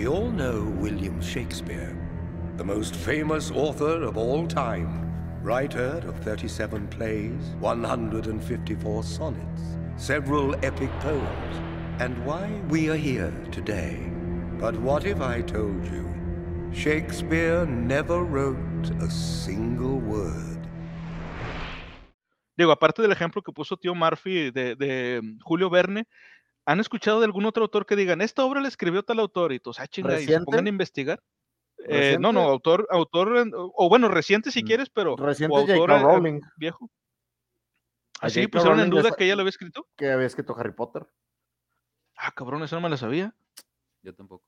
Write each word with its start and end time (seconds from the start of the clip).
We 0.00 0.08
all 0.08 0.30
know 0.30 0.62
William 0.80 1.20
Shakespeare, 1.20 1.94
the 2.56 2.64
most 2.64 2.96
famous 2.96 3.50
author 3.50 4.02
of 4.02 4.16
all 4.16 4.46
time, 4.46 5.12
writer 5.42 6.02
of 6.08 6.18
37 6.20 6.88
plays, 6.88 7.54
154 7.58 9.02
sonnets, 9.02 9.62
several 9.96 10.54
epic 10.64 10.88
poems, 11.00 11.56
and 11.98 12.16
why 12.24 12.48
we 12.70 12.88
are 12.88 12.96
here 12.96 13.30
today. 13.52 14.10
But 14.58 14.74
what 14.80 15.04
if 15.04 15.20
I 15.20 15.42
told 15.42 15.84
you 15.84 16.08
Shakespeare 16.72 17.66
never 17.66 18.24
wrote 18.24 18.90
a 19.02 19.10
single 19.10 19.98
word? 19.98 20.66
Digo, 22.56 22.72
aparte 22.72 23.02
del 23.02 23.12
ejemplo 23.12 23.42
que 23.42 23.52
puso 23.52 23.76
tío 23.76 23.94
Murphy 23.94 24.50
de, 24.50 24.76
de 24.76 25.20
mm, 25.22 25.38
Julio 25.42 25.68
Verne, 25.68 26.06
¿han 26.70 26.80
escuchado 26.80 27.20
de 27.20 27.26
algún 27.26 27.46
otro 27.46 27.64
autor 27.64 27.84
que 27.86 27.96
digan, 27.96 28.20
esta 28.20 28.44
obra 28.44 28.60
la 28.60 28.68
escribió 28.68 29.02
tal 29.02 29.18
autor 29.18 29.52
y 29.52 29.60
todos, 29.60 29.80
ah, 29.80 29.86
chinga, 29.88 30.20
y 30.20 30.24
se 30.26 30.40
pongan 30.40 30.66
a 30.66 30.68
investigar? 30.68 31.22
Eh, 31.86 32.16
no, 32.20 32.32
no, 32.32 32.42
autor, 32.42 32.86
autor, 32.90 33.48
o 33.54 33.88
bueno, 33.88 34.08
reciente 34.08 34.50
si 34.50 34.62
Mm, 34.62 34.66
quieres, 34.66 34.90
pero 34.90 35.16
Reciente 35.16 35.56
autor 35.56 35.90
J.K. 35.90 36.00
eh, 36.00 36.02
Rowling, 36.02 36.40
viejo. 36.56 36.90
Así 38.20 38.46
pusieron 38.46 38.78
en 38.80 38.90
Rowling 38.90 39.02
duda 39.02 39.16
que 39.16 39.24
ella 39.24 39.34
lo 39.34 39.40
había 39.40 39.50
escrito. 39.50 39.86
que 39.96 40.10
había 40.10 40.26
escrito 40.26 40.54
Harry 40.56 40.72
Potter. 40.72 41.06
Ah, 42.16 42.32
cabrón, 42.32 42.62
eso 42.62 42.76
no 42.76 42.82
me 42.82 42.90
la 42.90 42.98
sabía. 42.98 43.34
Yo 44.02 44.14
tampoco. 44.14 44.44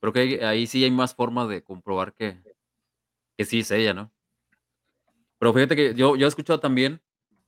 Creo 0.00 0.12
que 0.12 0.44
ahí- 0.44 0.66
sí 0.66 0.82
hay 0.82 0.90
más 0.90 1.14
forma 1.14 1.46
de 1.46 1.62
comprobar 1.62 2.14
que, 2.14 2.42
que 3.36 3.44
sí 3.44 3.60
es 3.60 3.70
ella, 3.70 3.92
¿no? 3.92 4.10
Pero 5.38 5.52
fíjate 5.52 5.76
que 5.76 5.94
yo, 5.94 6.16
yo 6.16 6.26
he 6.26 6.28
escuchado 6.28 6.58
también, 6.58 7.02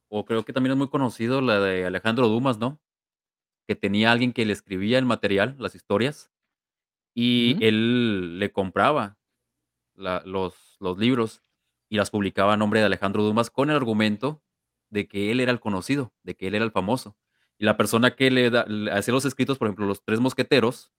o 0.09 0.25
creo 0.27 0.45
que 0.45 0.53
también 0.53 0.73
es 0.73 0.79
muy 0.79 0.89
conocido, 0.89 1.41
la 1.41 1.61
de 1.61 1.87
Alejandro 1.87 2.29
Dumas, 2.29 2.59
¿no? 2.59 2.79
Que 3.67 3.75
tenía 3.75 4.13
alguien 4.13 4.33
que 4.33 4.45
le 4.47 4.53
escribía 4.53 4.99
el 4.99 5.05
material, 5.07 5.57
las 5.59 5.75
historias, 5.75 6.31
y 7.15 7.55
Ujú. 7.55 7.65
él 7.65 8.39
le 8.39 8.53
compraba 8.53 9.19
la- 9.95 10.23
los, 10.25 10.77
los 10.81 10.99
libros 10.99 11.43
y 11.89 11.97
las 11.97 12.11
publicaba 12.11 12.55
a 12.55 12.57
nombre 12.57 12.81
de 12.81 12.87
Alejandro 12.87 13.23
Dumas 13.23 13.51
con 13.51 13.71
el 13.71 13.77
argumento 13.77 14.43
de 14.91 15.09
que 15.09 15.31
él 15.33 15.41
era 15.41 15.51
el 15.53 15.61
conocido, 15.61 16.13
de 16.23 16.37
que 16.37 16.47
él 16.49 16.55
era 16.55 16.65
el 16.65 16.71
famoso. 16.73 17.17
Y 17.59 17.65
la 17.65 17.77
persona 17.77 18.15
que 18.15 18.31
le, 18.31 18.51
da- 18.51 18.67
le 18.67 18.93
hacía 18.93 19.15
los 19.15 19.25
escritos, 19.25 19.59
por 19.59 19.67
ejemplo, 19.69 19.87
los 19.87 20.05
tres 20.05 20.21
mosqueteros, 20.21 20.93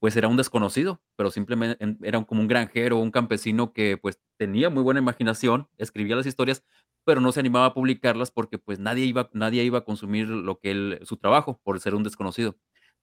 pues 0.00 0.14
era 0.16 0.28
un 0.28 0.36
desconocido, 0.36 1.00
pero 1.16 1.30
simplemente 1.30 1.82
en- 1.82 1.98
era 2.02 2.18
un- 2.18 2.24
como 2.26 2.42
un 2.42 2.48
granjero, 2.48 2.98
un 2.98 3.10
campesino 3.10 3.72
que 3.72 3.96
pues 3.96 4.20
tenía 4.36 4.68
muy 4.70 4.82
buena 4.82 5.00
imaginación, 5.00 5.68
escribía 5.78 6.14
las 6.16 6.26
historias, 6.26 6.62
pero 7.04 7.20
no 7.20 7.32
se 7.32 7.40
animaba 7.40 7.66
a 7.66 7.74
publicarlas 7.74 8.30
porque 8.30 8.58
pues 8.58 8.78
nadie 8.78 9.04
iba, 9.04 9.28
nadie 9.32 9.62
iba 9.64 9.78
a 9.78 9.84
consumir 9.84 10.28
lo 10.28 10.58
que 10.58 10.70
él, 10.70 11.00
su 11.02 11.16
trabajo 11.16 11.60
por 11.62 11.78
ser 11.80 11.94
un 11.94 12.02
desconocido. 12.02 12.56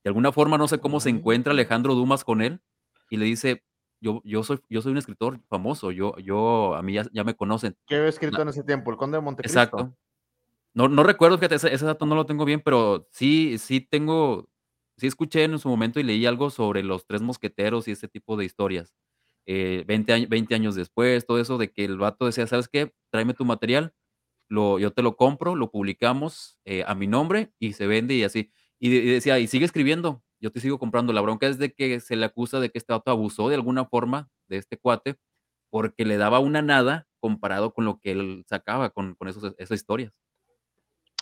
De 0.04 0.08
alguna 0.08 0.32
forma, 0.32 0.58
no 0.58 0.68
sé 0.68 0.78
cómo 0.78 1.00
se 1.00 1.10
encuentra 1.10 1.52
Alejandro 1.52 1.94
Dumas 1.94 2.24
con 2.24 2.42
él 2.42 2.60
y 3.10 3.16
le 3.16 3.24
dice, 3.26 3.64
yo, 4.00 4.20
yo, 4.24 4.42
soy, 4.42 4.60
yo 4.68 4.82
soy 4.82 4.92
un 4.92 4.98
escritor 4.98 5.40
famoso, 5.48 5.92
yo, 5.92 6.16
yo, 6.18 6.74
a 6.74 6.82
mí 6.82 6.94
ya, 6.94 7.06
ya 7.12 7.22
me 7.24 7.34
conocen. 7.36 7.76
¿Qué 7.86 7.96
había 7.96 8.08
escrito 8.08 8.36
Na- 8.38 8.42
en 8.42 8.48
ese 8.48 8.64
tiempo? 8.64 8.90
El 8.90 8.96
Conde 8.96 9.18
de 9.18 9.22
Montecristo. 9.22 9.60
Exacto. 9.60 9.96
No, 10.74 10.88
no 10.88 11.02
recuerdo, 11.04 11.38
fíjate, 11.38 11.56
ese, 11.56 11.72
ese 11.72 11.84
dato 11.84 12.06
no 12.06 12.14
lo 12.14 12.26
tengo 12.26 12.44
bien, 12.44 12.60
pero 12.64 13.06
sí, 13.10 13.58
sí 13.58 13.80
tengo, 13.80 14.48
sí 14.96 15.06
escuché 15.06 15.44
en 15.44 15.58
su 15.58 15.68
momento 15.68 16.00
y 16.00 16.02
leí 16.02 16.24
algo 16.26 16.50
sobre 16.50 16.82
los 16.82 17.06
tres 17.06 17.20
mosqueteros 17.20 17.86
y 17.88 17.92
ese 17.92 18.08
tipo 18.08 18.36
de 18.36 18.46
historias. 18.46 18.94
Eh, 19.46 19.84
20, 19.86 20.12
años, 20.12 20.28
20 20.28 20.54
años 20.54 20.74
después, 20.74 21.26
todo 21.26 21.38
eso 21.38 21.58
de 21.58 21.70
que 21.70 21.84
el 21.84 21.98
vato 21.98 22.26
decía, 22.26 22.46
¿sabes 22.46 22.68
qué? 22.68 22.92
Tráeme 23.12 23.34
tu 23.34 23.44
material, 23.44 23.94
lo, 24.48 24.80
yo 24.80 24.92
te 24.92 25.02
lo 25.02 25.16
compro, 25.16 25.54
lo 25.54 25.70
publicamos 25.70 26.58
eh, 26.64 26.82
a 26.86 26.94
mi 26.96 27.06
nombre 27.06 27.52
y 27.60 27.74
se 27.74 27.86
vende 27.86 28.14
y 28.14 28.24
así. 28.24 28.52
Y, 28.80 28.90
de- 28.90 28.96
y 29.04 29.10
decía, 29.10 29.38
y 29.38 29.46
sigue 29.46 29.64
escribiendo, 29.66 30.24
yo 30.40 30.50
te 30.50 30.60
sigo 30.60 30.80
comprando. 30.80 31.12
La 31.12 31.20
bronca 31.20 31.46
es 31.46 31.58
de 31.58 31.72
que 31.72 32.00
se 32.00 32.16
le 32.16 32.26
acusa 32.26 32.58
de 32.58 32.70
que 32.70 32.78
este 32.78 32.92
vato 32.92 33.12
abusó 33.12 33.48
de 33.48 33.54
alguna 33.54 33.84
forma 33.84 34.30
de 34.48 34.56
este 34.56 34.78
cuate 34.78 35.16
porque 35.70 36.04
le 36.04 36.16
daba 36.16 36.40
una 36.40 36.62
nada 36.62 37.06
comparado 37.20 37.72
con 37.72 37.84
lo 37.84 38.00
que 38.00 38.10
él 38.10 38.44
sacaba 38.48 38.90
con, 38.90 39.14
con 39.14 39.28
esos, 39.28 39.54
esas 39.58 39.76
historias. 39.76 40.12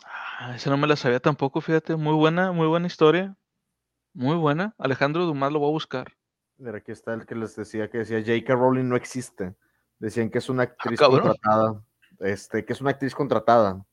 Ah, 0.04 0.54
esa 0.56 0.70
no 0.70 0.78
me 0.78 0.86
la 0.86 0.96
sabía 0.96 1.20
tampoco, 1.20 1.60
fíjate. 1.60 1.96
Muy 1.96 2.14
buena, 2.14 2.52
muy 2.52 2.66
buena 2.66 2.86
historia. 2.86 3.36
Muy 4.14 4.36
buena. 4.36 4.74
Alejandro 4.78 5.26
Dumas 5.26 5.52
lo 5.52 5.58
voy 5.60 5.68
a 5.68 5.72
buscar. 5.72 6.12
Mira, 6.56 6.78
aquí 6.78 6.92
está 6.92 7.14
el 7.14 7.26
que 7.26 7.34
les 7.34 7.54
decía 7.56 7.88
que 7.90 7.98
decía 7.98 8.20
J.K. 8.20 8.54
Rowling 8.54 8.88
no 8.88 8.96
existe. 8.96 9.54
Decían 10.00 10.30
que 10.30 10.38
es 10.38 10.48
una 10.48 10.64
actriz 10.64 10.98
cabrón. 10.98 11.20
contratada. 11.20 11.82
Este, 12.18 12.64
que 12.64 12.72
es 12.72 12.80
una 12.80 12.90
actriz 12.90 13.14
contratada. 13.14 13.84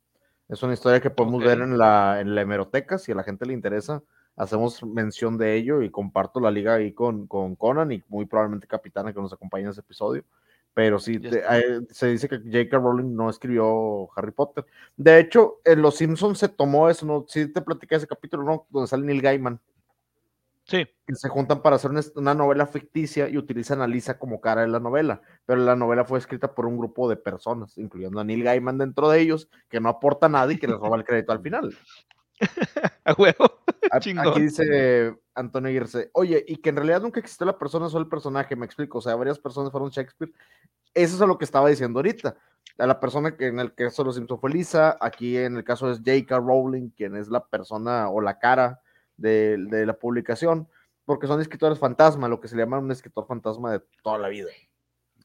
Es 0.49 0.63
una 0.63 0.73
historia 0.73 0.99
que 1.01 1.09
podemos 1.09 1.43
ver 1.43 1.59
en 1.59 1.77
la, 1.77 2.19
en 2.21 2.33
la 2.33 2.41
hemeroteca. 2.41 2.97
Si 2.97 3.11
a 3.11 3.15
la 3.15 3.23
gente 3.23 3.45
le 3.45 3.53
interesa, 3.53 4.01
hacemos 4.35 4.83
mención 4.83 5.37
de 5.37 5.55
ello 5.55 5.81
y 5.81 5.89
comparto 5.91 6.39
la 6.39 6.49
liga 6.51 6.73
ahí 6.75 6.93
con, 6.93 7.27
con 7.27 7.55
Conan 7.55 7.91
y 7.91 8.03
muy 8.07 8.25
probablemente 8.25 8.65
Capitana 8.67 9.13
que 9.13 9.21
nos 9.21 9.33
acompaña 9.33 9.65
en 9.65 9.69
ese 9.71 9.81
episodio. 9.81 10.23
Pero 10.73 10.99
sí, 10.99 11.19
te- 11.19 11.39
eh, 11.49 11.81
se 11.89 12.07
dice 12.07 12.29
que 12.29 12.37
J.K. 12.37 12.77
Rowling 12.77 13.15
no 13.15 13.29
escribió 13.29 14.09
Harry 14.15 14.31
Potter. 14.31 14.65
De 14.95 15.19
hecho, 15.19 15.55
en 15.65 15.81
Los 15.81 15.95
Simpsons 15.97 16.37
se 16.37 16.49
tomó 16.49 16.87
eso, 16.89 17.05
¿no? 17.05 17.25
Sí 17.27 17.51
te 17.51 17.61
platicé 17.61 17.95
ese 17.95 18.07
capítulo, 18.07 18.43
¿no? 18.43 18.67
Donde 18.69 18.87
sale 18.87 19.03
Neil 19.05 19.21
Gaiman 19.21 19.59
Sí. 20.67 20.85
que 21.05 21.15
se 21.15 21.29
juntan 21.29 21.61
para 21.61 21.77
hacer 21.77 21.91
una, 22.15 22.33
novela 22.33 22.67
ficticia 22.67 23.29
y 23.29 23.37
utilizan 23.37 23.81
a 23.81 23.87
Lisa 23.87 24.19
como 24.19 24.41
cara 24.41 24.61
de 24.61 24.67
la 24.67 24.81
novela, 24.81 25.21
pero 25.45 25.61
la 25.61 25.77
novela 25.77 26.03
fue 26.03 26.19
escrita 26.19 26.53
por 26.53 26.65
un 26.65 26.77
grupo 26.77 27.07
de 27.07 27.15
personas, 27.15 27.77
incluyendo 27.77 28.19
a 28.19 28.25
Neil 28.25 28.43
Gaiman 28.43 28.77
dentro 28.77 29.09
de 29.09 29.21
ellos, 29.21 29.49
que 29.69 29.79
no 29.79 29.87
aporta 29.87 30.27
nada 30.27 30.51
y 30.51 30.57
que 30.57 30.67
les 30.67 30.77
roba 30.77 30.97
el 30.97 31.05
crédito 31.05 31.31
al 31.31 31.41
final. 31.41 31.73
A 33.05 33.13
huevo. 33.13 33.61
Chingón. 33.99 34.27
Aquí 34.27 34.41
dice 34.41 35.15
Antonio 35.33 35.71
Girse, 35.71 36.11
oye, 36.13 36.43
y 36.45 36.57
que 36.57 36.69
en 36.69 36.75
realidad 36.75 37.01
nunca 37.01 37.21
existió 37.21 37.45
la 37.45 37.57
persona, 37.57 37.87
solo 37.87 38.03
el 38.03 38.09
personaje, 38.09 38.55
me 38.57 38.65
explico, 38.65 38.97
o 38.97 39.01
sea, 39.01 39.15
varias 39.15 39.39
personas 39.39 39.71
fueron 39.71 39.89
Shakespeare. 39.89 40.33
Eso 40.93 41.15
es 41.15 41.27
lo 41.27 41.37
que 41.37 41.45
estaba 41.45 41.69
diciendo 41.69 41.99
ahorita. 41.99 42.35
A 42.77 42.85
la 42.85 42.99
persona 42.99 43.37
que 43.37 43.47
en 43.47 43.59
el 43.59 43.73
caso 43.73 44.03
de 44.03 44.07
los 44.07 44.15
Simpson 44.15 44.39
fue 44.39 44.49
Lisa, 44.49 44.97
aquí 44.99 45.37
en 45.37 45.55
el 45.55 45.63
caso 45.63 45.89
es 45.89 45.99
J.K. 45.99 46.37
Rowling, 46.39 46.89
quien 46.89 47.15
es 47.15 47.29
la 47.29 47.45
persona 47.45 48.09
o 48.09 48.19
la 48.19 48.39
cara 48.39 48.81
de, 49.17 49.57
de 49.57 49.85
la 49.85 49.93
publicación, 49.97 50.67
porque 51.05 51.27
son 51.27 51.41
escritores 51.41 51.79
fantasma, 51.79 52.27
lo 52.27 52.39
que 52.39 52.47
se 52.47 52.55
le 52.55 52.63
llama 52.63 52.79
un 52.79 52.91
escritor 52.91 53.25
fantasma 53.27 53.71
de 53.73 53.81
toda 54.03 54.17
la 54.17 54.29
vida. 54.29 54.49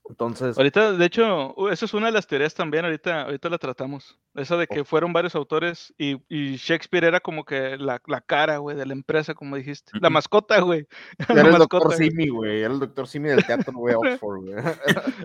Entonces, 0.09 0.59
Ahorita, 0.59 0.93
de 0.93 1.05
hecho, 1.07 1.55
uh, 1.57 1.69
esa 1.69 1.85
es 1.85 1.95
una 1.95 2.07
de 2.07 2.13
las 2.13 2.27
teorías 2.27 2.55
también, 2.55 2.85
ahorita, 2.85 3.23
ahorita 3.23 3.49
la 3.49 3.59
tratamos. 3.59 4.19
Esa 4.35 4.57
de 4.57 4.67
que 4.67 4.85
fueron 4.85 5.13
varios 5.13 5.37
autores 5.37 5.95
y, 5.97 6.21
y 6.29 6.57
Shakespeare 6.57 7.05
era 7.05 7.21
como 7.21 7.45
que 7.45 7.77
la, 7.79 8.03
la 8.07 8.21
cara, 8.21 8.59
güey, 8.59 8.77
de 8.77 8.85
la 8.85 8.95
empresa, 8.95 9.33
como 9.35 9.55
dijiste. 9.57 9.93
La 10.01 10.11
mascota, 10.11 10.61
güey. 10.61 10.89
Era 11.29 11.43
el 11.43 11.53
mascota, 11.53 11.59
doctor 11.59 11.85
güey. 11.97 12.11
Simi, 12.11 12.29
güey, 12.29 12.61
era 12.63 12.75
el 12.75 12.81
doctor 12.81 13.07
Simi 13.07 13.29
del 13.29 13.47
teatro, 13.47 13.73
güey, 13.75 13.95
Oxford, 13.97 14.41
güey. 14.41 14.55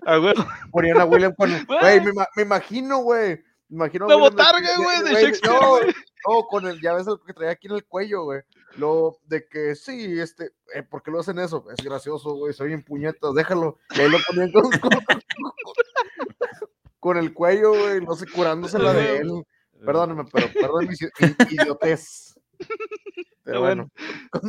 A 0.06 0.20
huevo. 0.20 0.46
Ponían 0.72 1.02
a 1.02 1.06
William 1.06 1.34
con, 1.36 1.50
Güey. 1.50 1.80
güey, 1.80 2.02
me, 2.02 2.12
me 2.36 2.44
imagino, 2.44 3.00
güey. 3.00 3.44
Me 3.70 3.76
imagino 3.78 4.08
La 4.08 4.16
botarga, 4.16 4.70
güey, 4.78 5.04
de 5.04 5.12
güey, 5.12 5.24
Shakespeare, 5.26 5.54
No, 5.60 5.70
güey. 5.72 5.88
no, 6.28 6.48
con 6.48 6.68
el, 6.68 6.80
ya 6.82 6.94
ves 6.94 7.08
lo 7.08 7.20
que 7.20 7.34
traía 7.34 7.52
aquí 7.52 7.68
en 7.68 7.74
el 7.74 7.84
cuello, 7.84 8.26
güey. 8.26 8.42
Lo 8.78 9.18
de 9.26 9.48
que 9.48 9.76
sí, 9.76 10.20
este, 10.20 10.52
eh, 10.74 10.84
¿por 10.84 11.02
qué 11.02 11.12
lo 11.12 11.20
hacen 11.20 11.40
eso? 11.40 11.66
Es 11.72 11.84
gracioso, 11.84 12.34
güey, 12.36 12.54
soy 12.54 12.74
en 12.74 12.84
puñetas, 12.84 13.34
déjalo. 13.34 13.78
Y 13.96 14.02
ahí 14.02 14.10
lo 14.10 14.18
ponían 14.28 14.52
con, 14.52 14.70
con, 14.80 14.92
con 17.00 17.18
el 17.18 17.34
cuello, 17.34 17.72
güey, 17.72 18.02
no 18.02 18.16
sé, 18.16 18.28
curándosela 18.28 18.94
de 18.94 19.18
él. 19.18 19.44
Perdóname, 19.86 20.26
pero 20.32 20.48
perdón 20.54 20.88
mi 20.88 20.96
si- 20.96 21.06
mi 21.20 21.56
idiotez. 21.62 22.36
Pero 23.48 23.62
bueno. 23.62 23.88
bueno, 23.88 23.92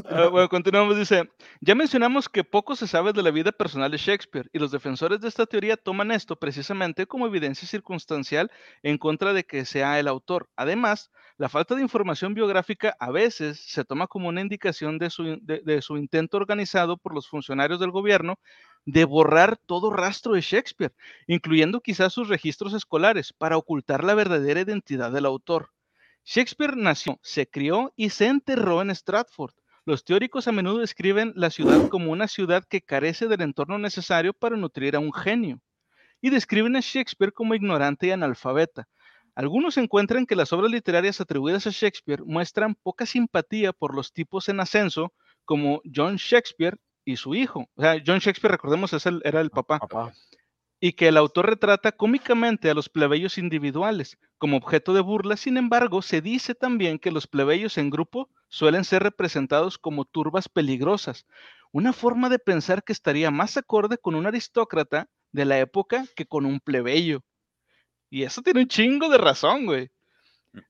Ah, 0.05 0.29
bueno, 0.29 0.49
continuamos, 0.51 0.97
dice, 0.99 1.31
ya 1.61 1.75
mencionamos 1.75 2.29
que 2.29 2.45
poco 2.45 2.77
se 2.77 2.89
sabe 2.89 3.13
de 3.13 3.23
la 3.23 3.31
vida 3.31 3.53
personal 3.53 3.91
de 3.93 3.99
Shakespeare 3.99 4.51
y 4.53 4.59
los 4.59 4.73
defensores 4.73 5.21
de 5.21 5.29
esta 5.29 5.47
teoría 5.47 5.77
toman 5.77 6.11
esto 6.13 6.37
precisamente 6.39 7.07
como 7.07 7.27
evidencia 7.27 7.69
circunstancial 7.69 8.51
en 8.83 8.99
contra 8.99 9.33
de 9.33 9.45
que 9.45 9.65
sea 9.65 10.01
el 10.01 10.09
autor. 10.09 10.51
Además, 10.57 11.11
la 11.37 11.49
falta 11.49 11.77
de 11.77 11.83
información 11.83 12.35
biográfica 12.35 12.97
a 12.99 13.11
veces 13.13 13.61
se 13.61 13.85
toma 13.85 14.09
como 14.09 14.29
una 14.29 14.41
indicación 14.41 14.99
de 14.99 15.11
su, 15.11 15.39
de 15.43 15.83
su 15.83 15.97
intento 15.97 16.37
organizado 16.37 16.97
por 16.97 17.15
los 17.15 17.29
funcionarios 17.29 17.81
del 17.81 17.93
gobierno 17.93 18.39
de 18.85 19.05
borrar 19.05 19.59
todo 19.59 19.91
rastro 19.93 20.33
de 20.33 20.41
Shakespeare, 20.41 20.95
incluyendo 21.29 21.81
quizás 21.81 22.13
sus 22.13 22.29
registros 22.29 22.75
escolares, 22.75 23.33
para 23.33 23.57
ocultar 23.57 24.03
la 24.03 24.15
verdadera 24.15 24.61
identidad 24.61 25.13
del 25.13 25.27
autor. 25.27 25.71
Shakespeare 26.31 26.77
nació, 26.77 27.19
se 27.23 27.49
crió 27.49 27.95
y 27.97 28.11
se 28.11 28.27
enterró 28.27 28.83
en 28.83 28.91
Stratford. 28.91 29.55
Los 29.87 30.05
teóricos 30.05 30.47
a 30.47 30.53
menudo 30.53 30.81
describen 30.81 31.33
la 31.35 31.49
ciudad 31.49 31.89
como 31.89 32.13
una 32.13 32.29
ciudad 32.29 32.65
que 32.69 32.83
carece 32.83 33.29
del 33.29 33.41
entorno 33.41 33.79
necesario 33.79 34.35
para 34.35 34.55
nutrir 34.59 34.95
a 34.95 34.99
un 34.99 35.11
genio, 35.11 35.59
y 36.21 36.29
describen 36.29 36.77
a 36.77 36.81
Shakespeare 36.81 37.33
como 37.33 37.55
ignorante 37.55 38.09
y 38.09 38.11
analfabeta. 38.11 38.87
Algunos 39.35 39.79
encuentran 39.79 40.27
que 40.27 40.37
las 40.37 40.53
obras 40.53 40.71
literarias 40.71 41.19
atribuidas 41.23 41.67
a 41.67 41.71
Shakespeare 41.71 42.23
muestran 42.23 42.75
poca 42.75 43.07
simpatía 43.07 43.73
por 43.73 43.95
los 43.95 44.13
tipos 44.13 44.51
en 44.51 44.61
ascenso 44.61 45.15
como 45.47 45.81
John 45.95 46.17
Shakespeare 46.17 46.77
y 47.07 47.17
su 47.17 47.35
hijo. 47.35 47.71
O 47.75 47.81
sea, 47.81 48.03
John 48.07 48.19
Shakespeare, 48.19 48.53
recordemos, 48.53 48.93
es 48.93 49.07
el- 49.07 49.23
era 49.25 49.41
el 49.41 49.49
papá 49.49 49.79
papá. 49.79 50.13
Y 50.81 50.93
que 50.93 51.09
el 51.09 51.17
autor 51.17 51.47
retrata 51.47 51.93
cómicamente 51.93 52.71
a 52.71 52.75
los 52.75 52.89
plebeyos 52.89 53.39
individuales 53.39 54.19
como 54.39 54.57
objeto 54.57 54.95
de 54.95 55.01
burla. 55.01 55.37
Sin 55.37 55.57
embargo, 55.57 56.03
se 56.03 56.21
dice 56.21 56.55
también 56.55 56.99
que 56.99 57.11
los 57.11 57.27
plebeyos 57.27 57.79
en 57.79 57.91
grupo 57.91 58.31
suelen 58.49 58.85
ser 58.85 59.03
representados 59.03 59.79
como 59.79 60.05
turbas 60.05 60.49
peligrosas, 60.49 61.27
una 61.73 61.93
forma 61.93 62.29
de 62.29 62.39
pensar 62.39 62.85
que 62.85 62.93
estaría 62.93 63.31
más 63.31 63.57
acorde 63.57 63.99
con 63.99 64.15
un 64.15 64.27
aristócrata 64.27 65.09
de 65.33 65.45
la 65.45 65.59
época 65.59 66.05
que 66.17 66.27
con 66.27 66.47
un 66.47 66.61
plebeyo. 66.61 67.23
Y 68.11 68.23
eso 68.23 68.43
tiene 68.43 68.61
un 68.61 68.69
chingo 68.69 69.09
de 69.09 69.19
razón, 69.19 69.67
güey. 69.67 69.91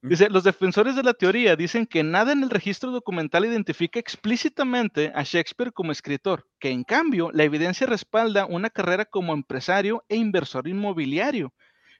Dice, 0.02 0.30
los 0.30 0.44
defensores 0.44 0.96
de 0.96 1.02
la 1.02 1.14
teoría 1.14 1.56
dicen 1.56 1.86
que 1.86 2.02
nada 2.02 2.32
en 2.32 2.42
el 2.42 2.50
registro 2.50 2.90
documental 2.90 3.44
identifica 3.44 3.98
explícitamente 3.98 5.12
a 5.14 5.22
Shakespeare 5.22 5.72
como 5.72 5.92
escritor, 5.92 6.46
que 6.58 6.70
en 6.70 6.84
cambio 6.84 7.30
la 7.32 7.44
evidencia 7.44 7.86
respalda 7.86 8.46
una 8.46 8.70
carrera 8.70 9.04
como 9.04 9.32
empresario 9.32 10.04
e 10.08 10.16
inversor 10.16 10.68
inmobiliario, 10.68 11.52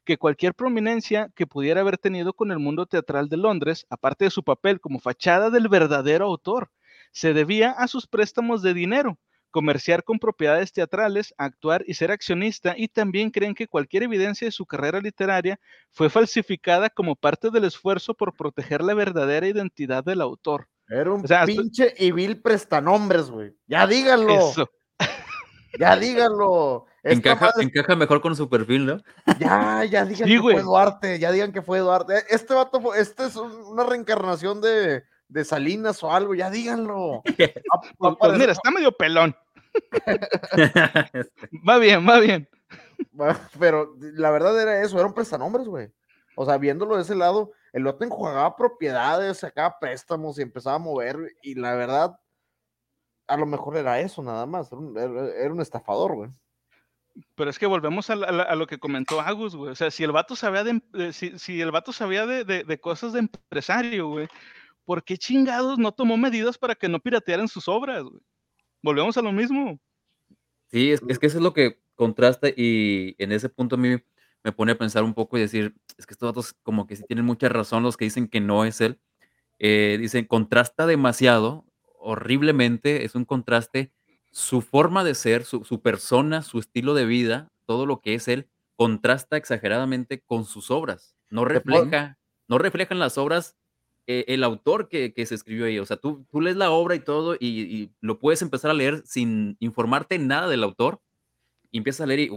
que 0.04 0.18
cualquier 0.18 0.54
prominencia 0.54 1.30
que 1.34 1.46
pudiera 1.46 1.82
haber 1.82 1.98
tenido 1.98 2.32
con 2.32 2.50
el 2.50 2.58
mundo 2.58 2.86
teatral 2.86 3.28
de 3.28 3.36
Londres, 3.36 3.86
aparte 3.90 4.24
de 4.24 4.30
su 4.30 4.42
papel 4.42 4.80
como 4.80 5.00
fachada 5.00 5.50
del 5.50 5.68
verdadero 5.68 6.26
autor, 6.26 6.70
se 7.12 7.34
debía 7.34 7.72
a 7.72 7.88
sus 7.88 8.06
préstamos 8.06 8.62
de 8.62 8.74
dinero, 8.74 9.18
comerciar 9.50 10.04
con 10.04 10.18
propiedades 10.18 10.72
teatrales, 10.72 11.34
actuar 11.38 11.84
y 11.86 11.94
ser 11.94 12.10
accionista, 12.10 12.74
y 12.76 12.88
también 12.88 13.30
creen 13.30 13.54
que 13.54 13.68
cualquier 13.68 14.04
evidencia 14.04 14.46
de 14.46 14.52
su 14.52 14.66
carrera 14.66 15.00
literaria 15.00 15.58
fue 15.90 16.10
falsificada 16.10 16.90
como 16.90 17.16
parte 17.16 17.50
del 17.50 17.64
esfuerzo 17.64 18.14
por 18.14 18.34
proteger 18.34 18.82
la 18.82 18.94
verdadera 18.94 19.46
identidad 19.46 20.04
del 20.04 20.20
autor. 20.20 20.68
Era 20.88 21.12
un 21.12 21.22
pinche 21.44 21.94
y 21.98 22.12
vil 22.12 22.40
prestanombres, 22.40 23.30
güey. 23.30 23.54
Ya 23.66 23.86
díganlo. 23.86 24.50
Eso. 24.50 24.70
Ya 25.78 25.96
díganlo. 25.96 26.86
Encaja, 27.02 27.52
encaja, 27.60 27.94
mejor 27.94 28.20
con 28.20 28.34
su 28.34 28.48
perfil, 28.48 28.86
¿no? 28.86 29.02
Ya, 29.38 29.84
ya 29.84 30.04
digan 30.04 30.28
que 30.28 30.40
fue 30.40 30.62
Duarte, 30.62 31.18
ya 31.18 31.30
digan 31.30 31.52
que 31.52 31.62
fue 31.62 31.78
Duarte. 31.78 32.24
Este 32.30 32.54
vato, 32.54 32.94
este 32.94 33.26
es 33.26 33.36
una 33.36 33.84
reencarnación 33.84 34.60
de, 34.60 35.04
de 35.28 35.44
Salinas 35.44 36.02
o 36.02 36.12
algo, 36.12 36.34
ya 36.34 36.50
díganlo. 36.50 37.22
Pues, 37.98 38.14
pues 38.18 38.38
mira, 38.38 38.52
está 38.52 38.70
medio 38.70 38.92
pelón. 38.92 39.36
va 41.68 41.78
bien, 41.78 42.08
va 42.08 42.18
bien. 42.18 42.48
Pero 43.58 43.94
la 43.98 44.30
verdad 44.30 44.60
era 44.60 44.82
eso, 44.82 44.98
eran 44.98 45.14
prestanombres, 45.14 45.66
güey. 45.66 45.92
O 46.36 46.44
sea, 46.44 46.58
viéndolo 46.58 46.96
de 46.96 47.02
ese 47.02 47.14
lado, 47.14 47.52
el 47.72 47.86
otro 47.86 48.06
enjuagaba 48.06 48.56
propiedades, 48.56 49.38
sacaba 49.38 49.78
préstamos 49.78 50.38
y 50.38 50.42
empezaba 50.42 50.76
a 50.76 50.80
mover. 50.80 51.16
Y 51.42 51.54
la 51.54 51.74
verdad, 51.74 52.18
a 53.26 53.36
lo 53.36 53.46
mejor 53.46 53.76
era 53.76 54.00
eso 54.00 54.22
nada 54.22 54.46
más. 54.46 54.70
Era 54.72 55.52
un, 55.52 55.60
estafador, 55.60 56.14
güey. 56.14 56.30
Pero 57.34 57.50
es 57.50 57.58
que 57.58 57.66
volvemos 57.66 58.08
a, 58.10 58.14
lo 58.54 58.66
que 58.66 58.78
comentó 58.78 59.20
Agus, 59.20 59.56
güey. 59.56 59.72
O 59.72 59.74
sea, 59.74 59.90
si 59.90 60.04
el 60.04 60.12
vato 60.12 60.36
sabía 60.36 60.62
de, 60.62 61.12
si, 61.12 61.60
el 61.60 61.72
vato 61.72 61.92
sabía 61.92 62.26
de, 62.26 62.44
de 62.44 62.80
cosas 62.80 63.12
de 63.12 63.20
empresario, 63.20 64.08
güey, 64.08 64.28
¿por 64.88 65.04
qué 65.04 65.18
chingados 65.18 65.78
no 65.78 65.92
tomó 65.92 66.16
medidas 66.16 66.56
para 66.56 66.74
que 66.74 66.88
no 66.88 66.98
piratearan 66.98 67.46
sus 67.46 67.68
obras? 67.68 68.06
Volvemos 68.82 69.18
a 69.18 69.20
lo 69.20 69.32
mismo. 69.32 69.78
Sí, 70.68 70.90
es, 70.90 71.00
que 71.18 71.26
eso 71.26 71.36
es 71.36 71.44
lo 71.44 71.52
que 71.52 71.78
contrasta 71.94 72.48
y 72.48 73.14
en 73.18 73.32
ese 73.32 73.50
punto 73.50 73.74
a 73.74 73.78
mí 73.78 73.98
me 74.42 74.52
pone 74.52 74.72
a 74.72 74.78
pensar 74.78 75.04
un 75.04 75.12
poco 75.12 75.36
y 75.36 75.42
decir, 75.42 75.74
es 75.98 76.06
que 76.06 76.14
estos 76.14 76.30
datos 76.30 76.54
como 76.62 76.86
que 76.86 76.96
sí 76.96 77.02
tienen 77.06 77.26
mucha 77.26 77.50
razón 77.50 77.82
los 77.82 77.98
que 77.98 78.06
dicen 78.06 78.28
que 78.28 78.40
no 78.40 78.64
es 78.64 78.80
él. 78.80 78.98
Eh, 79.58 79.98
dicen, 80.00 80.24
contrasta 80.24 80.86
demasiado, 80.86 81.66
horriblemente, 81.98 83.04
es 83.04 83.14
un 83.14 83.26
contraste, 83.26 83.92
su 84.32 84.62
forma 84.62 85.04
de 85.04 85.14
ser, 85.14 85.44
su, 85.44 85.66
su 85.66 85.82
persona, 85.82 86.40
su 86.40 86.60
estilo 86.60 86.94
de 86.94 87.04
vida, 87.04 87.52
todo 87.66 87.84
lo 87.84 88.00
que 88.00 88.14
es 88.14 88.26
él, 88.26 88.48
contrasta 88.74 89.36
exageradamente 89.36 90.22
con 90.22 90.46
sus 90.46 90.70
obras. 90.70 91.14
No 91.28 91.44
refleja, 91.44 92.16
no 92.46 92.56
reflejan 92.56 92.98
las 92.98 93.18
obras 93.18 93.54
eh, 94.10 94.24
el 94.28 94.42
autor 94.42 94.88
que, 94.88 95.12
se 95.26 95.34
escribió 95.34 95.66
ahí. 95.66 95.78
O 95.78 95.84
sea, 95.84 95.98
tú, 95.98 96.24
tú 96.30 96.40
lees 96.40 96.56
la 96.56 96.70
obra 96.70 96.94
y 96.94 97.00
todo 97.00 97.36
y, 97.38 97.90
lo 98.00 98.18
puedes 98.18 98.40
empezar 98.40 98.70
a 98.70 98.74
leer 98.74 99.02
sin 99.04 99.58
informarte 99.60 100.18
nada 100.18 100.48
del 100.48 100.64
autor. 100.64 101.02
Empiezas 101.72 102.00
a 102.00 102.06
leer 102.06 102.20
y 102.20 102.30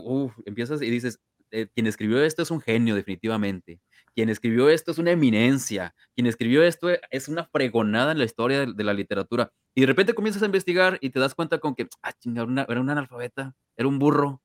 empiezas 0.46 0.82
y 0.82 0.90
dices, 0.90 1.22
eh, 1.50 1.68
quien 1.74 1.88
escribió 1.88 2.22
esto 2.22 2.42
es 2.42 2.52
un 2.52 2.60
genio 2.60 2.94
definitivamente. 2.94 3.80
Quien 4.14 4.28
escribió 4.28 4.68
esto 4.68 4.92
es 4.92 4.98
una 4.98 5.12
eminencia. 5.12 5.96
Quien 6.14 6.28
escribió 6.28 6.62
esto 6.62 6.90
es 7.10 7.30
una 7.30 7.46
fregonada 7.46 8.12
en 8.12 8.18
la 8.18 8.26
historia 8.26 8.66
de, 8.66 8.84
la 8.84 8.94
literatura. 8.94 9.54
Y 9.74 9.80
de 9.80 9.88
repente 9.88 10.14
comienzas 10.14 10.44
a 10.44 10.48
investigar 10.48 10.98
y 11.00 11.12
te 11.12 11.22
das 11.22 11.34
cuenta 11.36 11.60
con 11.60 11.74
que, 11.74 11.88
ah, 12.04 12.14
era 12.26 12.82
un 12.82 12.90
analfabeta, 12.90 13.56
era 13.78 13.88
un 13.88 13.98
burro. 13.98 14.42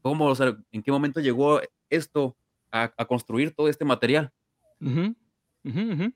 ¿Cómo, 0.00 0.26
o 0.26 0.34
sea, 0.36 0.56
en 0.70 0.82
qué 0.84 0.92
momento 0.92 1.18
llegó 1.18 1.60
esto 1.90 2.36
a, 2.70 2.88
construir 3.08 3.52
todo 3.52 3.68
este 3.68 3.84
material? 3.84 4.30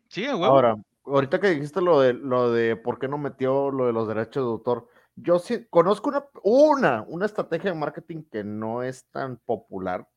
Sí, 0.08 0.26
Ahora, 0.26 0.76
ahorita 1.04 1.40
que 1.40 1.50
dijiste 1.50 1.80
lo 1.80 2.00
de 2.00 2.12
lo 2.12 2.52
de 2.52 2.76
por 2.76 2.98
qué 2.98 3.08
no 3.08 3.18
metió 3.18 3.70
lo 3.70 3.86
de 3.86 3.92
los 3.92 4.08
derechos 4.08 4.44
de 4.44 4.50
autor, 4.50 4.88
yo 5.14 5.38
sí 5.38 5.66
conozco 5.70 6.10
una, 6.10 6.24
una, 6.42 7.04
una 7.08 7.26
estrategia 7.26 7.72
de 7.72 7.78
marketing 7.78 8.22
que 8.30 8.44
no 8.44 8.82
es 8.82 9.06
tan 9.10 9.38
popular, 9.38 10.08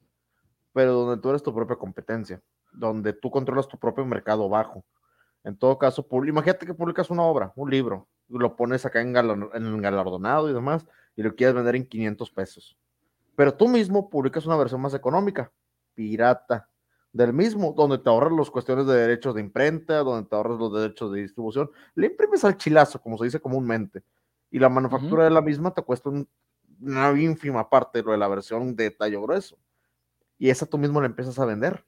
pero 0.74 0.94
donde 0.94 1.22
tú 1.22 1.30
eres 1.30 1.44
tu 1.44 1.54
propia 1.54 1.78
competencia, 1.78 2.42
donde 2.74 3.14
tú 3.14 3.31
controlas 3.31 3.68
tu 3.68 3.78
propio 3.78 4.06
mercado 4.06 4.50
bajo. 4.50 4.84
En 5.44 5.58
todo 5.58 5.78
caso, 5.78 6.06
imagínate 6.28 6.66
que 6.66 6.74
publicas 6.74 7.10
una 7.10 7.24
obra, 7.24 7.54
un 7.56 7.70
libro, 7.70 8.08
y 8.28 8.38
lo 8.38 8.56
pones 8.56 8.86
acá 8.86 9.02
en, 9.02 9.16
en 9.16 9.82
galardonado 9.82 10.50
y 10.50 10.54
demás, 10.54 10.86
y 11.16 11.24
lo 11.24 11.34
quieres 11.36 11.56
vender 11.56 11.75
en 11.75 11.88
500 11.88 12.32
pesos. 12.32 12.78
Pero 13.36 13.54
tú 13.54 13.68
mismo 13.68 14.10
publicas 14.10 14.46
una 14.46 14.58
versión 14.58 14.82
más 14.82 14.94
económica, 14.94 15.52
pirata, 15.96 16.69
del 17.12 17.34
mismo, 17.34 17.74
donde 17.76 17.98
te 17.98 18.10
ahorras 18.10 18.34
las 18.34 18.52
cuestiones 18.52 18.86
de 18.86 18.94
derechos 18.96 19.36
de 19.36 19.42
imprenta, 19.42 20.00
donde 20.00 20.30
te 20.30 20.36
ahorras 20.36 20.60
los 20.60 20.74
derechos 20.74 21.12
de 21.12 21.22
distribución, 21.22 21.72
le 21.96 22.08
imprimes 22.08 22.44
al 22.44 22.58
chilazo, 22.58 23.02
como 23.02 23.18
se 23.18 23.26
dice 23.26 23.40
comúnmente, 23.40 24.04
y 24.52 24.60
la 24.60 24.70
manufactura 24.70 25.24
de 25.24 25.32
la 25.32 25.42
misma 25.42 25.74
te 25.74 25.82
cuesta 25.82 26.10
una 26.10 27.20
ínfima 27.20 27.70
parte 27.70 28.04
lo 28.04 28.12
de 28.12 28.18
la 28.18 28.28
versión 28.28 28.76
de 28.76 28.92
tallo 28.92 29.22
grueso, 29.24 29.58
y 30.38 30.50
esa 30.50 30.66
tú 30.66 30.78
mismo 30.78 31.02
la 31.02 31.08
empiezas 31.08 31.38
a 31.40 31.46
vender. 31.46 31.84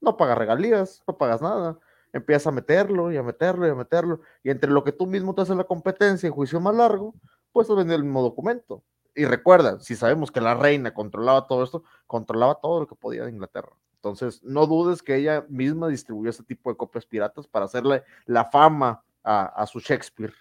No 0.00 0.16
pagas 0.16 0.36
regalías, 0.36 1.02
no 1.06 1.16
pagas 1.16 1.40
nada, 1.40 1.78
empiezas 2.12 2.46
a 2.46 2.52
meterlo 2.52 3.10
y 3.10 3.16
a 3.16 3.22
meterlo 3.22 3.66
y 3.66 3.70
a 3.70 3.74
meterlo, 3.74 4.20
y 4.42 4.50
entre 4.50 4.70
lo 4.70 4.84
que 4.84 4.92
tú 4.92 5.06
mismo 5.06 5.34
te 5.34 5.42
haces 5.42 5.56
la 5.56 5.64
competencia 5.64 6.28
y 6.28 6.32
juicio 6.32 6.60
más 6.60 6.74
largo, 6.74 7.14
pues 7.52 7.66
te 7.66 7.74
vender 7.74 7.96
el 7.96 8.04
mismo 8.04 8.22
documento. 8.22 8.82
Y 9.14 9.24
recuerda, 9.24 9.80
si 9.80 9.94
sabemos 9.94 10.30
que 10.30 10.40
la 10.40 10.54
reina 10.54 10.92
controlaba 10.92 11.46
todo 11.46 11.62
esto, 11.62 11.84
controlaba 12.06 12.56
todo 12.56 12.80
lo 12.80 12.86
que 12.86 12.96
podía 12.96 13.24
de 13.24 13.30
Inglaterra. 13.30 13.72
Entonces, 14.04 14.42
no 14.42 14.66
dudes 14.66 15.02
que 15.02 15.16
ella 15.16 15.46
misma 15.48 15.88
distribuyó 15.88 16.28
ese 16.28 16.42
tipo 16.42 16.68
de 16.68 16.76
copias 16.76 17.06
piratas 17.06 17.46
para 17.46 17.64
hacerle 17.64 18.04
la 18.26 18.44
fama 18.44 19.02
a, 19.22 19.64
su 19.66 19.80
Shakespeare. 19.80 20.34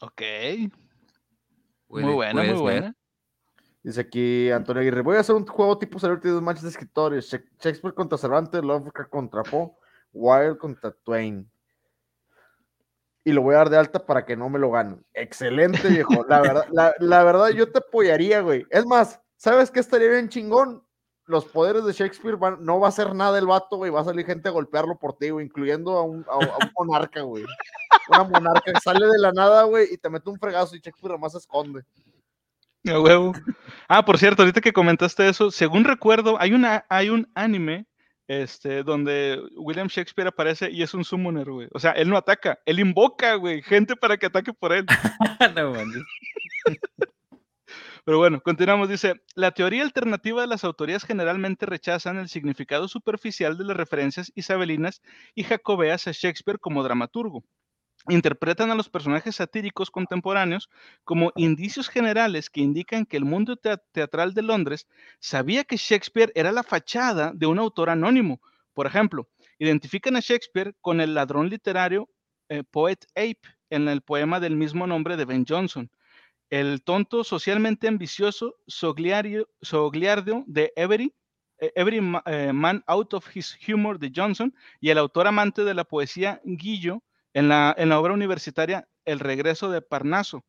Ok. 0.00 0.22
muy 1.88 2.14
buena, 2.14 2.42
muy 2.42 2.58
buena. 2.58 2.96
Dice 3.82 4.00
aquí 4.00 4.50
Antonio 4.50 4.80
Aguirre, 4.80 5.02
voy 5.02 5.18
a 5.18 5.20
hacer 5.20 5.34
un 5.34 5.46
juego 5.46 5.76
tipo 5.76 5.98
Celebrity 5.98 6.30
de 6.30 6.40
matches 6.40 6.62
de 6.62 6.70
escritores. 6.70 7.28
Shakespeare 7.60 7.94
contra 7.94 8.16
Cervantes, 8.16 8.64
Lovecraft 8.64 9.10
contra 9.10 9.42
Poe, 9.42 9.72
Wilde 10.14 10.56
contra 10.56 10.90
Twain. 10.90 11.46
Y 13.24 13.32
lo 13.32 13.42
voy 13.42 13.56
a 13.56 13.58
dar 13.58 13.68
de 13.68 13.76
alta 13.76 14.06
para 14.06 14.24
que 14.24 14.38
no 14.38 14.48
me 14.48 14.58
lo 14.58 14.70
ganen. 14.70 15.04
Excelente, 15.12 15.86
viejo. 15.86 16.24
La 16.28 16.40
verdad, 16.40 16.66
la, 16.72 16.94
la 16.98 17.24
verdad, 17.24 17.48
yo 17.50 17.70
te 17.70 17.80
apoyaría, 17.80 18.40
güey. 18.40 18.64
Es 18.70 18.86
más, 18.86 19.20
¿sabes 19.36 19.70
qué 19.70 19.80
estaría 19.80 20.08
bien 20.08 20.30
chingón? 20.30 20.82
Los 21.26 21.46
poderes 21.46 21.84
de 21.84 21.92
Shakespeare 21.92 22.38
no 22.60 22.80
va 22.80 22.86
a 22.86 22.90
hacer 22.90 23.14
nada 23.14 23.38
el 23.38 23.46
vato, 23.46 23.76
güey, 23.76 23.90
va 23.90 24.00
a 24.00 24.04
salir 24.04 24.26
gente 24.26 24.48
a 24.48 24.52
golpearlo 24.52 24.98
por 24.98 25.16
ti, 25.16 25.30
güey, 25.30 25.46
incluyendo 25.46 25.92
a 25.92 26.02
un, 26.02 26.24
monarca, 26.76 27.22
güey. 27.22 27.44
Una 28.08 28.24
monarca 28.24 28.72
que 28.72 28.80
sale 28.80 29.06
de 29.06 29.18
la 29.18 29.32
nada, 29.32 29.64
güey, 29.64 29.88
y 29.90 29.96
te 29.96 30.10
mete 30.10 30.28
un 30.28 30.38
fregazo 30.38 30.76
y 30.76 30.80
Shakespeare 30.80 31.12
nomás 31.12 31.32
se 31.32 31.38
esconde. 31.38 31.82
huevo. 32.84 33.32
Ah, 33.88 34.04
por 34.04 34.18
cierto, 34.18 34.42
ahorita 34.42 34.60
que 34.60 34.72
comentaste 34.72 35.28
eso, 35.28 35.50
según 35.50 35.84
recuerdo, 35.84 36.36
hay, 36.38 36.52
una, 36.52 36.84
hay 36.88 37.08
un 37.08 37.30
anime 37.34 37.86
este, 38.28 38.82
donde 38.82 39.40
William 39.56 39.88
Shakespeare 39.88 40.28
aparece 40.28 40.70
y 40.70 40.82
es 40.82 40.94
un 40.94 41.04
summoner, 41.04 41.50
güey. 41.50 41.68
O 41.72 41.78
sea, 41.78 41.92
él 41.92 42.08
no 42.08 42.16
ataca, 42.16 42.58
él 42.66 42.80
invoca, 42.80 43.34
güey, 43.36 43.62
gente 43.62 43.96
para 43.96 44.16
que 44.16 44.26
ataque 44.26 44.52
por 44.52 44.72
él. 44.72 44.86
no, 45.56 45.74
pero 48.04 48.18
bueno, 48.18 48.42
continuamos. 48.42 48.90
Dice, 48.90 49.22
la 49.34 49.52
teoría 49.52 49.82
alternativa 49.82 50.42
de 50.42 50.46
las 50.46 50.62
autorías 50.62 51.04
generalmente 51.04 51.64
rechazan 51.64 52.18
el 52.18 52.28
significado 52.28 52.86
superficial 52.86 53.56
de 53.56 53.64
las 53.64 53.76
referencias 53.76 54.30
isabelinas 54.34 55.00
y 55.34 55.44
jacobeas 55.44 56.06
a 56.06 56.12
Shakespeare 56.12 56.58
como 56.58 56.82
dramaturgo. 56.82 57.44
Interpretan 58.10 58.70
a 58.70 58.74
los 58.74 58.90
personajes 58.90 59.36
satíricos 59.36 59.90
contemporáneos 59.90 60.68
como 61.04 61.32
indicios 61.36 61.88
generales 61.88 62.50
que 62.50 62.60
indican 62.60 63.06
que 63.06 63.16
el 63.16 63.24
mundo 63.24 63.56
teatral 63.56 64.34
de 64.34 64.42
Londres 64.42 64.86
sabía 65.18 65.64
que 65.64 65.78
Shakespeare 65.78 66.30
era 66.34 66.52
la 66.52 66.62
fachada 66.62 67.32
de 67.34 67.46
un 67.46 67.58
autor 67.58 67.88
anónimo. 67.88 68.42
Por 68.74 68.86
ejemplo, 68.86 69.30
identifican 69.58 70.16
a 70.16 70.20
Shakespeare 70.20 70.74
con 70.82 71.00
el 71.00 71.14
ladrón 71.14 71.48
literario 71.48 72.10
eh, 72.50 72.64
Poet 72.70 73.06
Ape 73.12 73.40
en 73.70 73.88
el 73.88 74.02
poema 74.02 74.40
del 74.40 74.56
mismo 74.56 74.86
nombre 74.86 75.16
de 75.16 75.24
Ben 75.24 75.46
Jonson 75.48 75.90
el 76.50 76.82
tonto 76.82 77.24
socialmente 77.24 77.88
ambicioso 77.88 78.56
Sogliario, 78.66 79.48
Sogliardo 79.62 80.44
de 80.46 80.72
Every, 80.76 81.14
eh, 81.58 81.72
Every 81.74 82.00
eh, 82.26 82.52
Man 82.52 82.82
Out 82.86 83.14
of 83.14 83.34
His 83.36 83.56
Humor 83.68 83.98
de 83.98 84.12
Johnson 84.14 84.54
y 84.80 84.90
el 84.90 84.98
autor 84.98 85.26
amante 85.26 85.64
de 85.64 85.74
la 85.74 85.84
poesía 85.84 86.40
Guillo 86.44 87.02
en 87.32 87.48
la, 87.48 87.74
en 87.78 87.88
la 87.88 87.98
obra 87.98 88.12
universitaria 88.12 88.86
El 89.04 89.20
regreso 89.20 89.70
de 89.70 89.82
Parnaso. 89.82 90.44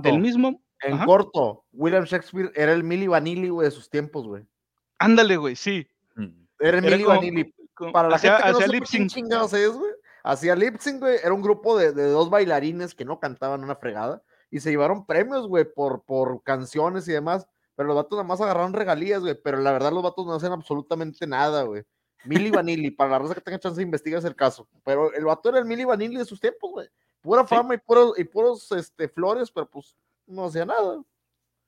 Del 0.00 0.18
mismo. 0.18 0.62
en 0.82 0.94
Ajá. 0.94 1.06
corto, 1.06 1.64
William 1.72 2.04
Shakespeare 2.04 2.50
era 2.54 2.72
el 2.72 2.82
Milli 2.84 3.06
Vanilli, 3.06 3.48
güey, 3.48 3.66
de 3.66 3.70
sus 3.70 3.88
tiempos, 3.88 4.26
güey. 4.26 4.44
Ándale, 4.98 5.36
güey, 5.36 5.56
sí. 5.56 5.86
Mm. 6.16 6.28
Era 6.58 6.78
el 6.78 6.84
Milli 6.84 7.04
Vanilli. 7.04 7.54
como- 7.74 7.92
Para 7.92 8.08
la 8.08 8.18
gente 8.18 8.36
que 8.36 8.42
no 8.42 8.48
hacía 8.50 8.66
sepa 8.66 8.72
lip 8.72 8.84
sync. 8.84 9.10
chingados 9.10 9.52
es, 9.54 9.70
güey. 9.72 9.92
Hacía 10.24 10.54
lip 10.56 10.76
sync, 10.78 11.00
güey. 11.00 11.18
Era 11.22 11.32
un 11.32 11.40
grupo 11.42 11.78
de, 11.78 11.92
de 11.92 12.08
dos 12.10 12.28
bailarines 12.30 12.94
que 12.94 13.04
no 13.04 13.18
cantaban 13.18 13.64
una 13.64 13.76
fregada. 13.76 14.22
Y 14.52 14.60
se 14.60 14.70
llevaron 14.70 15.06
premios, 15.06 15.48
güey, 15.48 15.64
por, 15.64 16.04
por 16.04 16.44
canciones 16.44 17.08
y 17.08 17.12
demás. 17.12 17.48
Pero 17.74 17.88
los 17.88 17.96
vatos 17.96 18.12
nada 18.18 18.28
más 18.28 18.40
agarraron 18.40 18.74
regalías, 18.74 19.22
güey. 19.22 19.34
Pero 19.42 19.58
la 19.58 19.72
verdad, 19.72 19.92
los 19.92 20.04
vatos 20.04 20.26
no 20.26 20.34
hacían 20.34 20.52
absolutamente 20.52 21.26
nada, 21.26 21.64
güey. 21.64 21.84
Milli 22.24 22.50
Vanilli, 22.52 22.92
para 22.92 23.10
la 23.12 23.18
raza 23.20 23.34
que 23.34 23.40
tenga 23.40 23.58
chance 23.58 23.78
de 23.78 23.84
investigar 23.84 24.24
el 24.24 24.36
caso. 24.36 24.68
Pero 24.84 25.12
el 25.14 25.24
vato 25.24 25.48
era 25.50 25.58
el 25.58 25.64
Milli 25.66 25.84
Vanilli 25.86 26.16
de 26.18 26.26
sus 26.26 26.40
tiempos, 26.40 26.70
güey. 26.72 26.88
Pura 27.22 27.46
Sí. 27.48 27.56
fama 27.56 27.74
y 27.74 27.78
puros, 27.78 28.18
y 28.18 28.24
puros 28.24 28.70
este, 28.72 29.08
flores, 29.08 29.50
pero 29.50 29.68
pues 29.70 29.96
no 30.26 30.46
hacía 30.46 30.66
nada. 30.66 31.02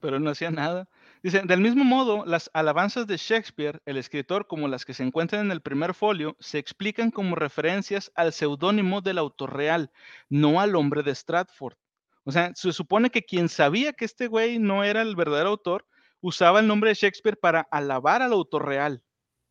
pero 0.01 0.21
no 0.21 0.31
hacía 0.31 0.51
nada. 0.51 0.89
Dice, 1.23 1.43
del 1.47 1.61
mismo 1.63 1.83
modo, 1.85 2.27
las 2.27 2.51
alabanzas 2.53 3.07
de 3.07 3.17
Shakespeare, 3.17 3.81
el 3.87 3.97
escritor, 3.97 4.47
como 4.47 4.69
las 4.69 4.85
que 4.85 4.93
se 4.95 5.03
encuentran 5.03 5.47
en 5.47 5.53
el 5.53 5.63
primer 5.63 5.95
folio, 5.95 6.37
se 6.41 6.59
explican 6.59 7.11
como 7.11 7.37
referencias 7.37 8.13
al 8.15 8.35
seudónimo 8.35 9.01
del 9.01 9.19
autor 9.19 9.55
real, 9.57 9.91
no 10.29 10.61
al 10.61 10.77
hombre 10.77 11.03
de 11.03 11.15
Stratford. 11.15 11.77
O 12.25 12.33
sea, 12.33 12.53
se 12.55 12.73
supone 12.73 13.11
que 13.11 13.23
quien 13.23 13.49
sabía 13.49 13.93
que 13.93 14.05
este 14.05 14.27
güey 14.27 14.59
no 14.59 14.83
era 14.83 15.03
el 15.03 15.15
verdadero 15.15 15.51
autor, 15.51 15.87
usaba 16.21 16.61
el 16.61 16.67
nombre 16.67 16.91
de 16.91 16.95
Shakespeare 16.95 17.37
para 17.37 17.69
alabar 17.71 18.23
al 18.23 18.33
autor 18.33 18.67
real, 18.67 19.03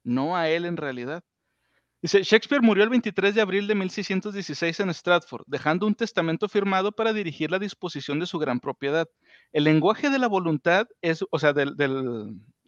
no 0.04 0.36
a 0.36 0.50
él 0.50 0.66
en 0.66 0.78
realidad. 0.78 1.24
Dice, 2.02 2.22
Shakespeare 2.24 2.62
murió 2.62 2.84
el 2.84 2.90
23 2.90 3.34
de 3.34 3.40
abril 3.40 3.66
de 3.66 3.76
1616 3.76 4.82
en 4.82 4.90
Stratford, 4.90 5.44
dejando 5.48 5.88
un 5.88 5.96
testamento 5.96 6.50
firmado 6.50 6.92
para 6.92 7.14
dirigir 7.14 7.50
la 7.50 7.60
disposición 7.60 8.20
de 8.20 8.26
su 8.26 8.40
gran 8.40 8.60
propiedad. 8.60 9.08
El 9.54 9.64
lenguaje 9.64 10.10
de 10.10 10.20
la 10.20 10.28
voluntad 10.28 10.86
es, 11.02 11.24
o 11.32 11.40
sea, 11.40 11.54
del, 11.54 11.76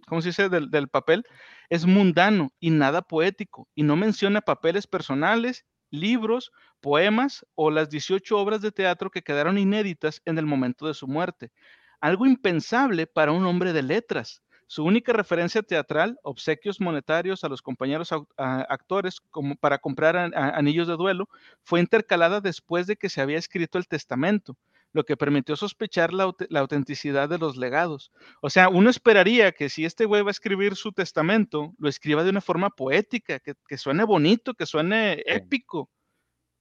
¿cómo 0.07 0.21
se 0.21 0.29
dice? 0.29 0.47
Del 0.47 0.87
papel, 0.87 1.25
es 1.69 1.85
mundano 1.85 2.53
y 2.61 2.69
nada 2.69 3.01
poético, 3.01 3.67
y 3.75 3.83
no 3.83 3.97
menciona 3.97 4.39
papeles 4.39 4.87
personales, 4.87 5.65
libros, 5.95 6.51
poemas 6.81 7.45
o 7.55 7.71
las 7.71 7.89
18 7.89 8.37
obras 8.37 8.61
de 8.61 8.71
teatro 8.71 9.09
que 9.09 9.23
quedaron 9.23 9.57
inéditas 9.57 10.21
en 10.25 10.37
el 10.37 10.45
momento 10.45 10.87
de 10.87 10.93
su 10.93 11.07
muerte. 11.07 11.51
Algo 11.99 12.25
impensable 12.25 13.07
para 13.07 13.31
un 13.31 13.45
hombre 13.45 13.73
de 13.73 13.81
letras. 13.81 14.43
Su 14.67 14.83
única 14.83 15.13
referencia 15.13 15.61
teatral, 15.61 16.19
obsequios 16.23 16.81
monetarios 16.81 17.43
a 17.43 17.49
los 17.49 17.61
compañeros 17.61 18.09
actores 18.37 19.21
como 19.31 19.55
para 19.55 19.77
comprar 19.77 20.15
anillos 20.35 20.87
de 20.87 20.95
duelo, 20.95 21.29
fue 21.63 21.79
intercalada 21.79 22.41
después 22.41 22.87
de 22.87 22.95
que 22.95 23.09
se 23.09 23.21
había 23.21 23.37
escrito 23.37 23.77
el 23.77 23.87
testamento, 23.87 24.57
lo 24.95 25.03
que 25.03 25.17
permitió 25.17 25.57
sospechar 25.57 26.13
la, 26.13 26.23
aute- 26.25 26.47
la 26.49 26.61
autenticidad 26.61 27.27
de 27.27 27.37
los 27.37 27.57
legados. 27.57 28.11
O 28.41 28.49
sea, 28.49 28.69
uno 28.69 28.89
esperaría 28.89 29.51
que 29.51 29.67
si 29.69 29.83
este 29.83 30.05
güey 30.05 30.21
va 30.21 30.29
a 30.29 30.31
escribir 30.31 30.75
su 30.77 30.93
testamento, 30.93 31.73
lo 31.77 31.89
escriba 31.89 32.23
de 32.23 32.29
una 32.29 32.39
forma 32.39 32.69
poética, 32.69 33.39
que, 33.39 33.55
que 33.67 33.77
suene 33.77 34.05
bonito, 34.05 34.53
que 34.53 34.65
suene 34.65 35.21
épico. 35.25 35.91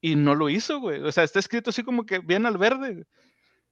Y 0.00 0.16
no 0.16 0.34
lo 0.34 0.48
hizo, 0.50 0.80
güey. 0.80 1.00
O 1.00 1.12
sea, 1.12 1.22
está 1.22 1.38
escrito 1.38 1.70
así 1.70 1.84
como 1.84 2.04
que 2.04 2.18
bien 2.18 2.44
al 2.44 2.58
verde. 2.58 3.04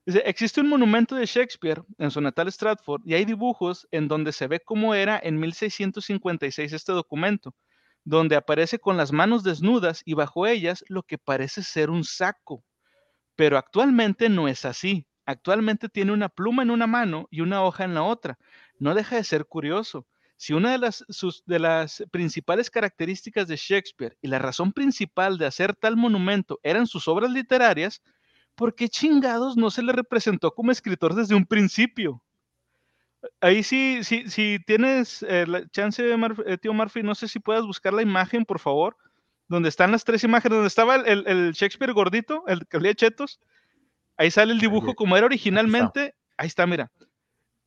Dice, 0.06 0.22
existe 0.26 0.60
un 0.60 0.68
monumento 0.68 1.16
de 1.16 1.26
Shakespeare 1.26 1.82
en 1.98 2.12
su 2.12 2.20
natal 2.20 2.46
Stratford 2.52 3.02
y 3.04 3.14
hay 3.14 3.24
dibujos 3.24 3.88
en 3.90 4.06
donde 4.06 4.30
se 4.32 4.46
ve 4.46 4.60
cómo 4.60 4.94
era 4.94 5.20
en 5.22 5.40
1656 5.40 6.72
este 6.72 6.92
documento, 6.92 7.54
donde 8.04 8.36
aparece 8.36 8.78
con 8.78 8.96
las 8.96 9.10
manos 9.12 9.42
desnudas 9.42 10.02
y 10.04 10.14
bajo 10.14 10.46
ellas 10.46 10.84
lo 10.88 11.02
que 11.02 11.18
parece 11.18 11.62
ser 11.64 11.90
un 11.90 12.04
saco. 12.04 12.64
Pero 13.36 13.58
actualmente 13.58 14.28
no 14.28 14.48
es 14.48 14.64
así. 14.64 15.06
Actualmente 15.26 15.88
tiene 15.88 16.12
una 16.12 16.28
pluma 16.28 16.62
en 16.62 16.70
una 16.70 16.86
mano 16.86 17.28
y 17.30 17.40
una 17.42 17.62
hoja 17.62 17.84
en 17.84 17.94
la 17.94 18.02
otra. 18.02 18.38
No 18.78 18.94
deja 18.94 19.16
de 19.16 19.24
ser 19.24 19.46
curioso. 19.46 20.06
Si 20.36 20.52
una 20.54 20.72
de 20.72 20.78
las, 20.78 21.04
sus- 21.08 21.44
de 21.46 21.58
las 21.60 22.02
principales 22.10 22.70
características 22.70 23.46
de 23.48 23.56
Shakespeare 23.56 24.16
y 24.20 24.28
la 24.28 24.38
razón 24.40 24.72
principal 24.72 25.38
de 25.38 25.46
hacer 25.46 25.74
tal 25.76 25.96
monumento 25.96 26.58
eran 26.62 26.86
sus 26.86 27.06
obras 27.06 27.30
literarias, 27.30 28.02
¿por 28.56 28.74
qué 28.74 28.88
chingados 28.88 29.56
no 29.56 29.70
se 29.70 29.82
le 29.82 29.92
representó 29.92 30.52
como 30.54 30.72
escritor 30.72 31.14
desde 31.14 31.34
un 31.36 31.46
principio? 31.46 32.22
Ahí 33.40 33.62
sí, 33.62 34.02
sí, 34.04 34.28
si 34.28 34.58
tienes 34.66 35.22
eh, 35.22 35.46
la 35.46 35.68
chance, 35.68 36.02
eh, 36.46 36.58
tío 36.58 36.72
Murphy, 36.74 37.02
no 37.02 37.14
sé 37.14 37.28
si 37.28 37.38
puedas 37.38 37.64
buscar 37.64 37.92
la 37.92 38.02
imagen, 38.02 38.44
por 38.44 38.58
favor, 38.58 38.96
donde 39.48 39.68
están 39.68 39.92
las 39.92 40.04
tres 40.04 40.24
imágenes, 40.24 40.56
donde 40.56 40.68
estaba 40.68 40.96
el, 40.96 41.06
el- 41.06 41.26
el 41.26 41.52
Shakespeare 41.52 41.92
gordito, 41.92 42.44
el 42.46 42.66
que 42.66 42.76
olía 42.78 42.94
chetos, 42.94 43.40
ahí 44.16 44.30
sale 44.30 44.52
el 44.52 44.60
dibujo 44.60 44.94
como 44.94 45.16
era 45.16 45.26
originalmente, 45.26 46.14
ahí 46.36 46.46
está, 46.46 46.66
mira. 46.66 46.90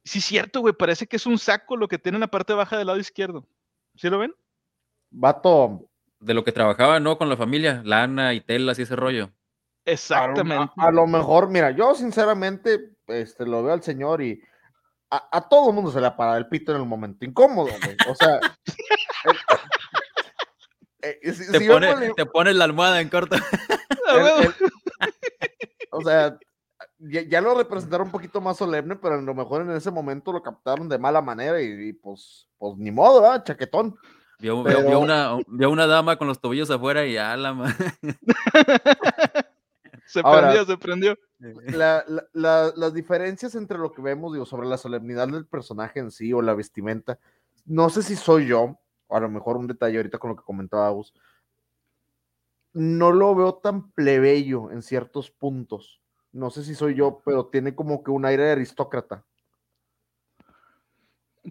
Sí, 0.03 0.21
cierto, 0.21 0.61
güey, 0.61 0.73
parece 0.73 1.07
que 1.07 1.15
es 1.15 1.25
un 1.25 1.37
saco 1.39 1.75
lo 1.77 1.87
que 1.87 1.97
tiene 1.97 2.17
en 2.17 2.21
la 2.21 2.27
parte 2.27 2.53
baja 2.53 2.77
del 2.77 2.87
lado 2.87 2.99
izquierdo. 2.99 3.47
¿Sí 3.95 4.09
lo 4.09 4.19
ven? 4.19 4.33
Vato, 5.09 5.89
De 6.19 6.33
lo 6.33 6.43
que 6.43 6.51
trabajaba, 6.51 6.99
¿no? 6.99 7.17
Con 7.17 7.29
la 7.29 7.37
familia, 7.37 7.81
lana 7.85 8.33
y 8.33 8.41
telas 8.41 8.77
y 8.79 8.83
ese 8.83 8.95
rollo. 8.95 9.25
A 9.25 9.91
Exactamente. 9.91 10.73
A, 10.77 10.87
a 10.87 10.91
lo 10.91 11.05
mejor, 11.07 11.49
mira, 11.49 11.71
yo 11.71 11.93
sinceramente 11.95 12.95
este, 13.07 13.45
lo 13.45 13.63
veo 13.63 13.73
al 13.73 13.83
señor 13.83 14.21
y 14.21 14.41
a, 15.11 15.27
a 15.31 15.47
todo 15.47 15.69
el 15.69 15.75
mundo 15.75 15.91
se 15.91 16.01
le 16.01 16.07
ha 16.07 16.15
parado 16.15 16.37
el 16.37 16.47
pito 16.47 16.71
en 16.73 16.81
el 16.81 16.87
momento 16.87 17.23
incómodo, 17.25 17.69
güey. 17.83 17.95
O 18.09 18.15
sea, 18.15 18.39
eh, 21.21 21.33
si- 21.33 21.51
Te, 21.51 21.59
si 21.59 21.67
pone- 21.67 22.13
te 22.15 22.25
pones 22.25 22.55
la 22.55 22.65
almohada 22.65 23.01
en 23.01 23.09
corto. 23.09 23.35
Ah, 24.07 24.13
el- 24.17 24.23
huevo. 24.23 24.39
el- 24.41 24.53
o 25.91 26.01
sea, 26.01 26.37
ya, 26.99 27.21
ya 27.23 27.41
lo 27.41 27.55
representaron 27.55 28.07
un 28.07 28.11
poquito 28.11 28.39
más 28.39 28.57
solemne, 28.57 28.95
pero 28.97 29.15
a 29.15 29.21
lo 29.21 29.33
mejor 29.33 29.63
en 29.63 29.71
ese 29.71 29.89
momento 29.89 30.31
lo 30.31 30.43
captaron 30.43 30.87
de 30.89 30.99
mala 30.99 31.21
manera 31.21 31.59
y, 31.61 31.89
y, 31.89 31.93
pues, 31.93 32.47
pues 32.59 32.77
ni 32.77 32.91
modo, 32.91 33.21
¿verdad? 33.23 33.43
Chaquetón. 33.43 33.95
Vio, 34.39 34.63
Pero- 34.63 34.83
vio 34.83 34.99
una, 34.99 35.37
vio 35.47 35.71
una 35.71 35.87
dama 35.87 36.17
con 36.17 36.27
los 36.27 36.39
tobillos 36.39 36.69
afuera 36.69 37.03
y 37.05 37.13
ya 37.13 37.35
la 37.37 37.53
ma- 37.53 37.75
se 40.05 40.21
Ahora- 40.23 40.41
prendió, 40.51 40.65
se 40.65 40.77
prendió. 40.77 41.17
La- 41.39 42.03
la- 42.07 42.25
la- 42.33 42.73
las 42.75 42.93
diferencias 42.93 43.55
entre 43.55 43.77
lo 43.77 43.91
que 43.91 44.01
vemos, 44.01 44.33
digo, 44.33 44.45
sobre 44.45 44.67
la 44.67 44.77
solemnidad 44.77 45.27
del 45.27 45.45
personaje 45.45 45.99
en 45.99 46.11
sí 46.11 46.31
o 46.33 46.41
la 46.41 46.53
vestimenta, 46.53 47.19
no 47.65 47.89
sé 47.89 48.03
si 48.03 48.15
soy 48.15 48.47
yo, 48.47 48.79
a 49.09 49.19
lo 49.19 49.29
mejor 49.29 49.57
un 49.57 49.67
detalle 49.67 49.97
ahorita 49.97 50.17
con 50.17 50.31
lo 50.31 50.35
que 50.35 50.43
comentaba 50.43 50.93
no 52.73 53.11
lo 53.13 53.33
veo 53.33 53.55
tan 53.55 53.91
plebeyo 53.91 54.69
en 54.69 54.81
ciertos 54.81 55.31
puntos. 55.31 56.01
No 56.33 56.49
sé 56.49 56.63
si 56.65 56.75
soy 56.75 56.95
yo, 56.95 57.21
pero 57.23 57.47
tiene 57.47 57.73
como 57.73 58.03
que 58.03 58.11
un 58.11 58.25
aire 58.25 58.43
de 58.43 58.51
aristócrata. 58.51 59.23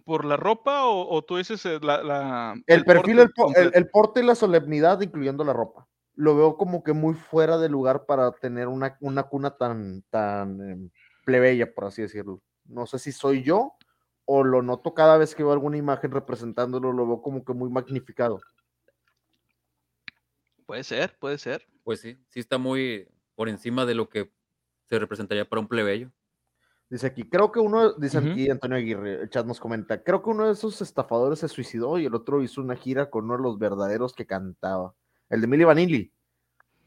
¿Por 0.05 0.27
la 0.27 0.37
ropa 0.37 0.85
o, 0.85 1.09
o 1.09 1.23
tú 1.23 1.39
dices 1.39 1.65
eh, 1.65 1.79
la, 1.81 2.03
la- 2.03 2.55
El, 2.67 2.85
perfil, 2.85 3.31
porte 3.35 3.71
el, 3.73 3.89
porte 3.89 4.21
y 4.21 4.27
la 4.27 4.35
solemnidad, 4.35 5.01
incluyendo 5.01 5.45
la 5.45 5.55
ropa. 5.55 5.89
Lo 6.15 6.37
veo 6.37 6.59
como 6.59 6.85
que 6.85 6.93
muy 6.93 7.15
fuera 7.15 7.57
de 7.57 7.71
lugar 7.71 8.05
para 8.05 8.33
tener 8.33 8.69
una, 8.69 8.99
una 9.01 9.23
cuna 9.23 9.57
tan, 9.57 10.03
tan 10.11 10.61
em, 10.61 10.91
plebeya, 11.25 11.73
por 11.73 11.87
así 11.87 12.03
decirlo. 12.03 12.43
No 12.67 12.87
sé 12.87 12.99
si 12.99 13.13
soy 13.13 13.43
yo 13.43 13.73
o 14.25 14.45
lo 14.45 14.63
noto 14.63 14.95
cada 14.95 15.19
vez 15.19 15.35
que 15.35 15.43
veo 15.43 15.53
alguna 15.53 15.77
imagen 15.77 16.11
representándolo, 16.11 16.93
lo 16.93 17.07
veo 17.07 17.23
como 17.23 17.45
que 17.45 17.53
muy 17.53 17.71
magnificado. 17.71 18.41
Puede 20.67 20.85
ser, 20.85 21.17
puede 21.19 21.39
ser. 21.39 21.67
Pues 21.83 22.01
sí, 22.01 22.19
sí 22.29 22.41
está 22.41 22.59
muy 22.59 23.09
por 23.35 23.49
encima 23.49 23.85
de 23.85 23.95
lo 23.95 24.09
que 24.09 24.31
se 24.87 24.99
representaría 24.99 25.49
para 25.49 25.61
un 25.61 25.69
plebeyo. 25.69 26.11
Dice 26.89 27.07
aquí, 27.07 27.25
creo 27.25 27.51
que 27.51 27.61
uno, 27.61 27.95
dice 27.95 28.19
aquí 28.19 28.49
Antonio 28.51 28.77
Aguirre, 28.77 29.23
el 29.23 29.31
chat 29.31 29.47
nos 29.47 29.59
comenta, 29.59 30.03
creo 30.03 30.23
que 30.23 30.31
uno 30.31 30.47
de 30.47 30.53
esos 30.53 30.81
estafadores 30.81 31.41
se 31.41 31.49
suicidó 31.49 31.99
y 31.99 32.07
el 32.07 32.15
otro 32.15 32.43
hizo 32.43 32.61
una 32.61 32.77
gira 32.77 33.11
con 33.11 33.25
uno 33.25 33.37
de 33.37 33.43
los 33.43 33.59
verdaderos 33.59 34.15
que 34.15 34.27
cantaba. 34.27 34.95
El 35.29 35.41
de 35.41 35.47
Milli 35.47 35.65
Vanilli. 35.65 36.13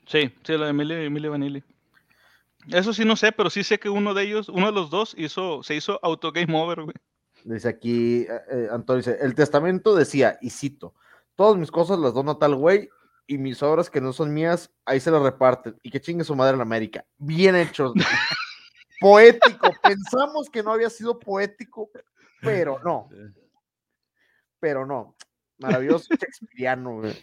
Sí, 0.06 0.32
sí, 0.44 0.58
la 0.58 0.72
de 0.72 1.06
Emily 1.06 1.28
Vanilli. 1.28 1.64
Eso 2.70 2.94
sí 2.94 3.06
no 3.06 3.16
sé, 3.16 3.32
pero 3.32 3.50
sí 3.50 3.64
sé 3.64 3.80
que 3.80 3.90
uno 3.90 4.14
de 4.14 4.24
ellos, 4.24 4.50
uno 4.50 4.68
de 4.68 4.72
los 4.72 4.90
dos, 4.90 5.16
hizo, 5.18 5.64
se 5.64 5.76
hizo 5.76 6.00
auto 6.04 6.32
game 6.32 6.56
over, 6.58 6.84
güey. 6.84 6.96
Dice 7.54 7.70
aquí, 7.70 8.22
eh, 8.30 8.42
eh, 8.52 8.68
Antonio 8.72 8.98
dice, 8.98 9.18
el 9.22 9.34
testamento 9.34 9.96
decía, 9.96 10.38
y 10.42 10.50
cito, 10.50 10.94
todas 11.36 11.56
mis 11.58 11.72
cosas 11.72 11.98
las 11.98 12.14
dono 12.14 12.32
a 12.32 12.40
tal 12.40 12.56
güey 12.56 12.90
y 13.26 13.38
mis 13.38 13.64
obras 13.64 13.90
que 13.90 14.02
no 14.02 14.12
son 14.12 14.34
mías, 14.34 14.70
ahí 14.86 15.00
se 15.00 15.12
las 15.12 15.22
reparten. 15.22 15.78
Y 15.82 15.90
que 15.90 16.02
chingue 16.02 16.24
su 16.26 16.36
madre 16.36 16.56
en 16.56 16.62
América. 16.62 17.06
Bien 17.18 17.56
hecho. 17.56 17.94
poético. 19.00 19.70
Pensamos 19.82 20.50
que 20.50 20.64
no 20.64 20.72
había 20.74 20.90
sido 20.90 21.20
poético, 21.20 21.90
pero 22.42 22.80
no, 22.84 23.10
pero 24.60 24.86
no. 24.86 25.16
Maravilloso 25.60 26.08
shakespeariano, 26.20 26.96
güey. 27.02 27.16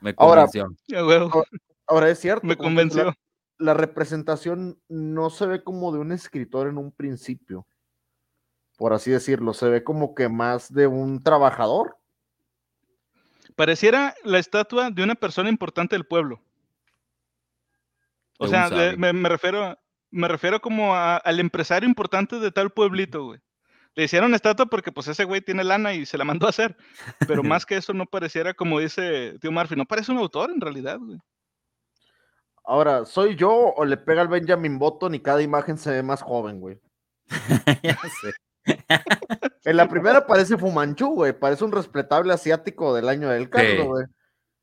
Me 0.00 0.14
Ahora, 0.16 0.46
convenció. 0.46 0.76
Ahora 1.86 2.10
es 2.10 2.18
cierto. 2.18 2.46
me 2.46 2.54
la- 2.54 2.58
convenció. 2.58 3.14
la 3.58 3.74
representación 3.74 4.80
no 4.88 5.30
se 5.30 5.46
ve 5.46 5.62
como 5.64 5.92
de 5.92 5.98
un 5.98 6.12
escritor 6.12 6.68
en 6.68 6.78
un 6.78 6.92
principio, 6.92 7.66
por 8.76 8.92
así 8.92 9.10
decirlo, 9.10 9.52
se 9.54 9.68
ve 9.68 9.82
como 9.84 10.14
que 10.14 10.28
más 10.28 10.72
de 10.72 10.86
un 10.86 11.22
trabajador. 11.22 11.96
Pareciera 13.54 14.14
la 14.24 14.38
estatua 14.38 14.90
de 14.90 15.02
una 15.02 15.14
persona 15.14 15.48
importante 15.48 15.94
del 15.96 16.04
pueblo. 16.06 16.40
O 18.38 18.46
sea, 18.48 18.68
de- 18.68 18.96
me, 18.96 19.12
me 19.12 19.28
refiero 19.28 19.78
Me 20.10 20.28
refiero 20.28 20.60
como 20.60 20.94
a- 20.94 21.16
al 21.16 21.40
empresario 21.40 21.88
importante 21.88 22.38
de 22.38 22.50
tal 22.52 22.70
pueblito, 22.70 23.24
güey. 23.24 23.40
Le 23.94 24.04
hicieron 24.04 24.34
estatua 24.34 24.66
porque 24.66 24.92
pues 24.92 25.08
ese 25.08 25.24
güey 25.24 25.40
tiene 25.40 25.64
lana 25.64 25.94
y 25.94 26.06
se 26.06 26.16
la 26.16 26.24
mandó 26.24 26.46
a 26.46 26.50
hacer. 26.50 26.76
Pero 27.26 27.42
más 27.62 27.66
que 27.66 27.76
eso 27.76 27.92
no 27.92 28.06
pareciera, 28.06 28.54
como 28.54 28.78
dice 28.78 29.36
Tío 29.40 29.50
Murphy, 29.50 29.74
no 29.74 29.84
parece 29.84 30.12
un 30.12 30.18
autor 30.18 30.50
en 30.50 30.60
realidad, 30.60 30.98
güey. 30.98 31.18
Ahora, 32.64 33.04
¿soy 33.04 33.36
yo 33.36 33.52
o 33.52 33.84
le 33.84 33.96
pega 33.96 34.22
al 34.22 34.28
Benjamin 34.28 34.78
Button 34.78 35.14
y 35.14 35.20
cada 35.20 35.42
imagen 35.42 35.76
se 35.78 35.90
ve 35.90 36.02
más 36.02 36.22
joven, 36.22 36.60
güey? 36.60 36.78
ya 37.82 37.96
sé. 38.20 38.32
En 39.64 39.76
la 39.76 39.88
primera 39.88 40.26
parece 40.26 40.56
Fumanchu, 40.56 41.14
güey. 41.14 41.32
Parece 41.32 41.64
un 41.64 41.72
respetable 41.72 42.32
asiático 42.32 42.94
del 42.94 43.08
año 43.08 43.28
del 43.28 43.44
Sí. 43.44 43.50
caldo, 43.50 43.84
güey. 43.86 44.06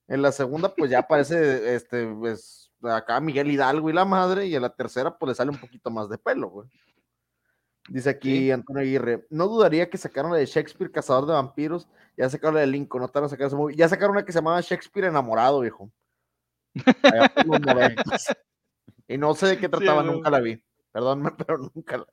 En 0.08 0.22
la 0.22 0.32
segunda, 0.32 0.74
pues 0.76 0.92
ya 0.92 1.08
parece 1.08 1.76
este, 1.76 2.08
pues, 2.08 2.72
acá 2.84 3.20
Miguel 3.20 3.52
Hidalgo 3.52 3.90
y 3.90 3.94
la 3.94 4.06
madre. 4.06 4.46
Y 4.48 4.56
en 4.56 4.62
la 4.62 4.70
tercera, 4.70 5.18
pues 5.18 5.30
le 5.30 5.36
sale 5.36 5.52
un 5.52 5.58
poquito 5.60 5.90
más 5.92 6.10
de 6.10 6.18
pelo, 6.18 6.50
güey. 6.50 6.70
Dice 7.90 8.10
aquí 8.12 8.38
Sí. 8.38 8.52
Antonio 8.52 8.82
Aguirre, 8.82 9.26
no 9.30 9.48
dudaría 9.48 9.90
que 9.90 9.98
sacaron 9.98 10.32
la 10.32 10.38
de 10.38 10.46
Shakespeare, 10.46 10.90
Cazador 10.90 11.26
de 11.26 11.34
Vampiros, 11.34 11.90
ya 12.16 12.30
sacaron 12.30 12.56
la 12.56 12.62
de 12.62 12.68
Lincoln, 12.68 13.02
no 13.02 13.10
tardan 13.10 13.26
en 13.26 13.30
sacar 13.32 13.48
ese 13.48 13.58
movie. 13.58 13.76
Ya 13.76 13.90
sacaron 13.90 14.16
una 14.16 14.24
que 14.24 14.32
se 14.32 14.40
llamaba 14.40 14.62
Shakespeare 14.62 15.08
Enamorado, 15.08 15.60
viejo. 15.60 15.92
Allá 17.04 17.28
por 17.36 17.46
los 17.46 17.60
noventas. 18.16 18.28
Y 19.08 19.18
no 19.18 19.34
sé 19.36 19.48
de 19.48 19.58
qué 19.58 19.68
trataba, 19.68 20.02
nunca 20.02 20.30
la 20.30 20.40
vi. 20.40 20.64
Perdónme, 20.94 21.32
pero 21.38 21.58
nunca 21.58 21.98
la 21.98 22.06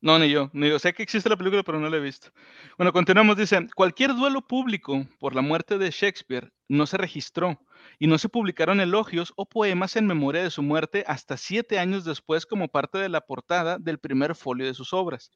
No, 0.00 0.18
ni 0.18 0.30
yo, 0.30 0.50
ni 0.52 0.68
yo. 0.68 0.78
Sé 0.78 0.92
que 0.92 1.02
existe 1.02 1.28
la 1.28 1.36
película, 1.36 1.62
pero 1.62 1.80
no 1.80 1.88
la 1.88 1.96
he 1.96 2.00
visto. 2.00 2.30
Bueno, 2.76 2.92
continuamos. 2.92 3.36
Dice, 3.36 3.66
cualquier 3.74 4.14
duelo 4.14 4.46
público 4.46 5.06
por 5.18 5.34
la 5.34 5.42
muerte 5.42 5.78
de 5.78 5.90
Shakespeare 5.90 6.52
no 6.68 6.86
se 6.86 6.96
registró 6.96 7.60
y 7.98 8.06
no 8.06 8.18
se 8.18 8.28
publicaron 8.28 8.80
elogios 8.80 9.32
o 9.36 9.46
poemas 9.46 9.96
en 9.96 10.06
memoria 10.06 10.42
de 10.42 10.50
su 10.50 10.62
muerte 10.62 11.04
hasta 11.06 11.36
siete 11.36 11.78
años 11.78 12.04
después 12.04 12.46
como 12.46 12.68
parte 12.68 12.98
de 12.98 13.08
la 13.08 13.22
portada 13.22 13.78
del 13.78 13.98
primer 13.98 14.34
folio 14.34 14.66
de 14.66 14.74
sus 14.74 14.92
obras. 14.92 15.30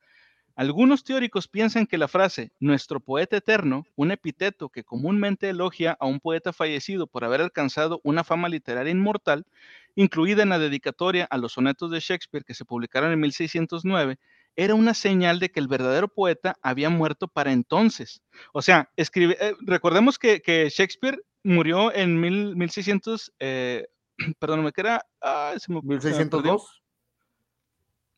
Algunos 0.54 1.02
teóricos 1.02 1.49
piensan 1.49 1.87
que 1.87 1.96
la 1.96 2.08
frase 2.08 2.52
nuestro 2.61 3.00
poeta 3.00 3.38
eterno, 3.38 3.87
un 3.96 4.11
epíteto 4.11 4.68
que 4.68 4.84
comúnmente 4.84 5.49
elogia 5.49 5.96
a 5.99 6.06
un 6.06 6.20
poeta 6.20 6.52
fallecido 6.52 7.06
por 7.06 7.25
haber 7.25 7.40
alcanzado 7.40 8.02
una 8.04 8.22
fama 8.22 8.50
literaria 8.50 8.90
inmortal, 8.90 9.46
incluida 9.94 10.42
en 10.42 10.49
la 10.50 10.58
dedicatoria 10.58 11.26
a 11.30 11.37
los 11.38 11.52
sonetos 11.52 11.90
de 11.90 12.00
Shakespeare 12.00 12.44
que 12.44 12.54
se 12.54 12.64
publicaron 12.64 13.12
en 13.12 13.20
1609, 13.20 14.18
era 14.56 14.75
una 14.75 14.92
señal 14.94 15.38
de 15.38 15.50
que 15.50 15.61
el 15.61 15.68
verdadero 15.68 16.08
poeta 16.08 16.56
había 16.62 16.90
muerto 16.90 17.26
para 17.28 17.52
entonces. 17.52 18.20
O 18.52 18.61
sea, 18.62 18.90
escribe, 18.96 19.37
eh, 19.40 19.54
recordemos 19.61 20.18
que, 20.18 20.40
que 20.42 20.68
Shakespeare 20.68 21.18
murió 21.42 21.92
en 21.94 22.20
mil, 22.20 22.54
1600, 22.56 23.32
eh, 23.38 23.87
perdón, 24.38 24.62
me 24.64 24.72
queda, 24.72 25.06
ah, 25.22 25.54
se 25.58 25.72
me- 25.72 25.80
se 25.80 26.11
me 26.11 26.26
perdió. 26.26 26.52
1602, 26.52 26.82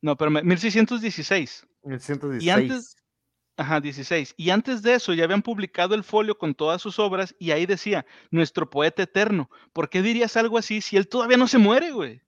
No, 0.02 0.16
pero 0.16 0.30
1616. 0.30 1.66
1116. 1.84 2.42
Y 2.44 2.50
antes, 2.50 2.96
ajá, 3.56 3.80
16. 3.80 4.34
Y 4.36 4.50
antes 4.50 4.82
de 4.82 4.94
eso 4.94 5.12
ya 5.14 5.24
habían 5.24 5.42
publicado 5.42 5.94
el 5.94 6.04
folio 6.04 6.36
con 6.38 6.54
todas 6.54 6.82
sus 6.82 6.98
obras 6.98 7.34
y 7.38 7.50
ahí 7.52 7.66
decía, 7.66 8.06
nuestro 8.30 8.68
poeta 8.70 9.02
eterno. 9.02 9.50
¿Por 9.72 9.88
qué 9.88 10.02
dirías 10.02 10.36
algo 10.36 10.58
así 10.58 10.80
si 10.80 10.96
él 10.96 11.08
todavía 11.08 11.36
no 11.36 11.48
se 11.48 11.58
muere, 11.58 11.92
güey? 11.92 12.22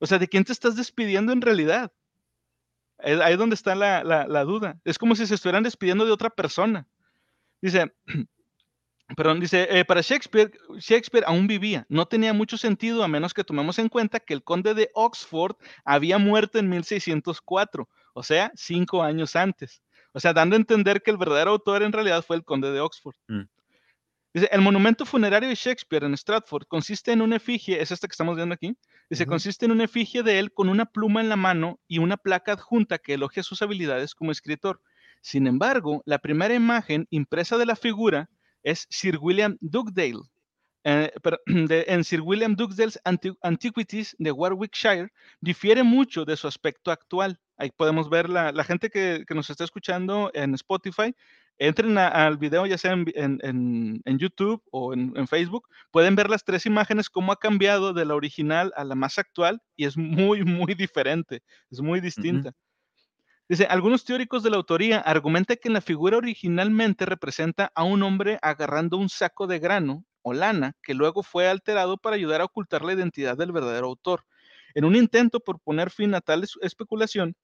O 0.00 0.06
sea, 0.06 0.18
¿de 0.18 0.28
quién 0.28 0.44
te 0.44 0.52
estás 0.52 0.76
despidiendo 0.76 1.32
en 1.32 1.42
realidad? 1.42 1.92
Es 2.98 3.20
ahí 3.20 3.36
donde 3.36 3.54
está 3.54 3.74
la, 3.74 4.02
la- 4.04 4.26
la 4.26 4.44
duda. 4.44 4.80
Es 4.84 4.98
como 4.98 5.14
si 5.16 5.26
se 5.26 5.34
estuvieran 5.34 5.62
despidiendo 5.62 6.04
de 6.06 6.12
otra 6.12 6.30
persona. 6.30 6.86
Dice, 7.62 7.92
perdón, 9.16 9.40
dice, 9.40 9.68
eh, 9.70 9.84
para 9.84 10.00
Shakespeare, 10.00 10.50
Shakespeare 10.78 11.24
aún 11.26 11.46
vivía. 11.46 11.86
No 11.88 12.06
tenía 12.06 12.32
mucho 12.32 12.56
sentido 12.58 13.04
a 13.04 13.08
menos 13.08 13.34
que 13.34 13.44
tomemos 13.44 13.78
en 13.78 13.88
cuenta 13.88 14.20
que 14.20 14.34
el 14.34 14.42
conde 14.44 14.74
de 14.74 14.90
Oxford 14.94 15.56
había 15.84 16.18
muerto 16.18 16.58
en 16.58 16.68
1604, 16.68 17.88
o 18.14 18.22
sea, 18.22 18.52
cinco 18.56 19.02
años 19.02 19.36
antes. 19.36 19.82
O 20.16 20.20
sea, 20.20 20.32
dando 20.32 20.56
a 20.56 20.58
entender 20.58 21.02
que 21.02 21.10
el 21.10 21.18
verdadero 21.18 21.50
autor 21.50 21.82
en 21.82 21.92
realidad 21.92 22.24
fue 22.26 22.36
el 22.36 22.42
conde 22.42 22.72
de 22.72 22.80
Oxford. 22.80 23.14
Mm. 23.28 23.42
Dice, 24.32 24.48
el 24.50 24.62
monumento 24.62 25.04
funerario 25.04 25.46
de 25.46 25.54
Shakespeare 25.54 26.04
en 26.06 26.14
Stratford 26.14 26.66
consiste 26.68 27.12
en 27.12 27.20
una 27.20 27.36
efigie, 27.36 27.82
es 27.82 27.90
esta 27.90 28.08
que 28.08 28.12
estamos 28.12 28.34
viendo 28.34 28.54
aquí, 28.54 28.74
dice, 29.10 29.26
consiste 29.26 29.66
en 29.66 29.72
una 29.72 29.84
efigie 29.84 30.22
de 30.22 30.38
él 30.38 30.54
con 30.54 30.70
una 30.70 30.86
pluma 30.86 31.20
en 31.20 31.28
la 31.28 31.36
mano 31.36 31.78
y 31.86 31.98
una 31.98 32.16
placa 32.16 32.52
adjunta 32.52 32.96
que 32.96 33.12
elogia 33.12 33.42
sus 33.42 33.60
habilidades 33.60 34.14
como 34.14 34.32
escritor. 34.32 34.80
Sin 35.20 35.46
embargo, 35.46 36.02
la 36.06 36.18
primera 36.18 36.54
imagen 36.54 37.06
impresa 37.10 37.58
de 37.58 37.66
la 37.66 37.76
figura 37.76 38.30
es 38.62 38.86
Sir 38.88 39.18
William 39.20 39.58
Dugdale. 39.60 40.20
eh, 40.84 41.12
pero, 41.22 41.38
de- 41.46 41.84
en 41.88 42.04
Sir 42.04 42.22
William 42.22 42.56
Dugdale's 42.56 42.98
Anti- 43.04 43.36
Antiquities 43.42 44.16
de 44.18 44.32
Warwickshire 44.32 45.08
difiere 45.42 45.82
mucho 45.82 46.24
de 46.24 46.38
su 46.38 46.48
aspecto 46.48 46.90
actual. 46.90 47.38
Ahí 47.58 47.70
podemos 47.76 48.10
ver 48.10 48.28
la, 48.28 48.52
la 48.52 48.64
gente 48.64 48.90
que, 48.90 49.24
que 49.26 49.34
nos 49.34 49.48
está 49.50 49.64
escuchando 49.64 50.30
en 50.34 50.54
Spotify. 50.54 51.14
Entren 51.58 51.96
a- 51.96 52.08
al 52.08 52.36
video, 52.36 52.66
ya 52.66 52.76
sea 52.76 52.92
en, 52.92 54.02
YouTube 54.18 54.62
o 54.70 54.92
en, 54.92 55.12
en 55.16 55.26
Facebook, 55.26 55.66
pueden 55.90 56.14
ver 56.14 56.28
las 56.28 56.44
tres 56.44 56.66
imágenes, 56.66 57.08
cómo 57.08 57.32
ha 57.32 57.36
cambiado 57.38 57.94
de 57.94 58.04
la 58.04 58.14
original 58.14 58.72
a 58.76 58.84
la 58.84 58.94
más 58.94 59.18
actual 59.18 59.62
y 59.74 59.86
es 59.86 59.96
muy, 59.96 60.44
muy 60.44 60.74
diferente, 60.74 61.42
es 61.70 61.80
muy 61.80 62.00
distinta. 62.00 62.52
Dice, 63.48 63.64
algunos 63.66 64.04
teóricos 64.04 64.42
de 64.42 64.50
la 64.50 64.56
autoría 64.56 64.98
argumentan 65.00 65.56
que 65.62 65.68
en 65.68 65.74
la 65.74 65.80
figura 65.80 66.16
originalmente 66.16 67.06
representa 67.06 67.70
a 67.74 67.84
un 67.84 68.02
hombre 68.02 68.38
agarrando 68.42 68.96
un 68.98 69.08
saco 69.08 69.46
de 69.46 69.60
grano 69.60 70.04
o 70.22 70.32
lana 70.34 70.72
que 70.82 70.94
luego 70.94 71.22
fue 71.22 71.48
alterado 71.48 71.96
para 71.96 72.16
ayudar 72.16 72.40
a 72.40 72.44
ocultar 72.46 72.84
la 72.84 72.92
identidad 72.94 73.36
del 73.36 73.52
verdadero 73.52 73.86
autor. 73.86 74.24
En 74.74 74.84
un 74.84 74.96
intento 74.96 75.38
por 75.40 75.60
poner 75.60 75.90
fin 75.90 76.14
a 76.16 76.20
tal 76.20 76.42
es- 76.42 76.58
especulación, 76.60 77.36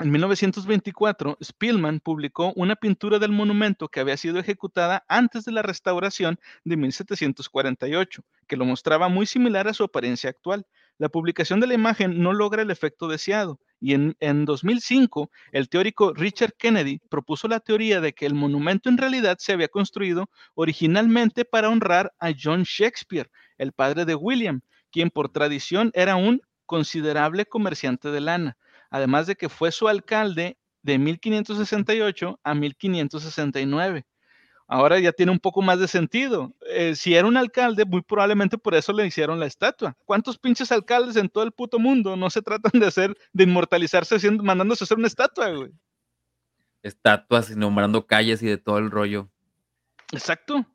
en 0.00 0.12
1924, 0.12 1.38
Spielman 1.42 1.98
publicó 1.98 2.52
una 2.54 2.76
pintura 2.76 3.18
del 3.18 3.32
monumento 3.32 3.88
que 3.88 3.98
había 3.98 4.16
sido 4.16 4.38
ejecutada 4.38 5.04
antes 5.08 5.44
de 5.44 5.50
la 5.50 5.62
restauración 5.62 6.38
de 6.64 6.76
1748, 6.76 8.22
que 8.46 8.56
lo 8.56 8.64
mostraba 8.64 9.08
muy 9.08 9.26
similar 9.26 9.66
a 9.66 9.74
su 9.74 9.82
apariencia 9.82 10.30
actual. 10.30 10.66
La 10.98 11.08
publicación 11.08 11.58
de 11.58 11.66
la 11.66 11.74
imagen 11.74 12.22
no 12.22 12.32
logra 12.32 12.62
el 12.62 12.70
efecto 12.70 13.08
deseado, 13.08 13.58
y 13.80 13.94
en, 13.94 14.16
en 14.20 14.44
2005, 14.44 15.30
el 15.50 15.68
teórico 15.68 16.14
Richard 16.14 16.54
Kennedy 16.56 17.00
propuso 17.10 17.48
la 17.48 17.58
teoría 17.58 18.00
de 18.00 18.12
que 18.12 18.26
el 18.26 18.34
monumento 18.34 18.88
en 18.88 18.98
realidad 18.98 19.38
se 19.40 19.52
había 19.52 19.68
construido 19.68 20.30
originalmente 20.54 21.44
para 21.44 21.70
honrar 21.70 22.12
a 22.20 22.30
John 22.40 22.62
Shakespeare, 22.62 23.30
el 23.58 23.72
padre 23.72 24.04
de 24.04 24.14
William, 24.14 24.60
quien 24.92 25.10
por 25.10 25.28
tradición 25.28 25.90
era 25.94 26.14
un 26.14 26.40
considerable 26.66 27.46
comerciante 27.46 28.10
de 28.10 28.20
lana 28.20 28.56
además 28.90 29.26
de 29.26 29.36
que 29.36 29.48
fue 29.48 29.72
su 29.72 29.88
alcalde 29.88 30.58
de 30.82 30.98
1568 30.98 32.40
a 32.42 32.54
1569. 32.54 34.06
Ahora 34.70 34.98
ya 35.00 35.12
tiene 35.12 35.32
un 35.32 35.38
poco 35.38 35.62
más 35.62 35.78
de 35.78 35.88
sentido. 35.88 36.54
Eh, 36.68 36.94
si 36.94 37.14
era 37.14 37.26
un 37.26 37.38
alcalde, 37.38 37.86
muy 37.86 38.02
probablemente 38.02 38.58
por 38.58 38.74
eso 38.74 38.92
le 38.92 39.06
hicieron 39.06 39.40
la 39.40 39.46
estatua. 39.46 39.96
¿Cuántos 40.04 40.38
pinches 40.38 40.70
alcaldes 40.70 41.16
en 41.16 41.30
todo 41.30 41.44
el 41.44 41.52
puto 41.52 41.78
mundo 41.78 42.16
no 42.16 42.28
se 42.28 42.42
tratan 42.42 42.78
de 42.78 42.86
hacer, 42.86 43.16
de 43.32 43.44
inmortalizarse 43.44 44.16
haciendo, 44.16 44.42
mandándose 44.42 44.84
a 44.84 44.86
hacer 44.86 44.98
una 44.98 45.06
estatua, 45.06 45.48
güey? 45.48 45.72
Estatuas 46.82 47.50
y 47.50 47.56
nombrando 47.56 48.06
calles 48.06 48.42
y 48.42 48.46
de 48.46 48.58
todo 48.58 48.76
el 48.76 48.90
rollo. 48.90 49.30
Exacto. 50.12 50.66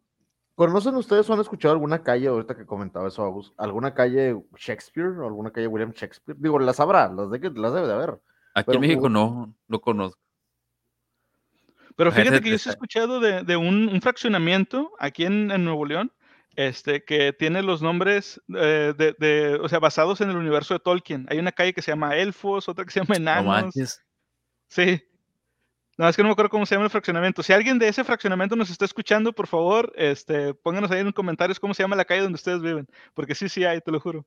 ¿Conocen 0.56 0.96
ustedes 0.96 1.28
o 1.30 1.34
han 1.34 1.40
escuchado 1.40 1.74
alguna 1.74 2.04
calle, 2.04 2.28
ahorita 2.28 2.56
que 2.56 2.66
comentaba 2.66 3.08
eso, 3.08 3.24
Agus, 3.24 3.54
alguna 3.58 3.94
calle 3.94 4.40
Shakespeare 4.56 5.10
o 5.20 5.26
alguna 5.26 5.52
calle 5.52 5.68
William 5.68 5.92
Shakespeare? 5.92 6.38
Digo, 6.40 6.60
las 6.60 6.80
habrá, 6.80 7.12
las, 7.12 7.32
de, 7.32 7.40
que- 7.40 7.50
las 7.50 7.74
debe 7.74 7.88
de 7.88 7.94
haber. 7.94 8.10
Aquí 8.54 8.66
Pero 8.68 8.76
en 8.76 8.82
México 8.82 9.10
no, 9.10 9.54
no 9.68 9.82
conozco. 9.82 10.20
Pero 11.96 12.12
fíjate 12.12 12.42
que 12.42 12.50
yo 12.50 12.56
he 12.56 12.70
escuchado 12.70 13.20
de, 13.20 13.44
de 13.44 13.56
un, 13.58 13.88
un 13.88 14.02
fraccionamiento 14.02 14.92
aquí 15.00 15.26
en, 15.26 15.50
en 15.52 15.64
Nuevo 15.66 15.86
León, 15.86 16.12
este, 16.56 17.04
que 17.04 17.34
tiene 17.34 17.64
los 17.64 17.82
nombres 17.82 18.40
eh, 18.56 18.94
de, 18.96 19.16
de- 19.18 19.56
o 19.60 19.68
sea, 19.70 19.80
basados 19.80 20.22
en 20.22 20.30
el 20.30 20.38
universo 20.38 20.76
de 20.76 20.80
Tolkien. 20.80 21.26
Hay 21.30 21.40
una 21.40 21.52
calle 21.52 21.74
que 21.74 21.82
se 21.82 21.92
llama 21.92 22.16
Elfos, 22.16 22.70
otra 22.70 22.86
que 22.86 22.92
se 22.92 23.00
llama 23.00 23.16
No 23.16 23.22
Enanos. 23.22 23.46
manches. 23.48 24.04
Sí. 24.68 25.04
No, 25.98 26.10
es 26.10 26.16
que 26.16 26.24
no 26.24 26.30
me 26.30 26.34
acuerdo 26.34 26.50
cómo 26.50 26.66
se 26.66 26.74
llama 26.76 26.86
el 26.86 26.92
fraccionamiento. 26.92 27.44
Si 27.44 27.54
alguien 27.54 27.78
de 27.78 27.88
ese 27.88 28.04
fraccionamiento 28.04 28.56
nos 28.56 28.70
está 28.72 28.84
escuchando, 28.86 29.32
por 29.32 29.46
favor, 29.48 29.94
este, 29.96 30.54
pónganos 30.56 30.90
ahí 30.90 31.00
en 31.00 31.06
los 31.06 31.14
comentarios 31.14 31.60
cómo 31.60 31.74
se 31.76 31.84
llama 31.84 31.96
la 31.96 32.06
calle 32.06 32.22
donde 32.24 32.36
ustedes 32.36 32.62
viven. 32.62 32.88
Porque 33.14 33.36
sí, 33.36 33.48
sí 33.48 33.64
hay, 33.64 33.80
te 33.80 33.92
lo 33.92 34.00
juro. 34.00 34.26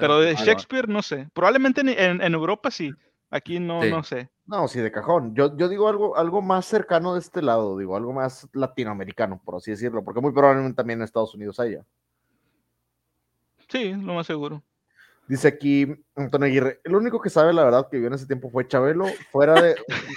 Pero 0.00 0.20
de. 0.20 0.34
Shakespeare, 0.36 0.88
no 0.88 1.02
sé. 1.02 1.28
Probablemente 1.32 1.80
en, 1.80 1.88
en- 1.88 2.20
en 2.22 2.34
Europa 2.34 2.70
sí. 2.70 2.92
Aquí 3.30 3.58
no, 3.58 3.82
Sí. 3.82 3.90
no 3.90 4.04
sé. 4.04 4.30
No, 4.46 4.68
sí, 4.68 4.78
de 4.80 4.92
cajón. 4.92 5.34
Yo, 5.34 5.56
yo 5.56 5.68
digo 5.68 5.88
algo, 5.88 6.16
algo 6.16 6.40
más 6.42 6.66
cercano 6.66 7.14
de 7.14 7.20
este 7.20 7.42
lado, 7.42 7.76
digo, 7.76 7.96
algo 7.96 8.12
más 8.12 8.46
latinoamericano, 8.52 9.40
por 9.44 9.56
así 9.56 9.72
decirlo, 9.72 10.04
porque 10.04 10.20
muy 10.20 10.30
probablemente 10.32 10.76
también 10.76 11.00
en 11.00 11.04
Estados 11.04 11.34
Unidos 11.34 11.58
haya. 11.58 11.84
Sí, 13.68 13.92
lo 13.94 14.14
más 14.14 14.26
seguro. 14.28 14.62
Dice 15.28 15.48
aquí 15.48 15.86
Antonio 16.14 16.46
Aguirre, 16.46 16.80
el 16.84 16.94
único 16.94 17.20
que 17.20 17.30
sabe 17.30 17.52
la 17.52 17.64
verdad 17.64 17.88
que 17.90 17.96
vivió 17.96 18.08
en 18.08 18.14
ese 18.14 18.26
tiempo 18.26 18.48
fue 18.50 18.68
Chabelo, 18.68 19.06
fuera 19.32 19.60
de, 19.60 19.74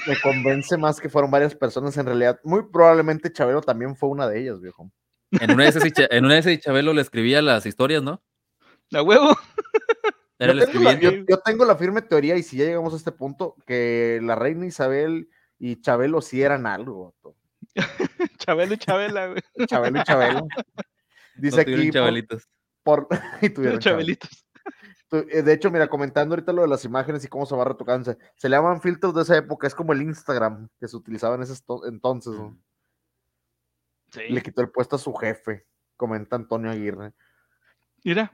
me 0.08 0.16
convence 0.22 0.78
más 0.78 1.00
que 1.00 1.10
fueron 1.10 1.32
varias 1.32 1.56
personas 1.56 1.98
en 1.98 2.06
realidad, 2.06 2.40
muy 2.44 2.64
probablemente 2.72 3.32
Chabelo 3.34 3.62
también 3.62 3.96
fue 3.96 4.10
una 4.10 4.28
de 4.30 4.40
ellas, 4.40 4.62
viejo. 4.62 4.92
En 5.32 5.52
una 5.52 5.64
de 5.64 5.70
esas, 5.70 5.84
en 6.12 6.26
una 6.26 6.36
de 6.36 6.40
esas 6.42 6.60
Chabelo 6.60 6.94
le 6.94 7.02
escribía 7.02 7.42
las 7.42 7.66
historias, 7.66 8.04
¿no? 8.04 8.22
¿A 8.94 9.02
huevo? 9.02 9.36
Era 10.38 10.54
Yo 10.54 10.60
el 10.60 10.66
tengo, 10.72 10.84
la, 10.84 10.92
escribiente. 10.92 11.20
yo- 11.28 11.36
yo 11.38 11.42
tengo 11.44 11.66
la 11.66 11.76
firme 11.76 12.02
teoría, 12.04 12.36
y 12.38 12.44
si 12.44 12.58
ya 12.58 12.66
llegamos 12.66 12.94
a 12.94 12.98
este 12.98 13.12
punto, 13.12 13.56
que 13.66 14.20
la 14.24 14.36
reina 14.36 14.66
Isabel 14.68 15.28
y 15.58 15.82
Chabelo 15.82 16.22
sí 16.22 16.42
eran 16.42 16.66
algo. 16.68 17.14
Chabelo 18.38 18.74
y 18.74 18.78
Chabela, 18.78 19.28
güey. 19.28 19.42
Chabelo 19.68 20.00
y 20.00 20.04
Chabelo. 20.04 20.48
No 21.36 21.42
Dice 21.44 21.64
tuvieron 21.64 21.80
aquí 21.82 21.88
por, 21.92 21.94
chavalitos. 21.94 22.50
por- 22.84 23.08
y 23.42 23.50
tuvieron 23.50 23.80
Chabelo. 23.80 24.00
Chabelitos. 24.02 24.46
Eh, 25.12 25.42
De 25.42 25.54
hecho, 25.54 25.72
mira, 25.72 25.88
comentando 25.88 26.34
ahorita 26.34 26.54
lo 26.54 26.62
de 26.64 26.68
las 26.68 26.86
imágenes 26.86 27.24
y 27.26 27.28
cómo 27.28 27.46
se 27.46 27.56
va 27.56 27.66
retocando, 27.66 28.12
se, 28.12 28.18
se 28.36 28.50
le 28.50 28.56
llaman 28.56 28.82
filtros 28.82 29.14
de 29.16 29.22
esa 29.24 29.38
época, 29.38 29.68
es 29.68 29.74
como 29.76 29.94
el 29.94 30.02
Instagram 30.02 30.68
que 30.80 30.88
se 30.88 30.96
utilizaba 30.96 31.36
en 31.36 31.42
ese 31.44 31.62
entonces. 31.88 32.34
¿no? 32.34 32.58
Sí. 34.12 34.22
Le 34.30 34.42
quitó 34.42 34.62
el 34.62 34.70
puesto 34.70 34.96
a 34.96 35.00
su 35.00 35.14
jefe, 35.14 35.66
comenta 35.98 36.36
Antonio 36.36 36.72
Aguirre. 36.72 37.14
Mira. 38.04 38.32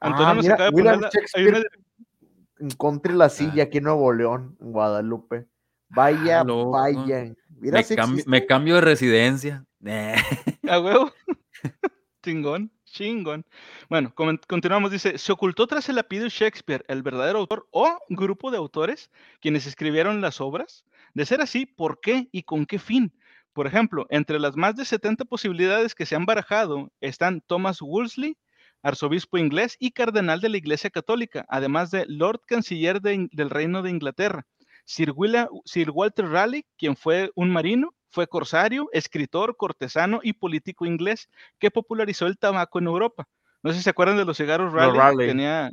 Antonio 0.00 0.26
Ah, 0.28 0.34
nos 0.34 0.44
mira, 0.44 0.54
acaba 0.54 0.70
de 0.70 0.76
William 0.76 0.94
poner 0.96 1.10
Shakespeare 1.12 1.48
una- 1.58 2.68
encontré 2.70 3.12
la 3.14 3.28
silla 3.28 3.64
aquí 3.64 3.78
en 3.78 3.84
Nuevo 3.84 4.12
León, 4.12 4.56
en 4.60 4.72
Guadalupe. 4.72 5.46
Vaya, 5.88 6.40
Ah, 6.40 6.44
vaya. 6.44 7.34
Mira, 7.48 7.80
Me, 8.06 8.22
me 8.26 8.46
cambio 8.46 8.76
de 8.76 8.80
residencia. 8.82 9.64
A 10.68 10.80
huevo. 10.80 11.12
chingón, 12.22 12.70
chingón. 12.98 13.46
Bueno, 13.88 14.12
continuamos. 14.14 14.90
Dice, 14.90 15.18
se 15.18 15.32
ocultó 15.32 15.66
tras 15.66 15.88
el 15.88 15.98
apellido 15.98 16.28
Shakespeare 16.28 16.84
el 16.88 17.02
verdadero 17.02 17.38
autor 17.38 17.68
o 17.70 17.98
grupo 18.08 18.50
de 18.50 18.56
autores 18.56 19.10
quienes 19.40 19.66
escribieron 19.66 20.20
las 20.20 20.40
obras. 20.40 20.84
De 21.14 21.24
ser 21.24 21.40
así, 21.40 21.64
¿por 21.64 22.00
qué 22.00 22.28
y 22.32 22.42
con 22.42 22.66
qué 22.66 22.78
fin? 22.78 23.12
Por 23.52 23.66
ejemplo, 23.66 24.06
entre 24.10 24.38
las 24.38 24.56
más 24.56 24.76
de 24.76 24.84
70 24.84 25.24
posibilidades 25.24 25.94
que 25.94 26.06
se 26.06 26.16
han 26.16 26.26
barajado 26.26 26.92
están 27.00 27.40
Thomas 27.40 27.80
Wolsey, 27.80 28.36
arzobispo 28.82 29.38
inglés 29.38 29.76
y 29.78 29.92
cardenal 29.92 30.40
de 30.40 30.48
la 30.48 30.56
Iglesia 30.58 30.90
Católica, 30.90 31.44
además 31.48 31.90
de 31.90 32.04
Lord 32.06 32.40
Canciller 32.46 33.00
del 33.00 33.50
Reino 33.50 33.82
de 33.82 33.90
Inglaterra. 33.90 34.46
Sir, 34.88 35.12
Willa- 35.14 35.50
Sir 35.66 35.90
Walter 35.90 36.26
Raleigh, 36.26 36.64
quien 36.78 36.96
fue 36.96 37.30
un 37.34 37.50
marino, 37.50 37.94
fue 38.08 38.26
corsario, 38.26 38.88
escritor, 38.92 39.54
cortesano 39.54 40.20
y 40.22 40.32
político 40.32 40.86
inglés 40.86 41.28
que 41.58 41.70
popularizó 41.70 42.26
el 42.26 42.38
tabaco 42.38 42.78
en 42.78 42.86
Europa. 42.86 43.28
No 43.62 43.70
sé 43.70 43.76
si 43.76 43.82
se 43.84 43.90
acuerdan 43.90 44.16
de 44.16 44.24
los 44.24 44.38
cigarros 44.38 44.72
Raleigh. 44.72 44.96
Raleigh. 44.98 45.28
Tenía, 45.28 45.70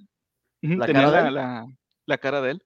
¿La 0.62 0.86
tenía 0.86 1.04
cara 1.04 1.12
de 1.12 1.22
la, 1.22 1.28
él? 1.30 1.34
la- 1.34 1.66
la 2.08 2.18
cara 2.18 2.42
de 2.42 2.52
él. 2.52 2.64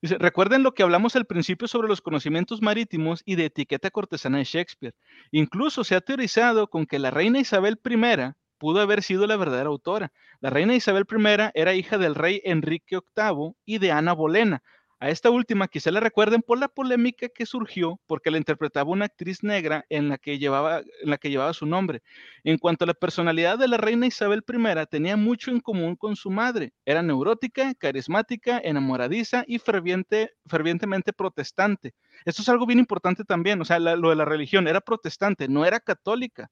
Dice, 0.00 0.16
recuerden 0.16 0.62
lo 0.62 0.72
que 0.72 0.82
hablamos 0.82 1.14
al 1.14 1.26
principio 1.26 1.68
sobre 1.68 1.88
los 1.88 2.00
conocimientos 2.00 2.62
marítimos 2.62 3.20
y 3.26 3.34
de 3.34 3.44
etiqueta 3.46 3.90
cortesana 3.90 4.38
de 4.38 4.44
Shakespeare. 4.44 4.94
Incluso 5.30 5.84
se 5.84 5.94
ha 5.94 6.00
teorizado 6.00 6.68
con 6.68 6.86
que 6.86 6.98
la 6.98 7.10
reina 7.10 7.38
Isabel 7.38 7.78
I 7.84 8.32
pudo 8.56 8.80
haber 8.80 9.02
sido 9.02 9.26
la 9.26 9.36
verdadera 9.36 9.68
autora. 9.68 10.10
La 10.40 10.48
reina 10.48 10.74
Isabel 10.74 11.04
I 11.10 11.50
era 11.52 11.74
hija 11.74 11.98
del 11.98 12.14
rey 12.14 12.40
Enrique 12.44 12.98
VIII 13.14 13.54
y 13.66 13.76
de 13.78 13.92
Ana 13.92 14.14
Bolena. 14.14 14.62
A 14.98 15.10
esta 15.10 15.28
última 15.30 15.68
quizá 15.68 15.90
la 15.90 16.00
recuerden 16.00 16.40
por 16.40 16.58
la 16.58 16.68
polémica 16.68 17.28
que 17.28 17.44
surgió 17.44 18.00
porque 18.06 18.30
la 18.30 18.38
interpretaba 18.38 18.90
una 18.90 19.04
actriz 19.04 19.42
negra 19.42 19.84
en 19.90 20.08
la 20.08 20.16
que 20.16 20.38
llevaba, 20.38 20.78
en 20.80 21.10
la 21.10 21.18
que 21.18 21.28
llevaba 21.28 21.52
su 21.52 21.66
nombre. 21.66 22.02
En 22.44 22.56
cuanto 22.56 22.84
a 22.84 22.86
la 22.86 22.94
personalidad 22.94 23.58
de 23.58 23.68
la 23.68 23.76
reina 23.76 24.06
Isabel 24.06 24.42
I, 24.48 24.86
tenía 24.90 25.18
mucho 25.18 25.50
en 25.50 25.60
común 25.60 25.96
con 25.96 26.16
su 26.16 26.30
madre. 26.30 26.72
Era 26.86 27.02
neurótica, 27.02 27.74
carismática, 27.74 28.58
enamoradiza 28.64 29.44
y 29.46 29.58
ferviente, 29.58 30.32
fervientemente 30.46 31.12
protestante. 31.12 31.94
Esto 32.24 32.40
es 32.40 32.48
algo 32.48 32.64
bien 32.64 32.78
importante 32.78 33.24
también, 33.24 33.60
o 33.60 33.66
sea, 33.66 33.78
lo 33.78 34.08
de 34.08 34.16
la 34.16 34.24
religión, 34.24 34.66
era 34.66 34.80
protestante, 34.80 35.46
no 35.46 35.66
era 35.66 35.78
católica. 35.78 36.48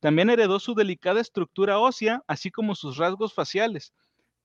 También 0.00 0.30
heredó 0.30 0.60
su 0.60 0.74
delicada 0.74 1.20
estructura 1.20 1.78
ósea, 1.78 2.22
así 2.26 2.50
como 2.50 2.74
sus 2.74 2.98
rasgos 2.98 3.34
faciales. 3.34 3.92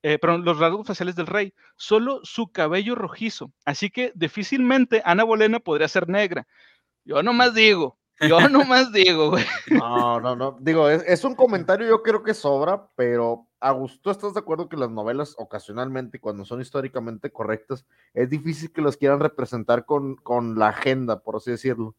Eh, 0.06 0.18
perdón, 0.18 0.44
los 0.44 0.58
rasgos 0.58 0.86
faciales 0.86 1.16
del 1.16 1.26
rey, 1.26 1.54
solo 1.76 2.20
su 2.24 2.52
cabello 2.52 2.94
rojizo. 2.94 3.50
Así 3.64 3.88
que 3.88 4.12
difícilmente 4.14 5.00
Ana 5.02 5.24
Bolena 5.24 5.60
podría 5.60 5.88
ser 5.88 6.10
negra. 6.10 6.46
Yo 7.06 7.22
nomás 7.22 7.54
digo, 7.54 7.98
yo 8.20 8.38
nomás 8.50 8.92
digo, 8.92 9.30
güey. 9.30 9.46
No, 9.70 10.20
no, 10.20 10.36
no. 10.36 10.58
Digo, 10.60 10.90
es, 10.90 11.02
es 11.06 11.24
un 11.24 11.34
comentario, 11.34 11.88
yo 11.88 12.02
creo 12.02 12.22
que 12.22 12.34
sobra, 12.34 12.86
pero 12.96 13.48
Augusto, 13.60 14.10
¿estás 14.10 14.34
de 14.34 14.40
acuerdo 14.40 14.68
que 14.68 14.76
las 14.76 14.90
novelas 14.90 15.36
ocasionalmente, 15.38 16.20
cuando 16.20 16.44
son 16.44 16.60
históricamente 16.60 17.32
correctas, 17.32 17.86
es 18.12 18.28
difícil 18.28 18.72
que 18.72 18.82
los 18.82 18.98
quieran 18.98 19.20
representar 19.20 19.86
con, 19.86 20.16
con 20.16 20.58
la 20.58 20.68
agenda, 20.68 21.22
por 21.22 21.36
así 21.36 21.50
decirlo? 21.50 21.96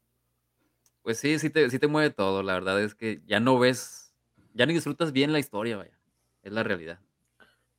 Pues 1.01 1.17
sí, 1.17 1.39
sí 1.39 1.49
te, 1.49 1.71
sí 1.71 1.79
te 1.79 1.87
mueve 1.87 2.11
todo. 2.11 2.43
La 2.43 2.53
verdad 2.53 2.79
es 2.83 2.93
que 2.93 3.23
ya 3.25 3.39
no 3.39 3.57
ves, 3.57 4.13
ya 4.53 4.67
ni 4.67 4.75
disfrutas 4.75 5.11
bien 5.11 5.33
la 5.33 5.39
historia, 5.39 5.77
vaya. 5.77 5.97
Es 6.43 6.53
la 6.53 6.61
realidad. 6.61 6.99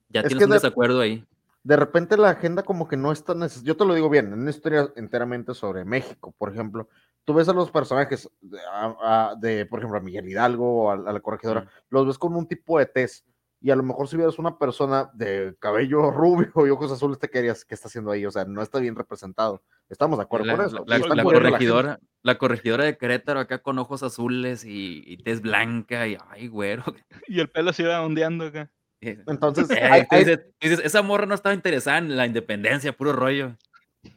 Ya 0.08 0.20
Es 0.20 0.28
tienes 0.28 0.44
un 0.44 0.50
de- 0.50 0.56
desacuerdo 0.56 1.00
ahí. 1.00 1.24
De 1.62 1.76
repente 1.76 2.16
la 2.16 2.30
agenda 2.30 2.62
como 2.62 2.86
que 2.86 2.96
no 2.96 3.10
es 3.10 3.24
tan 3.24 3.40
necesaria. 3.40 3.66
Yo 3.66 3.76
te 3.76 3.84
lo 3.84 3.94
digo 3.94 4.08
bien, 4.08 4.26
en 4.32 4.40
una 4.40 4.50
historia 4.50 4.88
enteramente 4.94 5.52
sobre 5.52 5.84
México, 5.84 6.32
por 6.38 6.52
ejemplo, 6.52 6.88
tú 7.24 7.34
ves 7.34 7.48
a 7.48 7.52
los 7.52 7.72
personajes 7.72 8.30
de, 8.40 8.58
a- 8.72 9.30
a- 9.30 9.34
de, 9.34 9.66
por 9.66 9.80
ejemplo, 9.80 9.98
a 9.98 10.02
Miguel 10.02 10.28
Hidalgo 10.28 10.84
o 10.84 10.90
a, 10.90 10.94
a 10.94 11.12
la 11.12 11.20
corregidora, 11.20 11.68
los 11.90 12.06
ves 12.06 12.18
con 12.18 12.36
un 12.36 12.46
tipo 12.46 12.78
de 12.78 12.86
tez. 12.86 13.24
Y 13.60 13.70
a 13.70 13.74
lo 13.76 13.82
mejor 13.82 14.06
si 14.06 14.16
vieras 14.16 14.38
una 14.38 14.58
persona 14.58 15.10
de 15.14 15.56
cabello 15.58 16.10
rubio 16.12 16.52
y 16.66 16.70
ojos 16.70 16.92
azules, 16.92 17.18
te 17.18 17.28
querías, 17.28 17.64
¿qué 17.64 17.74
está 17.74 17.88
haciendo 17.88 18.12
ahí? 18.12 18.24
O 18.26 18.30
sea, 18.30 18.44
no 18.44 18.62
está 18.62 18.78
bien 18.78 18.94
representado. 18.94 19.62
Estamos 19.88 20.18
de 20.18 20.22
acuerdo 20.24 20.46
La, 20.46 20.56
con 20.56 20.66
eso. 20.66 20.84
está 20.86 21.14
la 21.16 21.24
corregidora, 21.24 21.98
la 22.22 22.38
corregidora 22.38 22.84
de 22.84 22.96
Querétaro 22.96 23.40
acá 23.40 23.58
con 23.58 23.78
ojos 23.80 24.04
azules 24.04 24.64
y, 24.64 25.02
y 25.04 25.16
tez 25.16 25.40
blanca 25.40 26.06
y 26.06 26.16
ay, 26.28 26.46
güero. 26.46 26.84
Y 27.26 27.40
el 27.40 27.48
pelo 27.50 27.72
se 27.72 27.82
iba 27.82 28.00
ondeando 28.02 28.44
acá. 28.46 28.70
Gente. 29.00 29.24
Entonces, 29.30 29.70
Eh, 29.70 29.80
hay- 29.82 30.06
hay- 30.10 30.24
dices, 30.24 30.40
dices, 30.60 30.80
esa 30.84 31.02
morra 31.02 31.26
no 31.26 31.34
estaba 31.34 31.54
interesada 31.54 31.98
en 31.98 32.16
la 32.16 32.26
independencia, 32.26 32.96
puro 32.96 33.12
rollo. 33.12 33.56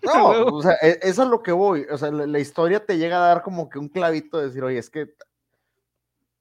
No, 0.03 0.29
o 0.55 0.61
sea, 0.61 0.73
e- 0.81 0.99
es 1.01 1.17
a 1.19 1.25
lo 1.25 1.41
que 1.43 1.51
voy. 1.51 1.85
O 1.91 1.97
sea, 1.97 2.11
la, 2.11 2.25
la 2.27 2.39
historia 2.39 2.85
te 2.85 2.97
llega 2.97 3.17
a 3.17 3.27
dar 3.27 3.41
como 3.43 3.69
que 3.69 3.79
un 3.79 3.89
clavito 3.89 4.37
de 4.39 4.47
decir, 4.47 4.63
oye, 4.63 4.77
es 4.77 4.89
que 4.89 5.13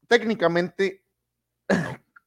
técnicamente 0.07 1.03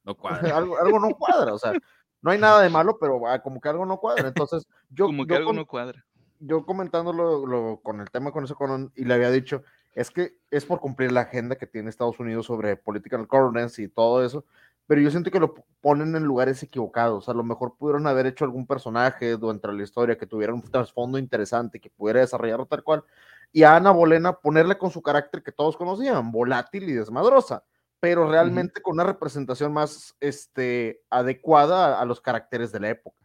No 0.04 0.14
cuadra. 0.16 0.56
algo, 0.56 0.78
algo 0.78 1.00
no 1.00 1.10
cuadra. 1.10 1.54
O 1.54 1.58
sea, 1.58 1.72
no 2.20 2.30
hay 2.30 2.38
nada 2.38 2.62
de 2.62 2.68
malo, 2.70 2.98
pero 3.00 3.26
ah, 3.26 3.40
como 3.42 3.60
que 3.60 3.68
algo 3.68 3.86
no 3.86 3.98
cuadra. 3.98 4.28
Entonces, 4.28 4.66
yo, 4.90 5.06
Como 5.06 5.24
que 5.24 5.30
yo 5.30 5.36
algo 5.36 5.48
con- 5.48 5.56
no 5.56 5.66
cuadra. 5.66 6.04
yo 6.40 6.64
comentándolo 6.64 7.46
lo- 7.46 7.80
con 7.82 8.00
el 8.00 8.10
tema 8.10 8.30
con 8.32 8.44
eso, 8.44 8.54
con, 8.54 8.92
y 8.94 9.04
le 9.04 9.14
había 9.14 9.30
dicho, 9.30 9.62
es 9.94 10.10
que 10.10 10.38
es 10.50 10.64
por 10.64 10.80
cumplir 10.80 11.12
la 11.12 11.22
agenda 11.22 11.56
que 11.56 11.66
tiene 11.66 11.90
Estados 11.90 12.18
Unidos 12.18 12.46
sobre 12.46 12.76
political 12.76 13.26
correctness 13.28 13.78
y 13.78 13.88
todo 13.88 14.24
eso, 14.24 14.44
pero 14.86 15.00
yo 15.00 15.10
siento 15.10 15.30
que 15.30 15.40
lo 15.40 15.54
ponen 15.80 16.14
en 16.16 16.24
lugares 16.24 16.62
equivocados. 16.62 17.28
A 17.28 17.34
lo 17.34 17.42
mejor 17.44 17.76
pudieron 17.76 18.06
haber 18.06 18.26
hecho 18.26 18.44
algún 18.44 18.66
personaje 18.66 19.36
dentro 19.36 19.72
de 19.72 19.78
la 19.78 19.84
historia 19.84 20.18
que 20.18 20.26
tuviera 20.26 20.52
un 20.52 20.62
trasfondo 20.62 21.18
interesante, 21.18 21.80
que 21.80 21.90
pudiera 21.90 22.20
desarrollarlo 22.20 22.66
tal 22.66 22.82
cual, 22.82 23.04
y 23.52 23.62
a 23.64 23.76
Ana 23.76 23.90
Bolena 23.90 24.32
ponerle 24.34 24.78
con 24.78 24.90
su 24.90 25.02
carácter 25.02 25.42
que 25.42 25.52
todos 25.52 25.76
conocían, 25.76 26.32
volátil 26.32 26.84
y 26.88 26.92
desmadrosa, 26.92 27.64
pero 28.00 28.28
realmente 28.28 28.80
con 28.82 28.94
una 28.94 29.04
representación 29.04 29.72
más 29.72 30.16
este, 30.20 31.02
adecuada 31.10 31.98
a, 31.98 32.00
a 32.02 32.04
los 32.04 32.20
caracteres 32.20 32.72
de 32.72 32.80
la 32.80 32.90
época. 32.90 33.16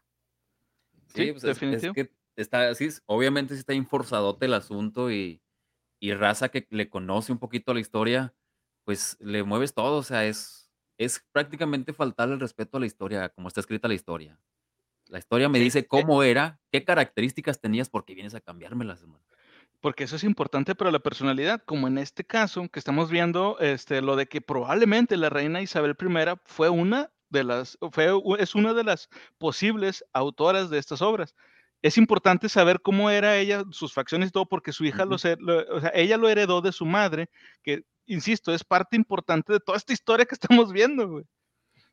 Sí, 1.08 1.22
Sí, 1.26 1.32
pues 1.32 1.44
es- 1.44 1.50
es, 1.50 1.60
definitivo. 1.60 1.94
que 1.94 2.12
está, 2.36 2.74
sí, 2.76 2.90
obviamente 3.06 3.54
sí 3.56 3.60
está 3.62 3.74
inforzadote 3.74 4.46
el 4.46 4.54
asunto 4.54 5.10
y, 5.12 5.42
y 6.00 6.14
raza 6.14 6.50
que 6.50 6.68
le 6.70 6.90
conoce 6.90 7.32
un 7.32 7.40
poquito 7.40 7.74
la 7.74 7.80
historia, 7.80 8.34
pues 8.84 9.18
le 9.20 9.44
mueves 9.44 9.74
todo, 9.74 9.98
o 9.98 10.04
sea, 10.04 10.26
es, 10.26 10.67
es 10.98 11.26
prácticamente 11.32 11.94
faltarle 11.94 12.36
el 12.36 12.40
respeto 12.42 12.78
a 12.78 12.80
la 12.80 12.86
historia, 12.88 13.30
como 13.30 13.48
está 13.48 13.60
escrita 13.62 13.88
la 13.88 13.94
historia. 13.96 14.40
La 15.08 15.20
historia 15.20 15.50
me 15.50 15.60
Sí, 15.60 15.60
dice 15.60 15.88
eh, 15.94 16.06
cómo 16.06 16.24
era, 16.24 16.62
qué 16.72 16.86
características 16.86 17.62
tenías, 17.62 17.90
porque 17.90 18.16
vienes 18.16 18.36
a 18.36 18.42
cambiármelas, 18.42 19.02
hermano. 19.02 19.26
porque 19.80 20.04
eso 20.06 20.16
es 20.16 20.24
importante 20.24 20.76
para 20.76 20.92
la 20.92 21.00
personalidad, 21.00 21.62
como 21.66 21.88
en 21.88 21.98
este 21.98 22.24
caso 22.26 22.68
que 22.70 22.80
estamos 22.80 23.10
viendo, 23.12 23.58
este, 23.60 24.02
lo 24.02 24.16
de 24.16 24.26
que 24.28 24.42
probablemente 24.42 25.18
la 25.18 25.30
reina 25.30 25.62
Isabel 25.62 25.96
I 26.00 26.36
fue 26.46 26.70
una 26.70 27.12
de 27.30 27.44
las, 27.44 27.78
fue, 27.92 28.14
u- 28.14 28.36
es 28.36 28.56
una 28.56 28.74
de 28.74 28.84
las 28.84 29.10
posibles 29.38 30.04
autoras 30.14 30.70
de 30.70 30.80
estas 30.80 31.02
obras. 31.02 31.36
Es 31.84 31.98
importante 31.98 32.50
saber 32.50 32.82
cómo 32.82 33.10
era 33.12 33.38
ella, 33.38 33.64
sus 33.72 33.94
facciones 33.94 34.30
y 34.30 34.32
todo, 34.32 34.48
porque 34.48 34.74
su 34.74 34.84
hija 34.86 35.06
Ujú. 35.06 35.12
lo- 35.40 35.76
o 35.76 35.80
sea, 35.82 35.92
ella 35.94 36.18
lo 36.18 36.28
heredó 36.30 36.62
de 36.62 36.72
su 36.72 36.86
madre, 36.86 37.30
que, 37.64 37.84
insisto, 38.08 38.54
es 38.54 38.64
parte 38.64 38.96
importante 38.96 39.54
de 39.54 39.60
toda 39.60 39.78
esta 39.78 39.94
historia 39.94 40.26
que 40.26 40.36
estamos 40.42 40.72
viendo, 40.72 41.08
güey. 41.08 41.26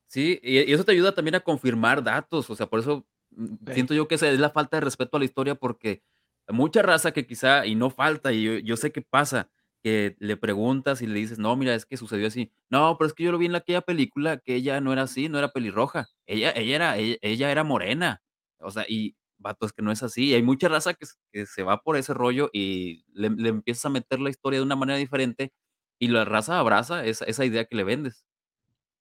Sí, 0.06 0.40
y, 0.42 0.72
eso 0.72 0.84
te 0.84 0.92
ayuda 0.92 1.14
también 1.14 1.34
a 1.34 1.40
confirmar 1.40 2.02
datos, 2.02 2.48
o 2.50 2.54
sea, 2.56 2.66
por 2.66 2.80
eso 2.80 3.06
mm, 3.30 3.46
Sí. 3.66 3.74
siento 3.74 3.94
yo 3.94 4.08
que 4.08 4.16
esa 4.16 4.28
es 4.30 4.38
la 4.40 4.50
falta 4.50 4.76
de 4.76 4.82
respeto 4.82 5.16
a 5.16 5.20
la 5.20 5.26
historia, 5.26 5.54
porque 5.54 6.02
mucha 6.48 6.82
raza 6.82 7.12
que 7.12 7.26
quizá, 7.26 7.66
y 7.66 7.74
no 7.74 7.90
falta, 7.90 8.32
y 8.32 8.42
yo, 8.42 8.58
yo 8.58 8.76
sé 8.76 8.92
que 8.92 9.02
pasa, 9.02 9.50
que 9.82 10.16
le 10.18 10.36
preguntas 10.38 11.02
y 11.02 11.06
le 11.06 11.18
dices, 11.20 11.38
no, 11.38 11.56
mira, 11.56 11.74
es 11.74 11.84
que 11.84 11.98
sucedió 11.98 12.26
así. 12.28 12.50
No, 12.70 12.96
pero 12.98 13.08
es 13.08 13.14
que 13.14 13.24
yo 13.24 13.32
lo 13.32 13.38
vi 13.38 13.46
en 13.46 13.54
aquella 13.54 13.82
película 13.82 14.38
que 14.38 14.54
ella 14.54 14.80
no 14.80 14.92
era 14.94 15.02
así, 15.02 15.28
no 15.28 15.38
era 15.38 15.52
pelirroja, 15.52 16.08
ella, 16.26 16.52
ella 16.52 16.76
era, 16.76 16.96
ella, 16.96 17.16
ella 17.20 17.50
era 17.50 17.64
morena. 17.64 18.22
O 18.60 18.70
sea, 18.70 18.86
y 18.88 19.14
vato, 19.36 19.66
es 19.66 19.72
que 19.74 19.82
no 19.82 19.92
es 19.92 20.02
así. 20.02 20.28
Y 20.30 20.34
hay 20.34 20.42
mucha 20.42 20.68
raza 20.68 20.94
que 20.94 21.44
se 21.46 21.62
va 21.62 21.82
por 21.82 21.96
ese 21.98 22.14
rollo 22.14 22.48
y 22.52 23.04
le, 23.12 23.28
le 23.30 23.50
empiezas 23.50 23.84
a 23.84 23.90
meter 23.90 24.20
la 24.20 24.30
historia 24.30 24.58
de 24.58 24.64
una 24.64 24.76
manera 24.76 24.98
diferente 24.98 25.52
y 25.98 26.08
la 26.08 26.24
raza 26.24 26.58
abraza 26.58 27.04
esa, 27.04 27.24
esa 27.24 27.44
idea 27.44 27.64
que 27.64 27.76
le 27.76 27.84
vendes. 27.84 28.24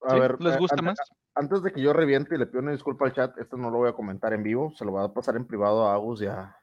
A 0.01 0.12
¿Sí? 0.13 0.19
ver, 0.19 0.41
¿Les 0.41 0.56
eh, 0.56 0.60
gusta 0.60 0.75
ante- 0.75 0.86
más? 0.86 0.97
antes 1.36 1.63
de 1.63 1.71
que 1.71 1.82
yo 1.82 1.93
reviente 1.93 2.36
y 2.36 2.38
le 2.38 2.45
pido 2.45 2.62
una 2.62 2.71
disculpa 2.71 3.06
al 3.06 3.13
chat, 3.13 3.38
esto 3.38 3.58
no 3.58 3.69
lo 3.71 3.77
voy 3.79 3.89
a 3.89 3.93
comentar 3.93 4.34
en 4.34 4.43
vivo, 4.43 4.71
se 4.77 4.86
lo 4.86 4.91
voy 4.91 5.03
a 5.03 5.13
pasar 5.13 5.36
en 5.36 5.45
privado 5.47 5.88
a 5.88 5.93
Agus 5.95 6.21
y 6.21 6.27
a, 6.27 6.56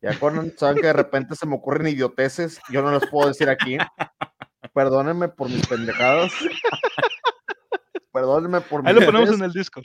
y 0.00 0.06
a 0.06 0.18
Conan. 0.20 0.52
Saben 0.56 0.76
que 0.80 0.86
de 0.86 0.92
repente 0.92 1.34
se 1.34 1.46
me 1.46 1.56
ocurren 1.56 1.88
idioteces, 1.88 2.60
yo 2.70 2.82
no 2.82 2.90
las 2.92 3.06
puedo 3.08 3.28
decir 3.28 3.48
aquí. 3.48 3.78
Perdónenme 4.74 5.28
por 5.28 5.48
mis 5.48 5.66
pendejadas. 5.66 6.32
Perdónenme 8.12 8.60
por 8.60 8.86
Ahí 8.86 8.94
lo 8.94 9.04
ponemos 9.04 9.32
en 9.32 9.42
el 9.44 9.52
Discord. 9.52 9.84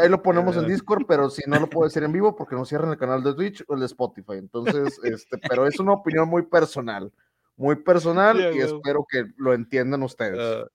Ahí 0.00 0.08
lo 0.08 0.22
ponemos 0.22 0.56
en 0.56 0.66
Discord, 0.68 1.04
pero 1.08 1.28
si 1.30 1.42
no 1.48 1.58
lo 1.58 1.66
puedo 1.68 1.88
decir 1.88 2.02
en 2.04 2.12
vivo 2.12 2.36
porque 2.36 2.54
nos 2.54 2.68
cierran 2.68 2.90
el 2.90 2.98
canal 2.98 3.22
de 3.24 3.34
Twitch 3.34 3.64
o 3.66 3.74
el 3.74 3.80
de 3.80 3.86
Spotify. 3.86 4.34
Entonces, 4.34 5.00
este, 5.02 5.38
pero 5.48 5.66
es 5.66 5.80
una 5.80 5.92
opinión 5.94 6.28
muy 6.28 6.42
personal, 6.42 7.10
muy 7.62 7.76
personal 7.76 8.54
y 8.54 8.58
espero 8.58 9.06
que 9.08 9.24
lo 9.36 9.54
entiendan 9.54 10.02
ustedes. 10.02 10.38
Ah, 10.40 10.66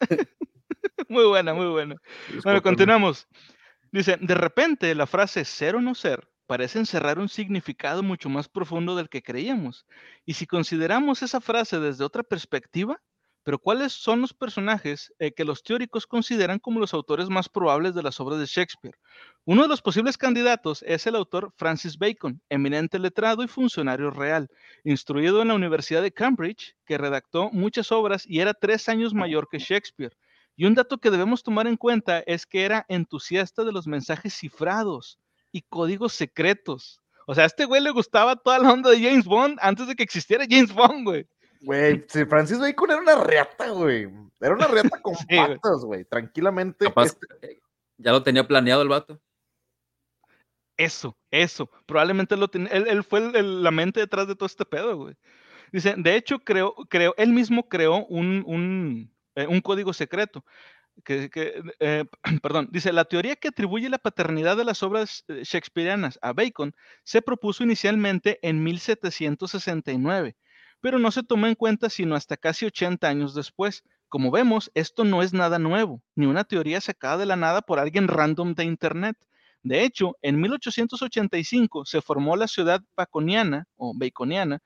Muy 1.08 1.24
buena, 1.24 1.54
muy 1.54 1.66
buena. 1.66 1.96
Bueno, 2.44 2.62
continuamos. 2.62 3.26
Dice, 3.90 4.16
de 4.20 4.34
repente 4.34 4.94
la 4.94 5.06
frase 5.06 5.44
ser 5.44 5.74
o 5.74 5.80
no 5.80 5.94
ser 5.94 6.28
parece 6.46 6.78
encerrar 6.78 7.18
un 7.18 7.28
significado 7.28 8.02
mucho 8.02 8.28
más 8.28 8.48
profundo 8.48 8.94
del 8.96 9.08
que 9.08 9.22
creíamos. 9.22 9.86
Y 10.24 10.34
si 10.34 10.46
consideramos 10.46 11.22
esa 11.22 11.40
frase 11.40 11.80
desde 11.80 12.04
otra 12.04 12.22
perspectiva, 12.22 13.00
pero 13.42 13.58
¿cuáles 13.58 13.92
son 13.92 14.20
los 14.20 14.34
personajes 14.34 15.12
eh, 15.18 15.32
que 15.32 15.44
los 15.44 15.62
teóricos 15.62 16.06
consideran 16.06 16.58
como 16.58 16.78
los 16.78 16.92
autores 16.92 17.28
más 17.28 17.48
probables 17.48 17.94
de 17.94 18.02
las 18.02 18.20
obras 18.20 18.38
de 18.38 18.46
Shakespeare? 18.46 18.96
Uno 19.44 19.62
de 19.62 19.68
los 19.68 19.80
posibles 19.80 20.18
candidatos 20.18 20.84
es 20.86 21.06
el 21.06 21.16
autor 21.16 21.52
Francis 21.56 21.96
Bacon, 21.96 22.40
eminente 22.50 22.98
letrado 22.98 23.42
y 23.42 23.48
funcionario 23.48 24.10
real, 24.10 24.50
instruido 24.84 25.40
en 25.40 25.48
la 25.48 25.54
Universidad 25.54 26.02
de 26.02 26.12
Cambridge, 26.12 26.76
que 26.84 26.98
redactó 26.98 27.50
muchas 27.50 27.90
obras 27.92 28.24
y 28.26 28.40
era 28.40 28.52
tres 28.52 28.88
años 28.88 29.14
mayor 29.14 29.48
que 29.48 29.58
Shakespeare. 29.58 30.16
Y 30.56 30.66
un 30.66 30.74
dato 30.74 30.98
que 30.98 31.10
debemos 31.10 31.42
tomar 31.42 31.66
en 31.66 31.78
cuenta 31.78 32.18
es 32.26 32.44
que 32.44 32.64
era 32.64 32.84
entusiasta 32.88 33.64
de 33.64 33.72
los 33.72 33.86
mensajes 33.86 34.34
cifrados 34.34 35.18
y 35.52 35.62
códigos 35.62 36.12
secretos. 36.12 37.00
O 37.26 37.34
sea, 37.34 37.44
a 37.44 37.46
este 37.46 37.64
güey 37.64 37.80
le 37.80 37.90
gustaba 37.90 38.36
toda 38.36 38.58
la 38.58 38.72
onda 38.72 38.90
de 38.90 39.00
James 39.00 39.24
Bond 39.24 39.58
antes 39.62 39.86
de 39.86 39.94
que 39.94 40.02
existiera 40.02 40.44
James 40.48 40.72
Bond, 40.72 41.04
güey. 41.04 41.26
Güey, 41.60 42.04
si 42.08 42.24
Francis 42.24 42.58
Bacon 42.58 42.90
era 42.90 43.00
una 43.00 43.16
reata, 43.16 43.68
güey. 43.70 44.08
Era 44.40 44.54
una 44.54 44.66
reata 44.66 45.00
con 45.00 45.14
güey. 45.28 45.38
patas, 45.58 45.84
güey. 45.84 46.04
Tranquilamente. 46.04 46.86
capaz 46.86 47.06
este- 47.06 47.26
eh, 47.42 47.60
ya 47.98 48.12
lo 48.12 48.22
tenía 48.22 48.46
planeado 48.46 48.82
el 48.82 48.88
vato. 48.88 49.20
Eso, 50.76 51.16
eso. 51.30 51.70
Probablemente 51.86 52.36
lo 52.36 52.48
ten- 52.48 52.68
él, 52.72 52.86
él 52.88 53.04
fue 53.04 53.18
el- 53.20 53.36
el- 53.36 53.62
la 53.62 53.70
mente 53.70 54.00
detrás 54.00 54.26
de 54.26 54.34
todo 54.34 54.46
este 54.46 54.64
pedo, 54.64 54.96
güey. 54.96 55.14
Dice, 55.72 55.94
de 55.96 56.16
hecho, 56.16 56.38
creó, 56.40 56.74
creó, 56.88 57.14
él 57.18 57.32
mismo 57.32 57.68
creó 57.68 58.06
un, 58.06 58.42
un, 58.46 59.14
eh, 59.34 59.46
un 59.46 59.60
código 59.60 59.92
secreto. 59.92 60.44
Que, 61.04 61.30
que, 61.30 61.62
eh, 61.78 62.04
perdón, 62.42 62.68
dice, 62.72 62.92
la 62.92 63.04
teoría 63.04 63.36
que 63.36 63.48
atribuye 63.48 63.88
la 63.90 63.98
paternidad 63.98 64.56
de 64.56 64.64
las 64.64 64.82
obras 64.82 65.24
shakespearianas 65.28 66.18
a 66.22 66.32
Bacon 66.32 66.74
se 67.04 67.20
propuso 67.22 67.62
inicialmente 67.62 68.38
en 68.42 68.62
1769, 68.64 70.36
pero 70.80 70.98
no 70.98 71.10
se 71.10 71.22
tomó 71.22 71.46
en 71.46 71.54
cuenta 71.54 71.90
sino 71.90 72.14
hasta 72.14 72.36
casi 72.36 72.66
80 72.66 73.08
años 73.08 73.34
después. 73.34 73.82
Como 74.08 74.30
vemos, 74.30 74.70
esto 74.74 75.04
no 75.04 75.22
es 75.22 75.32
nada 75.32 75.58
nuevo, 75.58 76.02
ni 76.14 76.26
una 76.26 76.44
teoría 76.44 76.80
sacada 76.80 77.18
de 77.18 77.26
la 77.26 77.36
nada 77.36 77.62
por 77.62 77.78
alguien 77.78 78.08
random 78.08 78.54
de 78.54 78.64
Internet. 78.64 79.16
De 79.62 79.84
hecho, 79.84 80.16
en 80.22 80.40
1885 80.40 81.84
se 81.84 82.00
formó 82.00 82.36
la 82.36 82.48
ciudad 82.48 82.80
baconiana 82.96 83.66
o 83.76 83.92
baconiana 83.94 84.60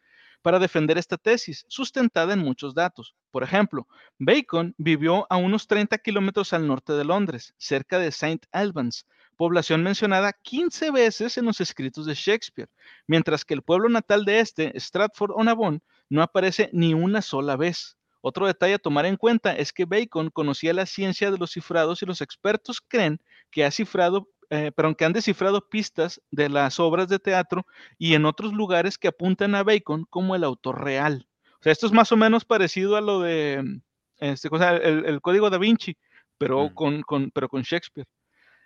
para 0.45 0.59
defender 0.59 0.99
esta 0.99 1.17
tesis, 1.17 1.65
sustentada 1.69 2.35
en 2.35 2.41
muchos 2.41 2.75
datos. 2.75 3.15
Por 3.31 3.43
ejemplo, 3.43 3.89
Bacon 4.19 4.75
vivió 4.77 5.27
a 5.31 5.39
unos 5.39 5.67
30 5.67 5.97
kilómetros 5.97 6.53
al 6.53 6.67
norte 6.67 6.93
de 6.93 7.03
Londres, 7.03 7.55
cerca 7.57 7.99
de 7.99 8.09
St. 8.09 8.47
Albans, 8.53 9.07
población 9.39 9.83
mencionada 9.83 10.35
15 10.35 10.91
veces 10.91 11.39
en 11.39 11.47
los 11.47 11.63
escritos 11.63 12.05
de 12.05 12.13
Shakespeare, 12.13 12.69
mientras 13.07 13.47
que 13.47 13.55
el 13.55 13.63
pueblo 13.63 13.89
natal 13.89 14.27
de 14.27 14.41
este, 14.41 14.79
Stratford-on-Avon, 14.79 15.83
no 16.11 16.23
aparece 16.23 16.69
ni 16.75 16.93
una 16.93 17.23
sola 17.23 17.57
vez. 17.57 17.97
Otro 18.21 18.47
detalle 18.47 18.75
a 18.75 18.79
tomar 18.79 19.07
en 19.07 19.17
cuenta 19.17 19.57
es 19.57 19.73
que 19.73 19.87
Bacon 19.87 20.29
conocía 20.29 20.75
la 20.75 20.85
ciencia 20.85 21.31
de 21.31 21.39
los 21.39 21.53
cifrados 21.53 22.03
y 22.03 22.07
los 22.07 22.21
expertos 22.21 22.83
creen 22.87 23.19
que 23.51 23.65
ha 23.65 23.71
cifrado, 23.71 24.29
eh, 24.51 24.73
perdón, 24.75 24.95
que 24.95 25.05
han 25.05 25.13
descifrado 25.13 25.69
pistas 25.69 26.21
de 26.31 26.49
las 26.49 26.79
obras 26.81 27.09
de 27.09 27.19
teatro 27.19 27.67
y 27.99 28.15
en 28.15 28.25
otros 28.25 28.53
lugares 28.53 28.99
que 28.99 29.09
apuntan 29.09 29.55
a 29.55 29.63
Bacon 29.63 30.05
como 30.11 30.35
el 30.35 30.45
autor 30.45 30.83
real. 30.85 31.27
O 31.61 31.63
sea, 31.63 31.73
esto 31.73 31.87
es 31.87 31.93
más 31.93 32.13
o 32.13 32.17
menos 32.17 32.45
parecido 32.45 32.97
a 32.97 33.01
lo 33.01 33.21
de 33.21 33.63
mm, 33.65 33.81
este, 34.19 34.49
cosa, 34.51 34.77
el, 34.77 35.05
el 35.07 35.21
código 35.21 35.51
da 35.51 35.59
Vinci, 35.59 35.97
pero, 36.39 36.65
Mm. 36.69 36.75
con, 36.75 37.03
con- 37.03 37.31
pero 37.31 37.49
con 37.49 37.63
Shakespeare. 37.63 38.07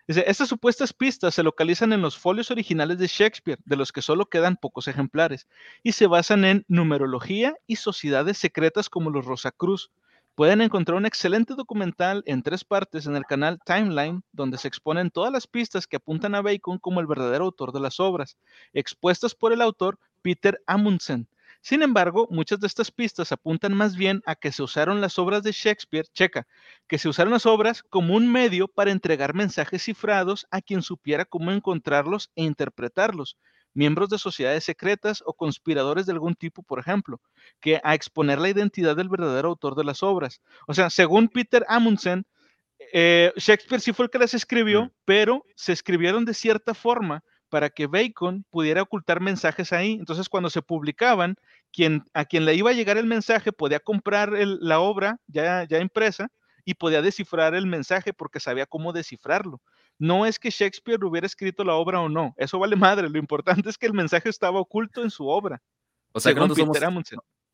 Dice, 0.07 0.25
estas 0.27 0.49
supuestas 0.49 0.95
pistas 0.95 1.35
se 1.35 1.43
localizan 1.43 1.93
en 1.93 2.01
los 2.01 2.17
folios 2.17 2.51
originales 2.51 2.99
de 2.99 3.07
Shakespeare, 3.09 3.59
de 3.67 3.77
los 3.77 3.93
que 3.93 4.01
solo 4.01 4.25
quedan 4.25 4.57
pocos 4.57 4.88
ejemplares, 4.88 5.47
y 5.83 5.93
se 5.93 6.07
basan 6.07 6.47
en 6.47 6.64
numerología 6.67 7.55
y 7.67 7.77
sociedades 7.77 8.38
secretas 8.38 8.88
como 8.88 9.11
los 9.11 9.27
Rosacruz. 9.27 9.91
Pueden 10.38 10.61
encontrar 10.61 10.96
un 10.96 11.05
excelente 11.05 11.57
documental 11.57 12.22
en 12.24 12.44
tres 12.44 12.62
partes 12.62 13.07
en 13.07 13.16
el 13.16 13.24
canal 13.24 13.59
Timeline, 13.66 14.22
donde 14.31 14.57
se 14.57 14.68
exponen 14.68 15.11
todas 15.11 15.33
las 15.33 15.48
pistas 15.48 15.88
que 15.88 15.96
apuntan 15.96 16.37
a 16.37 16.42
Bacon 16.42 16.79
como 16.79 17.01
el 17.01 17.09
verdadero 17.09 17.46
autor 17.46 17.72
de 17.72 17.81
las 17.81 17.98
obras, 17.98 18.37
expuestas 18.72 19.35
por 19.35 19.53
el 19.53 19.61
autor 19.61 19.98
Peter 20.22 20.62
Amundsen. 20.68 21.27
Sin 21.61 21.83
embargo, 21.83 22.29
muchas 22.31 22.61
de 22.61 22.68
estas 22.68 22.92
pistas 22.92 23.33
apuntan 23.33 23.74
más 23.74 23.96
bien 23.96 24.22
a 24.27 24.37
que 24.37 24.53
se 24.53 24.62
usaron 24.62 25.01
las 25.01 25.18
obras 25.18 25.42
de 25.42 25.51
Shakespeare, 25.51 26.07
checa, 26.14 26.46
que 26.87 26.98
se 26.98 27.09
usaron 27.09 27.33
las 27.33 27.44
obras 27.44 27.83
como 27.83 28.14
un 28.14 28.31
medio 28.31 28.68
para 28.68 28.92
entregar 28.92 29.35
mensajes 29.35 29.83
cifrados 29.83 30.46
a 30.53 30.62
quien 30.62 30.83
supiera 30.83 31.24
cómo 31.24 31.51
encontrarlos 31.51 32.31
e 32.37 32.44
interpretarlos, 32.44 33.37
miembros 33.74 34.09
de 34.09 34.18
sociedades 34.18 34.64
secretas 34.64 35.22
o 35.26 35.33
conspiradores 35.35 36.07
de 36.07 36.12
algún 36.12 36.35
tipo, 36.35 36.62
por 36.62 36.78
ejemplo, 36.78 37.20
que 37.61 37.81
a 37.85 37.94
exponer 37.94 38.38
la 38.38 38.48
identidad 38.48 38.96
del 38.96 39.09
verdadero 39.09 39.48
autor 39.48 39.74
de 39.76 39.85
las 39.85 40.02
obras. 40.02 40.40
O 40.66 40.74
sea, 40.74 40.90
según 40.90 41.28
Peter 41.28 41.64
Amundsen, 41.68 42.24
eh, 42.92 43.33
Shakespeare 43.37 43.81
sí 43.81 43.92
fue 43.92 44.07
el 44.07 44.11
que 44.11 44.18
las 44.18 44.35
escribió, 44.35 44.85
Mm. 44.85 44.90
pero 45.04 45.44
se 45.57 45.72
escribieron 45.72 46.24
de 46.24 46.35
cierta 46.35 46.74
forma 46.74 47.22
para 47.48 47.70
que 47.70 47.87
Bacon 47.87 48.44
pudiera 48.50 48.83
ocultar 48.83 49.20
mensajes 49.20 49.72
ahí. 49.72 49.92
Entonces, 49.94 50.28
cuando 50.28 50.50
se 50.50 50.62
publicaban, 50.62 51.35
quien, 51.72 52.04
a 52.14 52.24
quien 52.24 52.44
le 52.44 52.54
iba 52.54 52.70
a 52.70 52.74
llegar 52.74 52.98
el 52.98 53.07
mensaje 53.07 53.52
podía 53.52 53.81
comprar 53.81 54.35
el- 54.35 54.59
la 54.61 54.81
obra 54.81 55.18
ya, 55.26 55.64
ya 55.64 55.78
impresa 55.81 56.28
y 56.64 56.74
podía 56.74 57.00
descifrar 57.02 57.54
el 57.54 57.66
mensaje 57.66 58.12
porque 58.12 58.40
sabía 58.40 58.66
cómo 58.66 58.92
descifrarlo. 58.92 59.61
No 59.98 60.26
es 60.26 60.38
que 60.38 60.50
Shakespeare 60.50 61.04
hubiera 61.04 61.26
escrito 61.26 61.64
la 61.64 61.74
obra 61.74 62.00
o 62.00 62.08
no, 62.08 62.34
eso 62.37 62.58
vale 62.58 62.76
madre. 62.76 63.08
Lo 63.08 63.18
importante 63.18 63.68
es 63.68 63.76
que 63.76 63.87
el 63.87 63.94
mensaje 63.94 64.28
estaba 64.28 64.61
oculto 64.61 65.02
en 65.02 65.11
su 65.11 65.26
obra. 65.26 65.61
O 66.12 66.20
sea, 66.20 66.32
que 66.32 66.40
nosotros 66.40 66.78
somos, 66.78 67.04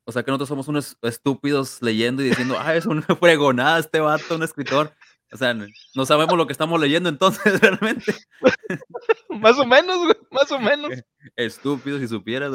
o 0.06 0.12
sea, 0.12 0.22
que 0.22 0.30
nosotros 0.30 0.48
somos 0.48 0.68
unos 0.68 0.98
estúpidos 1.02 1.80
leyendo 1.80 2.22
y 2.22 2.28
diciendo, 2.28 2.56
ah, 2.58 2.74
es 2.74 2.86
una 2.86 3.02
fregonada 3.20 3.78
este 3.78 4.00
vato, 4.00 4.36
un 4.36 4.42
escritor. 4.42 4.92
O 5.32 5.36
sea, 5.36 5.54
no 5.54 6.06
sabemos 6.06 6.36
lo 6.36 6.46
que 6.46 6.52
estamos 6.52 6.78
leyendo 6.78 7.08
entonces, 7.08 7.60
realmente. 7.60 8.14
Más 9.30 9.58
o 9.58 9.66
menos, 9.66 9.98
güey, 9.98 10.16
más 10.30 10.52
o 10.52 10.60
menos. 10.60 10.92
Estúpidos 11.34 12.00
si 12.00 12.06
supieras. 12.06 12.52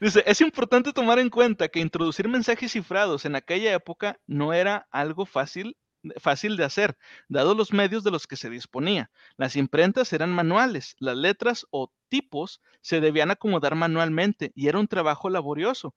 Dice, 0.00 0.22
es 0.26 0.40
importante 0.40 0.90
tomar 0.94 1.18
en 1.18 1.28
cuenta 1.28 1.68
que 1.68 1.80
introducir 1.80 2.28
mensajes 2.28 2.72
cifrados 2.72 3.26
en 3.26 3.36
aquella 3.36 3.74
época 3.74 4.18
no 4.26 4.54
era 4.54 4.88
algo 4.90 5.26
fácil, 5.26 5.76
fácil 6.18 6.56
de 6.56 6.64
hacer, 6.64 6.96
dado 7.28 7.54
los 7.54 7.72
medios 7.72 8.04
de 8.04 8.10
los 8.10 8.26
que 8.26 8.36
se 8.36 8.50
disponía. 8.50 9.10
Las 9.36 9.56
imprentas 9.56 10.12
eran 10.12 10.32
manuales, 10.32 10.96
las 10.98 11.16
letras 11.16 11.66
o 11.70 11.92
tipos 12.08 12.60
se 12.80 13.00
debían 13.00 13.30
acomodar 13.30 13.74
manualmente 13.74 14.52
y 14.54 14.68
era 14.68 14.78
un 14.78 14.88
trabajo 14.88 15.30
laborioso. 15.30 15.94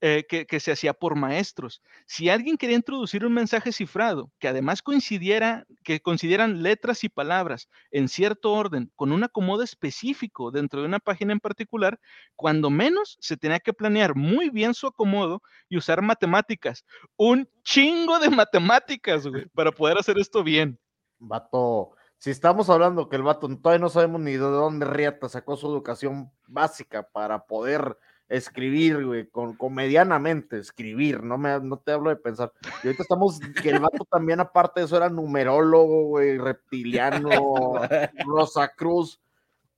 Eh, 0.00 0.24
que, 0.28 0.46
que 0.46 0.60
se 0.60 0.72
hacía 0.72 0.92
por 0.92 1.16
maestros. 1.16 1.82
Si 2.06 2.28
alguien 2.28 2.56
quería 2.56 2.76
introducir 2.76 3.24
un 3.24 3.32
mensaje 3.32 3.72
cifrado 3.72 4.30
que 4.38 4.48
además 4.48 4.82
coincidiera, 4.82 5.66
que 5.84 6.00
coincidieran 6.00 6.62
letras 6.62 7.04
y 7.04 7.08
palabras 7.08 7.68
en 7.90 8.08
cierto 8.08 8.52
orden, 8.52 8.90
con 8.96 9.12
un 9.12 9.24
acomodo 9.24 9.62
específico 9.62 10.50
dentro 10.50 10.80
de 10.80 10.86
una 10.86 10.98
página 10.98 11.32
en 11.32 11.40
particular, 11.40 11.98
cuando 12.36 12.70
menos 12.70 13.16
se 13.20 13.36
tenía 13.36 13.60
que 13.60 13.72
planear 13.72 14.14
muy 14.14 14.50
bien 14.50 14.74
su 14.74 14.86
acomodo 14.86 15.42
y 15.68 15.76
usar 15.76 16.02
matemáticas. 16.02 16.84
Un 17.16 17.48
chingo 17.62 18.18
de 18.18 18.30
matemáticas, 18.30 19.26
güey, 19.26 19.46
para 19.54 19.72
poder 19.72 19.98
hacer 19.98 20.18
esto 20.18 20.42
bien. 20.42 20.78
Vato, 21.18 21.94
si 22.20 22.30
estamos 22.30 22.68
hablando 22.68 23.08
que 23.08 23.16
el 23.16 23.22
vato 23.22 23.48
todavía 23.56 23.80
no 23.80 23.88
sabemos 23.88 24.20
ni 24.20 24.32
de 24.32 24.38
dónde 24.38 24.84
Riata 24.84 25.28
sacó 25.28 25.56
su 25.56 25.66
educación 25.68 26.30
básica 26.46 27.02
para 27.02 27.46
poder 27.46 27.96
escribir, 28.30 29.04
güey, 29.04 29.26
con, 29.26 29.56
con 29.56 29.74
medianamente 29.74 30.58
escribir, 30.58 31.22
no, 31.22 31.36
me, 31.36 31.58
no 31.60 31.78
te 31.78 31.92
hablo 31.92 32.10
de 32.10 32.16
pensar. 32.16 32.52
Y 32.82 32.86
ahorita 32.86 33.02
estamos, 33.02 33.40
que 33.60 33.70
el 33.70 33.80
vato 33.80 34.06
también, 34.08 34.38
aparte 34.38 34.80
de 34.80 34.86
eso, 34.86 34.96
era 34.96 35.10
numerólogo, 35.10 36.04
güey, 36.04 36.38
reptiliano, 36.38 37.28
Rosacruz. 38.26 39.20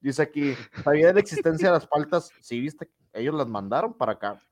Dice 0.01 0.23
aquí, 0.23 0.55
¿sabía 0.85 1.09
de 1.09 1.15
la 1.15 1.21
existencia 1.21 1.69
de 1.69 1.75
las 1.75 1.89
faltas? 1.89 2.31
Sí, 2.41 2.61
viste, 2.61 2.91
ellos 3.15 3.35
las 3.35 3.49
mandaron 3.49 3.95
para 3.95 4.13
acá. 4.13 4.43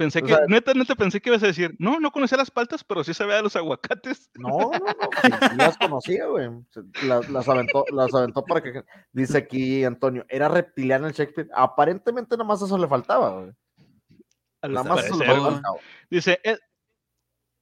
Pensé 0.00 0.20
O 0.20 0.22
que, 0.22 0.28
sea- 0.34 0.46
neta, 0.48 0.72
neta, 0.72 0.94
pensé 0.94 1.20
que 1.20 1.28
ibas 1.28 1.42
a 1.42 1.48
decir, 1.48 1.76
no, 1.78 2.00
no 2.00 2.10
conocía 2.10 2.38
las 2.38 2.50
paltas, 2.50 2.82
pero 2.82 3.04
sí 3.04 3.12
sabía 3.12 3.34
de 3.36 3.42
los 3.42 3.54
aguacates. 3.54 4.30
No, 4.34 4.48
no, 4.48 4.70
no, 4.70 5.56
las 5.58 5.76
conocía, 5.76 6.24
güey. 6.24 6.48
Las, 7.02 7.46
aventó, 7.50 7.84
las 7.92 8.14
aventó 8.14 8.42
para 8.42 8.62
que. 8.62 8.82
Dice 9.12 9.36
aquí 9.36 9.84
Antonio, 9.84 10.24
era 10.30 10.48
reptiliano 10.48 11.06
el 11.06 11.12
Shakespeare. 11.12 11.50
Aparentemente 11.54 12.34
nada 12.34 12.48
más 12.48 12.62
eso 12.62 12.78
le 12.78 12.88
faltaba, 12.88 13.28
güey. 13.42 13.52
Nada 14.62 14.84
más 14.84 15.04
eso 15.04 15.18
le 15.18 15.26
faltaba. 15.26 15.60
Dice, 16.08 16.40
Ed- 16.44 16.60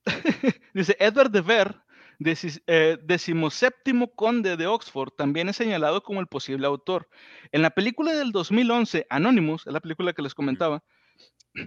dice 0.74 0.96
Edward 1.00 1.30
de 1.32 1.40
Vere, 1.40 1.74
decis- 2.20 2.62
eh, 2.68 2.98
decimoséptimo 3.02 4.14
conde 4.14 4.56
de 4.56 4.68
Oxford, 4.68 5.10
también 5.16 5.48
es 5.48 5.56
señalado 5.56 6.04
como 6.04 6.20
el 6.20 6.28
posible 6.28 6.68
autor. 6.68 7.08
En 7.52 7.62
la 7.62 7.70
película 7.70 8.12
del 8.12 8.30
2011, 8.30 9.06
Anonymous, 9.10 9.66
es 9.66 9.72
la 9.72 9.80
película 9.80 10.12
que 10.12 10.22
les 10.22 10.34
comentaba, 10.34 10.84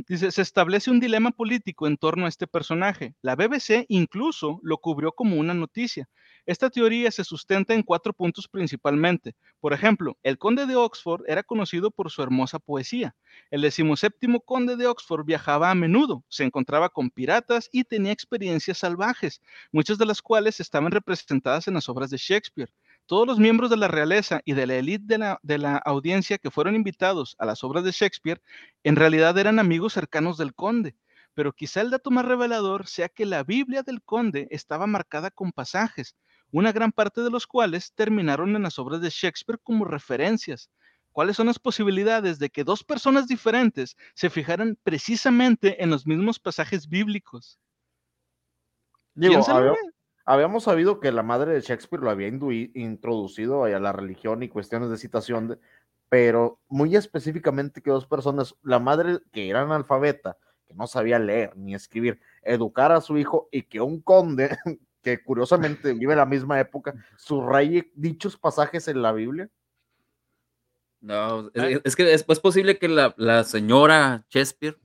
dice, 0.07 0.31
se 0.31 0.41
establece 0.41 0.91
un 0.91 0.99
dilema 0.99 1.31
político 1.31 1.87
en 1.87 1.97
torno 1.97 2.25
a 2.25 2.29
este 2.29 2.47
personaje. 2.47 3.15
La 3.21 3.35
BBC 3.35 3.85
incluso 3.89 4.59
lo 4.63 4.77
cubrió 4.77 5.11
como 5.11 5.37
una 5.37 5.53
noticia. 5.53 6.09
Esta 6.45 6.69
teoría 6.69 7.11
se 7.11 7.23
sustenta 7.23 7.73
en 7.73 7.83
cuatro 7.83 8.13
puntos 8.13 8.47
principalmente. 8.47 9.35
Por 9.59 9.73
ejemplo, 9.73 10.17
el 10.23 10.37
conde 10.39 10.65
de 10.65 10.75
Oxford 10.75 11.23
era 11.27 11.43
conocido 11.43 11.91
por 11.91 12.09
su 12.09 12.23
hermosa 12.23 12.57
poesía. 12.57 13.15
El 13.51 13.61
decimoséptimo 13.61 14.41
conde 14.41 14.75
de 14.75 14.87
Oxford 14.87 15.23
viajaba 15.25 15.69
a 15.69 15.75
menudo, 15.75 16.23
se 16.29 16.43
encontraba 16.43 16.89
con 16.89 17.11
piratas 17.11 17.69
y 17.71 17.83
tenía 17.83 18.11
experiencias 18.11 18.79
salvajes, 18.79 19.41
muchas 19.71 19.97
de 19.99 20.05
las 20.05 20.21
cuales 20.21 20.59
estaban 20.59 20.91
representadas 20.91 21.67
en 21.67 21.75
las 21.75 21.89
obras 21.89 22.09
de 22.09 22.17
Shakespeare. 22.17 22.71
Todos 23.05 23.27
los 23.27 23.39
miembros 23.39 23.69
de 23.69 23.77
la 23.77 23.87
realeza 23.87 24.41
y 24.45 24.53
de 24.53 24.67
la 24.67 24.75
élite 24.75 25.05
de 25.05 25.17
la, 25.17 25.39
de 25.43 25.57
la 25.57 25.77
audiencia 25.77 26.37
que 26.37 26.51
fueron 26.51 26.75
invitados 26.75 27.35
a 27.39 27.45
las 27.45 27.63
obras 27.63 27.83
de 27.83 27.91
Shakespeare 27.91 28.41
en 28.83 28.95
realidad 28.95 29.37
eran 29.37 29.59
amigos 29.59 29.93
cercanos 29.93 30.37
del 30.37 30.53
conde. 30.53 30.95
Pero 31.33 31.53
quizá 31.53 31.81
el 31.81 31.91
dato 31.91 32.11
más 32.11 32.25
revelador 32.25 32.87
sea 32.87 33.09
que 33.09 33.25
la 33.25 33.43
Biblia 33.43 33.83
del 33.83 34.01
conde 34.01 34.47
estaba 34.51 34.87
marcada 34.87 35.31
con 35.31 35.51
pasajes, 35.51 36.15
una 36.51 36.71
gran 36.71 36.91
parte 36.91 37.21
de 37.21 37.29
los 37.29 37.47
cuales 37.47 37.93
terminaron 37.93 38.55
en 38.55 38.63
las 38.63 38.77
obras 38.79 39.01
de 39.01 39.09
Shakespeare 39.09 39.59
como 39.63 39.85
referencias. 39.85 40.69
¿Cuáles 41.11 41.35
son 41.35 41.47
las 41.47 41.59
posibilidades 41.59 42.39
de 42.39 42.49
que 42.49 42.63
dos 42.63 42.83
personas 42.83 43.27
diferentes 43.27 43.97
se 44.13 44.29
fijaran 44.29 44.77
precisamente 44.83 45.83
en 45.83 45.89
los 45.89 46.07
mismos 46.07 46.39
pasajes 46.39 46.87
bíblicos? 46.87 47.59
Digo, 49.13 49.45
había-. 49.47 49.75
Habíamos 50.25 50.63
sabido 50.63 50.99
que 50.99 51.11
la 51.11 51.23
madre 51.23 51.53
de 51.53 51.61
Shakespeare 51.61 52.01
lo 52.03 52.09
había 52.09 52.27
introducido 52.27 53.63
a 53.65 53.69
la 53.79 53.91
religión 53.91 54.43
y 54.43 54.49
cuestiones 54.49 54.89
de 54.89 54.97
citación, 54.97 55.47
de- 55.49 55.57
pero 56.09 56.59
muy 56.67 56.95
específicamente 56.95 57.81
que 57.81 57.89
dos 57.91 58.05
personas, 58.05 58.55
la 58.63 58.79
madre 58.79 59.19
que 59.31 59.49
era 59.49 59.61
analfabeta, 59.61 60.37
que 60.67 60.73
no 60.73 60.85
sabía 60.87 61.19
leer 61.19 61.55
ni 61.55 61.73
escribir, 61.75 62.19
educar 62.41 62.91
a 62.91 63.01
su 63.01 63.17
hijo 63.17 63.47
y 63.51 63.63
que 63.63 63.79
un 63.81 64.01
conde, 64.01 64.49
que 65.01 65.23
curiosamente 65.23 65.93
vive 65.93 66.13
en 66.13 66.19
la 66.19 66.25
misma 66.25 66.59
época, 66.59 66.93
subraye 67.17 67.91
dichos 67.95 68.37
pasajes 68.37 68.87
en 68.87 69.01
la 69.01 69.11
Biblia. 69.13 69.49
No, 70.99 71.49
es, 71.55 71.81
es 71.83 71.95
que 71.95 72.13
es, 72.13 72.23
es 72.27 72.39
posible 72.39 72.77
que 72.77 72.87
la, 72.87 73.13
la 73.17 73.43
señora 73.43 74.23
Shakespeare 74.29 74.77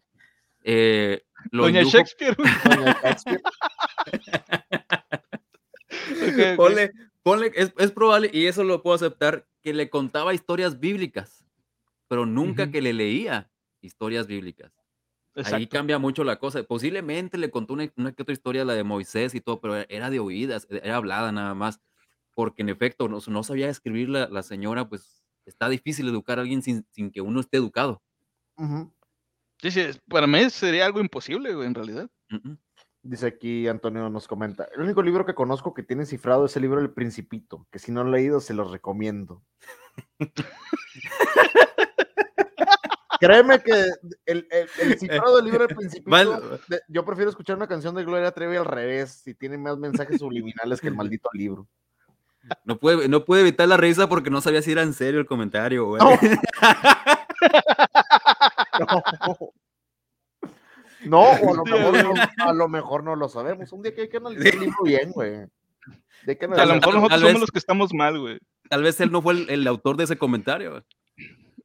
eh, 0.63 1.23
lo 1.51 1.65
Doña 1.65 1.83
indujo- 1.83 1.93
Shakespeare. 1.99 2.37
Doña 2.65 2.97
Shakespeare, 3.03 3.43
Ponle, 6.57 6.93
ponle- 7.25 7.53
es, 7.55 7.73
es 7.79 7.93
probable, 7.93 8.31
y 8.33 8.47
eso 8.47 8.65
lo 8.65 8.83
puedo 8.83 8.95
aceptar, 8.97 9.49
que 9.63 9.73
le 9.75 9.91
contaba 9.91 10.35
historias 10.35 10.79
bíblicas, 10.81 11.47
pero 12.09 12.27
nunca 12.27 12.71
que 12.71 12.83
le 12.83 12.93
leía 12.95 13.51
historias 13.83 14.27
bíblicas. 14.27 14.73
Ahí 15.43 15.69
cambia 15.69 15.99
mucho 15.99 16.25
la 16.25 16.39
cosa. 16.39 16.63
Posiblemente 16.65 17.39
le 17.39 17.51
contó 17.51 17.75
una, 17.75 17.93
una 17.97 18.13
que 18.13 18.23
otra 18.23 18.33
historia, 18.35 18.65
la 18.65 18.75
de 18.75 18.85
Moisés 18.85 19.35
y 19.35 19.41
todo, 19.41 19.61
pero 19.61 19.77
era 19.77 20.11
de 20.11 20.21
oídas, 20.21 20.67
e, 20.71 20.79
era 20.85 20.97
hablada 20.97 21.33
nada 21.33 21.55
más, 21.55 21.81
porque 22.35 22.63
en 22.63 22.71
efecto 22.71 23.09
no, 23.09 23.21
no 23.29 23.43
sabía 23.45 23.71
escribir 23.71 24.09
la, 24.11 24.29
la 24.29 24.43
señora, 24.43 24.89
pues 24.89 25.25
está 25.47 25.69
difícil 25.69 26.09
educar 26.09 26.39
a 26.39 26.43
alguien 26.43 26.63
sin, 26.63 26.87
sin 26.93 27.11
que 27.11 27.21
uno 27.23 27.41
esté 27.41 27.59
educado. 27.59 28.03
ujú. 28.59 28.93
Sí, 29.63 29.71
sí, 29.73 29.81
es- 29.81 30.01
para 30.09 30.27
mí 30.27 30.51
sería 30.51 30.87
algo 30.87 31.01
imposible, 31.01 31.55
güey, 31.55 31.67
en 31.69 31.75
realidad. 31.75 32.11
Dice 33.09 33.27
aquí 33.29 33.69
Antonio 33.69 34.09
nos 34.11 34.27
comenta, 34.27 34.67
el 34.75 34.81
único 34.83 35.01
libro 35.03 35.25
que 35.25 35.35
conozco 35.35 35.73
que 35.75 35.83
tiene 35.85 36.07
cifrado 36.07 36.47
es 36.47 36.57
el 36.57 36.63
libro 36.63 36.81
El 36.81 36.91
Principito, 36.93 37.67
que 37.71 37.79
si 37.79 37.93
no 37.93 38.01
lo 38.03 38.07
han 38.09 38.13
leído 38.13 38.41
se 38.41 38.53
los 38.55 38.71
recomiendo. 38.71 39.43
Créeme 43.21 43.61
que 43.63 43.73
el, 44.27 44.47
el- 44.51 44.69
el 44.81 44.99
cifrado 44.99 45.37
del 45.37 45.45
libro 45.47 45.65
El 45.69 45.75
Principito, 45.77 46.11
Mal- 46.11 46.61
de- 46.69 46.81
yo 46.89 47.05
prefiero 47.05 47.31
escuchar 47.31 47.57
una 47.57 47.69
canción 47.69 47.95
de 47.95 48.05
Gloria 48.05 48.33
Trevi 48.33 48.57
al 48.57 48.65
revés, 48.67 49.21
si 49.25 49.35
tiene 49.35 49.57
más 49.57 49.79
mensajes 49.79 50.19
subliminales 50.19 50.81
que 50.81 50.89
el 50.89 50.95
maldito 50.97 51.29
libro. 51.33 51.67
No 52.65 52.79
puede, 52.79 53.09
no 53.09 53.25
puede 53.25 53.43
evitar 53.43 53.67
la 53.69 53.77
risa 53.77 54.09
porque 54.09 54.31
no 54.31 54.41
sabía 54.41 54.63
si 54.63 54.71
era 54.73 54.83
en 54.83 54.93
serio 54.95 55.19
el 55.21 55.27
comentario. 55.27 55.87
güey. 55.87 56.03
No. 56.03 56.11
No, 58.79 59.53
o 61.15 61.53
a 61.53 61.57
lo, 61.57 61.65
mejor 61.65 62.05
no, 62.05 62.45
a 62.45 62.53
lo 62.53 62.69
mejor 62.69 63.05
no 63.05 63.17
lo 63.17 63.29
sabemos. 63.29 63.73
Un 63.73 63.83
día 63.83 63.95
que 63.95 64.03
hay 64.03 64.09
que 64.09 64.17
analizar 64.17 64.47
el 64.55 64.61
libro 64.61 64.77
bien, 64.85 65.11
güey. 65.13 65.47
De 66.25 66.37
que 66.37 66.47
A 66.47 66.49
lo 66.49 66.75
mejor 66.75 66.81
tal 66.81 66.95
nosotros 66.95 67.11
vez- 67.11 67.21
somos 67.21 67.41
los 67.41 67.51
que 67.51 67.59
estamos 67.59 67.95
mal, 67.95 68.19
güey. 68.19 68.39
Tal 68.69 68.83
vez 68.83 69.01
él 69.01 69.13
no 69.13 69.23
fue 69.23 69.35
el, 69.35 69.51
el 69.51 69.67
autor 69.67 69.97
de 69.97 70.05
ese 70.05 70.17
comentario. 70.19 70.71
güey. 70.73 70.83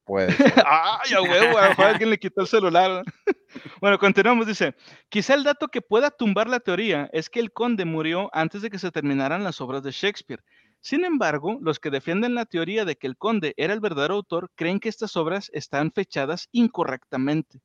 Puede 0.03 0.31
ser. 0.33 0.53
Ay, 0.65 1.13
a 1.13 1.21
huevo, 1.21 1.57
a 1.57 1.63
lo 1.63 1.69
mejor 1.69 1.85
alguien 1.85 2.09
le 2.09 2.19
quitó 2.19 2.41
el 2.41 2.47
celular. 2.47 3.03
Bueno, 3.81 3.99
continuamos, 3.99 4.47
dice, 4.47 4.75
quizá 5.09 5.33
el 5.33 5.43
dato 5.43 5.67
que 5.67 5.81
pueda 5.81 6.09
tumbar 6.09 6.47
la 6.47 6.61
teoría 6.61 7.09
es 7.11 7.29
que 7.29 7.41
el 7.41 7.51
conde 7.51 7.83
murió 7.83 8.29
antes 8.31 8.61
de 8.61 8.69
que 8.69 8.79
se 8.79 8.91
terminaran 8.91 9.43
las 9.43 9.59
obras 9.59 9.83
de 9.83 9.91
Shakespeare. 9.91 10.41
Sin 10.79 11.03
embargo, 11.03 11.57
los 11.61 11.77
que 11.77 11.89
defienden 11.89 12.33
la 12.33 12.45
teoría 12.45 12.85
de 12.85 12.95
que 12.95 13.07
el 13.07 13.17
conde 13.17 13.53
era 13.57 13.73
el 13.73 13.81
verdadero 13.81 14.13
autor 14.13 14.49
creen 14.55 14.79
que 14.79 14.87
estas 14.87 15.17
obras 15.17 15.49
están 15.53 15.91
fechadas 15.91 16.47
incorrectamente. 16.53 17.59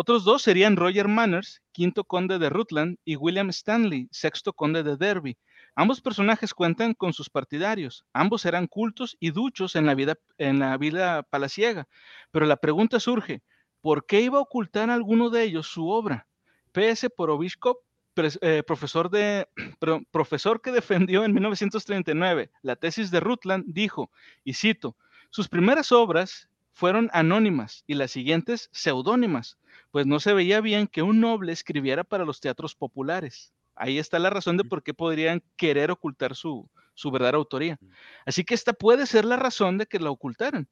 Otros 0.00 0.22
dos 0.22 0.42
serían 0.42 0.76
Roger 0.76 1.08
Manners, 1.08 1.60
quinto 1.72 2.04
conde 2.04 2.38
de 2.38 2.50
Rutland, 2.50 2.98
y 3.04 3.16
William 3.16 3.48
Stanley, 3.48 4.06
sexto 4.12 4.52
conde 4.52 4.84
de 4.84 4.96
Derby. 4.96 5.36
Ambos 5.74 6.00
personajes 6.00 6.54
cuentan 6.54 6.94
con 6.94 7.12
sus 7.12 7.28
partidarios. 7.28 8.04
Ambos 8.12 8.44
eran 8.44 8.68
cultos 8.68 9.16
y 9.18 9.32
duchos 9.32 9.74
en 9.74 9.86
la 9.86 9.96
vida, 9.96 10.14
en 10.38 10.60
la 10.60 10.76
vida 10.76 11.24
palaciega. 11.24 11.88
Pero 12.30 12.46
la 12.46 12.58
pregunta 12.58 13.00
surge, 13.00 13.42
¿por 13.80 14.06
qué 14.06 14.20
iba 14.20 14.38
a 14.38 14.42
ocultar 14.42 14.88
alguno 14.88 15.30
de 15.30 15.42
ellos 15.42 15.66
su 15.66 15.88
obra? 15.88 16.28
P.S. 16.70 17.10
Porobiskov, 17.10 17.78
pres- 18.14 18.38
eh, 18.40 18.62
profesor, 18.64 19.10
de, 19.10 19.48
profesor 20.12 20.60
que 20.62 20.70
defendió 20.70 21.24
en 21.24 21.34
1939 21.34 22.52
la 22.62 22.76
tesis 22.76 23.10
de 23.10 23.18
Rutland, 23.18 23.64
dijo, 23.66 24.12
y 24.44 24.54
cito, 24.54 24.94
sus 25.30 25.48
primeras 25.48 25.90
obras 25.90 26.48
fueron 26.72 27.10
anónimas 27.12 27.82
y 27.88 27.94
las 27.94 28.12
siguientes 28.12 28.68
seudónimas, 28.70 29.58
pues 29.90 30.06
no 30.06 30.20
se 30.20 30.34
veía 30.34 30.60
bien 30.60 30.86
que 30.86 31.02
un 31.02 31.20
noble 31.20 31.52
escribiera 31.52 32.04
para 32.04 32.24
los 32.24 32.40
teatros 32.40 32.74
populares. 32.74 33.52
Ahí 33.74 33.98
está 33.98 34.18
la 34.18 34.30
razón 34.30 34.56
de 34.56 34.64
por 34.64 34.82
qué 34.82 34.92
podrían 34.92 35.42
querer 35.56 35.90
ocultar 35.90 36.34
su, 36.34 36.68
su 36.94 37.10
verdadera 37.10 37.38
autoría. 37.38 37.78
Así 38.26 38.44
que 38.44 38.54
esta 38.54 38.72
puede 38.72 39.06
ser 39.06 39.24
la 39.24 39.36
razón 39.36 39.78
de 39.78 39.86
que 39.86 40.00
la 40.00 40.10
ocultaran. 40.10 40.68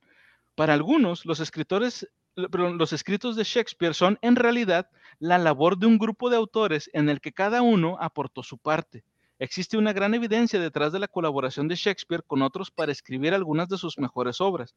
Para 0.56 0.74
algunos, 0.74 1.24
los 1.24 1.38
escritores, 1.38 2.08
los 2.34 2.92
escritos 2.92 3.36
de 3.36 3.44
Shakespeare 3.44 3.94
son 3.94 4.18
en 4.22 4.36
realidad 4.36 4.90
la 5.18 5.38
labor 5.38 5.78
de 5.78 5.86
un 5.86 5.98
grupo 5.98 6.28
de 6.28 6.36
autores 6.36 6.90
en 6.92 7.08
el 7.08 7.20
que 7.20 7.32
cada 7.32 7.62
uno 7.62 7.96
aportó 8.00 8.42
su 8.42 8.58
parte. 8.58 9.04
Existe 9.38 9.76
una 9.76 9.92
gran 9.92 10.14
evidencia 10.14 10.58
detrás 10.58 10.92
de 10.92 10.98
la 10.98 11.08
colaboración 11.08 11.68
de 11.68 11.74
Shakespeare 11.74 12.22
con 12.26 12.40
otros 12.40 12.70
para 12.70 12.92
escribir 12.92 13.34
algunas 13.34 13.68
de 13.68 13.76
sus 13.76 13.98
mejores 13.98 14.40
obras, 14.40 14.74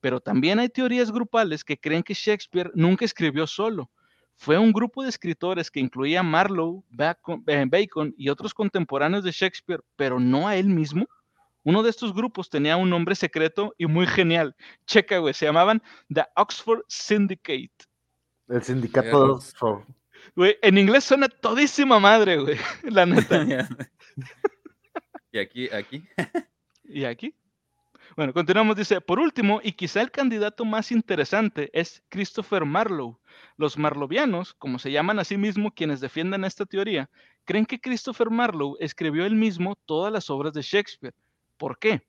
pero 0.00 0.20
también 0.20 0.58
hay 0.58 0.68
teorías 0.68 1.10
grupales 1.10 1.64
que 1.64 1.78
creen 1.78 2.02
que 2.02 2.12
Shakespeare 2.12 2.70
nunca 2.74 3.06
escribió 3.06 3.46
solo. 3.46 3.90
Fue 4.36 4.58
un 4.58 4.72
grupo 4.72 5.02
de 5.02 5.08
escritores 5.08 5.70
que 5.70 5.80
incluía 5.80 6.20
a 6.20 6.24
Marlowe, 6.24 6.84
Bacon, 6.90 7.42
eh, 7.46 7.64
Bacon 7.66 8.14
y 8.18 8.28
otros 8.28 8.52
contemporáneos 8.52 9.24
de 9.24 9.30
Shakespeare, 9.30 9.82
pero 9.96 10.20
no 10.20 10.46
a 10.46 10.56
él 10.56 10.66
mismo. 10.66 11.06
Uno 11.64 11.82
de 11.82 11.90
estos 11.90 12.12
grupos 12.12 12.50
tenía 12.50 12.76
un 12.76 12.90
nombre 12.90 13.14
secreto 13.14 13.74
y 13.78 13.86
muy 13.86 14.06
genial. 14.06 14.54
Checa, 14.84 15.18
güey, 15.18 15.32
se 15.32 15.46
llamaban 15.46 15.80
The 16.12 16.26
Oxford 16.36 16.82
Syndicate. 16.88 17.86
El 18.48 18.62
sindicato 18.62 19.24
de 19.24 19.32
Oxford. 19.32 19.84
Güey, 20.34 20.56
en 20.62 20.78
inglés 20.78 21.04
suena 21.04 21.28
todísima 21.28 21.98
madre, 21.98 22.38
güey. 22.38 22.56
La 22.82 23.06
neta. 23.06 23.46
y 25.32 25.38
aquí, 25.38 25.68
aquí. 25.70 26.04
¿Y 26.84 27.04
aquí? 27.04 27.34
Bueno, 28.16 28.34
continuamos. 28.34 28.76
Dice, 28.76 29.00
por 29.00 29.18
último, 29.18 29.60
y 29.62 29.72
quizá 29.72 30.02
el 30.02 30.10
candidato 30.10 30.64
más 30.64 30.92
interesante 30.92 31.70
es 31.72 32.02
Christopher 32.10 32.64
Marlowe. 32.64 33.18
Los 33.56 33.78
marlovianos, 33.78 34.54
como 34.54 34.78
se 34.78 34.92
llaman 34.92 35.18
a 35.18 35.24
sí 35.24 35.36
mismos 35.36 35.72
quienes 35.74 36.00
defienden 36.00 36.44
esta 36.44 36.66
teoría, 36.66 37.08
creen 37.44 37.64
que 37.64 37.80
Christopher 37.80 38.28
Marlowe 38.28 38.76
escribió 38.80 39.24
él 39.24 39.34
mismo 39.34 39.76
todas 39.86 40.12
las 40.12 40.28
obras 40.28 40.52
de 40.52 40.62
Shakespeare. 40.62 41.14
¿Por 41.56 41.78
qué? 41.78 42.02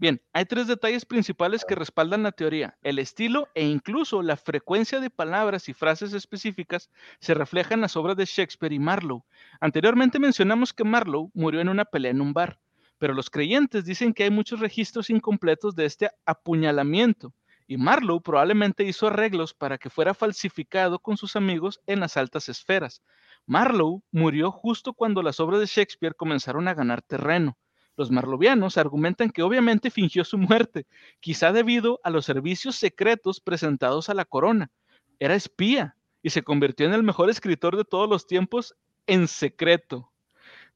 Bien, 0.00 0.22
hay 0.32 0.44
tres 0.44 0.68
detalles 0.68 1.04
principales 1.04 1.64
que 1.64 1.74
respaldan 1.74 2.22
la 2.22 2.30
teoría. 2.30 2.78
El 2.82 3.00
estilo 3.00 3.48
e 3.56 3.66
incluso 3.66 4.22
la 4.22 4.36
frecuencia 4.36 5.00
de 5.00 5.10
palabras 5.10 5.68
y 5.68 5.74
frases 5.74 6.12
específicas 6.12 6.88
se 7.18 7.34
reflejan 7.34 7.78
en 7.78 7.80
las 7.80 7.96
obras 7.96 8.16
de 8.16 8.24
Shakespeare 8.24 8.72
y 8.72 8.78
Marlowe. 8.78 9.24
Anteriormente 9.60 10.20
mencionamos 10.20 10.72
que 10.72 10.84
Marlowe 10.84 11.32
murió 11.34 11.60
en 11.60 11.68
una 11.68 11.84
pelea 11.84 12.12
en 12.12 12.20
un 12.20 12.32
bar, 12.32 12.60
pero 12.98 13.12
los 13.12 13.28
creyentes 13.28 13.84
dicen 13.84 14.14
que 14.14 14.22
hay 14.22 14.30
muchos 14.30 14.60
registros 14.60 15.10
incompletos 15.10 15.74
de 15.74 15.86
este 15.86 16.10
apuñalamiento 16.24 17.34
y 17.66 17.76
Marlowe 17.76 18.22
probablemente 18.22 18.84
hizo 18.84 19.08
arreglos 19.08 19.52
para 19.52 19.78
que 19.78 19.90
fuera 19.90 20.14
falsificado 20.14 21.00
con 21.00 21.16
sus 21.16 21.34
amigos 21.34 21.80
en 21.88 21.98
las 21.98 22.16
altas 22.16 22.48
esferas. 22.48 23.02
Marlowe 23.46 24.02
murió 24.12 24.52
justo 24.52 24.92
cuando 24.92 25.22
las 25.24 25.40
obras 25.40 25.58
de 25.58 25.66
Shakespeare 25.66 26.14
comenzaron 26.14 26.68
a 26.68 26.74
ganar 26.74 27.02
terreno. 27.02 27.58
Los 27.98 28.12
marlovianos 28.12 28.78
argumentan 28.78 29.28
que 29.28 29.42
obviamente 29.42 29.90
fingió 29.90 30.24
su 30.24 30.38
muerte, 30.38 30.86
quizá 31.18 31.50
debido 31.50 31.98
a 32.04 32.10
los 32.10 32.24
servicios 32.24 32.76
secretos 32.76 33.40
presentados 33.40 34.08
a 34.08 34.14
la 34.14 34.24
corona. 34.24 34.70
Era 35.18 35.34
espía 35.34 35.96
y 36.22 36.30
se 36.30 36.44
convirtió 36.44 36.86
en 36.86 36.92
el 36.92 37.02
mejor 37.02 37.28
escritor 37.28 37.76
de 37.76 37.84
todos 37.84 38.08
los 38.08 38.28
tiempos 38.28 38.76
en 39.08 39.26
secreto. 39.26 40.12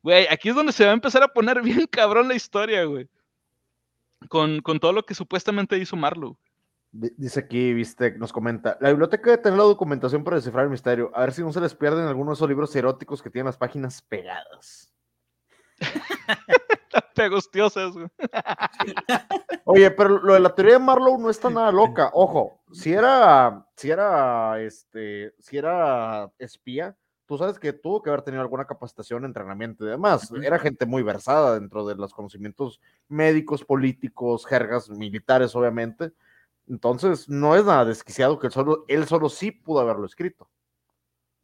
Güey, 0.03 0.27
aquí 0.33 0.49
es 0.49 0.57
donde 0.57 0.73
se 0.73 0.85
va 0.85 0.91
a 0.91 0.95
empezar 0.95 1.23
a 1.23 1.29
poner 1.29 1.63
bien 1.63 1.87
cabrón 1.87 2.27
la 2.27 2.35
historia, 2.35 2.83
güey. 2.87 3.09
Con, 4.29 4.61
con 4.61 4.81
todo 4.81 4.93
lo 4.93 5.07
que 5.07 5.15
supuestamente 5.15 5.79
hizo 5.79 5.95
Marlowe. 5.95 6.37
Dice 6.91 7.39
aquí, 7.39 7.73
viste, 7.73 8.19
nos 8.19 8.33
comenta, 8.33 8.77
la 8.81 8.89
biblioteca 8.89 9.31
debe 9.31 9.43
tener 9.45 9.59
la 9.59 9.65
documentación 9.65 10.25
para 10.25 10.37
descifrar 10.37 10.65
el 10.65 10.71
misterio, 10.71 11.13
a 11.15 11.21
ver 11.21 11.33
si 11.33 11.41
no 11.41 11.53
se 11.53 11.61
les 11.61 11.75
pierden 11.75 12.07
algunos 12.07 12.33
de 12.33 12.39
esos 12.41 12.49
libros 12.49 12.75
eróticos 12.75 13.23
que 13.23 13.31
tienen 13.31 13.47
las 13.47 13.57
páginas 13.57 14.03
pegadas. 14.03 14.93
Pegostiosas. 17.15 17.95
Oye, 19.65 19.91
pero 19.91 20.19
lo 20.19 20.35
de 20.35 20.41
la 20.41 20.55
teoría 20.55 20.75
de 20.75 20.79
Marlowe 20.79 21.19
no 21.19 21.31
está 21.31 21.51
nada 21.51 21.71
loca. 21.71 22.11
Ojo, 22.15 22.61
si 22.73 22.93
era, 22.93 23.67
si 23.77 23.91
era, 23.91 24.61
este, 24.61 25.35
si 25.39 25.57
era 25.59 26.31
espía, 26.39 26.97
tú 27.27 27.39
sabes 27.39 27.59
que 27.59 27.73
tuvo 27.73 28.03
que 28.03 28.11
haber 28.11 28.23
tenido 28.23 28.43
alguna 28.43 28.67
capacitación, 28.67 29.25
entrenamiento 29.25 29.85
y 29.85 29.89
demás. 29.89 30.31
Era 30.43 30.59
gente 30.59 30.87
muy 30.87 31.03
versada 31.03 31.59
dentro 31.59 31.87
de 31.87 31.95
los 31.95 32.13
conocimientos 32.13 32.81
médicos, 33.09 33.65
políticos, 33.65 34.47
jergas 34.47 34.91
militares, 34.91 35.55
obviamente. 35.55 36.13
Entonces, 36.69 37.29
no 37.29 37.57
es 37.57 37.65
nada 37.65 37.85
desquiciado 37.85 38.39
que 38.39 38.49
él 38.49 38.53
solo, 38.53 38.85
él 38.89 39.07
solo 39.07 39.29
sí 39.29 39.51
pudo 39.51 39.81
haberlo 39.81 40.07
escrito. 40.07 40.49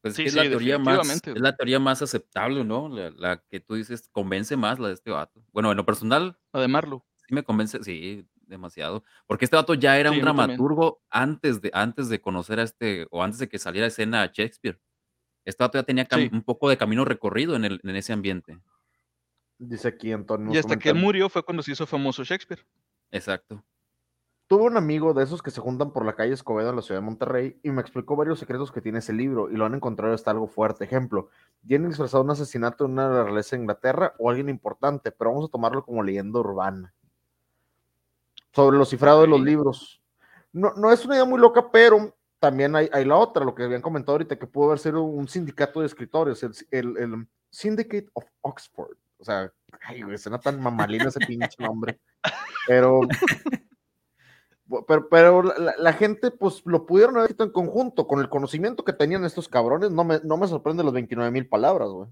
Pues 0.01 0.19
es 0.19 0.35
la 0.35 0.43
teoría 0.43 0.79
más, 0.79 1.23
es 1.27 1.41
la 1.41 1.57
teoría 1.57 1.81
más 1.81 2.03
aceptable, 2.03 2.65
¿no? 2.65 2.89
La, 2.89 3.43
que 3.49 3.61
tú 3.61 3.75
dices 3.75 4.09
convence 4.13 4.57
más 4.57 4.79
la 4.79 4.89
de 4.89 4.95
este 4.95 5.11
vato. 5.11 5.43
Bueno, 5.53 5.71
en 5.71 5.77
lo 5.77 5.85
personal. 5.85 6.39
La 6.53 6.61
de 6.61 6.69
Marlo. 6.69 7.05
Sí 7.27 7.35
me 7.35 7.43
convence, 7.43 7.83
sí, 7.83 8.27
demasiado. 8.47 9.05
Porque 9.27 9.45
este 9.45 9.57
vato 9.57 9.75
ya 9.75 9.99
era 9.99 10.11
un 10.11 10.21
dramaturgo 10.21 11.03
antes 11.11 11.61
de, 11.61 11.71
antes 11.75 12.09
de 12.09 12.21
conocer 12.21 12.61
a 12.61 12.63
este, 12.63 13.07
o 13.11 13.23
antes 13.23 13.39
de 13.39 13.49
que 13.49 13.59
saliera 13.59 13.87
a 13.87 13.89
escena 13.89 14.27
Shakespeare. 14.33 14.81
Este 15.45 15.65
vato 15.65 15.79
ya 15.79 15.83
tenía 15.83 16.07
un 16.31 16.43
poco 16.43 16.69
de 16.69 16.77
camino 16.77 17.05
recorrido 17.05 17.57
en, 17.57 17.65
el, 17.65 17.81
en 17.83 17.97
ese 17.97 18.13
ambiente. 18.13 18.61
Dice 19.59 19.89
aquí 19.89 20.13
Antonio. 20.13 20.53
Y 20.55 20.59
hasta 20.59 20.79
que 20.79 20.91
él 20.91 20.95
murió 20.95 21.29
fue 21.29 21.43
cuando 21.43 21.63
se 21.63 21.73
hizo 21.73 21.87
famoso 21.87 22.23
Shakespeare. 22.23 22.65
Exacto. 23.11 23.65
Tuve 24.49 24.65
un 24.65 24.79
amigo 24.79 25.13
de 25.13 25.25
esos 25.25 25.43
que 25.43 25.51
se 25.51 25.61
juntan 25.61 25.93
por 25.93 26.07
la 26.07 26.15
calle 26.15 26.33
Escobedo 26.33 26.71
en 26.71 26.77
la 26.77 26.81
ciudad 26.81 27.03
de 27.03 27.05
Monterrey 27.05 27.61
y 27.63 27.71
me 27.71 27.83
explicó 27.83 28.17
varios 28.17 28.39
secretos 28.39 28.73
que 28.73 28.81
tiene 28.81 29.01
ese 29.01 29.13
libro 29.13 29.51
y 29.51 29.57
lo 29.57 29.67
han 29.67 29.75
encontrado 29.75 30.15
hasta 30.15 30.31
algo 30.31 30.47
fuerte. 30.47 30.85
Ejemplo, 30.85 31.29
tienen 31.67 31.89
expresado 31.89 32.23
un 32.23 32.31
asesinato 32.31 32.87
en 32.87 32.93
una 32.93 33.25
realeza 33.25 33.57
de 33.57 33.61
Inglaterra 33.61 34.15
o 34.19 34.31
alguien 34.31 34.49
importante, 34.49 35.13
pero 35.13 35.33
vamos 35.33 35.51
a 35.51 35.53
tomarlo 35.53 35.85
como 35.85 36.03
leyenda 36.03 36.41
urbana. 36.41 36.95
Sobre 38.55 38.79
lo 38.79 38.87
cifrado 38.87 39.21
de 39.21 39.27
los 39.27 39.43
libros. 39.43 40.01
No, 40.51 40.73
no 40.77 40.91
es 40.91 41.05
una 41.05 41.17
idea 41.17 41.27
muy 41.27 41.39
loca, 41.39 41.71
pero 41.71 42.17
también 42.39 42.75
hay, 42.75 43.05
la 43.05 43.17
otra, 43.17 43.45
lo 43.45 43.55
que 43.55 43.65
habían 43.65 43.83
comentado 43.83 44.13
ahorita, 44.13 44.39
que 44.39 44.47
pudo 44.47 44.69
haber 44.69 44.79
sido 44.79 45.03
un 45.03 45.29
sindicato 45.29 45.81
de 45.81 45.87
escritores, 45.87 46.43
el, 46.43 46.97
el, 46.97 47.29
Syndicate 47.51 48.09
of 48.15 48.25
Oxford. 48.41 48.97
O 49.19 49.25
sea, 49.25 49.53
ay, 49.83 50.03
güey, 50.03 50.17
suena 50.17 50.39
tan 50.39 50.59
mamalino 50.59 51.09
ese 51.09 51.21
pinche 51.21 51.63
nombre. 51.63 52.01
Pero 52.67 53.01
pero, 55.11 55.43
la, 55.43 55.93
gente, 55.93 56.31
pues 56.31 56.63
lo 56.65 56.87
pudieron 56.87 57.17
haber 57.17 57.31
escrito 57.31 57.45
en 57.45 57.53
conjunto, 57.53 58.07
con 58.07 58.21
el 58.21 58.29
conocimiento 58.29 58.85
que 58.85 58.93
tenían 58.93 59.25
estos 59.25 59.49
cabrones, 59.49 59.91
no 59.91 60.05
me, 60.05 60.21
no 60.25 60.37
me 60.37 60.47
sorprende 60.47 60.85
los 60.85 60.93
29 60.93 61.31
mil 61.31 61.49
palabras, 61.49 61.89
güey. 61.89 62.09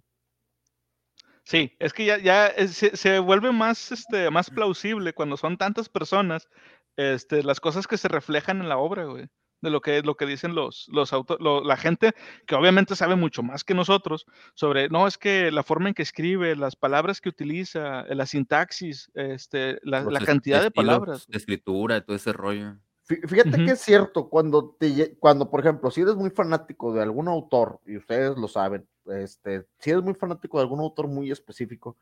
Sí, 1.44 1.76
es 1.78 1.92
que 1.92 2.04
ya, 2.04 2.18
ya 2.18 2.52
se, 2.68 3.18
vuelve 3.20 3.52
más, 3.52 3.92
este, 3.92 4.30
más 4.30 4.50
plausible 4.50 5.12
cuando 5.12 5.36
son 5.36 5.57
tantas 5.57 5.88
personas, 5.88 6.48
este, 6.96 7.42
las 7.44 7.61
cosas 7.61 7.86
que 7.86 7.98
se 7.98 8.09
reflejan 8.09 8.61
en 8.61 8.68
la 8.68 8.78
obra, 8.78 9.04
güey 9.04 9.28
de 9.61 9.70
lo 9.70 9.80
que, 9.80 10.02
lo 10.02 10.16
que 10.16 10.26
dicen 10.26 10.54
los, 10.54 10.86
los 10.88 11.12
autos, 11.12 11.38
la 11.40 11.76
gente 11.76 12.14
que 12.46 12.54
obviamente 12.54 12.96
sabe 12.96 13.16
mucho 13.16 13.42
más 13.42 13.64
que 13.64 13.74
nosotros 13.74 14.26
sobre, 14.54 14.88
no, 14.88 15.07
es 15.07 15.18
que 15.18 15.50
la 15.50 15.62
forma 15.62 15.88
en 15.88 15.94
que 15.94 16.02
escribe, 16.02 16.57
las 16.57 16.76
palabras 16.76 17.20
que 17.20 17.28
utiliza, 17.28 18.04
la 18.04 18.26
sintaxis, 18.26 19.11
este, 19.14 19.78
la, 19.82 20.04
cantidad 20.20 20.62
de 20.62 20.70
palabras. 20.70 21.26
De 21.26 21.38
escritura, 21.38 22.00
todo 22.00 22.16
ese 22.16 22.32
rollo. 22.32 22.76
Fíjate 23.07 23.64
que 23.64 23.70
es 23.70 23.80
cierto, 23.80 24.28
cuando, 24.28 24.76
te, 24.80 25.16
cuando, 25.18 25.48
por 25.48 25.61
ejemplo, 25.61 25.92
si 25.92 26.00
eres 26.00 26.16
muy 26.16 26.30
fanático 26.30 26.92
de 26.92 27.02
algún 27.02 27.28
autor, 27.28 27.80
y 27.86 27.96
ustedes 27.96 28.36
lo 28.36 28.48
saben, 28.48 28.88
este, 29.07 29.64
si 29.78 29.90
eres 29.90 30.02
muy 30.02 30.14
fanático 30.14 30.59
de 30.59 30.62
algún 30.62 30.80
autor 30.80 31.07
muy 31.07 31.30
específico 31.30 31.96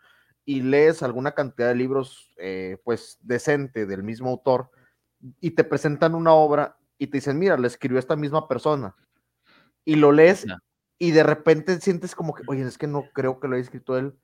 y 0.47 0.63
lees 0.63 1.03
alguna 1.03 1.33
cantidad 1.33 1.69
de 1.69 1.75
libros, 1.75 2.31
eh, 2.39 2.79
pues, 2.85 3.19
decente 3.21 3.85
del 3.85 4.03
mismo 4.03 4.31
autor, 4.31 4.71
y 5.41 5.51
te 5.51 5.65
presentan 5.65 6.15
una 6.15 6.33
obra 6.33 6.79
y 7.05 7.07
te 7.07 7.19
dicen, 7.19 7.39
mira, 7.39 7.57
le 7.57 7.67
escribió 7.67 7.99
esta 7.99 8.17
misma 8.17 8.49
persona. 8.49 8.97
Y 9.85 9.97
lo 9.97 10.13
lees 10.13 10.47
y 10.99 11.11
de 11.11 11.23
repente 11.23 11.81
sientes 11.81 12.15
como 12.15 12.35
que, 12.35 12.43
oye, 12.47 12.63
es 12.63 12.79
que 12.79 12.87
no 12.87 13.05
creo 13.13 13.39
que 13.39 13.49
lo 13.49 13.55
haya 13.55 13.63
escrito 13.63 13.99
él 13.99 14.15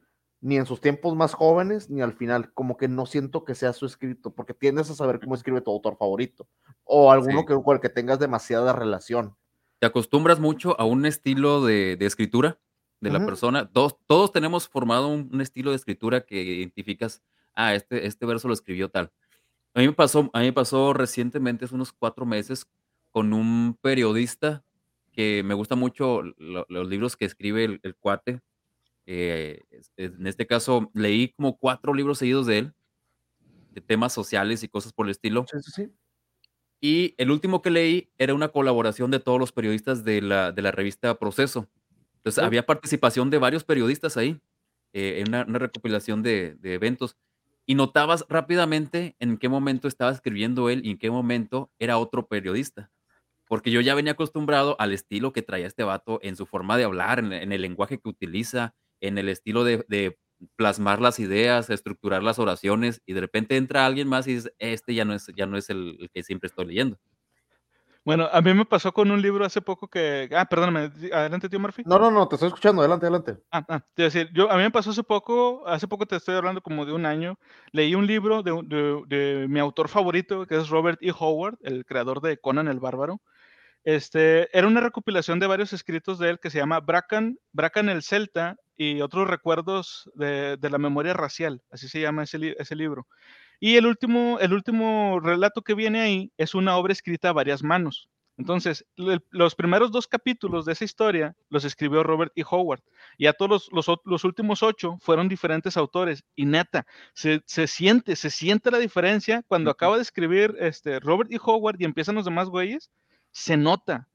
ni 0.40 0.56
en 0.56 0.64
sus 0.64 0.80
tiempos 0.80 1.14
más 1.14 1.34
jóvenes, 1.34 1.90
ni 1.90 2.00
al 2.00 2.14
final, 2.14 2.52
como 2.54 2.78
que 2.78 2.88
no 2.88 3.04
siento 3.04 3.44
que 3.44 3.54
sea 3.54 3.74
su 3.74 3.84
escrito, 3.84 4.34
porque 4.34 4.54
tiendes 4.54 4.90
a 4.90 4.94
saber 4.94 5.20
cómo 5.20 5.34
escribe 5.34 5.60
tu 5.60 5.70
autor 5.70 5.98
favorito, 5.98 6.48
o 6.84 7.12
alguno 7.12 7.44
que, 7.44 7.54
con 7.54 7.74
el 7.74 7.80
que 7.80 7.90
tengas 7.90 8.18
demasiada 8.18 8.72
relación. 8.72 9.36
Te 9.80 9.86
acostumbras 9.86 10.40
mucho 10.40 10.80
a 10.80 10.84
un 10.84 11.04
estilo 11.04 11.62
de, 11.62 11.98
escritura 12.00 12.58
de 13.00 13.10
la 13.10 13.24
persona. 13.24 13.70
Todos, 13.70 13.96
todos 14.06 14.32
tenemos 14.32 14.66
formado 14.66 15.08
un, 15.08 15.40
estilo 15.42 15.70
de 15.70 15.76
escritura 15.76 16.22
que 16.22 16.42
identificas, 16.42 17.22
ah, 17.54 17.74
este, 17.74 18.06
este 18.06 18.24
verso 18.24 18.48
lo 18.48 18.54
escribió 18.54 18.88
tal. 18.88 19.12
A 19.74 19.80
mí 19.80 19.86
me 19.86 19.92
pasó, 19.92 20.30
a 20.32 20.40
mí 20.40 20.46
me 20.46 20.52
pasó 20.52 20.92
recientemente, 20.92 21.64
hace 21.64 21.74
unos 21.74 21.92
cuatro 21.92 22.26
meses, 22.26 22.66
con 23.10 23.32
un 23.32 23.78
periodista 23.80 24.64
que 25.12 25.42
me 25.44 25.54
gusta 25.54 25.76
mucho 25.76 26.22
los 26.22 26.88
libros 26.88 27.16
que 27.16 27.24
escribe 27.24 27.80
el, 27.82 27.96
cuate. 27.96 28.40
Eh, 29.06 29.62
en 29.96 30.26
este 30.26 30.46
caso, 30.46 30.90
leí 30.94 31.32
como 31.32 31.56
cuatro 31.58 31.94
libros 31.94 32.18
seguidos 32.18 32.46
de 32.46 32.58
él, 32.58 32.74
de 33.72 33.80
temas 33.80 34.12
sociales 34.12 34.62
y 34.62 34.68
cosas 34.68 34.92
por 34.92 35.06
el 35.06 35.10
estilo. 35.10 35.44
Sí, 35.50 35.58
sí, 35.62 35.70
sí. 35.70 35.92
Y 36.80 37.14
el 37.18 37.30
último 37.30 37.60
que 37.60 37.70
leí 37.70 38.10
era 38.18 38.34
una 38.34 38.48
colaboración 38.48 39.10
de 39.10 39.20
todos 39.20 39.38
los 39.38 39.52
periodistas 39.52 40.02
de 40.02 40.22
la, 40.22 40.50
de 40.50 40.62
la 40.62 40.72
revista 40.72 41.18
Proceso. 41.18 41.68
Entonces, 42.16 42.42
había 42.42 42.66
participación 42.66 43.30
de 43.30 43.38
varios 43.38 43.64
periodistas 43.64 44.16
ahí, 44.16 44.40
eh, 44.92 45.22
en 45.24 45.28
una, 45.28 45.44
recopilación 45.44 46.22
de, 46.22 46.54
de 46.54 46.74
eventos 46.74 47.16
y 47.70 47.76
notabas 47.76 48.24
rápidamente 48.28 49.14
en 49.20 49.36
qué 49.38 49.48
momento 49.48 49.86
estaba 49.86 50.10
escribiendo 50.10 50.70
él 50.70 50.84
y 50.84 50.90
en 50.90 50.98
qué 50.98 51.08
momento 51.08 51.70
era 51.78 51.98
otro 51.98 52.26
periodista. 52.26 52.90
Porque 53.46 53.70
yo 53.70 53.80
ya 53.80 53.94
venía 53.94 54.14
acostumbrado 54.14 54.74
al 54.80 54.92
estilo 54.92 55.32
que 55.32 55.42
traía 55.42 55.68
este 55.68 55.84
vato 55.84 56.18
en 56.24 56.34
su 56.34 56.46
forma 56.46 56.76
de 56.76 56.82
hablar, 56.82 57.20
en, 57.20 57.52
el 57.52 57.62
lenguaje 57.62 58.00
que 58.00 58.08
utiliza, 58.08 58.74
en 59.00 59.18
el 59.18 59.28
estilo 59.28 59.62
de, 59.62 60.18
plasmar 60.56 61.00
las 61.00 61.20
ideas, 61.20 61.70
estructurar 61.70 62.24
las 62.24 62.40
oraciones, 62.40 63.02
y 63.06 63.12
de 63.12 63.20
repente 63.20 63.56
entra 63.56 63.86
alguien 63.86 64.08
más 64.08 64.26
y 64.26 64.34
dice, 64.34 64.52
este 64.58 64.92
ya 64.94 65.04
no 65.04 65.14
es, 65.14 65.28
ya 65.36 65.46
no 65.46 65.56
es 65.56 65.70
el 65.70 66.10
que 66.12 66.24
siempre 66.24 66.48
estoy 66.48 66.66
leyendo. 66.66 66.98
Bueno, 68.04 68.28
a 68.32 68.40
mí 68.40 68.54
me 68.54 68.64
pasó 68.64 68.92
con 68.92 69.10
un 69.10 69.20
libro 69.20 69.44
hace 69.44 69.60
poco 69.60 69.88
que. 69.88 70.28
Ah, 70.34 70.46
perdóname, 70.46 70.90
adelante, 71.12 71.48
tío 71.48 71.60
Murphy. 71.60 71.82
No, 71.84 71.98
no, 71.98 72.10
no, 72.10 72.28
te 72.28 72.36
estoy 72.36 72.48
escuchando, 72.48 72.80
adelante, 72.80 73.06
adelante. 73.06 73.36
Ah, 73.52 73.64
ah, 73.68 73.80
te 73.94 74.04
decir, 74.04 74.30
yo, 74.32 74.50
a 74.50 74.56
mí 74.56 74.62
me 74.62 74.70
pasó 74.70 74.90
hace 74.90 75.02
poco, 75.02 75.66
hace 75.66 75.86
poco 75.86 76.06
te 76.06 76.16
estoy 76.16 76.34
hablando 76.34 76.62
como 76.62 76.86
de 76.86 76.92
un 76.92 77.04
año, 77.04 77.38
leí 77.72 77.94
un 77.94 78.06
libro 78.06 78.42
de, 78.42 78.52
de, 78.64 79.02
de 79.06 79.48
mi 79.48 79.60
autor 79.60 79.88
favorito, 79.88 80.46
que 80.46 80.56
es 80.56 80.68
Robert 80.68 80.98
E. 81.02 81.12
Howard, 81.16 81.58
el 81.62 81.84
creador 81.84 82.20
de 82.20 82.38
Conan 82.38 82.68
el 82.68 82.80
Bárbaro. 82.80 83.20
Este, 83.84 84.56
era 84.56 84.66
una 84.66 84.80
recopilación 84.80 85.38
de 85.40 85.46
varios 85.46 85.72
escritos 85.72 86.18
de 86.18 86.30
él 86.30 86.38
que 86.40 86.50
se 86.50 86.58
llama 86.58 86.80
Bracan, 86.80 87.38
Bracan 87.52 87.88
el 87.88 88.02
Celta 88.02 88.56
y 88.76 89.00
otros 89.00 89.28
recuerdos 89.28 90.10
de, 90.14 90.56
de 90.58 90.70
la 90.70 90.78
memoria 90.78 91.14
racial, 91.14 91.62
así 91.70 91.88
se 91.88 92.00
llama 92.00 92.24
ese, 92.24 92.56
ese 92.58 92.76
libro. 92.76 93.06
Y 93.60 93.76
el 93.76 93.86
último, 93.86 94.38
el 94.40 94.54
último 94.54 95.20
relato 95.20 95.62
que 95.62 95.74
viene 95.74 96.00
ahí 96.00 96.32
es 96.38 96.54
una 96.54 96.76
obra 96.76 96.94
escrita 96.94 97.28
a 97.28 97.34
varias 97.34 97.62
manos. 97.62 98.08
Entonces, 98.38 98.86
los 98.96 99.54
primeros 99.54 99.92
dos 99.92 100.08
capítulos 100.08 100.64
de 100.64 100.72
esa 100.72 100.86
historia 100.86 101.36
los 101.50 101.66
escribió 101.66 102.02
Robert 102.02 102.32
E. 102.36 102.42
Howard. 102.50 102.80
Y 103.18 103.26
a 103.26 103.34
todos 103.34 103.68
los, 103.70 104.24
últimos 104.24 104.62
ocho 104.62 104.96
fueron 105.02 105.28
diferentes 105.28 105.76
autores. 105.76 106.24
Y 106.34 106.46
neta, 106.46 106.86
se, 107.12 107.42
siente, 107.66 108.16
se 108.16 108.30
siente 108.30 108.70
la 108.70 108.78
diferencia 108.78 109.44
cuando 109.46 109.70
acaba 109.70 109.96
de 109.96 110.02
escribir 110.02 110.56
este, 110.58 111.00
Robert 111.00 111.30
E. 111.30 111.38
Howard 111.44 111.76
y 111.80 111.84
empiezan 111.84 112.14
los 112.14 112.24
demás 112.24 112.48
güeyes. 112.48 112.90
Se 113.30 113.58
nota. 113.58 114.08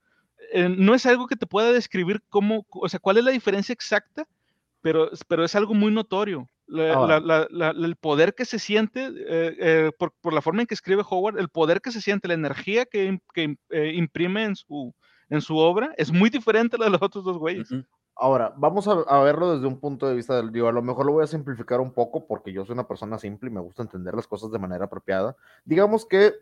Eh, 0.52 0.68
no 0.68 0.96
es 0.96 1.06
algo 1.06 1.28
que 1.28 1.36
te 1.36 1.46
pueda 1.46 1.70
describir 1.70 2.20
cómo, 2.28 2.66
o 2.68 2.88
sea, 2.88 2.98
cuál 2.98 3.18
es 3.18 3.24
la 3.24 3.30
diferencia 3.30 3.72
exacta, 3.72 4.26
pero, 4.82 5.08
pero 5.28 5.44
es 5.44 5.54
algo 5.54 5.72
muy 5.72 5.92
notorio. 5.92 6.48
El 6.68 7.96
poder 7.96 8.34
que 8.34 8.44
se 8.44 8.58
siente 8.58 9.06
eh, 9.06 9.56
eh, 9.58 9.90
por, 9.98 10.32
la 10.32 10.42
forma 10.42 10.62
en 10.62 10.66
que 10.66 10.74
escribe 10.74 11.04
Howard, 11.08 11.38
el 11.38 11.48
poder 11.48 11.80
que 11.80 11.92
se 11.92 12.00
siente, 12.00 12.28
la 12.28 12.34
energía 12.34 12.86
que, 12.86 13.18
imprime 13.94 14.44
en 14.44 14.56
su, 14.56 14.94
en 15.28 15.40
su 15.40 15.56
obra 15.56 15.94
es 15.96 16.12
muy 16.12 16.30
diferente 16.30 16.76
a 16.76 16.78
la 16.78 16.84
de 16.86 16.92
los 16.92 17.02
otros 17.02 17.24
dos 17.24 17.38
güeyes. 17.38 17.68
Ahora, 18.18 18.54
vamos 18.56 18.88
a, 18.88 19.20
verlo 19.20 19.54
desde 19.54 19.66
un 19.66 19.78
punto 19.78 20.08
de 20.08 20.14
vista 20.14 20.36
del, 20.36 20.50
digo, 20.50 20.68
a 20.68 20.72
lo 20.72 20.82
mejor 20.82 21.06
lo 21.06 21.12
voy 21.12 21.24
a 21.24 21.28
simplificar 21.28 21.80
un 21.80 21.92
poco 21.92 22.26
porque 22.26 22.52
yo 22.52 22.64
soy 22.64 22.74
una 22.74 22.88
persona 22.88 23.18
simple 23.18 23.50
y 23.50 23.52
me 23.52 23.60
gusta 23.60 23.82
entender 23.82 24.14
las 24.14 24.26
cosas 24.26 24.50
de 24.50 24.58
manera 24.58 24.86
apropiada. 24.86 25.36
Digamos 25.64 26.06
que 26.06 26.32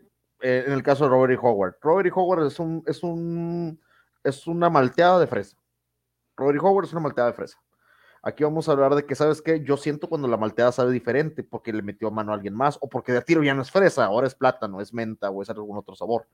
en 0.41 0.71
el 0.71 0.83
caso 0.83 1.05
de 1.05 1.09
Robert 1.09 1.33
E. 1.33 1.39
Howard, 1.41 1.75
Robert 1.81 2.07
E. 2.07 2.11
Howard 2.13 2.45
es 2.45 2.59
un, 2.59 2.83
es 2.85 3.03
un 3.03 3.79
es 4.25 4.47
una 4.47 4.69
malteada 4.69 5.19
de 5.19 5.27
fresa. 5.27 5.55
Robert 6.35 6.59
Howard 6.61 6.85
es 6.85 6.91
una 6.91 7.01
malteada 7.01 7.29
de 7.29 7.35
fresa. 7.35 7.57
Aquí 8.27 8.43
vamos 8.43 8.67
a 8.67 8.71
hablar 8.71 8.95
de 8.95 9.05
que, 9.05 9.13
¿sabes 9.13 9.39
qué? 9.39 9.63
Yo 9.63 9.77
siento 9.77 10.09
cuando 10.09 10.27
la 10.27 10.35
malteada 10.35 10.71
sabe 10.71 10.91
diferente 10.91 11.43
porque 11.43 11.71
le 11.71 11.83
metió 11.83 12.09
mano 12.09 12.31
a 12.31 12.35
alguien 12.35 12.55
más 12.55 12.75
o 12.81 12.89
porque 12.89 13.11
de 13.11 13.21
tiro 13.21 13.43
ya 13.43 13.53
no 13.53 13.61
es 13.61 13.69
fresa, 13.69 14.05
ahora 14.05 14.25
es 14.25 14.33
plátano, 14.33 14.81
es 14.81 14.91
menta 14.95 15.29
o 15.29 15.43
es 15.43 15.49
algún 15.51 15.77
otro 15.77 15.95
sabor. 15.95 16.27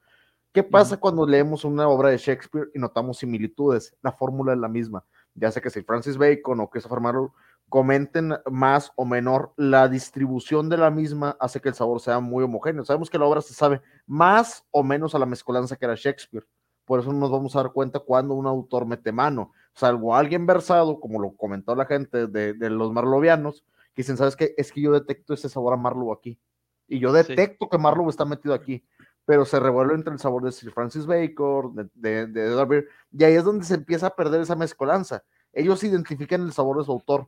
¿Qué 0.53 0.63
pasa 0.63 0.95
cuando 0.95 1.27
leemos 1.27 1.65
una 1.65 1.89
obra 1.89 2.07
de 2.07 2.17
Shakespeare 2.17 2.69
y 2.73 2.79
notamos 2.79 3.17
similitudes? 3.17 3.93
La 4.01 4.13
fórmula 4.13 4.53
es 4.53 4.59
la 4.59 4.69
misma. 4.69 5.03
Ya 5.35 5.51
sea 5.51 5.61
que 5.61 5.69
si 5.69 5.83
Francis 5.83 6.17
Bacon 6.17 6.61
o 6.61 6.69
que 6.69 6.79
Marlowe 7.01 7.33
comenten 7.67 8.35
más 8.49 8.93
o 8.95 9.03
menor, 9.03 9.51
la 9.57 9.89
distribución 9.89 10.69
de 10.69 10.77
la 10.77 10.91
misma 10.91 11.35
hace 11.41 11.59
que 11.59 11.67
el 11.67 11.75
sabor 11.75 11.99
sea 11.99 12.21
muy 12.21 12.45
homogéneo. 12.45 12.85
Sabemos 12.85 13.09
que 13.09 13.19
la 13.19 13.25
obra 13.25 13.41
se 13.41 13.53
sabe 13.53 13.81
más 14.07 14.65
o 14.71 14.81
menos 14.81 15.13
a 15.13 15.19
la 15.19 15.25
mezcolanza 15.25 15.75
que 15.75 15.83
era 15.83 15.95
Shakespeare 15.95 16.47
por 16.91 16.99
eso 16.99 17.13
no 17.13 17.19
nos 17.19 17.31
vamos 17.31 17.55
a 17.55 17.63
dar 17.63 17.71
cuenta 17.71 17.99
cuando 17.99 18.33
un 18.33 18.45
autor 18.47 18.85
mete 18.85 19.13
mano, 19.13 19.53
salvo 19.73 20.15
alguien 20.15 20.45
versado, 20.45 20.99
como 20.99 21.19
lo 21.19 21.35
comentó 21.35 21.75
la 21.75 21.85
gente 21.85 22.27
de, 22.27 22.69
los 22.69 22.91
marlovianos, 22.91 23.65
que 23.93 24.03
dicen, 24.03 24.17
¿sabes 24.17 24.35
qué? 24.35 24.53
Es 24.57 24.71
que 24.71 24.81
yo 24.81 24.91
detecto 24.91 25.33
ese 25.33 25.49
sabor 25.49 25.73
a 25.73 25.77
Marlowe 25.77 26.13
aquí, 26.13 26.39
y 26.87 26.99
yo 26.99 27.13
detecto 27.13 27.69
que 27.69 27.77
Marlowe 27.77 28.09
está 28.09 28.25
metido 28.25 28.53
aquí, 28.53 28.83
pero 29.25 29.45
se 29.45 29.59
revuelve 29.59 29.93
entre 29.93 30.13
el 30.13 30.19
sabor 30.19 30.43
de 30.43 30.51
Sir 30.51 30.71
Francis 30.71 31.05
Bacon, 31.05 31.89
de, 31.93 32.27
de, 32.27 32.85
y 33.11 33.23
ahí 33.23 33.35
es 33.35 33.43
donde 33.43 33.65
se 33.65 33.75
empieza 33.75 34.07
a 34.07 34.15
perder 34.15 34.41
esa 34.41 34.55
mezcolanza. 34.55 35.23
Ellos 35.53 35.83
identifican 35.83 36.41
el 36.41 36.53
sabor 36.53 36.77
de 36.77 36.85
su 36.85 36.91
autor, 36.91 37.27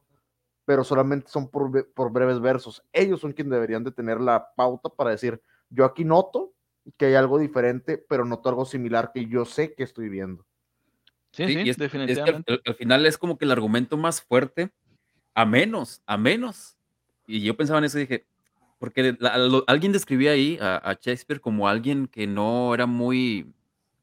pero 0.65 0.83
solamente 0.83 1.29
son 1.29 1.49
por, 1.49 1.91
por 1.93 2.11
breves 2.11 2.39
versos. 2.39 2.83
Ellos 2.93 3.21
son 3.21 3.33
quienes 3.33 3.51
deberían 3.51 3.83
de 3.83 3.91
tener 3.91 4.19
la 4.19 4.53
pauta 4.55 4.89
para 4.89 5.11
decir, 5.11 5.41
yo 5.69 5.85
aquí 5.85 6.03
noto 6.03 6.53
que 6.97 7.07
hay 7.07 7.15
algo 7.15 7.37
diferente, 7.37 7.97
pero 7.97 8.25
noto 8.25 8.49
algo 8.49 8.65
similar 8.65 9.11
que 9.13 9.27
yo 9.27 9.45
sé 9.45 9.73
que 9.73 9.83
estoy 9.83 10.09
viendo. 10.09 10.45
Sí, 11.33 11.47
sí, 11.47 11.73
definitivamente. 11.73 12.61
al, 12.63 12.75
final 12.75 13.05
es 13.07 13.17
como 13.17 13.37
que 13.37 13.45
el 13.45 13.51
argumento 13.51 13.97
más 13.97 14.21
fuerte, 14.21 14.71
a 15.33 15.45
menos, 15.45 16.03
a 16.05 16.15
menos. 16.15 16.77
Y 17.25 17.41
yo 17.41 17.57
pensaba 17.57 17.79
en 17.79 17.85
eso 17.85 17.97
y 17.97 18.01
dije, 18.01 18.27
porque 18.77 19.17
alguien 19.65 19.91
describía 19.91 20.31
ahí 20.31 20.59
a, 20.61 20.95
Shakespeare 21.01 21.41
como 21.41 21.67
alguien 21.67 22.05
que 22.05 22.27
no 22.27 22.73
era 22.75 22.85
muy, 22.85 23.51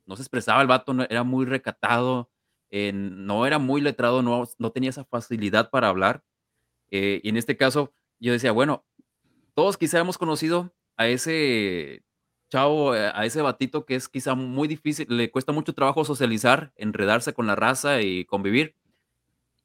no 0.07 0.17
se 0.17 0.23
expresaba 0.23 0.61
el 0.61 0.67
vato, 0.67 0.93
no, 0.93 1.05
era 1.05 1.23
muy 1.23 1.47
recatado, 1.47 2.29
no 2.73 3.47
era 3.47 3.59
muy 3.61 3.81
letrado, 3.81 4.23
no, 4.23 4.49
no 4.59 4.71
tenía 4.73 4.91
esa 4.91 5.05
facilidad 5.05 5.71
para 5.71 5.89
hablar. 5.89 6.25
Eh, 6.91 7.21
y 7.23 7.29
en 7.29 7.37
este 7.37 7.57
caso, 7.57 7.93
yo 8.19 8.33
decía, 8.33 8.51
bueno, 8.51 8.85
todos 9.55 9.77
quizá 9.77 10.01
hemos 10.01 10.19
conocido 10.19 10.75
a 10.97 11.07
ese 11.07 12.03
chavo, 12.51 12.95
eh, 12.95 13.11
a 13.15 13.25
ese 13.25 13.41
batito 13.41 13.87
que 13.87 13.95
es 13.95 14.09
quizá 14.09 14.35
muy 14.35 14.69
difícil, 14.69 15.07
le 15.09 15.31
cuesta 15.31 15.53
mucho 15.53 15.73
trabajo 15.73 16.05
socializar, 16.05 16.73
enredarse 16.77 17.33
con 17.33 17.47
la 17.47 17.57
raza 17.57 18.03
y 18.03 18.27
convivir. 18.27 18.75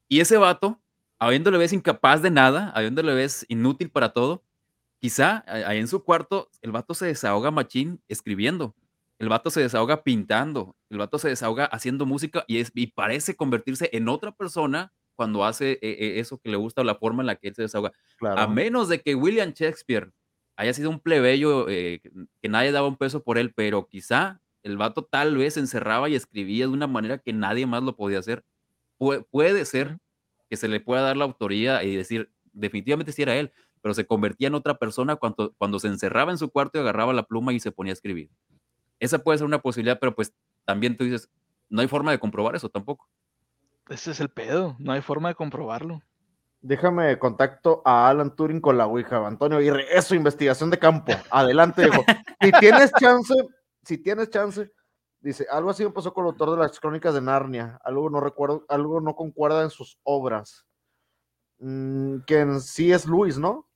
Y 0.07 0.21
ese 0.21 0.37
vato, 0.37 0.79
habiéndole 1.19 1.57
ves 1.57 1.73
incapaz 1.73 2.21
de 2.21 2.31
nada, 2.31 2.71
habiéndole 2.75 3.13
ves 3.13 3.45
inútil 3.49 3.89
para 3.89 4.13
todo, 4.13 4.43
quizá 4.99 5.43
ahí 5.47 5.79
en 5.79 5.87
su 5.87 6.03
cuarto 6.03 6.49
el 6.61 6.71
vato 6.71 6.93
se 6.93 7.07
desahoga 7.07 7.51
machín 7.51 8.01
escribiendo, 8.07 8.75
el 9.19 9.29
vato 9.29 9.49
se 9.49 9.61
desahoga 9.61 10.03
pintando, 10.03 10.75
el 10.89 10.99
vato 10.99 11.17
se 11.17 11.29
desahoga 11.29 11.65
haciendo 11.65 12.05
música 12.05 12.45
y, 12.47 12.59
es, 12.59 12.71
y 12.75 12.87
parece 12.87 13.35
convertirse 13.35 13.89
en 13.93 14.07
otra 14.09 14.31
persona 14.31 14.93
cuando 15.15 15.45
hace 15.45 15.73
eh, 15.73 15.79
eh, 15.81 16.19
eso 16.19 16.37
que 16.37 16.49
le 16.49 16.57
gusta 16.57 16.81
o 16.81 16.83
la 16.83 16.95
forma 16.95 17.23
en 17.23 17.27
la 17.27 17.35
que 17.35 17.47
él 17.47 17.55
se 17.55 17.63
desahoga. 17.63 17.93
A 18.21 18.47
menos 18.47 18.89
de 18.89 19.01
que 19.01 19.15
William 19.15 19.53
Shakespeare 19.53 20.11
haya 20.55 20.73
sido 20.73 20.89
un 20.89 20.99
plebeyo 20.99 21.69
eh, 21.69 22.01
que 22.41 22.49
nadie 22.49 22.71
daba 22.71 22.87
un 22.87 22.97
peso 22.97 23.23
por 23.23 23.37
él, 23.37 23.53
pero 23.53 23.87
quizá 23.87 24.41
el 24.63 24.77
vato 24.77 25.03
tal 25.03 25.37
vez 25.37 25.57
encerraba 25.57 26.09
y 26.09 26.15
escribía 26.15 26.65
de 26.65 26.73
una 26.73 26.87
manera 26.87 27.19
que 27.19 27.33
nadie 27.33 27.65
más 27.65 27.83
lo 27.83 27.95
podía 27.95 28.19
hacer. 28.19 28.43
puede 28.97 29.65
ser 29.65 29.99
que 30.49 30.57
se 30.57 30.67
le 30.67 30.79
pueda 30.79 31.01
dar 31.01 31.17
la 31.17 31.25
autoría 31.25 31.83
y 31.83 31.95
decir, 31.95 32.31
definitivamente 32.53 33.11
si 33.11 33.21
era 33.21 33.35
él, 33.35 33.51
pero 33.81 33.93
se 33.93 34.07
convertía 34.07 34.47
en 34.47 34.55
otra 34.55 34.77
persona 34.77 35.15
cuando, 35.15 35.53
cuando 35.57 35.79
se 35.79 35.87
encerraba 35.87 36.31
en 36.31 36.37
su 36.37 36.49
cuarto 36.49 36.77
y 36.77 36.81
agarraba 36.81 37.13
la 37.13 37.23
pluma 37.23 37.53
y 37.53 37.59
se 37.59 37.71
ponía 37.71 37.91
a 37.91 37.93
escribir. 37.93 38.31
Esa 38.99 39.19
puede 39.19 39.37
ser 39.37 39.45
una 39.45 39.61
posibilidad, 39.61 39.99
pero 39.99 40.15
pues 40.15 40.33
también 40.63 40.97
tú 40.97 41.03
dices, 41.03 41.29
no 41.69 41.81
hay 41.81 41.87
forma 41.87 42.11
de 42.11 42.19
comprobar 42.19 42.55
eso 42.55 42.69
tampoco. 42.69 43.07
Ese 43.89 44.11
es 44.11 44.19
el 44.19 44.29
pedo, 44.29 44.75
no 44.79 44.93
hay 44.93 45.01
forma 45.01 45.29
de 45.29 45.35
comprobarlo. 45.35 46.01
Déjame 46.65 47.19
contacto 47.19 47.83
a 47.85 48.09
Alan 48.09 48.35
Turing 48.35 48.59
con 48.59 48.75
la 48.75 48.87
Ouija, 48.87 49.25
Antonio 49.27 49.61
y 49.61 49.67
Eso, 49.91 50.15
investigación 50.15 50.71
de 50.71 50.79
campo. 50.79 51.13
Adelante, 51.29 51.87
hijo. 51.87 52.03
Si 52.41 52.51
tienes 52.53 52.91
chance, 52.99 53.35
si 53.83 53.99
tienes 53.99 54.31
chance, 54.31 54.71
dice, 55.19 55.45
algo 55.51 55.69
así 55.69 55.85
pasó 55.89 56.11
con 56.11 56.25
el 56.25 56.31
autor 56.31 56.51
de 56.51 56.57
las 56.57 56.79
crónicas 56.79 57.13
de 57.13 57.21
Narnia. 57.21 57.79
Algo 57.83 58.09
no 58.09 58.19
recuerdo, 58.19 58.65
algo 58.67 58.99
no 58.99 59.15
concuerda 59.15 59.61
en 59.61 59.69
sus 59.69 59.99
obras. 60.01 60.65
Mm, 61.59 62.21
que 62.25 62.59
sí 62.61 62.91
es 62.91 63.05
Luis, 63.05 63.37
¿no? 63.37 63.69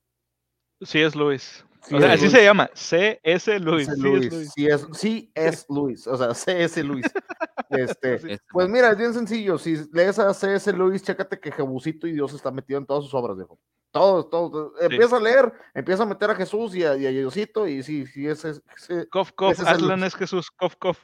Sí 0.81 0.99
es 0.99 1.15
Luis 1.15 1.63
así 1.81 2.29
se 2.29 2.43
llama, 2.43 2.69
C.S. 2.73 3.59
Luis. 3.59 3.89
Sí, 4.53 4.67
es, 4.67 4.87
sí, 4.93 5.31
es 5.33 5.65
Luis, 5.69 6.07
o 6.07 6.17
sea, 6.17 6.33
C.S. 6.33 6.83
Luis. 6.83 7.05
Este, 7.69 8.39
pues 8.51 8.67
mira, 8.67 8.89
es 8.89 8.97
bien 8.97 9.13
sencillo. 9.13 9.59
Si 9.59 9.77
lees 9.93 10.17
a 10.17 10.33
C.S. 10.33 10.73
Luis, 10.73 11.03
chécate 11.03 11.39
que 11.39 11.51
Jebusito 11.51 12.07
y 12.07 12.13
Dios 12.13 12.33
está 12.33 12.49
metido 12.49 12.79
en 12.79 12.85
todas 12.87 13.03
sus 13.03 13.13
obras, 13.13 13.37
viejo. 13.37 13.59
Todos, 13.91 14.29
todos. 14.29 14.73
Empieza 14.81 15.17
a 15.17 15.19
leer, 15.19 15.53
empieza 15.75 16.01
a 16.01 16.05
meter 16.07 16.31
a 16.31 16.35
Jesús 16.35 16.75
y 16.75 16.83
a, 16.83 16.93
Diosito, 16.93 17.67
y 17.67 17.83
sí, 17.83 18.07
sí, 18.07 18.27
ese 18.27 18.51
es. 18.51 18.61
Cof, 19.11 19.33
cof, 19.33 19.59
Aslan 19.59 20.03
es 20.03 20.15
Jesús, 20.15 20.49
cof, 20.49 20.75
cof. 20.77 21.03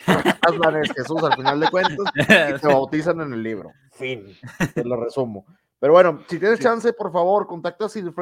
Aslan 0.42 0.82
es 0.82 0.92
Jesús 0.92 1.22
al 1.22 1.34
final 1.34 1.60
de 1.60 1.70
cuentas, 1.70 1.96
y 2.14 2.60
te 2.60 2.66
bautizan 2.66 3.20
en 3.22 3.32
el 3.32 3.42
libro. 3.42 3.72
Fin, 3.92 4.36
te 4.74 4.84
lo 4.84 4.96
resumo. 4.96 5.46
Pero 5.82 5.94
bueno, 5.94 6.22
si 6.28 6.38
tienes 6.38 6.60
chance, 6.60 6.92
por 6.92 7.10
favor, 7.10 7.48
contacta 7.48 7.86
a 7.86 7.88
Sir, 7.88 8.14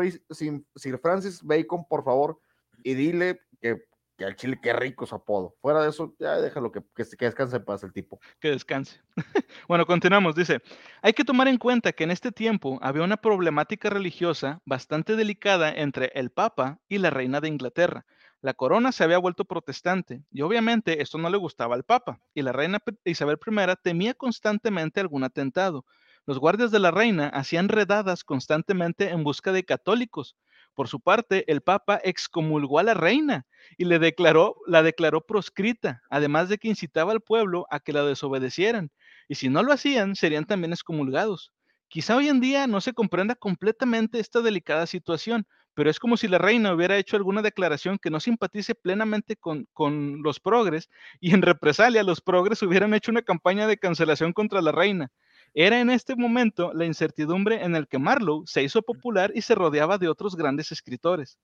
Francis 1.02 1.42
Bacon, 1.42 1.84
por 1.86 2.02
favor, 2.02 2.40
y 2.82 2.94
dile 2.94 3.42
que, 3.60 3.84
que 4.16 4.24
al 4.24 4.34
chile 4.34 4.58
qué 4.62 4.72
rico 4.72 5.04
su 5.04 5.14
apodo. 5.14 5.56
Fuera 5.60 5.82
de 5.82 5.90
eso, 5.90 6.14
ya 6.18 6.40
déjalo 6.40 6.72
que, 6.72 6.80
que, 6.96 7.04
que 7.04 7.26
descanse 7.26 7.56
en 7.56 7.64
paz 7.66 7.82
el 7.82 7.92
tipo. 7.92 8.18
Que 8.40 8.48
descanse. 8.48 9.02
bueno, 9.68 9.84
continuamos. 9.84 10.34
Dice, 10.34 10.62
hay 11.02 11.12
que 11.12 11.22
tomar 11.22 11.48
en 11.48 11.58
cuenta 11.58 11.92
que 11.92 12.04
en 12.04 12.12
este 12.12 12.32
tiempo 12.32 12.78
había 12.80 13.02
una 13.02 13.18
problemática 13.18 13.90
religiosa 13.90 14.62
bastante 14.64 15.14
delicada 15.14 15.70
entre 15.70 16.12
el 16.14 16.30
Papa 16.30 16.78
y 16.88 16.96
la 16.96 17.10
Reina 17.10 17.42
de 17.42 17.48
Inglaterra. 17.48 18.06
La 18.40 18.54
corona 18.54 18.90
se 18.90 19.04
había 19.04 19.18
vuelto 19.18 19.44
protestante 19.44 20.24
y 20.30 20.40
obviamente 20.40 21.02
esto 21.02 21.18
no 21.18 21.28
le 21.28 21.36
gustaba 21.36 21.74
al 21.74 21.84
Papa 21.84 22.20
y 22.32 22.40
la 22.40 22.52
reina 22.52 22.78
Isabel 23.04 23.38
I 23.46 23.74
temía 23.82 24.14
constantemente 24.14 24.98
algún 24.98 25.24
atentado. 25.24 25.84
Los 26.30 26.38
guardias 26.38 26.70
de 26.70 26.78
la 26.78 26.92
reina 26.92 27.26
hacían 27.26 27.68
redadas 27.68 28.22
constantemente 28.22 29.10
en 29.10 29.24
busca 29.24 29.50
de 29.50 29.64
católicos. 29.64 30.36
Por 30.76 30.86
su 30.86 31.00
parte, 31.00 31.44
el 31.50 31.60
Papa 31.60 32.00
excomulgó 32.04 32.78
a 32.78 32.84
la 32.84 32.94
reina 32.94 33.48
y 33.76 33.86
le 33.86 33.98
declaró, 33.98 34.54
la 34.68 34.84
declaró 34.84 35.22
proscrita, 35.26 36.02
además 36.08 36.48
de 36.48 36.58
que 36.58 36.68
incitaba 36.68 37.10
al 37.10 37.20
pueblo 37.20 37.66
a 37.68 37.80
que 37.80 37.92
la 37.92 38.04
desobedecieran. 38.04 38.92
Y 39.26 39.34
si 39.34 39.48
no 39.48 39.64
lo 39.64 39.72
hacían, 39.72 40.14
serían 40.14 40.44
también 40.44 40.72
excomulgados. 40.72 41.52
Quizá 41.88 42.14
hoy 42.14 42.28
en 42.28 42.38
día 42.38 42.68
no 42.68 42.80
se 42.80 42.92
comprenda 42.92 43.34
completamente 43.34 44.20
esta 44.20 44.40
delicada 44.40 44.86
situación, 44.86 45.48
pero 45.74 45.90
es 45.90 45.98
como 45.98 46.16
si 46.16 46.28
la 46.28 46.38
reina 46.38 46.72
hubiera 46.72 46.96
hecho 46.96 47.16
alguna 47.16 47.42
declaración 47.42 47.98
que 47.98 48.10
no 48.10 48.20
simpatice 48.20 48.76
plenamente 48.76 49.34
con, 49.34 49.66
con, 49.72 50.22
los 50.22 50.38
progres 50.38 50.90
y 51.18 51.34
en 51.34 51.42
represalia 51.42 52.04
los 52.04 52.20
progres 52.20 52.62
hubieran 52.62 52.94
hecho 52.94 53.10
una 53.10 53.22
campaña 53.22 53.66
de 53.66 53.78
cancelación 53.78 54.32
contra 54.32 54.62
la 54.62 54.70
reina. 54.70 55.10
Era 55.54 55.80
en 55.80 55.90
este 55.90 56.14
momento 56.16 56.72
la 56.72 56.84
incertidumbre 56.84 57.64
en 57.64 57.74
el 57.74 57.88
que 57.88 57.98
Marlowe 57.98 58.44
se 58.46 58.62
hizo 58.62 58.82
popular 58.82 59.32
y 59.34 59.42
se 59.42 59.54
rodeaba 59.54 59.98
de 59.98 60.08
otros 60.08 60.36
grandes 60.36 60.70
escritores. 60.72 61.38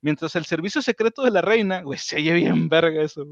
Mientras 0.00 0.36
el 0.36 0.44
servicio 0.44 0.80
secreto 0.80 1.22
de 1.22 1.32
la 1.32 1.40
reina, 1.42 1.82
güey, 1.82 1.98
se 1.98 2.16
oye 2.16 2.32
bien 2.34 2.68
verga 2.68 3.02
eso, 3.02 3.24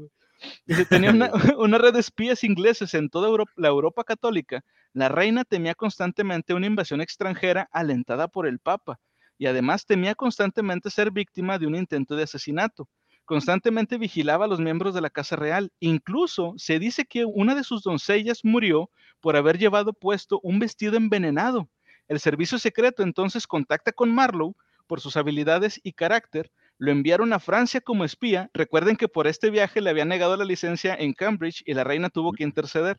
Dice, 0.65 0.85
tenía 0.85 1.11
una, 1.11 1.31
una 1.57 1.77
red 1.77 1.93
de 1.93 1.99
espías 1.99 2.43
ingleses 2.43 2.93
en 2.93 3.09
toda 3.09 3.27
Europa- 3.27 3.53
la 3.55 3.69
Europa 3.69 4.03
católica. 4.03 4.63
La 4.93 5.09
reina 5.09 5.43
temía 5.45 5.75
constantemente 5.75 6.53
una 6.53 6.67
invasión 6.67 7.01
extranjera 7.01 7.67
alentada 7.71 8.27
por 8.27 8.47
el 8.47 8.59
Papa 8.59 8.99
y 9.37 9.45
además 9.45 9.85
temía 9.85 10.15
constantemente 10.15 10.89
ser 10.89 11.11
víctima 11.11 11.57
de 11.57 11.67
un 11.67 11.75
intento 11.75 12.15
de 12.15 12.23
asesinato. 12.23 12.87
Constantemente 13.27 13.97
vigilaba 13.97 14.45
a 14.45 14.47
los 14.47 14.61
miembros 14.61 14.93
de 14.95 15.01
la 15.01 15.09
Casa 15.09 15.35
Real. 15.35 15.69
Incluso 15.81 16.53
se 16.55 16.79
dice 16.79 17.03
que 17.03 17.25
una 17.25 17.55
de 17.55 17.65
sus 17.65 17.83
doncellas 17.83 18.39
murió 18.45 18.89
por 19.19 19.35
haber 19.35 19.57
llevado 19.57 19.91
puesto 19.91 20.39
un 20.43 20.59
vestido 20.59 20.95
envenenado. 20.95 21.67
El 22.07 22.21
servicio 22.21 22.57
secreto 22.57 23.03
entonces 23.03 23.45
contacta 23.45 23.91
con 23.91 24.15
Marlowe 24.15 24.55
por 24.87 25.01
sus 25.01 25.17
habilidades 25.17 25.77
y 25.83 25.91
carácter. 25.91 26.53
Lo 26.77 26.89
enviaron 26.89 27.33
a 27.33 27.39
Francia 27.39 27.81
como 27.81 28.05
espía. 28.05 28.49
Recuerden 28.53 28.95
que 28.95 29.09
por 29.09 29.27
este 29.27 29.49
viaje 29.49 29.81
le 29.81 29.89
habían 29.89 30.07
negado 30.07 30.37
la 30.37 30.45
licencia 30.45 30.95
en 30.95 31.11
Cambridge 31.11 31.63
y 31.65 31.73
la 31.73 31.83
reina 31.83 32.09
tuvo 32.09 32.31
que 32.31 32.45
interceder. 32.45 32.97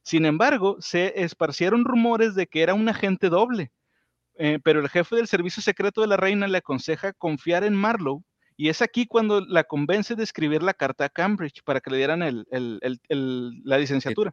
Sin 0.00 0.24
embargo, 0.24 0.78
se 0.80 1.20
esparcieron 1.22 1.84
rumores 1.84 2.34
de 2.34 2.46
que 2.46 2.62
era 2.62 2.72
un 2.72 2.88
agente 2.88 3.28
doble. 3.28 3.72
Eh, 4.38 4.58
pero 4.64 4.80
el 4.80 4.88
jefe 4.88 5.16
del 5.16 5.26
servicio 5.26 5.62
secreto 5.62 6.00
de 6.00 6.06
la 6.06 6.16
reina 6.16 6.48
le 6.48 6.56
aconseja 6.56 7.12
confiar 7.12 7.62
en 7.62 7.74
Marlowe 7.74 8.24
y 8.56 8.68
es 8.68 8.82
aquí 8.82 9.06
cuando 9.06 9.40
la 9.40 9.64
convence 9.64 10.14
de 10.16 10.24
escribir 10.24 10.62
la 10.62 10.74
carta 10.74 11.04
a 11.04 11.08
Cambridge 11.08 11.62
para 11.62 11.80
que 11.80 11.90
le 11.90 11.96
dieran 11.98 12.22
el- 12.22 12.46
el- 12.50 12.78
el- 12.82 13.00
el- 13.08 13.62
la 13.64 13.78
licenciatura. 13.78 14.32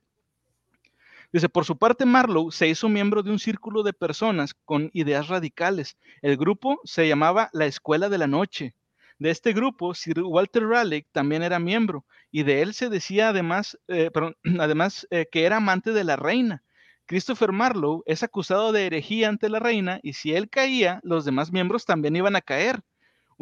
Dice, 1.31 1.49
por 1.49 1.65
su 1.65 1.77
parte, 1.77 2.05
Marlowe 2.05 2.51
se 2.51 2.67
hizo 2.67 2.87
miembro 2.89 3.23
de 3.23 3.31
un 3.31 3.39
círculo 3.39 3.81
de 3.81 3.93
personas 3.93 4.53
con 4.65 4.91
ideas 4.93 5.27
radicales. 5.29 5.97
El 6.21 6.37
grupo 6.37 6.79
se 6.83 7.07
llamaba 7.07 7.49
la 7.53 7.65
Escuela 7.65 8.07
de 8.07 8.19
la 8.19 8.27
Noche. 8.27 8.75
De 9.17 9.31
este 9.31 9.53
grupo, 9.53 9.93
Sir 9.95 10.21
Walter 10.21 10.63
Raleigh 10.63 11.07
también 11.11 11.41
era 11.43 11.59
miembro, 11.59 12.05
y 12.31 12.43
de 12.43 12.61
él 12.61 12.73
se 12.73 12.89
decía 12.89 13.29
además, 13.29 13.79
eh, 13.87 14.11
perdón, 14.11 14.35
además 14.61 15.07
eh, 15.09 15.27
que 15.31 15.45
era 15.45 15.57
amante 15.57 15.91
de 15.91 16.03
la 16.03 16.15
reina. 16.17 16.63
Christopher 17.05 17.51
Marlowe 17.51 18.03
es 18.05 18.23
acusado 18.23 18.71
de 18.71 18.85
herejía 18.85 19.29
ante 19.29 19.49
la 19.49 19.59
reina, 19.59 19.99
y 20.03 20.13
si 20.13 20.33
él 20.35 20.49
caía, 20.49 20.99
los 21.03 21.25
demás 21.25 21.51
miembros 21.51 21.85
también 21.85 22.15
iban 22.15 22.35
a 22.35 22.41
caer. 22.41 22.81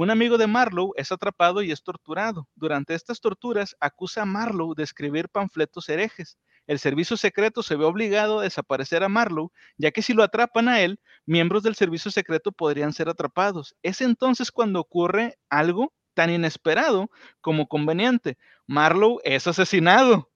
Un 0.01 0.09
amigo 0.09 0.39
de 0.39 0.47
Marlowe 0.47 0.93
es 0.95 1.11
atrapado 1.11 1.61
y 1.61 1.71
es 1.71 1.83
torturado. 1.83 2.47
Durante 2.55 2.95
estas 2.95 3.21
torturas 3.21 3.75
acusa 3.79 4.23
a 4.23 4.25
Marlowe 4.25 4.73
de 4.73 4.81
escribir 4.81 5.29
panfletos 5.29 5.87
herejes. 5.89 6.39
El 6.65 6.79
servicio 6.79 7.17
secreto 7.17 7.61
se 7.61 7.75
ve 7.75 7.85
obligado 7.85 8.39
a 8.39 8.41
desaparecer 8.41 9.03
a 9.03 9.09
Marlowe, 9.09 9.51
ya 9.77 9.91
que 9.91 10.01
si 10.01 10.13
lo 10.13 10.23
atrapan 10.23 10.69
a 10.69 10.81
él, 10.81 10.99
miembros 11.27 11.61
del 11.61 11.75
servicio 11.75 12.09
secreto 12.09 12.51
podrían 12.51 12.93
ser 12.93 13.09
atrapados. 13.09 13.75
Es 13.83 14.01
entonces 14.01 14.49
cuando 14.51 14.79
ocurre 14.79 15.37
algo 15.51 15.93
tan 16.15 16.31
inesperado 16.31 17.11
como 17.39 17.67
conveniente. 17.67 18.39
Marlowe 18.65 19.19
es 19.23 19.45
asesinado. 19.45 20.31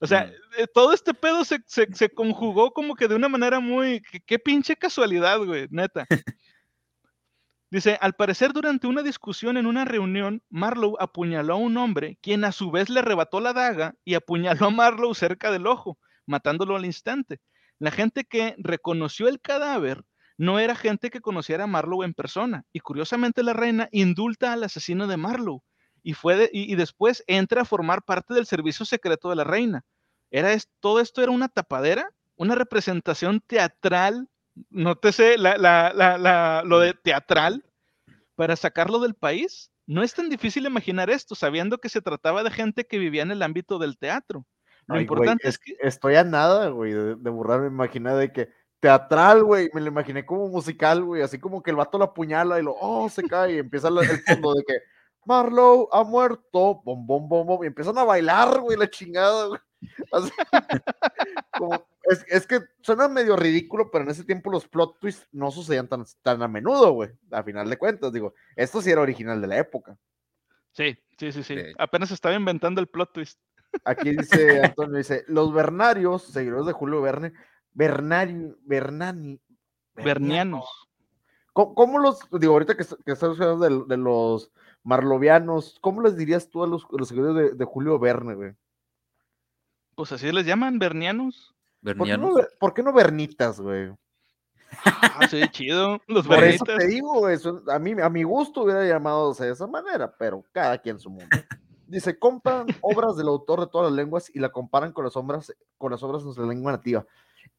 O 0.00 0.06
sea, 0.06 0.26
Mm. 0.26 0.62
eh, 0.62 0.66
todo 0.72 0.92
este 0.94 1.14
pedo 1.14 1.44
se, 1.44 1.58
se- 1.66 1.92
se 1.92 2.10
conjugó 2.10 2.70
como 2.72 2.94
que 2.94 3.08
de 3.08 3.16
una 3.16 3.28
manera 3.28 3.58
muy... 3.58 4.02
Qué 4.24 4.38
pinche 4.38 4.76
casualidad, 4.76 5.40
güey, 5.40 5.66
neta. 5.70 6.06
Dice, 7.70 7.96
al 8.00 8.14
parecer 8.14 8.52
durante 8.52 8.88
una 8.88 9.02
discusión 9.02 9.56
en 9.56 9.66
una 9.66 9.84
reunión, 9.84 10.42
Marlowe 10.50 10.96
apuñaló 10.98 11.54
a 11.54 11.56
un 11.56 11.76
hombre, 11.76 12.18
quien 12.20 12.44
a 12.44 12.50
su 12.50 12.72
vez 12.72 12.88
le 12.90 12.98
arrebató 12.98 13.40
la 13.40 13.52
daga 13.52 13.94
y 14.04 14.14
apuñaló 14.14 14.66
a 14.66 14.70
Marlowe 14.70 15.14
cerca 15.14 15.52
del 15.52 15.68
ojo, 15.68 15.96
matándolo 16.26 16.74
al 16.74 16.84
instante. 16.84 17.40
La 17.78 17.92
gente 17.92 18.24
que 18.24 18.56
reconoció 18.58 19.28
el 19.28 19.40
cadáver 19.40 20.04
no 20.36 20.58
era 20.58 20.74
gente 20.74 21.10
que 21.10 21.20
conociera 21.20 21.64
a 21.64 21.66
Marlowe 21.68 22.04
en 22.04 22.12
persona, 22.14 22.64
y 22.72 22.80
curiosamente 22.80 23.44
la 23.44 23.52
reina 23.52 23.88
indulta 23.92 24.52
al 24.52 24.64
asesino 24.64 25.06
de 25.06 25.16
Marlowe, 25.16 25.62
y, 26.02 26.14
fue 26.14 26.34
de- 26.36 26.50
y, 26.52 26.74
después 26.74 27.22
entra 27.28 27.62
a 27.62 27.66
formar 27.66 28.02
parte 28.02 28.34
del 28.34 28.46
servicio 28.46 28.84
secreto 28.84 29.28
de 29.30 29.36
la 29.36 29.44
reina. 29.44 29.82
Era 30.32 30.56
todo 30.80 30.98
esto 30.98 31.22
era 31.22 31.30
una 31.30 31.48
tapadera, 31.48 32.10
una 32.36 32.54
representación 32.56 33.40
teatral 33.46 34.28
nótese 34.70 35.38
la, 35.38 35.56
la, 35.56 35.92
la, 35.94 36.18
la- 36.18 36.62
lo 36.64 36.78
de 36.80 36.94
teatral 36.94 37.64
para 38.34 38.56
sacarlo 38.56 38.98
del 39.00 39.14
país. 39.14 39.70
No 39.86 40.02
es 40.02 40.14
tan 40.14 40.28
difícil 40.28 40.66
imaginar 40.66 41.10
esto, 41.10 41.34
sabiendo 41.34 41.78
que 41.78 41.88
se 41.88 42.00
trataba 42.00 42.42
de 42.44 42.50
gente 42.50 42.86
que 42.86 42.98
vivía 42.98 43.22
en 43.22 43.32
el 43.32 43.42
ámbito 43.42 43.78
del 43.78 43.98
teatro. 43.98 44.46
Lo 44.86 44.94
Ay, 44.96 45.02
importante 45.02 45.48
es 45.48 45.58
que 45.58 45.76
Estoy 45.80 46.14
a 46.16 46.24
nada, 46.24 46.68
güey, 46.68 46.92
de, 46.92 47.16
de 47.16 47.30
burlarme. 47.30 47.70
Me 47.70 47.74
imaginé 47.74 48.14
de 48.14 48.32
que 48.32 48.48
teatral, 48.80 49.42
güey. 49.44 49.68
Me 49.74 49.80
lo 49.80 49.88
imaginé 49.88 50.24
como 50.24 50.48
musical, 50.48 51.02
güey. 51.04 51.22
Así 51.22 51.38
como 51.38 51.62
que 51.62 51.70
el 51.70 51.76
vato 51.76 51.98
lo 51.98 52.04
apuñala 52.04 52.58
y 52.58 52.62
lo, 52.62 52.74
oh, 52.80 53.08
se 53.08 53.22
cae. 53.24 53.54
Y 53.54 53.58
empieza 53.58 53.90
la- 53.90 54.02
el 54.02 54.20
fondo 54.22 54.54
de 54.54 54.64
que 54.64 54.74
Marlowe 55.26 55.88
ha 55.92 56.02
muerto. 56.04 56.80
Bom, 56.84 57.06
bom, 57.06 57.28
bom, 57.28 57.46
bom. 57.46 57.64
Y 57.64 57.66
empiezan 57.66 57.98
a 57.98 58.04
bailar, 58.04 58.60
güey, 58.60 58.78
la 58.78 58.88
chingada, 58.88 59.46
güey. 59.46 59.60
Como- 61.58 61.86
es, 62.04 62.24
es 62.28 62.46
que 62.46 62.60
suena 62.80 63.08
medio 63.08 63.36
ridículo, 63.36 63.90
pero 63.90 64.04
en 64.04 64.10
ese 64.10 64.24
tiempo 64.24 64.50
los 64.50 64.66
plot 64.66 64.98
twists 64.98 65.28
no 65.32 65.50
sucedían 65.50 65.86
tan, 65.88 66.04
tan 66.22 66.42
a 66.42 66.48
menudo, 66.48 66.92
güey. 66.92 67.10
A 67.30 67.42
final 67.42 67.68
de 67.68 67.76
cuentas, 67.76 68.12
digo, 68.12 68.34
esto 68.56 68.82
sí 68.82 68.90
era 68.90 69.00
original 69.00 69.40
de 69.40 69.46
la 69.46 69.58
época. 69.58 69.96
sí, 70.72 70.96
sí, 71.18 71.32
sí, 71.32 71.42
sí. 71.42 71.56
Sí. 71.56 71.62
Apenas 71.78 72.10
estaba 72.10 72.34
inventando 72.34 72.80
el 72.80 72.88
plot 72.88 73.12
twist. 73.12 73.40
Aquí 73.84 74.10
dice 74.16 74.62
Antonio, 74.64 74.96
dice, 74.98 75.24
los 75.28 75.52
Bernarios, 75.52 76.24
seguidores 76.24 76.66
de 76.66 76.72
Julio 76.72 77.00
Verne, 77.00 77.32
Bernari, 77.72 78.52
Bernani, 78.62 79.40
Bernianos. 79.94 80.64
¿Cómo, 81.52 81.74
cómo 81.74 81.98
los, 81.98 82.18
digo, 82.32 82.54
ahorita 82.54 82.76
que, 82.76 82.84
que 83.04 83.12
estás 83.12 83.38
hablando 83.40 83.84
de, 83.86 83.94
de 83.94 83.96
los 83.96 84.50
marlovianos, 84.82 85.78
¿cómo 85.80 86.00
les 86.02 86.16
dirías 86.16 86.48
tú 86.48 86.64
a 86.64 86.66
los, 86.66 86.84
a 86.84 86.96
los 86.96 87.08
seguidores 87.08 87.50
de, 87.52 87.56
de 87.56 87.64
Julio 87.64 87.98
Verne, 87.98 88.34
güey? 88.34 88.52
Pues 90.00 90.12
así 90.12 90.32
les 90.32 90.46
llaman, 90.46 90.78
bernianos. 90.78 91.54
¿Por 91.84 91.92
qué, 91.92 91.98
no, 91.98 92.04
Bernianos. 92.06 92.48
por 92.58 92.72
qué 92.72 92.82
no 92.82 92.90
Bernitas, 92.94 93.60
güey? 93.60 93.92
Ah, 94.82 95.28
sí, 95.28 95.42
chido. 95.50 96.00
Los 96.08 96.26
Por 96.26 96.42
eso 96.42 96.64
bernitas. 96.64 96.78
te 96.78 96.86
digo, 96.86 97.18
güey, 97.18 97.36
son- 97.36 97.62
a 97.68 97.78
mí, 97.78 97.92
a 98.02 98.08
mi 98.08 98.22
gusto 98.22 98.62
hubiera 98.62 98.82
llamado 98.86 99.34
de 99.34 99.50
esa 99.50 99.66
manera, 99.66 100.10
pero 100.18 100.42
cada 100.52 100.78
quien 100.78 100.98
su 100.98 101.10
mundo. 101.10 101.36
Dice, 101.86 102.18
compran 102.18 102.66
obras 102.80 103.14
del 103.18 103.28
autor 103.28 103.60
de 103.60 103.66
todas 103.66 103.88
las 103.90 103.94
lenguas 103.94 104.30
y 104.34 104.38
la 104.38 104.48
comparan 104.48 104.92
con 104.92 105.04
las 105.04 105.16
obras, 105.16 105.52
con 105.76 105.90
las 105.92 106.02
obras 106.02 106.22
en 106.22 106.32
su 106.32 106.46
lengua 106.46 106.72
nativa. 106.72 107.04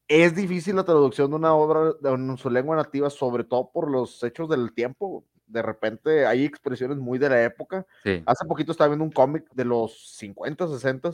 Es 0.08 0.34
difícil 0.34 0.74
la 0.74 0.82
traducción 0.84 1.30
de 1.30 1.36
una 1.36 1.54
obra 1.54 1.92
de- 2.00 2.10
en 2.10 2.36
su 2.38 2.50
lengua 2.50 2.74
nativa, 2.74 3.08
sobre 3.08 3.44
todo 3.44 3.70
por 3.70 3.88
los 3.88 4.20
hechos 4.24 4.48
del 4.48 4.74
tiempo. 4.74 5.24
De 5.46 5.62
repente 5.62 6.26
hay 6.26 6.44
expresiones 6.44 6.96
muy 6.98 7.20
de 7.20 7.28
la 7.28 7.44
época. 7.44 7.86
Sí. 8.02 8.20
Hace 8.26 8.46
poquito 8.46 8.72
estaba 8.72 8.88
viendo 8.88 9.04
un 9.04 9.12
cómic 9.12 9.48
de 9.52 9.64
los 9.64 10.16
50, 10.16 10.66
60, 10.66 11.10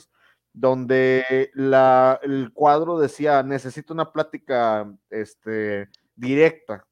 donde 0.53 1.51
la, 1.55 2.19
el 2.23 2.51
cuadro 2.53 2.99
decía, 2.99 3.43
necesito 3.43 3.93
una 3.95 4.13
plática 4.13 4.91
este, 5.11 5.89
directa, 6.17 6.87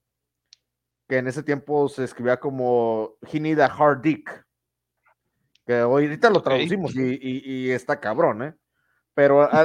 que 1.09 1.19
en 1.19 1.29
ese 1.29 1.43
tiempo 1.43 1.89
se 1.89 2.05
escribía 2.05 2.39
como 2.39 3.15
He 3.31 3.41
need 3.41 3.59
a 3.61 3.67
hard 3.67 4.03
dick, 4.03 4.45
que 5.67 5.79
ahorita 5.79 6.31
lo 6.31 6.43
traducimos 6.43 6.95
y, 6.95 7.19
y- 7.21 7.43
y 7.67 7.71
está 7.71 7.99
cabrón, 8.01 8.43
¿eh? 8.43 8.55
Pero 9.15 9.43
a- 9.43 9.63
a 9.63 9.65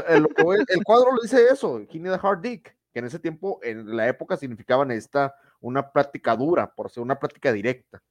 el 0.69 0.83
cuadro 0.83 1.11
lo 1.13 1.21
dice 1.21 1.45
eso, 1.51 1.79
He 1.89 1.99
need 1.99 2.13
a 2.13 2.15
hard 2.21 2.41
dick, 2.41 2.75
que 2.93 2.99
en 2.99 3.05
ese 3.05 3.19
tiempo, 3.19 3.59
en 3.63 3.95
la 3.95 4.07
época 4.07 4.37
significaba 4.37 4.85
necesita 4.85 5.35
una 5.59 5.91
plática 5.91 6.35
dura, 6.35 6.73
por 6.73 6.89
ser 6.89 7.03
una 7.03 7.19
plática 7.19 7.51
directa. 7.51 8.01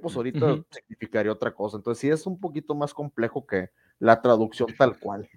Pues 0.00 0.16
ahorita 0.16 0.64
significaría 0.70 1.30
otra 1.30 1.54
cosa. 1.54 1.76
Entonces 1.76 2.00
sí 2.00 2.08
es 2.08 2.26
un 2.26 2.40
poquito 2.40 2.74
más 2.74 2.94
complejo 2.94 3.46
que 3.46 3.68
la 3.98 4.22
traducción 4.22 4.74
tal 4.78 4.98
cual. 4.98 5.28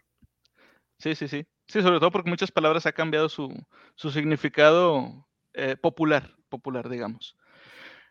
Sí, 1.00 1.16
sí, 1.16 1.28
sí. 1.28 1.45
Sí, 1.68 1.82
sobre 1.82 2.00
todo 2.00 2.12
porque 2.12 2.30
muchas 2.30 2.50
palabras 2.50 2.86
ha 2.86 2.93
cambiado 2.93 3.28
su, 3.28 3.54
su 3.95 4.10
significado 4.10 5.28
eh, 5.54 5.76
popular, 5.76 6.34
popular, 6.48 6.88
digamos. 6.88 7.36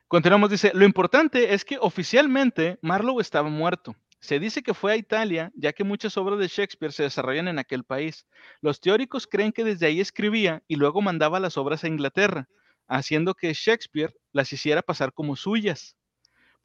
Continuamos, 0.08 0.50
dice, 0.50 0.72
lo 0.74 0.84
importante 0.84 1.54
es 1.54 1.64
que 1.64 1.78
oficialmente 1.80 2.78
Marlowe 2.82 3.22
estaba 3.22 3.48
muerto. 3.48 3.96
Se 4.20 4.38
dice 4.38 4.62
que 4.62 4.74
fue 4.74 4.92
a 4.92 4.96
Italia, 4.96 5.52
ya 5.54 5.72
que 5.72 5.84
muchas 5.84 6.16
obras 6.18 6.38
de 6.38 6.48
Shakespeare 6.48 6.92
se 6.92 7.04
desarrollan 7.04 7.48
en 7.48 7.58
aquel 7.58 7.82
país. 7.82 8.26
Los 8.60 8.80
teóricos 8.80 9.26
creen 9.26 9.52
que 9.52 9.64
desde 9.64 9.86
ahí 9.86 10.00
escribía 10.00 10.62
y 10.68 10.76
luego 10.76 11.00
mandaba 11.00 11.40
las 11.40 11.56
obras 11.56 11.82
a 11.82 11.88
Inglaterra, 11.88 12.48
haciendo 12.86 13.34
que 13.34 13.52
Shakespeare 13.54 14.14
las 14.32 14.52
hiciera 14.52 14.82
pasar 14.82 15.12
como 15.12 15.34
suyas. 15.34 15.96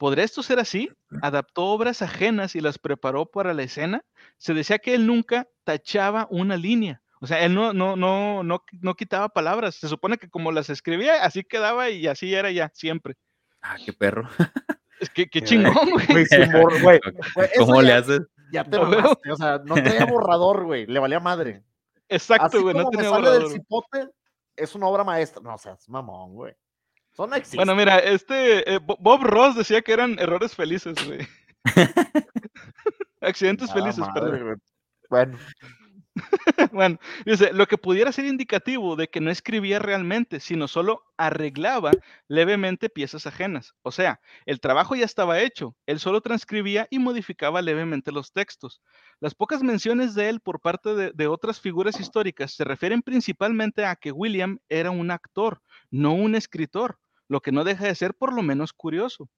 ¿Podría 0.02 0.24
esto 0.24 0.42
ser 0.42 0.58
así? 0.58 0.90
Adaptó 1.22 1.62
obras 1.66 2.02
ajenas 2.02 2.56
y 2.56 2.60
las 2.60 2.76
preparó 2.76 3.24
para 3.24 3.54
la 3.54 3.62
escena. 3.62 4.02
Se 4.36 4.52
decía 4.52 4.80
que 4.80 4.96
él 4.96 5.06
nunca 5.06 5.46
tachaba 5.62 6.26
una 6.28 6.56
línea. 6.56 7.00
O 7.20 7.28
sea, 7.28 7.44
él 7.44 7.54
no, 7.54 7.72
no, 7.72 7.94
no, 7.94 8.42
no, 8.42 8.64
no 8.80 8.94
quitaba 8.96 9.28
palabras. 9.28 9.76
Se 9.76 9.86
supone 9.86 10.18
que 10.18 10.28
como 10.28 10.50
las 10.50 10.70
escribía, 10.70 11.22
así 11.22 11.44
quedaba 11.44 11.88
y 11.90 12.08
así 12.08 12.34
era 12.34 12.50
ya, 12.50 12.68
siempre. 12.74 13.14
Ah, 13.60 13.76
qué 13.86 13.92
perro. 13.92 14.28
Es 14.98 15.08
que 15.08 15.28
qué 15.28 15.40
chingón, 15.40 15.72
güey. 16.82 16.98
¿Cómo 17.58 17.80
le 17.80 17.88
ya- 17.90 17.98
haces? 17.98 18.22
Ya 18.50 18.64
te 18.64 18.76
huevo. 18.78 18.90
mamaste, 18.90 19.30
o 19.30 19.36
sea, 19.36 19.58
no 19.64 19.76
traía 19.76 20.04
borrador, 20.06 20.64
güey, 20.64 20.84
le 20.86 20.98
valía 20.98 21.20
madre. 21.20 21.62
Exacto, 22.08 22.60
güey, 22.60 22.74
no 22.74 22.90
tenía 22.90 23.08
sale 23.08 23.22
borrador. 23.28 23.42
del 23.44 23.52
cipote, 23.52 24.08
es 24.56 24.74
una 24.74 24.88
obra 24.88 25.04
maestra. 25.04 25.40
No, 25.44 25.54
o 25.54 25.58
sea, 25.58 25.74
es 25.74 25.88
mamón, 25.88 26.34
güey. 26.34 26.54
No. 27.16 27.56
Bueno, 27.56 27.74
mira, 27.74 27.98
este 27.98 28.74
eh, 28.74 28.78
Bo- 28.78 28.96
Bob 29.00 29.22
Ross 29.22 29.54
decía 29.56 29.82
que 29.82 29.92
eran 29.92 30.18
errores 30.18 30.54
felices, 30.54 30.96
güey. 31.06 31.20
Accidentes 33.20 33.70
Ah, 33.70 33.74
felices, 33.74 33.98
madre, 34.00 34.30
perdón. 34.30 34.62
Bueno, 35.10 35.38
Bueno, 36.72 36.98
dice, 37.24 37.52
lo 37.52 37.66
que 37.66 37.78
pudiera 37.78 38.12
ser 38.12 38.26
indicativo 38.26 38.96
de 38.96 39.08
que 39.08 39.20
no 39.20 39.30
escribía 39.30 39.78
realmente, 39.78 40.40
sino 40.40 40.68
solo 40.68 41.02
arreglaba 41.16 41.92
levemente 42.28 42.88
piezas 42.90 43.26
ajenas. 43.26 43.74
O 43.82 43.92
sea, 43.92 44.20
el 44.44 44.60
trabajo 44.60 44.94
ya 44.94 45.04
estaba 45.04 45.40
hecho, 45.40 45.74
él 45.86 46.00
solo 46.00 46.20
transcribía 46.20 46.86
y 46.90 46.98
modificaba 46.98 47.62
levemente 47.62 48.12
los 48.12 48.32
textos. 48.32 48.82
Las 49.20 49.34
pocas 49.34 49.62
menciones 49.62 50.14
de 50.14 50.28
él 50.28 50.40
por 50.40 50.60
parte 50.60 50.94
de, 50.94 51.12
de 51.14 51.26
otras 51.28 51.60
figuras 51.60 51.98
históricas 52.00 52.52
se 52.54 52.64
refieren 52.64 53.02
principalmente 53.02 53.84
a 53.84 53.96
que 53.96 54.12
William 54.12 54.58
era 54.68 54.90
un 54.90 55.10
actor, 55.10 55.62
no 55.90 56.12
un 56.12 56.34
escritor, 56.34 56.98
lo 57.28 57.40
que 57.40 57.52
no 57.52 57.64
deja 57.64 57.86
de 57.86 57.94
ser 57.94 58.14
por 58.14 58.32
lo 58.32 58.42
menos 58.42 58.72
curioso. 58.72 59.28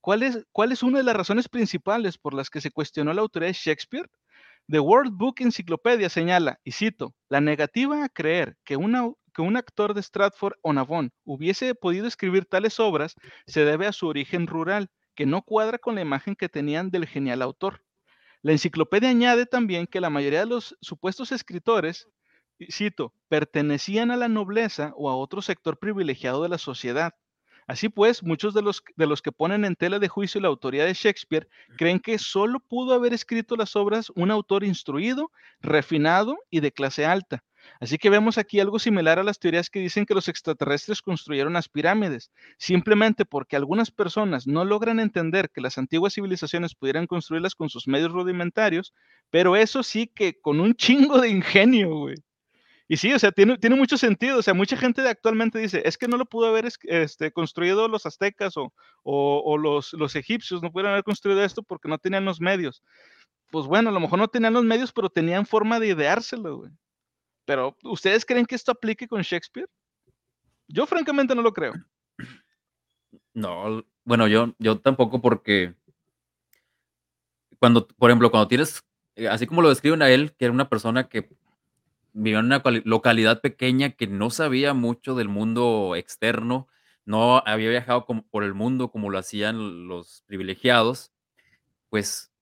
¿Cuál 0.00 0.22
es, 0.22 0.44
cuál 0.52 0.72
es 0.72 0.82
una 0.82 0.98
de 0.98 1.04
las 1.04 1.16
razones 1.16 1.48
principales 1.48 2.18
por 2.18 2.34
las 2.34 2.50
que 2.50 2.60
se 2.60 2.70
cuestionó 2.70 3.12
la 3.14 3.22
autoría 3.22 3.48
de 3.48 3.54
Shakespeare? 3.54 4.10
The 4.68 4.80
World 4.80 5.12
Book 5.14 5.36
Encyclopedia 5.40 6.08
señala, 6.08 6.58
y 6.64 6.72
cito, 6.72 7.14
la 7.28 7.40
negativa 7.40 8.04
a 8.04 8.08
creer 8.08 8.56
que, 8.64 8.76
una- 8.76 9.12
que 9.34 9.42
un 9.42 9.56
actor 9.56 9.94
de 9.94 10.02
Stratford 10.02 10.54
on 10.62 10.78
Avon 10.78 11.12
hubiese 11.24 11.74
podido 11.74 12.06
escribir 12.06 12.46
tales 12.46 12.80
obras 12.80 13.14
se 13.46 13.64
debe 13.64 13.86
a 13.86 13.92
su 13.92 14.06
origen 14.06 14.46
rural, 14.46 14.90
que 15.14 15.26
no 15.26 15.42
cuadra 15.42 15.78
con 15.78 15.94
la 15.94 16.00
imagen 16.00 16.34
que 16.34 16.48
tenían 16.48 16.90
del 16.90 17.06
genial 17.06 17.42
autor. 17.42 17.82
La 18.42 18.52
enciclopedia 18.52 19.08
añade 19.10 19.46
también 19.46 19.86
que 19.86 20.00
la 20.00 20.10
mayoría 20.10 20.40
de 20.40 20.46
los 20.46 20.76
supuestos 20.80 21.32
escritores, 21.32 22.08
cito, 22.70 23.14
pertenecían 23.28 24.10
a 24.10 24.16
la 24.16 24.28
nobleza 24.28 24.92
o 24.96 25.10
a 25.10 25.16
otro 25.16 25.42
sector 25.42 25.78
privilegiado 25.78 26.42
de 26.42 26.48
la 26.50 26.58
sociedad. 26.58 27.14
Así 27.66 27.88
pues, 27.88 28.22
muchos 28.22 28.54
de 28.54 28.62
los, 28.62 28.82
de 28.96 29.06
los 29.06 29.22
que 29.22 29.32
ponen 29.32 29.64
en 29.64 29.76
tela 29.76 29.98
de 29.98 30.08
juicio 30.08 30.40
la 30.40 30.48
autoría 30.48 30.84
de 30.84 30.94
Shakespeare 30.94 31.48
creen 31.76 32.00
que 32.00 32.18
solo 32.18 32.60
pudo 32.60 32.94
haber 32.94 33.14
escrito 33.14 33.56
las 33.56 33.74
obras 33.76 34.10
un 34.14 34.30
autor 34.30 34.64
instruido, 34.64 35.30
refinado 35.60 36.38
y 36.50 36.60
de 36.60 36.72
clase 36.72 37.06
alta. 37.06 37.42
Así 37.80 37.98
que 37.98 38.10
vemos 38.10 38.38
aquí 38.38 38.60
algo 38.60 38.78
similar 38.78 39.18
a 39.18 39.24
las 39.24 39.38
teorías 39.38 39.70
que 39.70 39.80
dicen 39.80 40.06
que 40.06 40.14
los 40.14 40.28
extraterrestres 40.28 41.02
construyeron 41.02 41.54
las 41.54 41.68
pirámides, 41.68 42.30
simplemente 42.58 43.24
porque 43.24 43.56
algunas 43.56 43.90
personas 43.90 44.46
no 44.46 44.64
logran 44.64 45.00
entender 45.00 45.50
que 45.50 45.60
las 45.60 45.78
antiguas 45.78 46.14
civilizaciones 46.14 46.74
pudieran 46.74 47.06
construirlas 47.06 47.54
con 47.54 47.70
sus 47.70 47.88
medios 47.88 48.12
rudimentarios, 48.12 48.92
pero 49.30 49.56
eso 49.56 49.82
sí 49.82 50.06
que 50.06 50.40
con 50.40 50.60
un 50.60 50.74
chingo 51.14 51.20
de 51.20 51.30
ingenio, 51.30 51.96
güey. 51.96 52.16
Y 52.86 52.98
sí, 52.98 53.12
o 53.14 53.18
sea, 53.18 53.32
tiene, 53.32 53.56
tiene 53.56 53.76
mucho 53.76 53.96
sentido. 53.96 54.38
O 54.38 54.42
sea, 54.42 54.52
mucha 54.54 54.76
gente 54.76 55.00
de 55.02 55.08
actualmente 55.08 55.58
dice, 55.58 55.82
es 55.86 55.96
que 55.96 56.06
no 56.08 56.16
lo 56.18 56.26
pudo 56.26 56.46
haber 56.48 56.66
es- 56.66 56.78
este, 56.82 57.32
construido 57.32 57.88
los 57.88 58.04
aztecas 58.06 58.56
o, 58.56 58.72
o- 59.02 59.42
o 59.44 59.56
los, 59.58 59.92
los 59.94 60.14
egipcios, 60.16 60.62
no 60.62 60.70
pudieron 60.70 60.92
haber 60.92 61.04
construido 61.04 61.42
esto 61.42 61.62
porque 61.62 61.88
no 61.88 61.98
tenían 61.98 62.24
los 62.26 62.40
medios. 62.40 62.82
Pues 63.50 63.66
bueno, 63.66 63.88
a 63.90 63.92
lo 63.92 64.00
mejor 64.00 64.18
no 64.18 64.28
tenían 64.28 64.52
los 64.52 64.64
medios, 64.64 64.92
pero 64.92 65.08
tenían 65.08 65.46
forma 65.46 65.80
de 65.80 65.88
ideárselo, 65.88 66.58
güey. 66.58 66.70
Pero, 67.46 67.76
¿ustedes 67.84 68.24
creen 68.26 68.46
que 68.46 68.54
esto 68.54 68.72
aplique 68.72 69.06
con 69.08 69.22
Shakespeare? 69.22 69.68
Yo 70.68 70.86
francamente 70.86 71.34
no 71.34 71.42
lo 71.42 71.52
creo. 71.52 71.72
No, 73.32 73.84
bueno, 74.04 74.26
yo, 74.28 74.54
yo 74.58 74.78
tampoco 74.80 75.20
porque 75.20 75.74
cuando, 77.58 77.86
por 77.86 78.10
ejemplo, 78.10 78.30
cuando 78.30 78.48
tienes, 78.48 78.82
eh, 79.16 79.28
así 79.28 79.46
como 79.46 79.62
lo 79.62 79.68
describen 79.68 80.02
a 80.02 80.10
él, 80.10 80.34
que 80.36 80.44
era 80.46 80.52
una 80.52 80.68
persona 80.68 81.08
que 81.08 81.28
vivía 82.14 82.38
en 82.38 82.46
una 82.46 82.62
localidad 82.84 83.40
pequeña 83.42 83.90
que 83.90 84.06
no 84.06 84.30
sabía 84.30 84.72
mucho 84.72 85.14
del 85.14 85.28
mundo 85.28 85.94
externo, 85.96 86.68
no 87.04 87.42
había 87.44 87.68
viajado 87.68 88.06
por 88.06 88.44
el 88.44 88.54
mundo 88.54 88.90
como 88.90 89.10
lo 89.10 89.18
hacían 89.18 89.88
los 89.88 90.22
privilegiados, 90.26 91.12
pues 91.90 92.32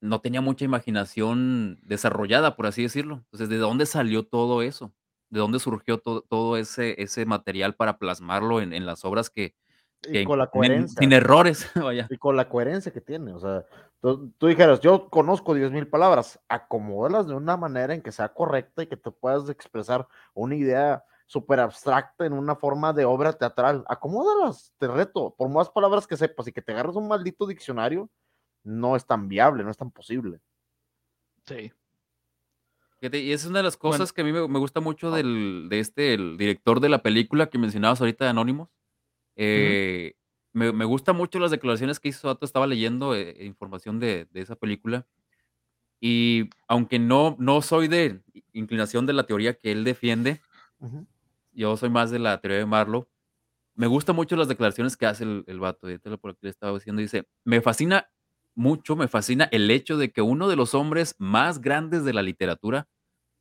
no 0.00 0.20
tenía 0.20 0.40
mucha 0.40 0.64
imaginación 0.64 1.78
desarrollada, 1.82 2.56
por 2.56 2.66
así 2.66 2.82
decirlo. 2.82 3.16
Entonces, 3.24 3.48
¿de 3.48 3.56
dónde 3.58 3.86
salió 3.86 4.24
todo 4.26 4.62
eso? 4.62 4.92
¿De 5.30 5.40
dónde 5.40 5.58
surgió 5.58 5.98
todo, 5.98 6.22
todo 6.22 6.56
ese, 6.56 7.00
ese 7.02 7.24
material 7.24 7.74
para 7.76 7.98
plasmarlo 7.98 8.60
en, 8.60 8.72
en 8.72 8.86
las 8.86 9.04
obras 9.04 9.30
que, 9.30 9.54
y 10.08 10.12
que 10.12 10.24
con 10.24 10.38
la 10.38 10.46
coherencia. 10.48 10.98
sin 10.98 11.12
errores? 11.12 11.70
Vaya. 11.74 12.06
y 12.10 12.16
con 12.16 12.36
la 12.36 12.48
coherencia 12.48 12.92
que 12.92 13.00
tiene. 13.00 13.32
O 13.32 13.38
sea, 13.40 13.64
tú, 14.00 14.30
tú 14.38 14.46
dijeras, 14.46 14.80
yo 14.80 15.08
conozco 15.10 15.54
10.000 15.54 15.88
palabras, 15.90 16.40
acomódalas 16.48 17.26
de 17.26 17.34
una 17.34 17.56
manera 17.56 17.94
en 17.94 18.02
que 18.02 18.12
sea 18.12 18.28
correcta 18.32 18.82
y 18.82 18.86
que 18.86 18.96
te 18.96 19.10
puedas 19.10 19.48
expresar 19.50 20.06
una 20.34 20.54
idea 20.56 21.04
súper 21.26 21.60
abstracta 21.60 22.26
en 22.26 22.32
una 22.32 22.56
forma 22.56 22.92
de 22.92 23.04
obra 23.04 23.32
teatral. 23.32 23.84
Acomódalas, 23.88 24.74
te 24.78 24.88
reto, 24.88 25.34
por 25.38 25.48
más 25.48 25.68
palabras 25.70 26.06
que 26.06 26.16
sepas 26.16 26.48
y 26.48 26.52
que 26.52 26.62
te 26.62 26.72
agarres 26.72 26.96
un 26.96 27.06
maldito 27.06 27.46
diccionario, 27.46 28.10
no 28.64 28.96
es 28.96 29.06
tan 29.06 29.28
viable, 29.28 29.62
no 29.62 29.70
es 29.70 29.76
tan 29.76 29.90
posible. 29.92 30.40
Sí. 31.46 31.72
Y 33.02 33.32
esa 33.32 33.44
es 33.46 33.50
una 33.50 33.60
de 33.60 33.62
las 33.62 33.78
Bueno. 33.78 33.92
cosas 33.94 34.12
que 34.12 34.20
a 34.20 34.24
mí 34.24 34.32
me, 34.32 34.46
me 34.46 34.58
gusta 34.58 34.80
mucho 34.80 35.12
Ah. 35.12 35.16
del, 35.16 35.68
de 35.70 35.78
este, 35.80 36.12
el 36.14 36.36
director 36.36 36.80
de 36.80 36.88
la 36.90 37.02
película 37.02 37.46
que 37.48 37.58
mencionabas 37.58 38.00
ahorita 38.00 38.24
de 38.24 38.30
Anónimos. 38.30 38.68
Eh, 39.42 40.14
me, 40.52 40.72
me 40.72 40.84
gusta 40.84 41.12
mucho 41.14 41.38
las 41.38 41.50
declaraciones 41.50 42.00
que 42.00 42.10
hizo 42.10 42.28
Ato, 42.30 42.44
estaba 42.46 42.66
leyendo 42.66 43.14
eh, 43.14 43.36
información 43.46 43.98
de, 44.00 44.26
de 44.32 44.40
esa 44.42 44.56
película. 44.56 45.06
Y 46.00 46.50
aunque 46.68 46.98
no, 46.98 47.36
no 47.38 47.62
soy 47.62 47.88
de 47.88 48.22
inclinación 48.52 49.06
de 49.06 49.12
la 49.12 49.24
teoría 49.26 49.54
que 49.54 49.72
él 49.72 49.84
defiende, 49.84 50.40
Ujú. 50.80 51.06
yo 51.52 51.76
soy 51.76 51.90
más 51.90 52.10
de 52.10 52.18
la 52.18 52.40
teoría 52.40 52.58
de 52.58 52.66
Marlowe. 52.66 53.08
Me 53.76 53.86
gustan 53.88 54.16
mucho 54.16 54.36
las 54.36 54.48
declaraciones 54.48 54.96
que 54.96 55.06
hace 55.06 55.24
el, 55.24 55.44
el 55.48 55.60
vato. 55.60 55.86
ahorita 55.88 56.10
lo- 56.10 56.18
por 56.18 56.32
aquí 56.32 56.40
le 56.42 56.50
estaba 56.50 56.74
diciendo. 56.78 57.02
Dice: 57.02 57.28
Me 57.44 57.60
fascina 57.62 58.10
mucho, 58.54 58.96
me 58.96 59.08
fascina 59.08 59.48
el 59.52 59.70
hecho 59.70 59.98
de 59.98 60.12
que 60.12 60.22
uno 60.22 60.48
de 60.48 60.56
los 60.56 60.74
hombres 60.74 61.14
más 61.18 61.60
grandes 61.60 62.04
de 62.04 62.14
la 62.14 62.22
literatura 62.22 62.88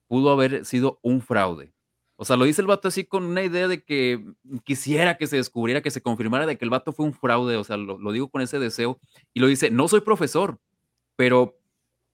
pudo 0.08 0.32
haber 0.32 0.66
sido 0.66 1.00
un 1.04 1.22
fraude. 1.22 1.74
O 2.22 2.26
sea, 2.26 2.36
lo 2.36 2.44
dice 2.44 2.60
el 2.60 2.68
vato 2.68 2.90
así 2.90 3.06
con 3.06 3.24
una 3.24 3.44
idea 3.44 3.70
de 3.70 3.82
que 3.82 4.22
quisiera 4.66 5.16
que 5.16 5.26
se 5.26 5.38
descubriera, 5.38 5.82
que 5.82 5.90
se 5.90 6.02
confirmara 6.02 6.46
de 6.46 6.58
que 6.58 6.66
el 6.66 6.70
vato 6.70 6.92
fue 6.92 7.06
un 7.06 7.14
fraude. 7.14 7.56
O 7.56 7.64
sea, 7.64 7.78
lo, 7.78 7.98
lo 7.98 8.12
digo 8.12 8.30
con 8.30 8.42
ese 8.42 8.60
deseo. 8.60 9.00
Y 9.34 9.40
lo 9.40 9.48
dice: 9.48 9.72
No 9.72 9.88
soy 9.88 10.02
profesor, 10.02 10.60
pero 11.16 11.58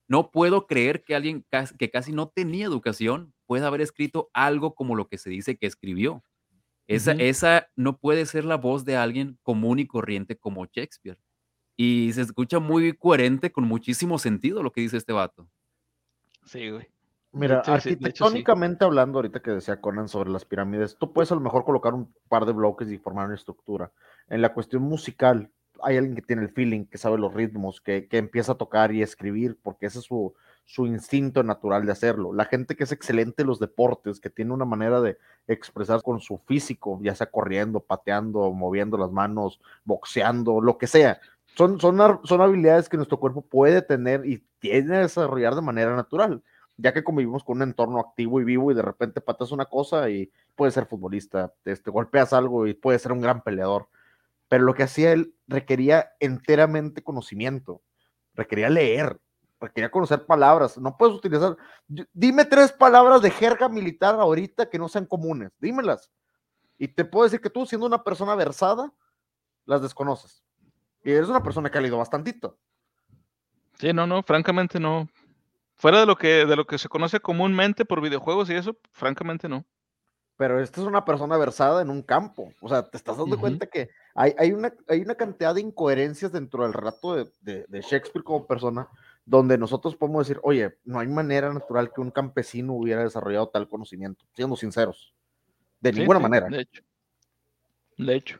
no 0.08 0.30
puedo 0.30 0.68
creer 0.68 1.04
que 1.04 1.16
alguien 1.16 1.44
que 1.80 1.90
casi 1.90 2.12
no 2.12 2.28
tenía 2.30 2.68
educación 2.68 3.34
pueda 3.48 3.66
haber 3.66 3.82
escrito 3.82 4.30
algo 4.32 4.76
como 4.76 4.96
lo 4.96 5.08
que 5.08 5.18
se 5.18 5.32
dice 5.32 5.58
que 5.58 5.66
escribió. 5.66 6.24
Esa, 6.88 7.14
esa 7.14 7.72
no 7.76 7.98
puede 7.98 8.28
ser 8.28 8.46
la 8.46 8.58
voz 8.58 8.86
de 8.86 8.98
alguien 8.98 9.40
común 9.42 9.80
y 9.80 9.88
corriente 9.88 10.38
como 10.38 10.68
Shakespeare. 10.68 11.18
Y 11.76 12.14
se 12.14 12.22
escucha 12.22 12.60
muy 12.60 12.94
coherente, 12.94 13.52
con 13.52 13.64
muchísimo 13.64 14.20
sentido 14.20 14.62
lo 14.62 14.72
que 14.72 14.82
dice 14.82 14.98
este 14.98 15.14
vato. 15.14 15.50
Sí, 16.46 16.70
güey. 16.70 16.95
Mira, 17.36 17.64
Sí, 17.66 17.72
sí, 17.82 17.90
de 17.96 18.10
hecho, 18.10 18.26
sí. 18.30 18.38
arquitectónicamente 18.38 18.86
hablando, 18.86 19.18
ahorita 19.18 19.42
que 19.42 19.52
decía 19.52 19.82
Conan 19.82 20.08
sobre 20.08 20.30
las 20.30 20.46
pirámides, 20.46 20.96
tú 20.98 21.12
puedes 21.12 21.32
a 21.32 21.36
lo 21.36 21.42
mejor 21.42 21.66
colocar 21.66 21.94
un 21.94 22.14
par 22.30 22.46
de 22.46 22.54
bloques 22.54 22.90
y 22.90 22.98
formar 22.98 23.26
una 23.26 23.36
estructura. 23.36 23.92
En 24.30 24.42
la 24.42 24.54
cuestión 24.54 24.84
musical, 24.84 25.52
hay 25.84 25.98
alguien 25.98 26.16
que 26.16 26.22
tiene 26.22 26.44
el 26.44 26.50
feeling, 26.50 26.86
que 26.86 26.98
sabe 26.98 27.18
los 27.18 27.34
ritmos, 27.34 27.82
que, 27.82 28.08
que 28.08 28.18
empieza 28.18 28.54
a 28.54 28.58
tocar 28.58 28.94
y 28.94 29.02
escribir, 29.02 29.58
porque 29.62 29.88
ese 29.88 30.00
es 30.00 30.06
su, 30.06 30.34
su 30.64 30.88
instinto 30.88 31.44
natural 31.44 31.86
de 31.86 31.92
hacerlo. 31.92 32.32
La 32.34 32.46
gente 32.46 32.78
que 32.78 32.86
es 32.86 32.94
excelente 32.94 33.44
en 33.44 33.50
los 33.50 33.60
deportes, 33.60 34.22
que 34.22 34.30
tiene 34.30 34.54
una 34.54 34.66
manera 34.66 35.02
de 35.02 35.18
expresar 35.48 36.02
con 36.02 36.22
su 36.22 36.38
físico, 36.38 37.00
ya 37.02 37.16
sea 37.16 37.28
corriendo, 37.28 37.82
pateando, 37.82 38.52
moviendo 38.54 38.98
las 38.98 39.12
manos, 39.12 39.60
boxeando, 39.84 40.62
lo 40.62 40.78
que 40.78 40.88
sea. 40.88 41.20
Son, 41.58 41.80
son, 41.80 41.98
son 42.24 42.42
habilidades 42.42 42.88
que 42.90 42.98
nuestro 42.98 43.20
cuerpo 43.20 43.42
puede 43.42 43.82
tener 43.82 44.26
y 44.26 44.44
tiene 44.60 44.88
que 44.88 44.98
desarrollar 45.00 45.56
de 45.56 45.62
manera 45.62 45.96
natural 45.96 46.42
ya 46.78 46.94
que 46.94 47.04
convivimos 47.04 47.44
con 47.44 47.58
un 47.58 47.64
entorno 47.64 48.00
activo 48.00 48.42
y 48.42 48.44
vivo 48.44 48.72
y 48.72 48.76
de 48.76 48.82
repente 48.82 49.22
patas 49.22 49.52
una 49.52 49.66
cosa 49.66 50.10
y 50.10 50.32
puedes 50.56 50.74
ser 50.74 50.86
futbolista, 50.86 51.54
este, 51.64 51.92
golpeas 51.92 52.34
algo 52.34 52.68
y 52.68 52.74
puedes 52.74 53.02
ser 53.02 53.12
un 53.12 53.22
gran 53.22 53.42
peleador. 53.42 53.90
Pero 54.48 54.64
lo 54.64 54.74
que 54.74 54.84
hacía 54.84 55.12
él 55.12 55.34
requería 55.48 56.12
enteramente 56.20 57.04
conocimiento, 57.04 57.82
requería 58.34 58.70
leer, 58.70 59.20
requería 59.60 59.90
conocer 59.90 60.26
palabras. 60.26 60.78
No 60.78 60.98
puedes 60.98 61.16
utilizar, 61.16 61.58
dime 62.14 62.46
tres 62.46 62.72
palabras 62.72 63.22
de 63.22 63.32
jerga 63.32 63.70
militar 63.70 64.16
ahorita 64.16 64.70
que 64.70 64.78
no 64.78 64.88
sean 64.88 65.06
comunes, 65.06 65.52
dímelas. 65.60 66.12
Y 66.78 66.90
te 66.90 67.06
puedo 67.06 67.24
decir 67.24 67.42
que 67.42 67.50
tú, 67.50 67.66
siendo 67.66 67.88
una 67.88 68.04
persona 68.04 68.36
versada, 68.36 68.92
las 69.66 69.82
desconoces. 69.82 70.44
Y 71.04 71.12
eres 71.12 71.30
una 71.30 71.42
persona 71.42 71.70
que 71.70 71.78
ha 71.78 71.82
leído 71.82 71.98
bastantito. 71.98 72.58
Sí, 73.80 73.94
no, 73.94 74.06
no, 74.08 74.24
francamente 74.24 74.80
no. 74.80 75.08
Fuera 75.78 76.00
de 76.00 76.06
lo 76.06 76.16
que, 76.16 76.46
de 76.46 76.56
lo 76.56 76.66
que 76.66 76.78
se 76.78 76.88
conoce 76.90 77.20
comúnmente 77.20 77.86
por 77.86 78.02
videojuegos 78.02 78.50
y 78.50 78.54
eso, 78.56 78.78
francamente 78.92 79.50
no. 79.50 79.66
pero 80.38 80.60
esta 80.62 80.82
es 80.82 80.88
una 80.88 81.04
persona 81.06 81.38
versada 81.38 81.82
en 81.82 81.90
un 81.90 82.02
campo. 82.02 82.52
O 82.62 82.68
sea, 82.70 82.84
te 82.90 82.98
estás 82.98 83.18
dando 83.18 83.40
cuenta 83.40 83.68
que 83.68 83.90
hay, 84.16 84.34
hay, 84.38 84.52
una, 84.52 84.74
hay 84.88 85.02
una 85.02 85.16
cantidad 85.16 85.54
de 85.56 85.62
incoherencias 85.62 86.32
dentro 86.32 86.64
del 86.64 86.74
relato 86.74 87.16
de, 87.16 87.32
de- 87.42 87.66
de 87.68 87.82
Shakespeare 87.82 88.24
como 88.24 88.46
persona, 88.48 88.88
donde 89.26 89.58
nosotros 89.58 89.96
podemos 89.96 90.28
decir, 90.28 90.40
oye, 90.44 90.78
no 90.86 91.00
hay 91.00 91.08
manera 91.08 91.54
natural 91.54 91.92
que 91.94 92.02
un 92.02 92.12
campesino 92.12 92.74
hubiera 92.74 93.04
desarrollado 93.04 93.48
tal 93.50 93.68
conocimiento, 93.70 94.26
siendo 94.34 94.56
sinceros. 94.56 95.14
De 95.80 95.92
Sí, 95.92 96.00
ninguna 96.00 96.20
sí, 96.20 96.24
manera. 96.24 96.48
De 96.48 96.62
hecho. 96.62 96.82
De 97.98 98.16
hecho. 98.16 98.40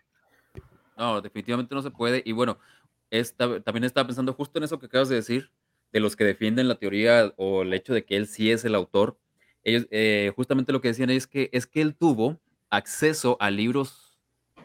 No, 0.98 1.22
definitivamente 1.22 1.74
no 1.76 1.82
se 1.82 1.92
puede. 1.92 2.22
Y 2.26 2.32
bueno, 2.32 2.58
esta- 3.10 3.60
también 3.62 3.84
estaba 3.84 4.08
pensando 4.08 4.34
justo 4.34 4.58
en 4.58 4.64
eso 4.66 4.80
que 4.80 4.86
acabas 4.86 5.10
de 5.10 5.16
decir, 5.16 5.50
de 5.96 6.02
los 6.02 6.18
que 6.18 6.26
defienden 6.26 6.68
la 6.68 6.76
teoría 6.76 7.34
o 7.38 7.62
el 7.62 7.74
hecho 7.74 7.94
de 7.94 8.04
que 8.04 8.18
él 8.18 8.28
sí 8.28 8.52
es 8.52 8.66
el 8.66 8.76
autor, 8.76 9.18
ellos 9.64 9.88
eh, 9.92 10.34
justamente 10.36 10.74
lo 10.74 10.82
que 10.82 10.90
decían 10.90 11.10
es 11.10 11.26
que 11.26 11.50
es 11.54 11.68
que 11.68 11.80
él 11.80 11.96
tuvo 11.96 12.38
acceso 12.70 13.38
a 13.40 13.50
libros 13.50 14.20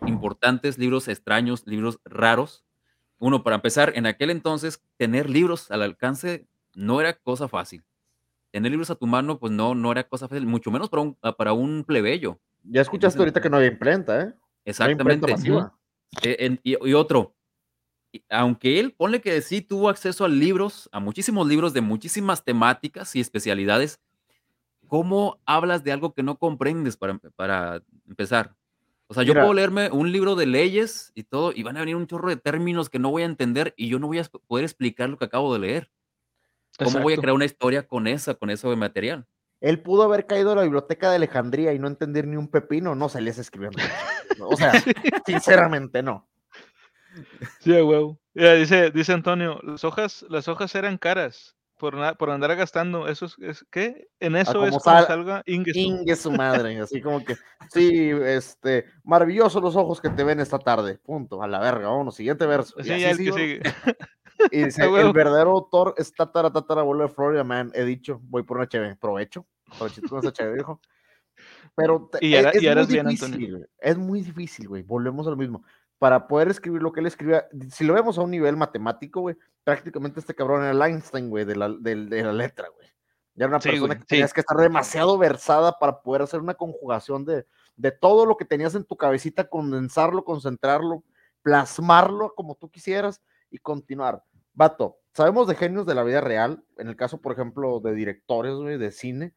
importantes, 0.07 0.77
libros 0.77 1.07
extraños, 1.07 1.63
libros 1.69 2.01
raros. 2.05 2.65
Uno, 3.21 3.45
para 3.45 3.55
empezar, 3.55 3.93
en 3.95 4.07
aquel 4.07 4.31
entonces, 4.31 4.83
tener 4.97 5.31
libros 5.31 5.71
al 5.71 5.83
alcance 5.83 6.49
no 6.75 7.01
era 7.01 7.13
cosa 7.13 7.47
fácil. 7.47 7.85
Tener 8.51 8.73
libros 8.73 8.91
a 8.91 8.97
tu 8.97 9.07
mano, 9.07 9.39
pues 9.39 9.53
no, 9.53 9.77
no 9.77 9.93
era 9.93 10.03
cosa 10.03 10.27
fácil, 10.27 10.49
mucho 10.49 10.73
menos 10.73 10.89
para 10.89 11.03
un, 11.03 11.15
para 11.15 11.53
un 11.53 11.85
plebeyo. 11.85 12.41
Ya 12.65 12.81
escuchaste 12.81 13.21
ahorita 13.21 13.41
que 13.41 13.51
no 13.51 13.59
había 13.59 13.69
imprenta, 13.69 14.21
¿eh? 14.21 14.35
Exactamente. 14.65 15.33
Eh, 16.25 16.59
y, 16.65 16.93
otro, 16.95 17.37
aunque 18.29 18.81
él 18.81 18.93
pone 18.93 19.21
que 19.21 19.41
sí 19.43 19.61
tuvo 19.61 19.89
acceso 19.89 20.25
a 20.25 20.29
libros, 20.29 20.89
a 20.93 21.01
muchísimos 21.01 21.47
libros 21.47 21.73
de 21.73 21.81
muchísimas 21.81 22.45
temáticas 22.45 23.15
y 23.15 23.21
especialidades, 23.21 24.01
¿cómo 24.89 25.39
hablas 25.47 25.85
de 25.85 25.93
algo 25.93 26.13
que 26.15 26.23
no 26.23 26.37
comprendes 26.39 26.97
para, 26.97 27.19
para 27.37 27.83
empezar? 28.09 28.55
O 29.07 29.15
sea, 29.15 29.25
yo 29.25 29.35
puedo 29.35 29.55
leerme 29.55 29.91
un 29.91 30.13
libro 30.13 30.37
de 30.37 30.47
leyes 30.47 31.11
y 31.17 31.25
todo, 31.25 31.53
y 31.53 31.65
van 31.65 31.77
a 31.77 31.81
venir 31.81 31.97
un 31.97 32.07
chorro 32.07 32.29
de 32.29 32.37
términos 32.37 32.89
que 32.89 33.01
no 33.01 33.11
voy 33.11 33.23
a 33.23 33.27
entender 33.27 33.75
y 33.77 33.89
yo 33.89 33.99
no 33.99 34.07
voy 34.07 34.21
a 34.21 34.25
poder 34.47 34.65
explicar 34.65 35.09
lo 35.09 35.19
que 35.19 35.25
acabo 35.25 35.53
de 35.53 35.59
leer. 35.59 35.91
¿Cómo 36.79 37.01
voy 37.01 37.15
a 37.15 37.17
crear 37.17 37.35
una 37.35 37.45
historia 37.45 37.87
con 37.87 38.07
esa, 38.07 38.35
con 38.35 38.51
eso 38.51 38.71
de 38.71 38.77
material? 38.77 39.27
Él 39.61 39.83
pudo 39.83 40.05
haber 40.05 40.27
caído 40.27 40.53
a 40.53 40.55
la 40.55 40.63
biblioteca 40.63 41.11
de 41.11 41.17
Alejandría 41.17 41.73
y 41.75 41.79
no 41.79 41.89
entender 41.89 42.27
ni 42.27 42.37
un 42.37 42.49
pepino, 42.49 42.95
no 42.95 43.09
salías 43.09 43.39
escribiendo. 43.39 43.79
o 44.41 44.57
sea, 44.57 44.73
sinceramente 45.27 46.05
no. 46.05 46.29
Sí, 47.61 47.73
huevo. 47.73 48.19
dice, 48.35 48.91
dice 48.91 49.13
Antonio, 49.13 49.61
las 49.63 49.85
hojas, 49.85 50.25
las 50.29 50.49
hojas 50.49 50.75
eran 50.75 50.99
caras 50.99 51.57
por, 51.81 52.17
por 52.19 52.31
andar 52.31 52.55
gastando. 52.55 53.09
Eso 53.09 53.27
es, 53.39 53.67
¿qué? 53.71 54.09
En 54.21 54.37
ah, 54.37 54.43
eso 54.43 54.65
es 54.65 54.71
como 54.71 54.81
salga 54.81 55.43
Inge 55.47 56.15
su 56.15 56.31
madre. 56.31 56.79
Así 56.81 57.01
como 57.01 57.25
que, 57.25 57.37
sí, 57.73 58.11
este, 58.11 58.85
maravillosos 59.03 59.63
los 59.63 59.75
ojos 59.75 60.01
que 60.01 60.11
te 60.11 60.23
ven 60.23 60.39
esta 60.39 60.59
tarde. 60.59 60.99
Punto, 60.99 61.43
a 61.43 61.49
la 61.49 61.59
verga, 61.59 61.89
vámonos, 61.89 62.15
siguiente 62.15 62.47
verso. 62.47 62.77
Sí, 62.83 62.93
y, 62.93 63.03
el 63.03 63.17
que 63.17 63.33
sigue. 63.33 63.61
y 64.53 64.65
dice, 64.65 64.85
el 64.85 65.13
verdadero 65.13 65.51
autor 65.53 65.95
es 65.97 66.13
tatara, 66.13 66.53
tatara, 66.53 66.83
abuelo 66.83 67.05
de 67.05 67.09
Florida 67.09 67.43
Man. 67.43 67.73
He 67.75 67.85
dicho, 67.85 68.21
voy 68.23 68.43
por 68.43 68.59
una 68.59 68.67
HB, 68.67 68.99
provecho. 68.99 69.47
Provechito 69.79 70.09
con 70.09 70.19
esa 70.21 70.31
HB, 70.31 70.55
dijo. 70.55 70.81
Pero 71.75 72.11
y 72.21 72.35
es, 72.35 72.45
muy 72.45 72.87
difícil, 72.87 73.69
es 73.79 73.97
muy 73.97 74.21
difícil, 74.21 74.69
güey. 74.69 74.83
Volvemos 74.83 75.27
a 75.27 75.31
lo 75.31 75.37
mismo. 75.37 75.65
Para 76.01 76.27
poder 76.27 76.49
escribir 76.49 76.83
lo 76.83 76.91
que 76.91 76.99
él 76.99 77.07
escribía, 77.07 77.47
si 77.71 77.85
lo 77.85 77.95
vemos 77.95 78.19
a 78.19 78.23
un 78.23 78.33
nivel 78.33 78.57
matemático, 78.57 79.21
güey, 79.21 79.37
prácticamente 79.63 80.19
este 80.19 80.35
cabrón 80.35 80.63
era 80.63 80.73
el 80.73 80.83
Einstein, 80.83 81.31
güey, 81.31 81.45
de 81.45 81.55
la, 81.55 81.69
de, 81.69 81.95
la 81.95 82.33
letra, 82.33 82.69
güey. 82.75 82.89
Ya 83.35 83.45
era 83.45 83.49
una 83.49 83.61
persona 83.61 83.97
que 83.97 84.05
tenías 84.05 84.33
que 84.33 84.41
estar 84.41 84.57
demasiado 84.57 85.17
versada 85.17 85.79
para 85.79 86.03
poder 86.03 86.23
hacer 86.23 86.41
una 86.41 86.55
conjugación 86.55 87.25
de, 87.25 87.47
de 87.77 87.93
todo 87.93 88.27
lo 88.27 88.37
que 88.37 88.45
tenías 88.45 88.75
en 88.75 88.85
tu 88.85 88.97
cabecita, 88.97 89.49
condensarlo, 89.49 90.25
concentrarlo, 90.25 91.05
plasmarlo 91.43 92.35
como 92.35 92.57
tú 92.57 92.71
quisieras 92.71 93.23
y 93.51 93.59
continuar. 93.59 94.25
Vato, 94.53 94.99
sabemos 95.13 95.49
de 95.49 95.55
genios 95.55 95.87
de 95.87 95.95
la 95.95 96.03
vida 96.03 96.21
real, 96.21 96.65
en 96.79 96.89
el 96.89 96.97
caso, 96.97 97.21
por 97.21 97.33
ejemplo, 97.33 97.81
de 97.81 97.95
directores, 97.95 98.55
güey, 98.55 98.79
de 98.79 98.91
cine, 98.91 99.35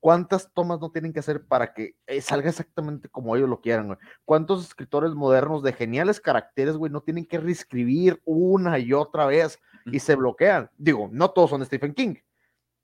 ¿Cuántas 0.00 0.52
tomas 0.52 0.80
no 0.80 0.90
tienen 0.92 1.12
que 1.12 1.18
hacer 1.18 1.44
para 1.44 1.74
que 1.74 1.96
eh, 2.06 2.20
salga 2.20 2.48
exactamente 2.48 3.08
como 3.08 3.34
ellos 3.34 3.48
lo 3.48 3.60
quieran, 3.60 3.88
güey? 3.88 3.98
¿Cuántos 4.24 4.64
escritores 4.64 5.12
modernos 5.12 5.62
de 5.64 5.72
geniales 5.72 6.20
caracteres, 6.20 6.76
güey, 6.76 6.92
no 6.92 7.00
tienen 7.00 7.26
que 7.26 7.38
reescribir 7.38 8.20
una 8.24 8.78
y 8.78 8.92
otra 8.92 9.26
vez 9.26 9.58
y 9.86 9.98
se 9.98 10.14
bloquean? 10.14 10.70
Digo, 10.76 11.08
no 11.10 11.30
todos 11.30 11.50
son 11.50 11.66
Stephen 11.66 11.94
King, 11.94 12.14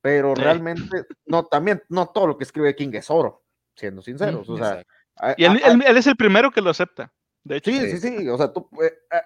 pero 0.00 0.34
realmente, 0.34 1.04
no, 1.24 1.44
también, 1.44 1.82
no 1.88 2.06
todo 2.06 2.26
lo 2.26 2.36
que 2.36 2.44
escribe 2.44 2.74
King 2.74 2.90
es 2.94 3.08
oro, 3.08 3.44
siendo 3.76 4.02
sinceros. 4.02 4.48
O 4.48 4.56
sea, 4.56 4.82
y 5.36 5.44
él, 5.44 5.60
es 5.86 6.06
el 6.08 6.16
primero 6.16 6.50
que 6.50 6.60
lo 6.60 6.70
acepta, 6.70 7.12
de 7.44 7.58
hecho. 7.58 7.70
Sí, 7.70 7.90
sí, 7.92 7.98
sí, 7.98 8.28
o 8.28 8.36
sea, 8.36 8.52
tú, 8.52 8.68
eh, 8.82 8.92
eh, 9.12 9.20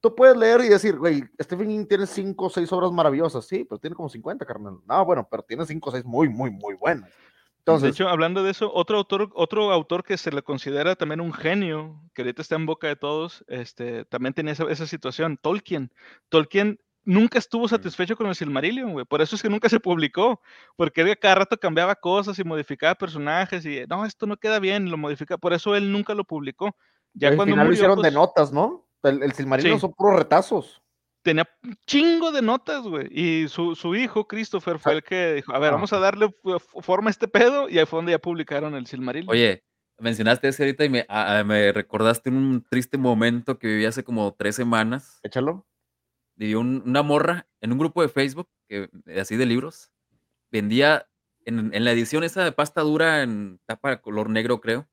tú 0.00 0.14
puedes 0.14 0.34
leer 0.34 0.62
y 0.62 0.68
decir, 0.70 0.96
güey, 0.96 1.22
Stephen 1.42 1.68
King 1.68 1.86
tiene 1.86 2.06
cinco 2.06 2.46
o 2.46 2.50
seis 2.50 2.72
obras 2.72 2.90
maravillosas, 2.90 3.44
sí, 3.44 3.66
pero 3.68 3.78
tiene 3.78 3.94
como 3.94 4.08
50, 4.08 4.46
carnal. 4.46 4.78
No, 4.86 5.04
bueno, 5.04 5.28
pero 5.30 5.42
tiene 5.42 5.66
cinco 5.66 5.90
o 5.90 5.92
seis 5.92 6.06
muy, 6.06 6.30
muy, 6.30 6.50
muy 6.50 6.72
buenas 6.72 7.10
de 7.66 7.88
hecho, 7.88 8.08
hablando 8.08 8.42
de 8.42 8.50
eso, 8.50 8.70
otro 8.74 8.98
autor, 8.98 9.30
otro 9.34 9.72
autor 9.72 10.04
que 10.04 10.18
se 10.18 10.30
le 10.30 10.42
considera 10.42 10.96
también 10.96 11.20
un 11.20 11.32
genio, 11.32 12.02
que 12.14 12.22
ahorita 12.22 12.42
está 12.42 12.56
en 12.56 12.66
boca 12.66 12.86
de 12.86 12.96
todos, 12.96 13.44
este, 13.48 14.04
también 14.04 14.34
tenía 14.34 14.52
esa, 14.52 14.86
situación, 14.86 15.38
Tolkien. 15.40 15.90
Tolkien 16.28 16.78
nunca 17.04 17.38
estuvo 17.38 17.66
satisfecho 17.66 18.16
con 18.16 18.26
el 18.26 18.34
Silmarillion, 18.34 18.92
güey. 18.92 19.06
Por 19.06 19.22
eso 19.22 19.34
es 19.34 19.42
que 19.42 19.48
nunca 19.48 19.68
se 19.68 19.80
publicó, 19.80 20.42
porque 20.76 21.00
él 21.00 21.18
cada 21.18 21.36
rato 21.36 21.56
cambiaba 21.56 21.94
cosas 21.94 22.38
y 22.38 22.44
modificaba 22.44 22.94
personajes 22.94 23.64
y 23.64 23.84
no, 23.88 24.04
esto 24.04 24.26
no 24.26 24.36
queda 24.36 24.58
bien, 24.58 24.90
lo 24.90 24.98
modifica. 24.98 25.38
Por 25.38 25.54
eso 25.54 25.74
él 25.74 25.90
nunca 25.90 26.14
lo 26.14 26.24
publicó. 26.24 26.76
Ya 27.14 27.34
cuando 27.34 27.54
final 27.54 27.66
lo 27.66 27.72
hicieron 27.72 27.96
de 27.96 28.02
pues 28.02 28.14
notas, 28.14 28.52
¿no? 28.52 28.86
El, 29.02 29.32
Silmarillion 29.32 29.80
son 29.80 29.92
puros 29.92 30.18
retazos 30.18 30.83
tenía 31.24 31.48
un 31.64 31.76
chingo 31.86 32.30
de 32.30 32.42
notas, 32.42 32.82
güey. 32.82 33.08
Y 33.10 33.48
su, 33.48 33.74
su, 33.74 33.96
hijo, 33.96 34.28
Christopher, 34.28 34.78
fue 34.78 34.92
el 34.92 35.02
que 35.02 35.34
dijo, 35.34 35.52
a 35.52 35.58
ver, 35.58 35.72
vamos 35.72 35.92
a 35.92 35.98
darle 35.98 36.32
forma 36.82 37.08
a 37.08 37.10
este 37.10 37.26
pedo, 37.26 37.68
y 37.68 37.78
ahí 37.78 37.86
fue 37.86 37.98
donde 37.98 38.12
ya 38.12 38.18
publicaron 38.18 38.74
el 38.74 38.86
Silmarillion. 38.86 39.30
Oye, 39.30 39.64
mencionaste 39.98 40.48
ese 40.48 40.62
ahorita 40.62 40.84
y 40.84 40.90
me, 40.90 41.06
me 41.44 41.72
recordaste 41.72 42.30
un 42.30 42.64
triste 42.68 42.98
momento 42.98 43.58
que 43.58 43.66
viví 43.66 43.86
hace 43.86 44.04
como 44.04 44.34
tres 44.34 44.54
semanas. 44.54 45.18
Échalo. 45.22 45.66
Vivió 46.36 46.60
una 46.60 47.02
morra 47.02 47.46
en 47.60 47.72
un 47.72 47.78
grupo 47.78 48.02
de 48.02 48.08
Facebook, 48.08 48.48
que, 48.68 48.90
así 49.18 49.36
de 49.36 49.46
libros, 49.46 49.90
vendía 50.50 51.08
en, 51.44 51.72
en, 51.74 51.84
la 51.84 51.92
edición 51.92 52.24
esa 52.24 52.44
de 52.44 52.52
pasta 52.52 52.82
dura 52.82 53.22
en 53.22 53.60
tapa 53.66 53.90
de 53.90 54.00
color 54.00 54.30
negro, 54.30 54.60
creo, 54.60 54.88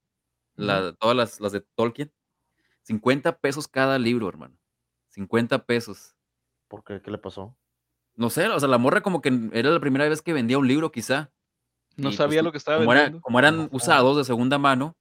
la, 0.56 0.94
todas 0.94 1.16
las, 1.16 1.40
las 1.40 1.52
de 1.52 1.62
Tolkien, 1.62 2.12
50 2.84 3.40
pesos 3.40 3.68
cada 3.68 3.98
libro, 3.98 4.30
hermano. 4.30 4.58
50 5.12 5.66
pesos. 5.66 6.16
¿Por 6.72 6.86
qué? 6.86 7.02
¿Qué 7.02 7.12
le 7.12 7.18
pasó? 7.18 7.54
No 8.16 8.30
sé, 8.30 8.48
o 8.48 8.58
sea, 8.58 8.70
la 8.70 8.78
morra 8.78 9.02
como 9.02 9.22
que 9.22 9.50
era 9.52 9.72
la 9.72 9.82
primera 9.82 10.08
vez 10.08 10.22
que 10.22 10.32
vendía 10.32 10.58
un 10.58 10.70
libro, 10.70 10.90
quizá. 10.90 11.30
No 11.98 12.08
pues, 12.08 12.16
sabía 12.16 12.42
lo 12.42 12.54
que 12.54 12.58
estaba 12.58 12.78
como 12.78 12.92
vendiendo. 12.92 13.20
como 13.20 13.40
eran 13.40 13.68
usados 13.74 14.16
de 14.16 14.24
segunda 14.24 14.58
mano, 14.58 14.96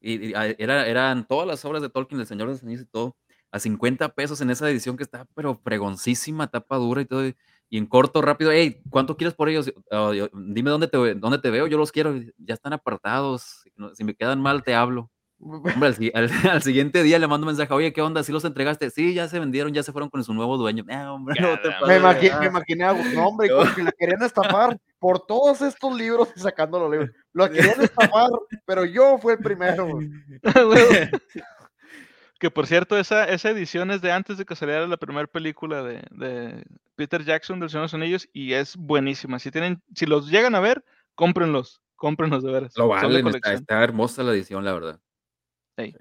y, 0.00 0.32
era, 0.32 0.86
eran 0.86 1.26
todas 1.26 1.48
las 1.48 1.64
obras 1.64 1.82
de 1.82 1.88
Tolkien, 1.88 2.20
El 2.20 2.28
Señor 2.28 2.46
de 2.46 2.54
los 2.54 2.62
Anillos 2.62 2.82
y 2.82 2.86
todo, 2.86 3.16
a 3.50 3.58
50 3.58 4.14
pesos 4.14 4.40
en 4.40 4.50
esa 4.50 4.70
edición 4.70 4.96
que 4.96 5.02
está, 5.02 5.26
pero 5.34 5.56
fregoncísima, 5.56 6.46
tapa 6.46 6.76
dura 6.76 7.00
y 7.00 7.06
todo. 7.06 7.24
Y 7.68 7.76
en 7.76 7.86
corto, 7.86 8.22
rápido, 8.22 8.52
hey, 8.52 8.80
¿cuánto 8.88 9.16
quieres 9.16 9.34
por 9.34 9.48
ellos? 9.48 9.72
Ah, 9.90 10.12
dime 10.32 10.70
dónde 10.70 10.86
te, 10.86 11.14
dónde 11.16 11.38
te 11.38 11.50
veo, 11.50 11.66
yo 11.66 11.76
los 11.76 11.90
quiero. 11.90 12.14
Ya 12.38 12.54
están 12.54 12.72
apartados. 12.72 13.64
Si 13.94 14.04
me 14.04 14.14
quedan 14.14 14.40
mal, 14.40 14.62
te 14.62 14.76
hablo. 14.76 15.10
Hombre, 15.42 15.72
al, 16.14 16.62
siguiente 16.62 17.02
día 17.02 17.18
le 17.18 17.26
mando 17.26 17.46
un 17.46 17.52
mensaje, 17.52 17.72
oye, 17.72 17.92
¿qué 17.92 18.02
onda? 18.02 18.22
¿Sí 18.22 18.30
los 18.30 18.44
entregaste? 18.44 18.90
Sí, 18.90 19.14
ya 19.14 19.26
se 19.26 19.38
vendieron, 19.38 19.72
ya 19.72 19.82
se 19.82 19.92
fueron 19.92 20.10
con 20.10 20.22
su 20.22 20.34
nuevo 20.34 20.58
dueño. 20.58 20.84
hombre, 21.12 21.40
no 21.40 21.58
te 21.60 21.70
me, 21.86 21.96
imaginé, 21.96 22.38
me 22.40 22.46
imaginé, 22.46 23.14
no, 23.14 23.28
hombre, 23.28 23.48
como 23.48 23.74
que 23.74 23.82
la 23.82 23.92
querían 23.92 24.22
estafar 24.22 24.78
por 24.98 25.24
todos 25.24 25.62
estos 25.62 25.96
libros 25.96 26.28
y 26.36 26.40
sacando 26.40 26.78
los 26.78 26.90
libros. 26.90 27.10
Lo 27.32 27.50
querían 27.50 27.80
estafar, 27.80 28.28
pero 28.66 28.84
yo 28.84 29.16
fui 29.18 29.32
el 29.32 29.38
primero. 29.38 29.98
que 32.38 32.50
por 32.50 32.66
cierto, 32.66 32.98
esa, 32.98 33.24
esa 33.24 33.50
edición 33.50 33.90
es 33.90 34.02
de 34.02 34.12
antes 34.12 34.36
de 34.36 34.44
que 34.44 34.56
saliera 34.56 34.86
la 34.86 34.98
primera 34.98 35.26
película 35.26 35.82
de, 35.82 36.02
de, 36.10 36.64
Peter 36.96 37.24
Jackson 37.24 37.60
del 37.60 37.70
Señor 37.70 37.82
de 37.82 37.84
los 37.84 37.94
Anillos 37.94 38.28
y 38.34 38.52
es 38.52 38.76
buenísima. 38.76 39.38
Si 39.38 39.50
tienen, 39.50 39.82
si 39.94 40.04
los 40.04 40.30
llegan 40.30 40.54
a 40.54 40.60
ver, 40.60 40.84
cómprenlos, 41.14 41.80
cómprenlos 41.96 42.42
de 42.42 42.52
veras. 42.52 42.76
Lo 42.76 42.88
valen, 42.88 43.26
está, 43.28 43.54
está 43.54 43.82
hermosa 43.82 44.22
la 44.22 44.32
edición, 44.32 44.64
la 44.64 44.74
verdad. 44.74 45.00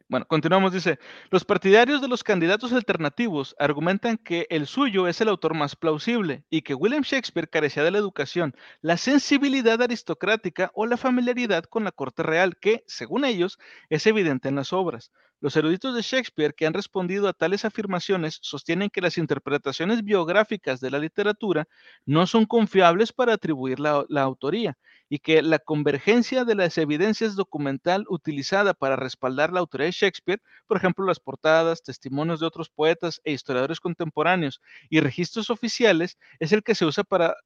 Bueno, 0.07 0.25
continuamos, 0.27 0.73
dice, 0.73 0.99
los 1.29 1.45
partidarios 1.45 2.01
de 2.01 2.07
los 2.07 2.23
candidatos 2.23 2.73
alternativos 2.73 3.55
argumentan 3.59 4.17
que 4.17 4.47
el 4.49 4.67
suyo 4.67 5.07
es 5.07 5.21
el 5.21 5.29
autor 5.29 5.53
más 5.53 5.75
plausible 5.75 6.43
y 6.49 6.61
que 6.61 6.73
William 6.73 7.03
Shakespeare 7.03 7.49
carecía 7.49 7.83
de 7.83 7.91
la 7.91 7.97
educación, 7.97 8.55
la 8.81 8.97
sensibilidad 8.97 9.81
aristocrática 9.81 10.71
o 10.73 10.85
la 10.85 10.97
familiaridad 10.97 11.63
con 11.65 11.83
la 11.83 11.91
corte 11.91 12.23
real, 12.23 12.57
que, 12.57 12.83
según 12.87 13.25
ellos, 13.25 13.59
es 13.89 14.05
evidente 14.07 14.49
en 14.49 14.55
las 14.55 14.73
obras. 14.73 15.11
Los 15.41 15.55
eruditos 15.55 15.95
de 15.95 16.01
Shakespeare 16.01 16.53
que 16.53 16.65
han 16.65 16.73
respondido 16.73 17.29
a 17.29 17.33
tales 17.33 17.63
afirmaciones 17.63 18.39
sostienen 18.41 18.89
que 18.89 18.99
las 18.99 19.17
interpretaciones 19.17 20.03
biográficas 20.03 20.81
de 20.81 20.91
la 20.91 20.99
literatura 20.99 21.65
no 22.05 22.27
son 22.27 22.45
confiables 22.45 23.13
para 23.13 23.33
atribuir 23.33 23.79
la, 23.79 24.05
autoría 24.21 24.77
y 25.07 25.19
que 25.19 25.41
la 25.41 25.59
convergencia 25.59 26.43
de 26.43 26.55
las 26.55 26.77
evidencias 26.77 27.37
documental 27.37 28.03
utilizada 28.09 28.73
para 28.73 28.97
respaldar 28.97 29.53
la 29.53 29.61
autoría 29.61 29.85
de 29.85 29.93
Shakespeare, 29.93 30.41
por 30.67 30.75
ejemplo, 30.75 31.05
las 31.05 31.21
portadas, 31.21 31.83
testimonios 31.83 32.41
de 32.41 32.45
otros 32.45 32.69
poetas 32.69 33.21
e 33.23 33.31
historiadores 33.31 33.79
contemporáneos 33.79 34.59
y 34.89 34.99
registros 34.99 35.49
oficiales, 35.49 36.17
es 36.39 36.51
el 36.51 36.63
que 36.63 36.75
se 36.75 36.85
usa 36.85 37.05
para 37.05 37.37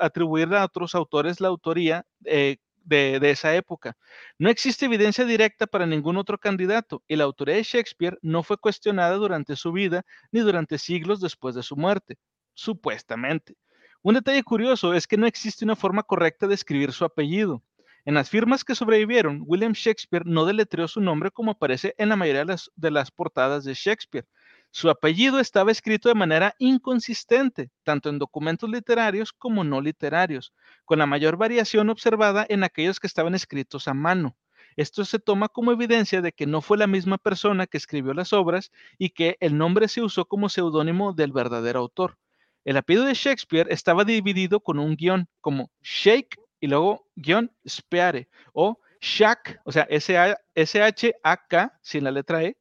atribuir 0.00 0.54
a 0.54 0.64
otros 0.64 0.94
autores 0.94 1.40
la 1.42 1.48
autoría 1.48 2.06
eh, 2.24 2.56
de, 2.86 3.30
esa 3.30 3.54
época. 3.54 3.96
No 4.38 4.48
existe 4.48 4.86
evidencia 4.86 5.24
directa 5.24 5.66
para 5.66 5.86
ningún 5.86 6.16
otro 6.16 6.38
candidato 6.38 7.02
y 7.08 7.16
la 7.16 7.24
autoría 7.24 7.56
de 7.56 7.62
Shakespeare 7.62 8.18
no 8.22 8.42
fue 8.42 8.56
cuestionada 8.56 9.16
durante 9.16 9.56
su 9.56 9.72
vida 9.72 10.04
ni 10.30 10.40
durante 10.40 10.78
siglos 10.78 11.20
después 11.20 11.54
de 11.54 11.62
su 11.62 11.76
muerte, 11.76 12.16
supuestamente. 12.54 13.56
Un 14.02 14.14
detalle 14.14 14.42
curioso 14.44 14.94
es 14.94 15.06
que 15.06 15.16
no 15.16 15.26
existe 15.26 15.64
una 15.64 15.76
forma 15.76 16.04
correcta 16.04 16.46
de 16.46 16.54
escribir 16.54 16.92
su 16.92 17.04
apellido. 17.04 17.62
En 18.04 18.14
las 18.14 18.30
firmas 18.30 18.62
que 18.62 18.76
sobrevivieron, 18.76 19.42
William 19.44 19.72
Shakespeare 19.72 20.24
no 20.24 20.44
deletreó 20.46 20.86
su 20.86 21.00
nombre 21.00 21.32
como 21.32 21.50
aparece 21.50 21.94
en 21.98 22.08
la 22.08 22.16
mayoría 22.16 22.42
de 22.42 22.46
las, 22.46 22.70
de 22.76 22.92
las 22.92 23.10
portadas 23.10 23.64
de 23.64 23.74
Shakespeare. 23.74 24.28
Su 24.70 24.90
apellido 24.90 25.40
estaba 25.40 25.72
escrito 25.72 26.08
de 26.08 26.14
manera 26.14 26.54
inconsistente, 26.58 27.70
tanto 27.82 28.10
en 28.10 28.18
documentos 28.18 28.68
literarios 28.68 29.32
como 29.32 29.64
no 29.64 29.80
literarios, 29.80 30.52
con 30.84 30.98
la 30.98 31.06
mayor 31.06 31.36
variación 31.36 31.88
observada 31.88 32.44
en 32.48 32.62
aquellos 32.62 33.00
que 33.00 33.06
estaban 33.06 33.34
escritos 33.34 33.88
a 33.88 33.94
mano. 33.94 34.36
Esto 34.76 35.06
se 35.06 35.18
toma 35.18 35.48
como 35.48 35.72
evidencia 35.72 36.20
de 36.20 36.32
que 36.32 36.46
no 36.46 36.60
fue 36.60 36.76
la 36.76 36.86
misma 36.86 37.16
persona 37.16 37.66
que 37.66 37.78
escribió 37.78 38.12
las 38.12 38.34
obras 38.34 38.70
y 38.98 39.10
que 39.10 39.38
el 39.40 39.56
nombre 39.56 39.88
se 39.88 40.02
usó 40.02 40.26
como 40.26 40.50
seudónimo 40.50 41.14
del 41.14 41.32
verdadero 41.32 41.80
autor. 41.80 42.18
El 42.64 42.76
apellido 42.76 43.06
de 43.06 43.14
Shakespeare 43.14 43.68
estaba 43.70 44.04
dividido 44.04 44.60
con 44.60 44.78
un 44.78 44.96
guion, 44.96 45.28
como 45.40 45.70
Shake 45.82 46.36
y 46.60 46.66
luego 46.66 47.08
guion 47.14 47.50
Speare, 47.66 48.28
o 48.52 48.78
Shak, 49.00 49.62
o 49.64 49.72
sea, 49.72 49.86
S-H-A-K, 49.88 51.78
sin 51.80 52.04
la 52.04 52.10
letra 52.10 52.42
E, 52.42 52.56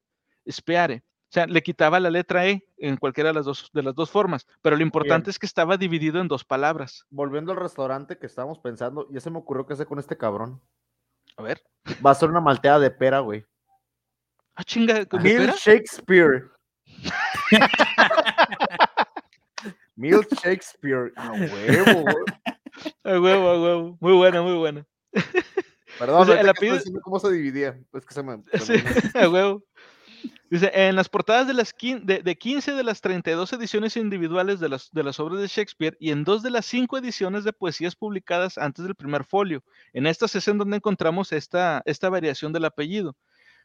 Speare. 0.50 1.04
O 1.36 1.38
sea, 1.38 1.48
le 1.48 1.62
quitaba 1.64 2.00
la 2.00 2.10
letra 2.10 2.48
E 2.48 2.66
en 2.78 2.96
cualquiera 2.96 3.32
de 3.32 3.34
las 3.34 3.44
dos, 3.44 3.70
de 3.74 3.84
las 3.84 3.94
dos 3.94 4.10
formas, 4.10 4.48
pero 4.62 4.78
lo 4.78 4.84
importante 4.84 5.26
Bien. 5.26 5.32
es 5.32 5.38
que 5.40 5.46
estaba 5.46 5.76
dividido 5.76 6.22
en 6.22 6.30
dos 6.30 6.46
palabras. 6.46 7.06
Volviendo 7.10 7.52
al 7.52 7.58
restaurante 7.58 8.18
que 8.18 8.26
estábamos 8.26 8.60
pensando, 8.60 9.06
ya 9.12 9.20
se 9.20 9.30
me 9.30 9.40
ocurrió 9.40 9.66
qué 9.68 9.74
hacer 9.74 9.86
con 9.86 10.00
este 10.00 10.16
cabrón. 10.16 10.62
A 11.36 11.44
ver. 11.44 11.62
Va 12.06 12.12
a 12.12 12.16
ser 12.16 12.30
una 12.30 12.40
malteada 12.40 12.80
de 12.80 12.90
pera, 12.90 13.20
güey. 13.20 13.44
Ah, 14.56 14.64
chinga, 14.64 15.06
¿con 15.08 15.24
Mil? 15.24 15.52
Shakespeare. 15.58 16.46
Mil 19.98 20.22
Shakespeare. 20.42 21.12
A 21.18 21.34
huevo, 21.34 22.02
güey. 22.04 22.16
A 23.04 23.20
huevo, 23.20 23.50
a 23.50 23.62
huevo. 23.62 23.98
Muy 24.00 24.14
buena, 24.14 24.42
muy 24.42 24.54
buena. 24.54 24.86
Perdón, 26.00 26.22
O 26.22 26.26
sea, 26.26 26.36
el 26.40 26.46
que 26.46 26.50
apellido- 26.52 27.02
cómo 27.02 27.20
se 27.20 27.30
dividía. 27.30 27.78
Es 27.92 28.06
que 28.06 28.14
se 28.14 28.24
me. 28.24 28.42
se 28.54 28.60
Sí, 28.60 28.74
me- 29.14 29.20
a 29.22 29.30
huevo. 29.30 29.64
Dice, 30.50 30.72
en 30.74 30.96
las 30.96 31.10
portadas 31.10 31.48
de, 31.48 31.56
las 31.56 31.74
de, 31.80 32.22
de 32.22 32.36
15 32.38 32.74
de 32.74 32.84
las 32.84 33.02
32 33.02 33.52
ediciones 33.54 33.98
individuales 33.98 34.60
de 34.60 34.70
las, 34.70 35.20
obras 35.20 35.42
de 35.42 35.48
Shakespeare 35.48 35.98
y 36.00 36.12
en 36.12 36.24
dos 36.24 36.44
de 36.44 36.52
las 36.52 36.68
cinco 36.68 37.00
ediciones 37.00 37.44
de 37.44 37.52
poesías 37.52 37.96
publicadas 37.96 38.60
antes 38.60 38.86
del 38.86 38.94
primer 38.94 39.26
folio. 39.26 39.64
En 39.92 40.06
estas 40.06 40.36
es 40.36 40.48
en 40.48 40.60
donde 40.60 40.78
encontramos 40.78 41.32
esta, 41.32 41.82
esta 41.86 42.10
variación 42.10 42.54
del 42.54 42.66
apellido. 42.66 43.16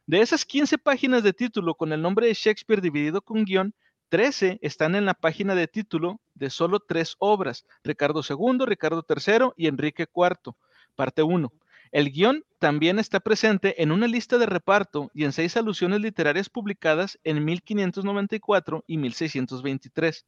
De 0.06 0.22
esas 0.22 0.46
15 0.46 0.78
páginas 0.78 1.22
de 1.22 1.34
título 1.34 1.74
con 1.74 1.92
el 1.92 2.00
nombre 2.00 2.26
de 2.26 2.34
Shakespeare 2.34 2.80
dividido 2.80 3.20
con 3.20 3.44
guion, 3.44 3.74
13 4.08 4.58
están 4.62 4.94
en 4.94 5.04
la 5.04 5.14
página 5.14 5.54
de 5.54 5.68
título 5.68 6.20
de 6.34 6.48
solo 6.48 6.80
tres 6.80 7.14
obras, 7.18 7.66
Ricardo 7.84 8.22
II, 8.28 8.64
Ricardo 8.66 9.04
III 9.08 9.50
y 9.56 9.66
Enrique 9.66 10.06
IV, 10.12 10.54
parte 10.96 11.22
1. 11.22 11.52
El 11.92 12.12
guion 12.12 12.44
también 12.60 12.98
está 13.00 13.18
presente 13.20 13.82
en 13.82 13.90
una 13.90 14.06
lista 14.06 14.38
de 14.38 14.46
reparto 14.46 15.10
y 15.12 15.24
en 15.24 15.32
seis 15.32 15.56
alusiones 15.56 16.00
literarias 16.00 16.48
publicadas 16.48 17.18
en 17.24 17.44
1594 17.44 18.84
y 18.86 18.96
1623. 18.98 20.24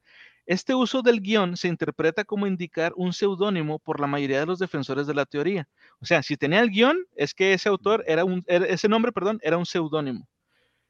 Este 0.46 0.74
uso 0.74 1.02
del 1.02 1.20
guion 1.20 1.56
se 1.56 1.68
interpreta 1.68 2.24
como 2.24 2.48
indicar 2.48 2.92
un 2.96 3.12
seudónimo 3.12 3.78
por 3.78 4.00
la 4.00 4.08
mayoría 4.08 4.40
de 4.40 4.46
los 4.46 4.58
defensores 4.58 5.06
de 5.06 5.14
la 5.14 5.24
teoría. 5.24 5.68
O 6.00 6.04
sea, 6.04 6.22
si 6.24 6.36
tenía 6.36 6.60
el 6.60 6.70
guion, 6.70 6.98
es 7.14 7.32
que 7.32 7.52
ese 7.52 7.68
autor 7.68 8.02
era 8.08 8.24
un, 8.24 8.42
era- 8.48 8.66
ese 8.66 8.88
nombre, 8.88 9.12
perdón, 9.12 9.38
era 9.42 9.56
un 9.56 9.66
seudónimo. 9.66 10.26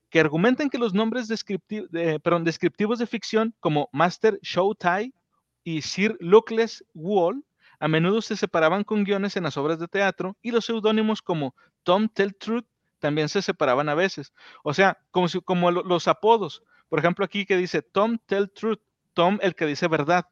Que 0.08 0.20
argumentan 0.20 0.70
que 0.70 0.78
los 0.78 0.94
nombres 0.94 1.28
descripti- 1.28 1.86
de- 1.90 2.18
perdón, 2.20 2.44
descriptivos 2.44 2.98
de 2.98 3.06
ficción 3.06 3.54
como 3.60 3.90
Master 3.92 4.38
Showtie 4.42 5.12
y 5.64 5.82
Sir 5.82 6.16
Luckless 6.20 6.82
Wall 6.94 7.44
a 7.82 7.88
menudo 7.88 8.22
se 8.22 8.36
separaban 8.36 8.84
con 8.84 9.02
guiones 9.04 9.36
en 9.36 9.42
las 9.42 9.56
obras 9.56 9.78
de 9.80 9.88
teatro 9.88 10.36
y 10.40 10.52
los 10.52 10.64
seudónimos 10.66 11.20
como 11.20 11.54
Tom 11.82 12.08
Tell 12.08 12.34
Truth 12.36 12.64
también 13.00 13.28
se 13.28 13.42
separaban 13.42 13.88
a 13.88 13.94
veces. 13.96 14.32
O 14.62 14.72
sea, 14.72 14.98
como, 15.10 15.26
si- 15.28 15.40
como 15.40 15.70
lo- 15.72 15.82
los 15.82 16.06
apodos. 16.06 16.62
Por 16.88 17.00
ejemplo, 17.00 17.24
aquí 17.24 17.44
que 17.44 17.56
dice 17.56 17.82
Tom 17.82 18.18
Tell 18.26 18.50
Truth, 18.50 18.80
Tom 19.14 19.38
el 19.42 19.54
que 19.56 19.66
dice 19.66 19.88
verdad, 19.88 20.26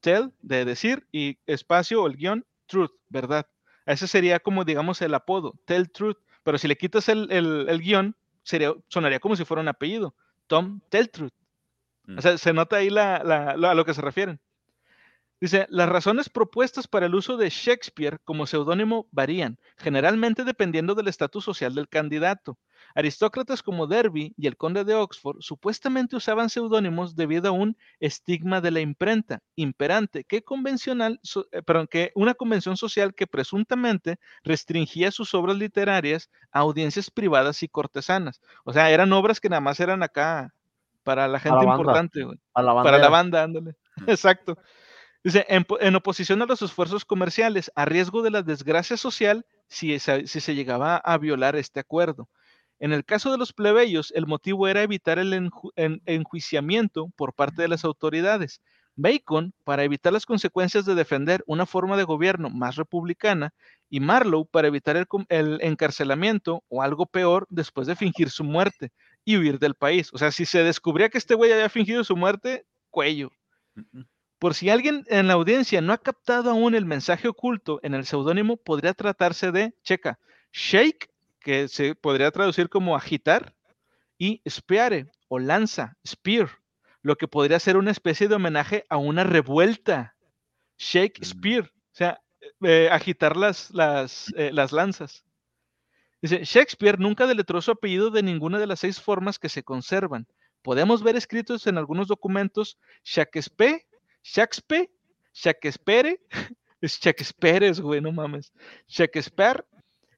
Tell 0.00 0.32
de 0.42 0.64
decir 0.64 1.06
y 1.12 1.38
espacio 1.46 2.02
o 2.02 2.06
el 2.08 2.16
guion 2.16 2.44
Truth, 2.66 2.90
verdad. 3.08 3.46
Ese 3.86 4.08
sería 4.08 4.40
como 4.40 4.64
digamos 4.64 5.00
el 5.02 5.14
apodo, 5.14 5.54
Tell 5.66 5.90
Truth. 5.90 6.18
Pero 6.42 6.58
si 6.58 6.66
le 6.68 6.76
quitas 6.76 7.08
el, 7.08 7.30
el- 7.30 7.66
el 7.68 7.80
guion, 7.80 8.16
sería, 8.42 8.72
sonaría 8.88 9.20
como 9.20 9.36
si 9.36 9.44
fuera 9.44 9.60
un 9.60 9.68
apellido, 9.68 10.14
Tom 10.48 10.80
Tell 10.88 11.08
Truth. 11.10 11.32
Mm. 12.06 12.18
O 12.18 12.22
sea, 12.22 12.36
se 12.38 12.52
nota 12.52 12.76
ahí 12.76 12.90
la, 12.90 13.22
la- 13.24 13.56
lo- 13.56 13.68
a 13.68 13.74
lo 13.74 13.84
que 13.84 13.94
se 13.94 14.00
refieren. 14.02 14.40
Dice, 15.40 15.66
las 15.70 15.88
razones 15.88 16.28
propuestas 16.28 16.86
para 16.86 17.06
el 17.06 17.14
uso 17.14 17.38
de 17.38 17.48
Shakespeare 17.48 18.18
como 18.24 18.46
seudónimo 18.46 19.08
varían, 19.10 19.58
generalmente 19.78 20.44
dependiendo 20.44 20.94
del 20.94 21.08
estatus 21.08 21.44
social 21.44 21.74
del 21.74 21.88
candidato. 21.88 22.58
Aristócratas 22.94 23.62
como 23.62 23.86
Derby 23.86 24.34
y 24.36 24.46
el 24.46 24.56
conde 24.58 24.84
de 24.84 24.94
Oxford 24.94 25.38
supuestamente 25.40 26.16
usaban 26.16 26.50
seudónimos 26.50 27.16
debido 27.16 27.48
a 27.48 27.52
un 27.52 27.76
estigma 28.00 28.60
de 28.60 28.70
la 28.70 28.80
imprenta 28.80 29.40
imperante 29.56 30.24
que 30.24 30.42
convencional, 30.42 31.18
so- 31.22 31.46
eh, 31.52 31.62
perdón, 31.62 31.86
que 31.90 32.12
una 32.14 32.34
convención 32.34 32.76
social 32.76 33.14
que 33.14 33.26
presuntamente 33.26 34.18
restringía 34.42 35.10
sus 35.10 35.32
obras 35.34 35.56
literarias 35.56 36.30
a 36.52 36.60
audiencias 36.60 37.10
privadas 37.10 37.62
y 37.62 37.68
cortesanas. 37.68 38.40
O 38.64 38.72
sea, 38.74 38.90
eran 38.90 39.12
obras 39.12 39.40
que 39.40 39.48
nada 39.48 39.60
más 39.60 39.80
eran 39.80 40.02
acá 40.02 40.52
para 41.02 41.28
la 41.28 41.38
gente 41.40 41.64
importante, 41.72 42.22
güey. 42.24 42.38
Para 42.82 42.98
la 42.98 43.08
banda, 43.08 43.42
ándale. 43.42 43.76
Exacto. 44.06 44.58
Dice, 45.22 45.44
en, 45.48 45.64
po- 45.64 45.80
en 45.80 45.94
oposición 45.96 46.40
a 46.42 46.46
los 46.46 46.62
esfuerzos 46.62 47.04
comerciales, 47.04 47.70
a 47.74 47.84
riesgo 47.84 48.22
de 48.22 48.30
la 48.30 48.42
desgracia 48.42 48.96
social 48.96 49.44
si, 49.68 49.98
si 49.98 50.40
se 50.40 50.54
llegaba 50.54 50.96
a 50.96 51.18
violar 51.18 51.56
este 51.56 51.80
acuerdo. 51.80 52.28
En 52.78 52.92
el 52.92 53.04
caso 53.04 53.30
de 53.30 53.36
los 53.38 53.52
plebeyos, 53.52 54.12
el 54.16 54.26
motivo 54.26 54.66
era 54.66 54.82
evitar 54.82 55.18
el 55.18 55.32
enju- 55.34 55.72
en- 55.76 56.00
enjuiciamiento 56.06 57.08
por 57.16 57.34
parte 57.34 57.62
de 57.62 57.68
las 57.68 57.84
autoridades. 57.84 58.62
Bacon, 58.96 59.52
para 59.64 59.84
evitar 59.84 60.12
las 60.12 60.26
consecuencias 60.26 60.84
de 60.84 60.94
defender 60.94 61.42
una 61.46 61.66
forma 61.66 61.96
de 61.96 62.04
gobierno 62.04 62.50
más 62.50 62.76
republicana, 62.76 63.52
y 63.88 64.00
Marlowe, 64.00 64.46
para 64.50 64.68
evitar 64.68 64.96
el, 64.96 65.58
encarcelamiento 65.62 66.64
o 66.68 66.82
algo 66.82 67.06
peor 67.06 67.46
después 67.50 67.86
de 67.86 67.96
fingir 67.96 68.30
su 68.30 68.44
muerte 68.44 68.90
y 69.24 69.36
huir 69.36 69.58
del 69.58 69.74
país. 69.74 70.10
O 70.12 70.18
sea, 70.18 70.30
si 70.32 70.44
se 70.46 70.62
descubría 70.64 71.08
que 71.10 71.18
este 71.18 71.34
güey 71.34 71.52
había 71.52 71.68
fingido 71.68 72.04
su 72.04 72.16
muerte, 72.16 72.64
cuello. 72.90 73.30
Mm, 73.74 74.00
Por 74.40 74.54
si 74.54 74.70
alguien 74.70 75.04
en 75.08 75.28
la 75.28 75.34
audiencia 75.34 75.82
no 75.82 75.92
ha 75.92 75.98
captado 75.98 76.50
aún 76.50 76.74
el 76.74 76.86
mensaje 76.86 77.28
oculto 77.28 77.78
en 77.82 77.92
el 77.92 78.06
seudónimo, 78.06 78.56
podría 78.56 78.94
tratarse 78.94 79.52
de, 79.52 79.74
checa, 79.84 80.18
shake, 80.50 81.10
que 81.40 81.68
se 81.68 81.94
podría 81.94 82.30
traducir 82.30 82.70
como 82.70 82.96
agitar, 82.96 83.54
y 84.16 84.40
speare 84.48 85.10
o 85.28 85.38
lanza, 85.38 85.98
spear, 86.06 86.48
lo 87.02 87.16
que 87.16 87.28
podría 87.28 87.60
ser 87.60 87.76
una 87.76 87.90
especie 87.90 88.28
de 88.28 88.34
homenaje 88.34 88.86
a 88.88 88.96
una 88.96 89.24
revuelta. 89.24 90.14
Mm. 90.16 90.72
Shakespeare, 90.78 91.64
o 91.64 91.94
sea, 91.94 92.22
eh, 92.62 92.88
agitar 92.90 93.36
las, 93.36 93.70
las, 93.72 94.32
eh, 94.38 94.52
las 94.54 94.72
lanzas. 94.72 95.22
Dice, 96.22 96.44
Shakespeare 96.44 96.98
nunca 96.98 97.26
deletró 97.26 97.60
su 97.60 97.72
apellido 97.72 98.10
de 98.10 98.22
ninguna 98.22 98.58
de 98.58 98.66
las 98.66 98.80
seis 98.80 99.02
formas 99.02 99.38
que 99.38 99.50
se 99.50 99.62
conservan. 99.62 100.26
Podemos 100.62 101.02
ver 101.02 101.16
escritos 101.16 101.66
en 101.66 101.76
algunos 101.76 102.08
documentos 102.08 102.78
Shakespeare, 103.04 103.84
Shakespeare, 104.22 104.90
Shakespeare, 105.32 106.20
es 106.80 106.98
Shakespeare, 106.98 107.72
güey, 107.80 108.00
no 108.00 108.12
mames. 108.12 108.52
Shakespeare. 108.88 109.64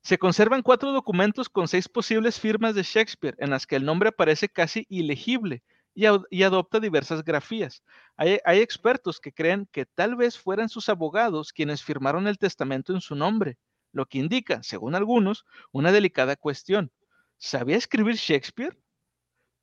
Se 0.02 0.18
conservan 0.18 0.62
cuatro 0.62 0.90
documentos 0.90 1.48
con 1.48 1.68
seis 1.68 1.88
posibles 1.88 2.40
firmas 2.40 2.74
de 2.74 2.82
Shakespeare, 2.82 3.36
en 3.38 3.50
las 3.50 3.66
que 3.66 3.76
el 3.76 3.84
nombre 3.84 4.08
aparece 4.08 4.48
casi 4.48 4.84
ilegible 4.88 5.62
y, 5.94 6.42
adopta 6.42 6.80
diversas 6.80 7.22
grafías. 7.22 7.82
Hay 8.16 8.58
expertos 8.58 9.20
que 9.20 9.32
creen 9.32 9.68
que 9.70 9.86
tal 9.86 10.16
vez 10.16 10.38
fueran 10.38 10.68
sus 10.68 10.88
abogados 10.88 11.52
quienes 11.52 11.82
firmaron 11.82 12.26
el 12.26 12.38
testamento 12.38 12.92
en 12.92 13.00
su 13.00 13.14
nombre, 13.14 13.58
lo 13.92 14.06
que 14.06 14.18
indica, 14.18 14.62
según 14.62 14.94
algunos, 14.94 15.44
una 15.70 15.92
delicada 15.92 16.36
cuestión. 16.36 16.90
¿Sabía 17.38 17.76
escribir 17.76 18.16
Shakespeare? 18.16 18.76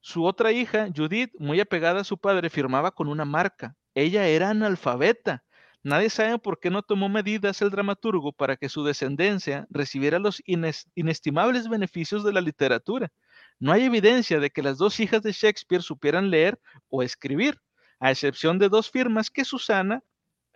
Su 0.02 0.24
otra 0.26 0.52
hija, 0.52 0.90
Judith, 0.96 1.32
muy 1.40 1.60
apegada 1.60 2.02
a 2.02 2.06
su 2.06 2.18
padre, 2.18 2.50
firmaba 2.50 2.92
con 2.92 3.08
una 3.08 3.26
marca. 3.26 3.76
Ella 4.00 4.28
era 4.28 4.50
analfabeta. 4.50 5.44
Nadie 5.84 6.10
sabe 6.10 6.40
por 6.40 6.60
qué 6.60 6.70
no 6.70 6.84
tomó 6.84 7.10
medidas 7.10 7.62
el 7.62 7.70
dramaturgo 7.70 8.32
para 8.34 8.58
que 8.58 8.70
su 8.70 8.84
descendencia 8.84 9.66
recibiera 9.70 10.20
los 10.20 10.42
ines- 10.46 10.88
inestimables 10.96 11.68
beneficios 11.70 12.24
de 12.24 12.34
la 12.34 12.42
literatura. 12.42 13.10
No 13.60 13.72
hay 13.72 13.84
evidencia 13.84 14.40
de 14.40 14.50
que 14.52 14.64
las 14.64 14.78
dos 14.78 15.00
hijas 15.00 15.22
de 15.22 15.34
Shakespeare 15.34 15.82
supieran 15.82 16.30
leer 16.30 16.60
o 16.90 17.04
escribir, 17.04 17.60
a 18.00 18.12
excepción 18.12 18.58
de 18.60 18.70
dos 18.70 18.90
firmas 18.90 19.30
que 19.30 19.44
Susana, 19.44 20.02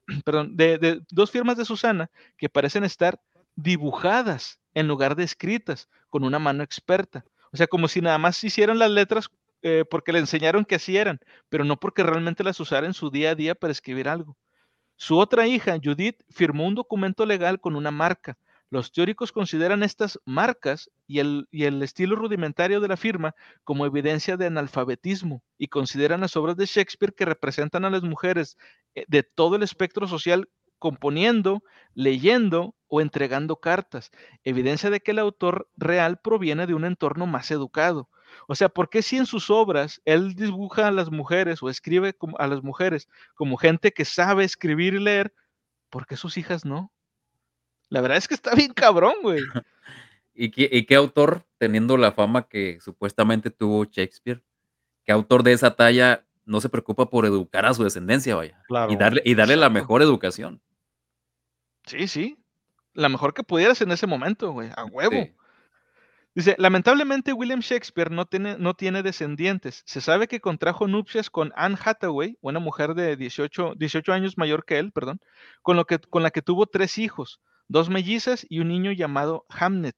perdón, 0.25 0.55
de, 0.55 0.77
de 0.77 1.01
dos 1.09 1.31
firmas 1.31 1.57
de 1.57 1.65
Susana 1.65 2.09
que 2.37 2.49
parecen 2.49 2.83
estar 2.85 3.19
dibujadas 3.55 4.59
en 4.73 4.87
lugar 4.87 5.15
de 5.15 5.23
escritas 5.23 5.89
con 6.09 6.23
una 6.23 6.39
mano 6.39 6.63
experta. 6.63 7.25
O 7.51 7.57
sea, 7.57 7.67
como 7.67 7.87
si 7.87 8.01
nada 8.01 8.17
más 8.17 8.43
hicieran 8.43 8.79
las 8.79 8.89
letras 8.91 9.29
eh, 9.63 9.85
porque 9.89 10.13
le 10.13 10.19
enseñaron 10.19 10.65
que 10.65 10.75
así 10.75 10.97
eran, 10.97 11.19
pero 11.49 11.63
no 11.63 11.79
porque 11.79 12.03
realmente 12.03 12.43
las 12.43 12.59
usara 12.59 12.85
en 12.85 12.93
su 12.93 13.09
día 13.09 13.31
a 13.31 13.35
día 13.35 13.55
para 13.55 13.71
escribir 13.71 14.09
algo. 14.09 14.37
Su 14.95 15.17
otra 15.17 15.47
hija, 15.47 15.79
Judith, 15.83 16.21
firmó 16.29 16.67
un 16.67 16.75
documento 16.75 17.25
legal 17.25 17.59
con 17.59 17.75
una 17.75 17.89
marca. 17.89 18.37
Los 18.69 18.91
teóricos 18.91 19.31
consideran 19.31 19.83
estas 19.83 20.19
marcas 20.25 20.89
y 21.07 21.19
el, 21.19 21.47
estilo 21.83 22.15
rudimentario 22.15 22.79
de 22.81 22.87
la 22.87 22.97
firma 22.97 23.35
como 23.63 23.85
evidencia 23.85 24.35
de 24.35 24.47
analfabetismo 24.47 25.43
y 25.57 25.67
consideran 25.67 26.21
las 26.21 26.35
obras 26.35 26.57
de 26.57 26.65
Shakespeare 26.65 27.13
que 27.13 27.25
representan 27.25 27.85
a 27.85 27.89
las 27.89 28.03
mujeres 28.03 28.57
eh, 28.95 29.05
de 29.07 29.23
todo 29.23 29.55
el 29.55 29.63
espectro 29.63 30.07
social 30.07 30.49
componiendo, 30.79 31.63
leyendo 31.93 32.75
o 32.87 32.99
entregando 32.99 33.57
cartas, 33.57 34.11
evidencia 34.43 34.89
de 34.89 34.99
que 34.99 35.11
el 35.11 35.19
autor 35.19 35.69
real 35.77 36.19
proviene 36.21 36.67
de 36.67 36.73
un 36.73 36.83
entorno 36.83 37.27
más 37.27 37.51
educado. 37.51 38.09
O 38.47 38.55
sea, 38.55 38.69
¿por 38.69 38.89
qué 38.89 39.01
si 39.01 39.17
en 39.17 39.25
sus 39.25 39.49
obras 39.49 40.01
él 40.05 40.35
dibuja 40.35 40.87
a 40.87 40.91
las 40.91 41.11
mujeres 41.11 41.61
o 41.63 41.69
escribe 41.69 42.15
a 42.37 42.47
las 42.47 42.63
mujeres 42.63 43.07
como 43.35 43.57
gente 43.57 43.91
que 43.91 44.05
sabe 44.05 44.43
escribir 44.43 44.93
y 44.95 44.99
leer, 44.99 45.33
¿por 45.89 46.05
qué 46.05 46.17
sus 46.17 46.37
hijas 46.37 46.65
no? 46.65 46.91
La 47.89 48.01
verdad 48.01 48.17
es 48.17 48.27
que 48.27 48.33
está 48.33 48.55
bien 48.55 48.73
cabrón, 48.73 49.15
güey. 49.21 49.39
¿Y 50.33 50.49
qué, 50.49 50.67
¿Y 50.71 50.85
qué 50.85 50.95
autor, 50.95 51.45
teniendo 51.59 51.95
la 51.97 52.11
fama 52.11 52.47
que 52.47 52.79
supuestamente 52.81 53.51
tuvo 53.51 53.85
Shakespeare, 53.85 54.43
qué 55.05 55.11
autor 55.11 55.43
de 55.43 55.53
esa 55.53 55.75
talla 55.75 56.25
no 56.45 56.59
se 56.59 56.69
preocupa 56.69 57.09
por 57.09 57.25
educar 57.25 57.65
a 57.65 57.73
su 57.73 57.83
descendencia, 57.83 58.35
vaya? 58.35 58.59
Claro. 58.67 58.91
Y 58.91 58.95
darle, 58.95 59.21
y 59.23 59.35
darle 59.35 59.55
la 59.55 59.69
mejor 59.69 60.01
educación. 60.01 60.61
Sí, 61.85 62.07
sí. 62.07 62.37
La 62.93 63.09
mejor 63.09 63.33
que 63.33 63.43
pudieras 63.43 63.81
en 63.81 63.91
ese 63.91 64.07
momento, 64.07 64.51
güey. 64.51 64.69
A 64.75 64.85
huevo. 64.85 65.23
Sí. 65.23 65.35
Dice, 66.35 66.55
lamentablemente 66.57 67.31
William 67.31 67.59
Shakespeare 67.59 68.09
no 68.09 68.25
tiene, 68.25 68.57
no 68.57 68.73
tiene 68.73 69.03
descendientes. 69.03 69.83
Se 69.85 70.01
sabe 70.01 70.27
que 70.27 70.41
contrajo 70.41 70.87
nupcias 70.87 71.29
con 71.29 71.53
Anne 71.55 71.77
Hathaway, 71.83 72.37
una 72.41 72.57
mujer 72.59 72.95
de 72.95 73.15
18, 73.15 73.73
18 73.77 74.13
años 74.13 74.35
mayor 74.35 74.65
que 74.65 74.79
él, 74.79 74.91
perdón, 74.91 75.19
con, 75.61 75.77
lo 75.77 75.85
que, 75.85 75.99
con 75.99 76.23
la 76.23 76.31
que 76.31 76.41
tuvo 76.41 76.65
tres 76.65 76.97
hijos, 76.97 77.39
dos 77.67 77.89
mellizas 77.89 78.47
y 78.49 78.61
un 78.61 78.69
niño 78.69 78.91
llamado 78.91 79.45
Hamnet. 79.47 79.95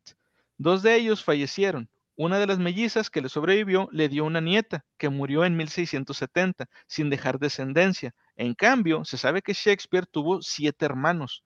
Dos 0.58 0.84
de 0.84 0.96
ellos 0.96 1.24
fallecieron. 1.24 1.90
Una 2.18 2.38
de 2.38 2.48
las 2.48 2.60
mellizas 2.60 3.10
que 3.10 3.22
le 3.22 3.30
sobrevivió 3.30 3.88
le 3.94 4.10
dio 4.10 4.26
una 4.26 4.42
nieta, 4.42 4.84
que 4.98 5.08
murió 5.08 5.46
en 5.46 5.56
1670, 5.56 6.66
sin 6.86 7.10
dejar 7.10 7.40
descendencia. 7.40 8.14
En 8.36 8.56
cambio, 8.56 9.06
se 9.06 9.18
sabe 9.18 9.42
que 9.42 9.54
Shakespeare 9.54 10.06
tuvo 10.06 10.42
siete 10.42 10.84
hermanos. 10.84 11.45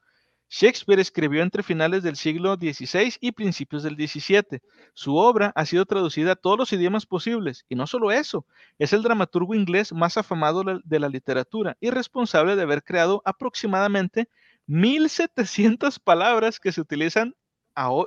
Shakespeare 0.50 1.00
escribió 1.00 1.44
entre 1.44 1.62
finales 1.62 2.02
del 2.02 2.16
siglo 2.16 2.56
XVI 2.56 3.14
y 3.22 3.32
principios 3.34 3.84
del 3.84 3.96
XVII. 3.96 4.62
Su 4.96 5.16
obra 5.16 5.52
ha 5.56 5.66
sido 5.66 5.86
traducida 5.86 6.32
a 6.32 6.36
todos 6.36 6.58
los 6.58 6.74
idiomas 6.74 7.06
posibles, 7.06 7.66
y 7.70 7.76
no 7.76 7.86
solo 7.86 8.12
eso, 8.12 8.48
es 8.80 8.92
el 8.92 9.04
dramaturgo 9.04 9.54
inglés 9.54 9.94
más 9.94 10.18
afamado 10.18 10.64
de 10.84 11.00
la 11.00 11.08
literatura 11.08 11.78
y 11.80 11.92
responsable 11.92 12.56
de 12.56 12.64
haber 12.64 12.84
creado 12.84 13.22
aproximadamente 13.26 14.28
1.700 14.68 16.00
palabras 16.04 16.60
que 16.60 16.72
se 16.72 16.82
utilizan 16.82 17.36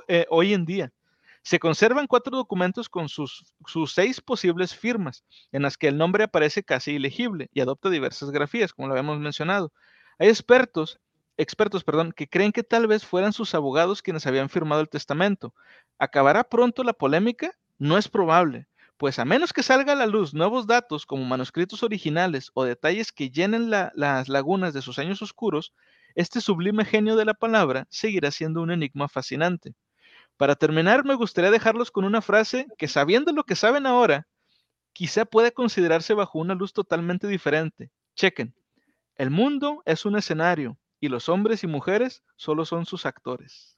eh, 0.09 0.25
hoy 0.29 0.53
en 0.53 0.65
día. 0.65 0.91
Se 1.43 1.59
conservan 1.59 2.07
cuatro 2.07 2.35
documentos 2.35 2.89
con 2.89 3.07
sus, 3.07 3.53
sus 3.65 3.93
seis 3.93 4.19
posibles 4.19 4.75
firmas, 4.75 5.23
en 5.53 5.61
las 5.61 5.77
que 5.77 5.87
el 5.87 5.97
nombre 5.97 6.25
aparece 6.25 6.63
casi 6.63 6.91
ilegible 6.91 7.49
y 7.53 7.61
adopta 7.61 7.89
diversas 7.89 8.31
grafías, 8.31 8.73
como 8.73 8.89
lo 8.89 8.93
habíamos 8.93 9.19
mencionado. 9.19 9.71
Hay 10.19 10.29
expertos 10.29 10.99
expertos, 11.37 11.83
perdón, 11.83 12.11
que 12.11 12.27
creen 12.27 12.51
que 12.51 12.63
tal 12.63 12.87
vez 12.87 13.05
fueran 13.05 13.33
sus 13.33 13.55
abogados 13.55 14.01
quienes 14.01 14.27
habían 14.27 14.49
firmado 14.49 14.81
el 14.81 14.89
testamento. 14.89 15.53
¿Acabará 15.99 16.43
pronto 16.43 16.83
la 16.83 16.93
polémica? 16.93 17.51
No 17.77 17.97
es 17.97 18.07
probable, 18.07 18.67
pues 18.97 19.19
a 19.19 19.25
menos 19.25 19.53
que 19.53 19.63
salga 19.63 19.93
a 19.93 19.95
la 19.95 20.05
luz 20.05 20.33
nuevos 20.33 20.67
datos 20.67 21.05
como 21.05 21.25
manuscritos 21.25 21.83
originales 21.83 22.51
o 22.53 22.63
detalles 22.63 23.11
que 23.11 23.29
llenen 23.29 23.69
la- 23.69 23.91
las 23.95 24.29
lagunas 24.29 24.73
de 24.73 24.81
sus 24.81 24.99
años 24.99 25.21
oscuros, 25.21 25.73
este 26.15 26.41
sublime 26.41 26.85
genio 26.85 27.15
de 27.15 27.25
la 27.25 27.33
palabra 27.33 27.87
seguirá 27.89 28.31
siendo 28.31 28.61
un 28.61 28.71
enigma 28.71 29.09
fascinante. 29.09 29.73
Para 30.37 30.55
terminar, 30.55 31.05
me 31.05 31.15
gustaría 31.15 31.51
dejarlos 31.51 31.91
con 31.91 32.05
una 32.05 32.21
frase 32.21 32.67
que 32.77 32.87
sabiendo 32.87 33.31
lo 33.33 33.43
que 33.43 33.55
saben 33.55 33.85
ahora, 33.85 34.27
quizá 34.93 35.25
pueda 35.25 35.51
considerarse 35.51 36.13
bajo 36.13 36.39
una 36.39 36.55
luz 36.55 36.73
totalmente 36.73 37.27
diferente. 37.27 37.91
Chequen. 38.15 38.53
El 39.15 39.31
mundo 39.31 39.81
es 39.85 40.05
un 40.05 40.17
escenario 40.17 40.77
y 41.03 41.09
los 41.09 41.27
hombres 41.27 41.65
y 41.65 41.67
mujeres 41.67 42.23
solo 42.37 42.63
son 42.63 42.85
sus 42.85 43.05
actores. 43.05 43.77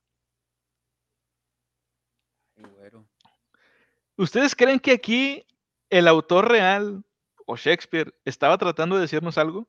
¿Ustedes 4.16 4.56
creen 4.56 4.80
que 4.80 4.92
aquí 4.92 5.44
el 5.90 6.08
autor 6.08 6.48
real 6.48 7.04
o 7.48 7.56
Shakespeare 7.56 8.14
estaba 8.26 8.60
tratando 8.60 8.96
de 8.96 9.02
decirnos 9.02 9.40
algo? 9.40 9.68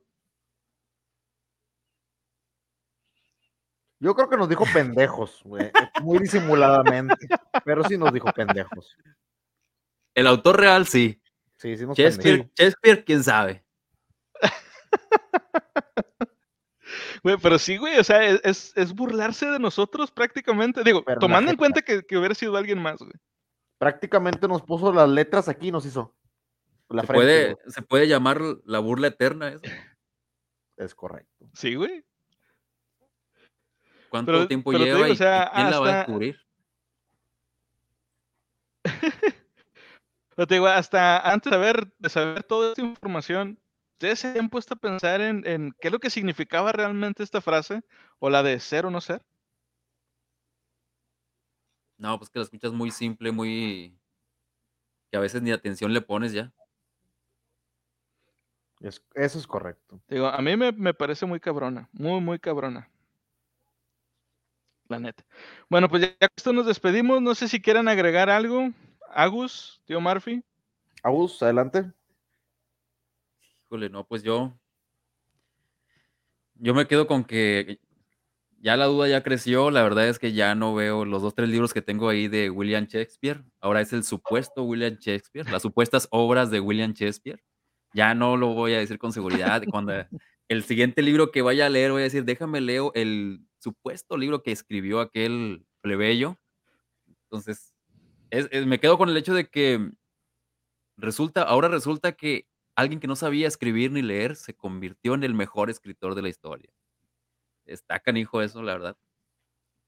Yo 4.01 4.15
creo 4.15 4.29
que 4.29 4.37
nos 4.37 4.51
dijo 4.51 4.65
pendejos, 4.71 5.41
güey, 5.43 5.73
muy 6.03 6.19
disimuladamente, 6.19 7.27
pero 7.65 7.85
sí 7.85 7.97
nos 7.97 8.13
dijo 8.13 8.31
pendejos. 8.35 8.99
El 10.15 10.27
autor 10.27 10.61
real, 10.61 10.87
sí. 10.87 11.23
Sí, 11.57 11.75
sí 11.79 11.87
nos 11.87 11.97
Shakespeare, 11.97 12.41
pendejos. 12.41 12.55
Shakespeare, 12.55 13.05
quién 13.07 13.25
sabe. 13.25 13.65
Güey, 17.23 17.37
pero 17.43 17.59
sí, 17.59 17.77
güey, 17.77 17.99
o 17.99 18.05
sea, 18.05 18.25
es, 18.25 18.41
es- 18.45 18.73
es 18.77 18.95
burlarse 18.95 19.47
de 19.47 19.59
nosotros 19.59 20.11
prácticamente. 20.11 20.83
Digo, 20.85 21.05
Pero 21.05 21.19
tomando 21.21 21.51
en 21.51 21.57
cuenta 21.57 21.83
que, 21.83 22.03
que 22.05 22.17
hubiera 22.17 22.35
sido 22.35 22.57
alguien 22.57 22.81
más, 22.81 22.99
güey. 22.99 23.13
Prácticamente 23.79 24.49
nos 24.49 24.63
puso 24.63 24.93
las 24.93 25.09
letras 25.09 25.49
aquí 25.49 25.69
y 25.69 25.73
nos 25.73 25.85
hizo. 25.87 26.15
La 26.89 27.03
se, 27.03 27.07
frente, 27.09 27.25
puede, 27.25 27.45
güey. 27.55 27.57
se 27.73 27.83
puede 27.83 28.09
llamar 28.09 28.41
la 28.65 28.79
burla 28.79 29.09
eterna 29.09 29.49
eso. 29.49 29.61
Es 30.77 30.95
correcto. 30.95 31.49
Sí, 31.55 31.75
güey. 31.75 32.05
¿Cuánto 34.09 34.33
Pero- 34.33 34.47
tiempo 34.49 34.71
pero 34.71 34.85
lleva 34.85 34.97
digo, 34.99 35.09
y, 35.09 35.13
o 35.13 35.17
sea, 35.17 35.51
y 35.53 35.57
quién 35.57 35.71
la 35.71 35.81
va 35.81 35.87
a 35.87 35.89
hasta- 35.91 35.99
descubrir? 35.99 36.41
Pero 40.35 40.47
te 40.47 40.55
digo, 40.55 40.67
hasta 40.67 41.19
antes 41.33 41.51
de 41.51 41.57
saber, 41.57 41.93
de 41.99 42.09
saber 42.09 42.43
toda 42.43 42.69
esta 42.71 42.83
información, 42.83 43.59
¿ustedes 43.97 44.19
se 44.21 44.39
han 44.39 44.51
puesto 44.51 44.75
a 44.75 44.77
pensar 44.77 45.23
en, 45.23 45.47
en 45.47 45.73
qué 45.81 45.89
es 45.89 45.93
lo 45.93 45.99
que 45.99 46.11
significaba 46.11 46.71
realmente 46.71 47.23
esta 47.23 47.41
frase? 47.41 47.83
¿O 48.19 48.29
la 48.29 48.43
de 48.43 48.61
ser 48.61 48.85
o 48.85 48.91
no 48.91 49.01
ser? 49.01 49.23
No, 51.97 52.19
pues 52.19 52.29
que 52.29 52.39
la 52.39 52.43
escuchas 52.45 52.73
muy 52.73 52.91
simple, 52.91 53.33
muy... 53.33 53.99
que 55.11 55.17
a 55.17 55.21
veces 55.21 55.41
ni 55.41 55.51
atención 55.51 55.95
le 55.95 56.03
pones 56.03 56.33
ya. 56.35 56.53
Es- 58.81 59.03
eso 59.15 59.39
es 59.39 59.47
correcto. 59.47 59.99
Digo, 60.09 60.27
a 60.27 60.43
mí 60.43 60.55
me, 60.59 60.73
me 60.73 60.93
parece 60.93 61.25
muy 61.25 61.41
cabrona, 61.41 61.89
muy, 61.93 62.21
muy 62.21 62.39
cabrona. 62.39 62.91
La 64.89 64.99
neta. 64.99 65.25
Bueno, 65.71 65.89
pues 65.89 66.03
ya, 66.03 66.09
ya 66.21 66.29
con 66.29 66.35
esto 66.37 66.53
nos 66.53 66.67
despedimos. 66.67 67.23
No 67.23 67.35
sé 67.35 67.49
si 67.49 67.61
quieran 67.63 67.89
agregar 67.89 68.29
algo. 68.29 68.69
Agus, 69.11 69.81
tío 69.87 70.01
Murphy. 70.03 70.45
Agus, 71.03 71.43
adelante. 71.43 71.91
Híjole, 73.69 73.91
no, 73.91 74.07
pues 74.07 74.23
yo. 74.23 74.57
Yo 76.55 76.73
me 76.73 76.87
quedo 76.87 77.07
con 77.07 77.25
que 77.25 77.81
ya 78.61 78.77
la 78.77 78.87
duda 78.87 79.09
ya 79.09 79.23
creció. 79.23 79.71
La 79.71 79.83
verdad 79.83 80.09
es 80.09 80.19
que 80.19 80.33
ya 80.33 80.55
no 80.55 80.75
veo 80.75 81.05
los 81.05 81.23
dos, 81.23 81.35
tres 81.35 81.49
libros 81.49 81.75
que 81.75 81.83
tengo 81.83 82.09
ahí 82.09 82.29
de 82.29 82.49
William 82.51 82.87
Shakespeare. 82.87 83.45
Ahora 83.61 83.81
es 83.81 83.93
el 83.93 84.05
supuesto 84.05 84.63
William 84.63 84.97
Shakespeare, 84.99 85.51
las 85.51 85.63
supuestas 85.63 86.07
obras 86.11 86.51
de 86.51 86.61
William 86.61 86.93
Shakespeare. 86.93 87.43
Ya 87.93 88.15
no 88.15 88.37
lo 88.37 88.55
voy 88.55 88.75
a 88.75 88.79
decir 88.79 88.99
con 88.99 89.13
seguridad. 89.13 89.63
Cuando 89.71 89.93
el 90.49 90.63
siguiente 90.63 91.03
libro 91.03 91.31
que 91.33 91.43
vaya 91.43 91.67
a 91.67 91.71
leer, 91.71 91.91
voy 91.91 92.03
a 92.03 92.05
decir, 92.05 92.25
déjame 92.25 92.61
leo 92.61 92.93
el 92.95 93.41
supuesto 93.59 94.17
libro 94.17 94.43
que 94.45 94.53
escribió 94.53 95.01
aquel 95.01 95.67
plebeyo. 95.81 96.39
Entonces, 97.25 97.75
es- 98.31 98.49
es- 98.53 98.67
me 98.67 98.79
quedo 98.81 98.97
con 98.97 99.09
el 99.09 99.17
hecho 99.17 99.35
de 99.35 99.49
que 99.51 99.91
resulta, 100.97 101.43
ahora 101.43 101.69
resulta 101.69 102.13
que 102.13 102.47
alguien 102.77 103.01
que 103.01 103.09
no 103.09 103.17
sabía 103.17 103.49
escribir 103.49 103.91
ni 103.91 104.03
leer 104.03 104.37
se 104.37 104.55
convirtió 104.55 105.15
en 105.15 105.25
el 105.25 105.35
mejor 105.35 105.71
escritor 105.71 106.15
de 106.15 106.23
la 106.23 106.29
historia. 106.29 106.71
Está 107.65 107.99
canijo 107.99 108.43
eso, 108.43 108.63
la 108.63 108.75
verdad. 108.75 108.97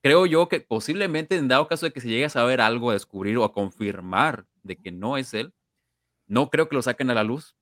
Creo 0.03 0.27
yo 0.27 0.49
que 0.49 0.61
posiblemente 0.61 1.37
en 1.37 1.49
dado 1.49 1.69
caso 1.69 1.87
de 1.87 1.93
que 1.93 2.01
se 2.01 2.09
llegue 2.09 2.25
a 2.25 2.31
saber 2.31 2.61
algo, 2.61 2.91
a 2.91 2.95
descubrir 2.95 3.37
o 3.39 3.45
a 3.45 3.53
confirmar 3.53 4.47
de 4.63 4.77
que 4.77 4.91
no 4.93 5.17
es 5.17 5.35
él, 5.35 5.53
no 6.27 6.51
creo 6.51 6.69
que 6.69 6.77
lo 6.77 6.83
saquen 6.83 7.11
a 7.11 7.15
la 7.15 7.25
luz, 7.25 7.57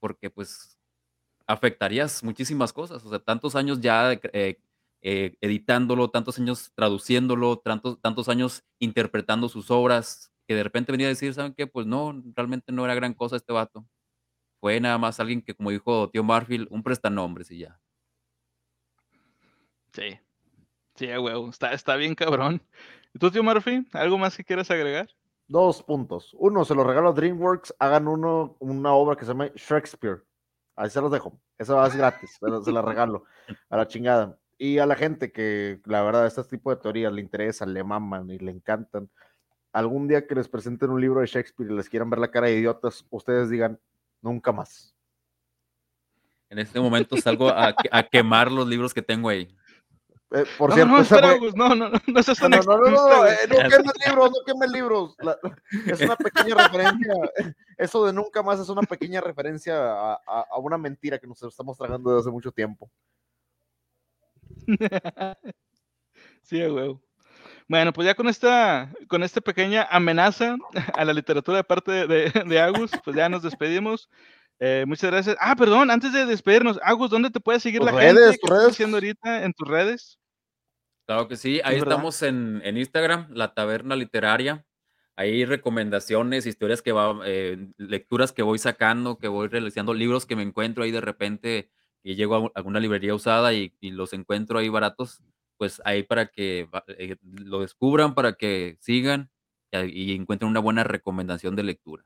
porque 0.00 0.30
pues 0.30 0.78
afectarías 1.46 2.22
muchísimas 2.24 2.72
cosas. 2.72 3.04
O 3.04 3.10
sea, 3.10 3.18
tantos 3.20 3.56
años 3.56 3.80
ya 3.80 4.12
eh, 4.12 4.60
eh, 5.02 5.36
editándolo, 5.40 6.10
tantos 6.10 6.38
años 6.38 6.72
traduciéndolo, 6.74 7.58
tantos, 7.58 8.00
tantos 8.00 8.28
años 8.28 8.64
interpretando 8.78 9.48
sus 9.48 9.70
obras, 9.70 10.32
que 10.46 10.54
de 10.54 10.62
repente 10.64 10.92
venía 10.92 11.06
a 11.06 11.10
decir, 11.10 11.32
¿saben 11.34 11.54
qué? 11.54 11.66
Pues 11.66 11.86
no, 11.86 12.22
realmente 12.34 12.72
no 12.72 12.84
era 12.84 12.94
gran 12.94 13.14
cosa 13.14 13.36
este 13.36 13.52
vato. 13.52 13.86
Fue 14.60 14.78
nada 14.80 14.98
más 14.98 15.18
alguien 15.20 15.42
que, 15.42 15.54
como 15.54 15.70
dijo 15.70 16.10
tío 16.10 16.22
Marfield, 16.22 16.68
un 16.70 16.82
prestanombres 16.82 17.50
y 17.50 17.58
ya. 17.58 17.80
Sí. 19.92 20.18
Sí, 20.94 21.06
huevo. 21.06 21.48
Está, 21.48 21.72
está 21.72 21.96
bien 21.96 22.14
cabrón. 22.14 22.62
¿Y 23.14 23.18
tú, 23.18 23.30
tío 23.30 23.42
Murphy? 23.42 23.86
¿Algo 23.92 24.18
más 24.18 24.36
que 24.36 24.44
quieras 24.44 24.70
agregar? 24.70 25.08
Dos 25.48 25.82
puntos. 25.82 26.36
Uno, 26.38 26.64
se 26.64 26.74
lo 26.74 26.84
regalo 26.84 27.08
a 27.08 27.12
DreamWorks. 27.12 27.74
Hagan 27.78 28.06
uno, 28.06 28.56
una 28.60 28.92
obra 28.92 29.16
que 29.16 29.24
se 29.24 29.32
llama 29.32 29.50
Shakespeare. 29.54 30.22
Ahí 30.76 30.90
se 30.90 31.00
los 31.00 31.10
dejo. 31.10 31.40
Eso 31.58 31.84
es 31.84 31.96
gratis, 31.96 32.38
se 32.64 32.72
la 32.72 32.82
regalo 32.82 33.24
a 33.68 33.76
la 33.76 33.86
chingada. 33.86 34.38
Y 34.56 34.78
a 34.78 34.86
la 34.86 34.94
gente 34.94 35.32
que, 35.32 35.80
la 35.84 36.02
verdad, 36.02 36.26
este 36.26 36.44
tipo 36.44 36.70
de 36.70 36.80
teorías 36.80 37.12
le 37.12 37.20
interesan, 37.20 37.74
le 37.74 37.82
maman 37.82 38.30
y 38.30 38.38
le 38.38 38.50
encantan, 38.50 39.10
algún 39.72 40.08
día 40.08 40.26
que 40.26 40.34
les 40.34 40.48
presenten 40.48 40.90
un 40.90 41.00
libro 41.00 41.20
de 41.20 41.26
Shakespeare 41.26 41.70
y 41.70 41.74
les 41.74 41.88
quieran 41.88 42.10
ver 42.10 42.18
la 42.18 42.30
cara 42.30 42.46
de 42.46 42.56
idiotas, 42.56 43.06
ustedes 43.10 43.50
digan, 43.50 43.78
Nunca 44.22 44.52
más. 44.52 44.94
En 46.48 46.58
este 46.58 46.80
momento 46.80 47.16
salgo 47.16 47.48
a, 47.48 47.74
a 47.90 48.02
quemar 48.02 48.50
los 48.50 48.66
libros 48.66 48.92
que 48.92 49.02
tengo 49.02 49.28
ahí. 49.28 49.54
Eh, 50.32 50.44
por 50.58 50.70
no, 50.70 50.76
cierto, 50.76 50.92
no, 50.92 51.00
espera, 51.00 51.36
fue... 51.38 51.50
no, 51.54 51.74
no, 51.74 51.88
no, 51.88 51.98
no, 52.06 52.22
seas 52.22 52.40
no, 52.40 52.48
no, 52.48 52.62
no, 52.62 52.90
no, 52.90 53.26
eh, 53.26 53.36
no 53.48 53.56
quemes 53.68 53.92
libros, 54.06 54.30
no 54.30 54.44
quemes 54.46 54.70
libros. 54.70 55.16
La, 55.18 55.36
es 55.86 56.00
una 56.00 56.14
pequeña 56.14 56.54
referencia, 56.54 57.14
eso 57.78 58.06
de 58.06 58.12
nunca 58.12 58.40
más 58.42 58.60
es 58.60 58.68
una 58.68 58.82
pequeña 58.82 59.20
referencia 59.20 59.74
a, 59.76 60.12
a, 60.14 60.46
a, 60.52 60.58
una 60.58 60.78
mentira 60.78 61.18
que 61.18 61.26
nos 61.26 61.42
estamos 61.42 61.76
tragando 61.76 62.10
desde 62.10 62.20
hace 62.20 62.30
mucho 62.30 62.52
tiempo. 62.52 62.90
Sí, 66.42 66.60
huevo. 66.66 67.00
Bueno, 67.70 67.92
pues 67.92 68.04
ya 68.04 68.16
con 68.16 68.26
esta, 68.26 68.92
con 69.06 69.22
esta 69.22 69.40
pequeña 69.40 69.86
amenaza 69.92 70.56
a 70.98 71.04
la 71.04 71.12
literatura 71.12 71.58
de 71.58 71.62
parte 71.62 72.08
de, 72.08 72.28
de, 72.28 72.60
Agus, 72.60 72.90
pues 73.04 73.14
ya 73.14 73.28
nos 73.28 73.44
despedimos. 73.44 74.10
Eh, 74.58 74.82
muchas 74.88 75.12
gracias. 75.12 75.36
Ah, 75.38 75.54
perdón, 75.54 75.88
antes 75.88 76.12
de 76.12 76.26
despedirnos, 76.26 76.80
Agus, 76.82 77.10
¿dónde 77.10 77.30
te 77.30 77.38
puede 77.38 77.60
seguir 77.60 77.80
la 77.80 77.92
gente? 77.92 78.22
¿Qué 78.22 78.30
estás 78.30 78.72
haciendo 78.72 78.96
ahorita 78.96 79.44
en 79.44 79.52
tus 79.52 79.68
redes? 79.68 80.18
Claro 81.06 81.28
que 81.28 81.36
sí, 81.36 81.60
ahí 81.62 81.76
estamos 81.76 82.20
en, 82.22 82.60
Instagram, 82.64 83.28
La 83.30 83.54
Taberna 83.54 83.94
Literaria. 83.94 84.66
Hay 85.14 85.44
recomendaciones, 85.44 86.46
historias 86.46 86.82
que 86.82 86.90
va, 86.90 87.20
eh, 87.24 87.68
lecturas 87.76 88.32
que 88.32 88.42
voy 88.42 88.58
sacando, 88.58 89.16
que 89.16 89.28
voy 89.28 89.46
realizando, 89.46 89.94
libros 89.94 90.26
que 90.26 90.34
me 90.34 90.42
encuentro 90.42 90.82
ahí 90.82 90.90
de 90.90 91.02
repente 91.02 91.70
y 92.02 92.16
llego 92.16 92.34
a 92.34 92.50
alguna 92.56 92.80
librería 92.80 93.14
usada 93.14 93.52
y, 93.52 93.72
los 93.80 94.12
encuentro 94.12 94.58
ahí 94.58 94.68
baratos, 94.68 95.22
pues 95.60 95.82
ahí 95.84 96.04
para 96.04 96.28
que 96.28 96.70
eh, 96.96 97.16
lo 97.22 97.60
descubran, 97.60 98.14
para 98.14 98.32
que 98.32 98.78
sigan 98.80 99.30
y 99.72 100.14
encuentren 100.14 100.50
una 100.50 100.58
buena 100.58 100.84
recomendación 100.84 101.54
de 101.54 101.64
lectura. 101.64 102.02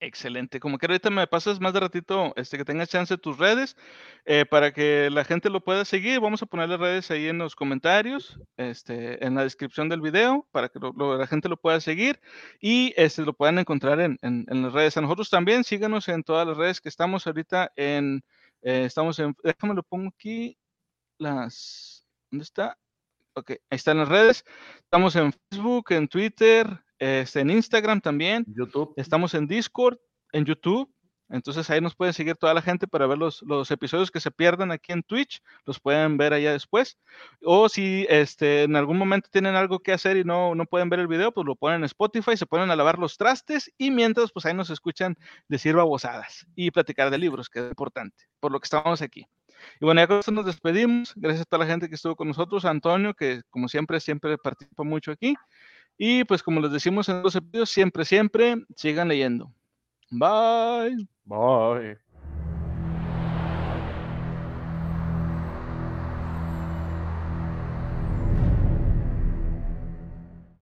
Excelente. 0.00 0.58
Como 0.58 0.76
que 0.76 0.86
ahorita 0.86 1.08
me 1.10 1.24
pasas 1.28 1.60
más 1.60 1.72
de 1.72 1.78
ratito, 1.78 2.32
este, 2.34 2.58
que 2.58 2.64
tengas 2.64 2.88
chance 2.88 3.16
tus 3.16 3.38
redes, 3.38 3.76
eh, 4.24 4.44
para 4.44 4.72
que 4.72 5.08
la 5.10 5.24
gente 5.24 5.50
lo 5.50 5.62
pueda 5.62 5.84
seguir. 5.84 6.18
Vamos 6.18 6.42
a 6.42 6.46
poner 6.46 6.68
las 6.68 6.80
redes 6.80 7.12
ahí 7.12 7.28
en 7.28 7.38
los 7.38 7.54
comentarios, 7.54 8.40
este, 8.56 9.24
en 9.24 9.36
la 9.36 9.44
descripción 9.44 9.88
del 9.88 10.00
video, 10.00 10.48
para 10.50 10.68
que 10.68 10.80
la 10.80 11.28
gente 11.28 11.48
lo 11.48 11.56
pueda 11.56 11.80
seguir 11.80 12.20
y 12.60 12.92
este, 12.96 13.22
lo 13.22 13.34
puedan 13.34 13.60
encontrar 13.60 14.00
en, 14.00 14.18
las 14.20 14.72
redes. 14.72 14.96
A 14.96 15.00
nosotros 15.00 15.30
también, 15.30 15.62
síganos 15.62 16.08
en 16.08 16.24
todas 16.24 16.46
las 16.46 16.56
redes 16.56 16.80
que 16.80 16.88
estamos 16.88 17.24
ahorita 17.28 17.70
en, 17.76 18.24
eh, 18.62 18.84
estamos 18.86 19.20
en, 19.20 19.36
déjame 19.44 19.74
lo 19.74 19.84
pongo 19.84 20.08
aquí, 20.08 20.58
las, 21.18 22.06
¿dónde 22.30 22.44
está? 22.44 22.78
Ok, 23.34 23.50
ahí 23.50 23.58
están 23.70 23.98
las 23.98 24.08
redes. 24.08 24.44
Estamos 24.78 25.16
en 25.16 25.32
Facebook, 25.50 25.86
en 25.90 26.08
Twitter, 26.08 26.84
este, 26.98 27.40
en 27.40 27.50
Instagram 27.50 28.00
también. 28.00 28.44
YouTube. 28.46 28.94
Estamos 28.96 29.34
en 29.34 29.46
Discord, 29.46 29.98
en 30.32 30.44
YouTube. 30.44 30.88
Entonces 31.30 31.68
ahí 31.70 31.80
nos 31.80 31.96
pueden 31.96 32.12
seguir 32.12 32.36
toda 32.36 32.54
la 32.54 32.62
gente 32.62 32.86
para 32.86 33.06
ver 33.06 33.18
los, 33.18 33.42
los, 33.42 33.70
episodios 33.70 34.10
que 34.10 34.20
se 34.20 34.30
pierdan 34.30 34.70
aquí 34.70 34.92
en 34.92 35.02
Twitch, 35.02 35.40
los 35.64 35.80
pueden 35.80 36.16
ver 36.16 36.32
allá 36.32 36.52
después. 36.52 36.98
O 37.42 37.68
si 37.68 38.06
este, 38.08 38.64
en 38.64 38.76
algún 38.76 38.98
momento 38.98 39.28
tienen 39.32 39.56
algo 39.56 39.80
que 39.80 39.92
hacer 39.92 40.16
y 40.18 40.24
no, 40.24 40.54
no 40.54 40.66
pueden 40.66 40.90
ver 40.90 41.00
el 41.00 41.08
video, 41.08 41.32
pues 41.32 41.46
lo 41.46 41.56
ponen 41.56 41.80
en 41.80 41.84
Spotify, 41.84 42.36
se 42.36 42.46
ponen 42.46 42.70
a 42.70 42.76
lavar 42.76 42.98
los 42.98 43.16
trastes 43.16 43.72
y 43.78 43.90
mientras 43.90 44.32
pues 44.32 44.44
ahí 44.46 44.54
nos 44.54 44.70
escuchan 44.70 45.16
decir 45.48 45.74
babosadas 45.74 46.46
y 46.54 46.70
platicar 46.70 47.10
de 47.10 47.18
libros, 47.18 47.48
que 47.48 47.60
es 47.60 47.68
importante, 47.68 48.26
por 48.38 48.52
lo 48.52 48.60
que 48.60 48.66
estamos 48.66 49.00
aquí. 49.00 49.26
Y 49.80 49.84
bueno, 49.84 50.00
ya 50.00 50.06
con 50.06 50.18
esto 50.18 50.32
nos 50.32 50.46
despedimos. 50.46 51.12
Gracias 51.16 51.42
a 51.42 51.44
toda 51.44 51.64
la 51.64 51.70
gente 51.70 51.88
que 51.88 51.94
estuvo 51.94 52.16
con 52.16 52.28
nosotros, 52.28 52.64
Antonio, 52.64 53.14
que 53.14 53.42
como 53.50 53.68
siempre, 53.68 54.00
siempre 54.00 54.36
participa 54.38 54.82
mucho 54.82 55.12
aquí. 55.12 55.34
Y 55.96 56.24
pues 56.24 56.42
como 56.42 56.60
les 56.60 56.72
decimos 56.72 57.08
en 57.08 57.22
los 57.22 57.34
episodios, 57.36 57.70
siempre, 57.70 58.04
siempre 58.04 58.56
sigan 58.76 59.08
leyendo. 59.08 59.52
Bye. 60.10 61.06
Bye. 61.24 62.03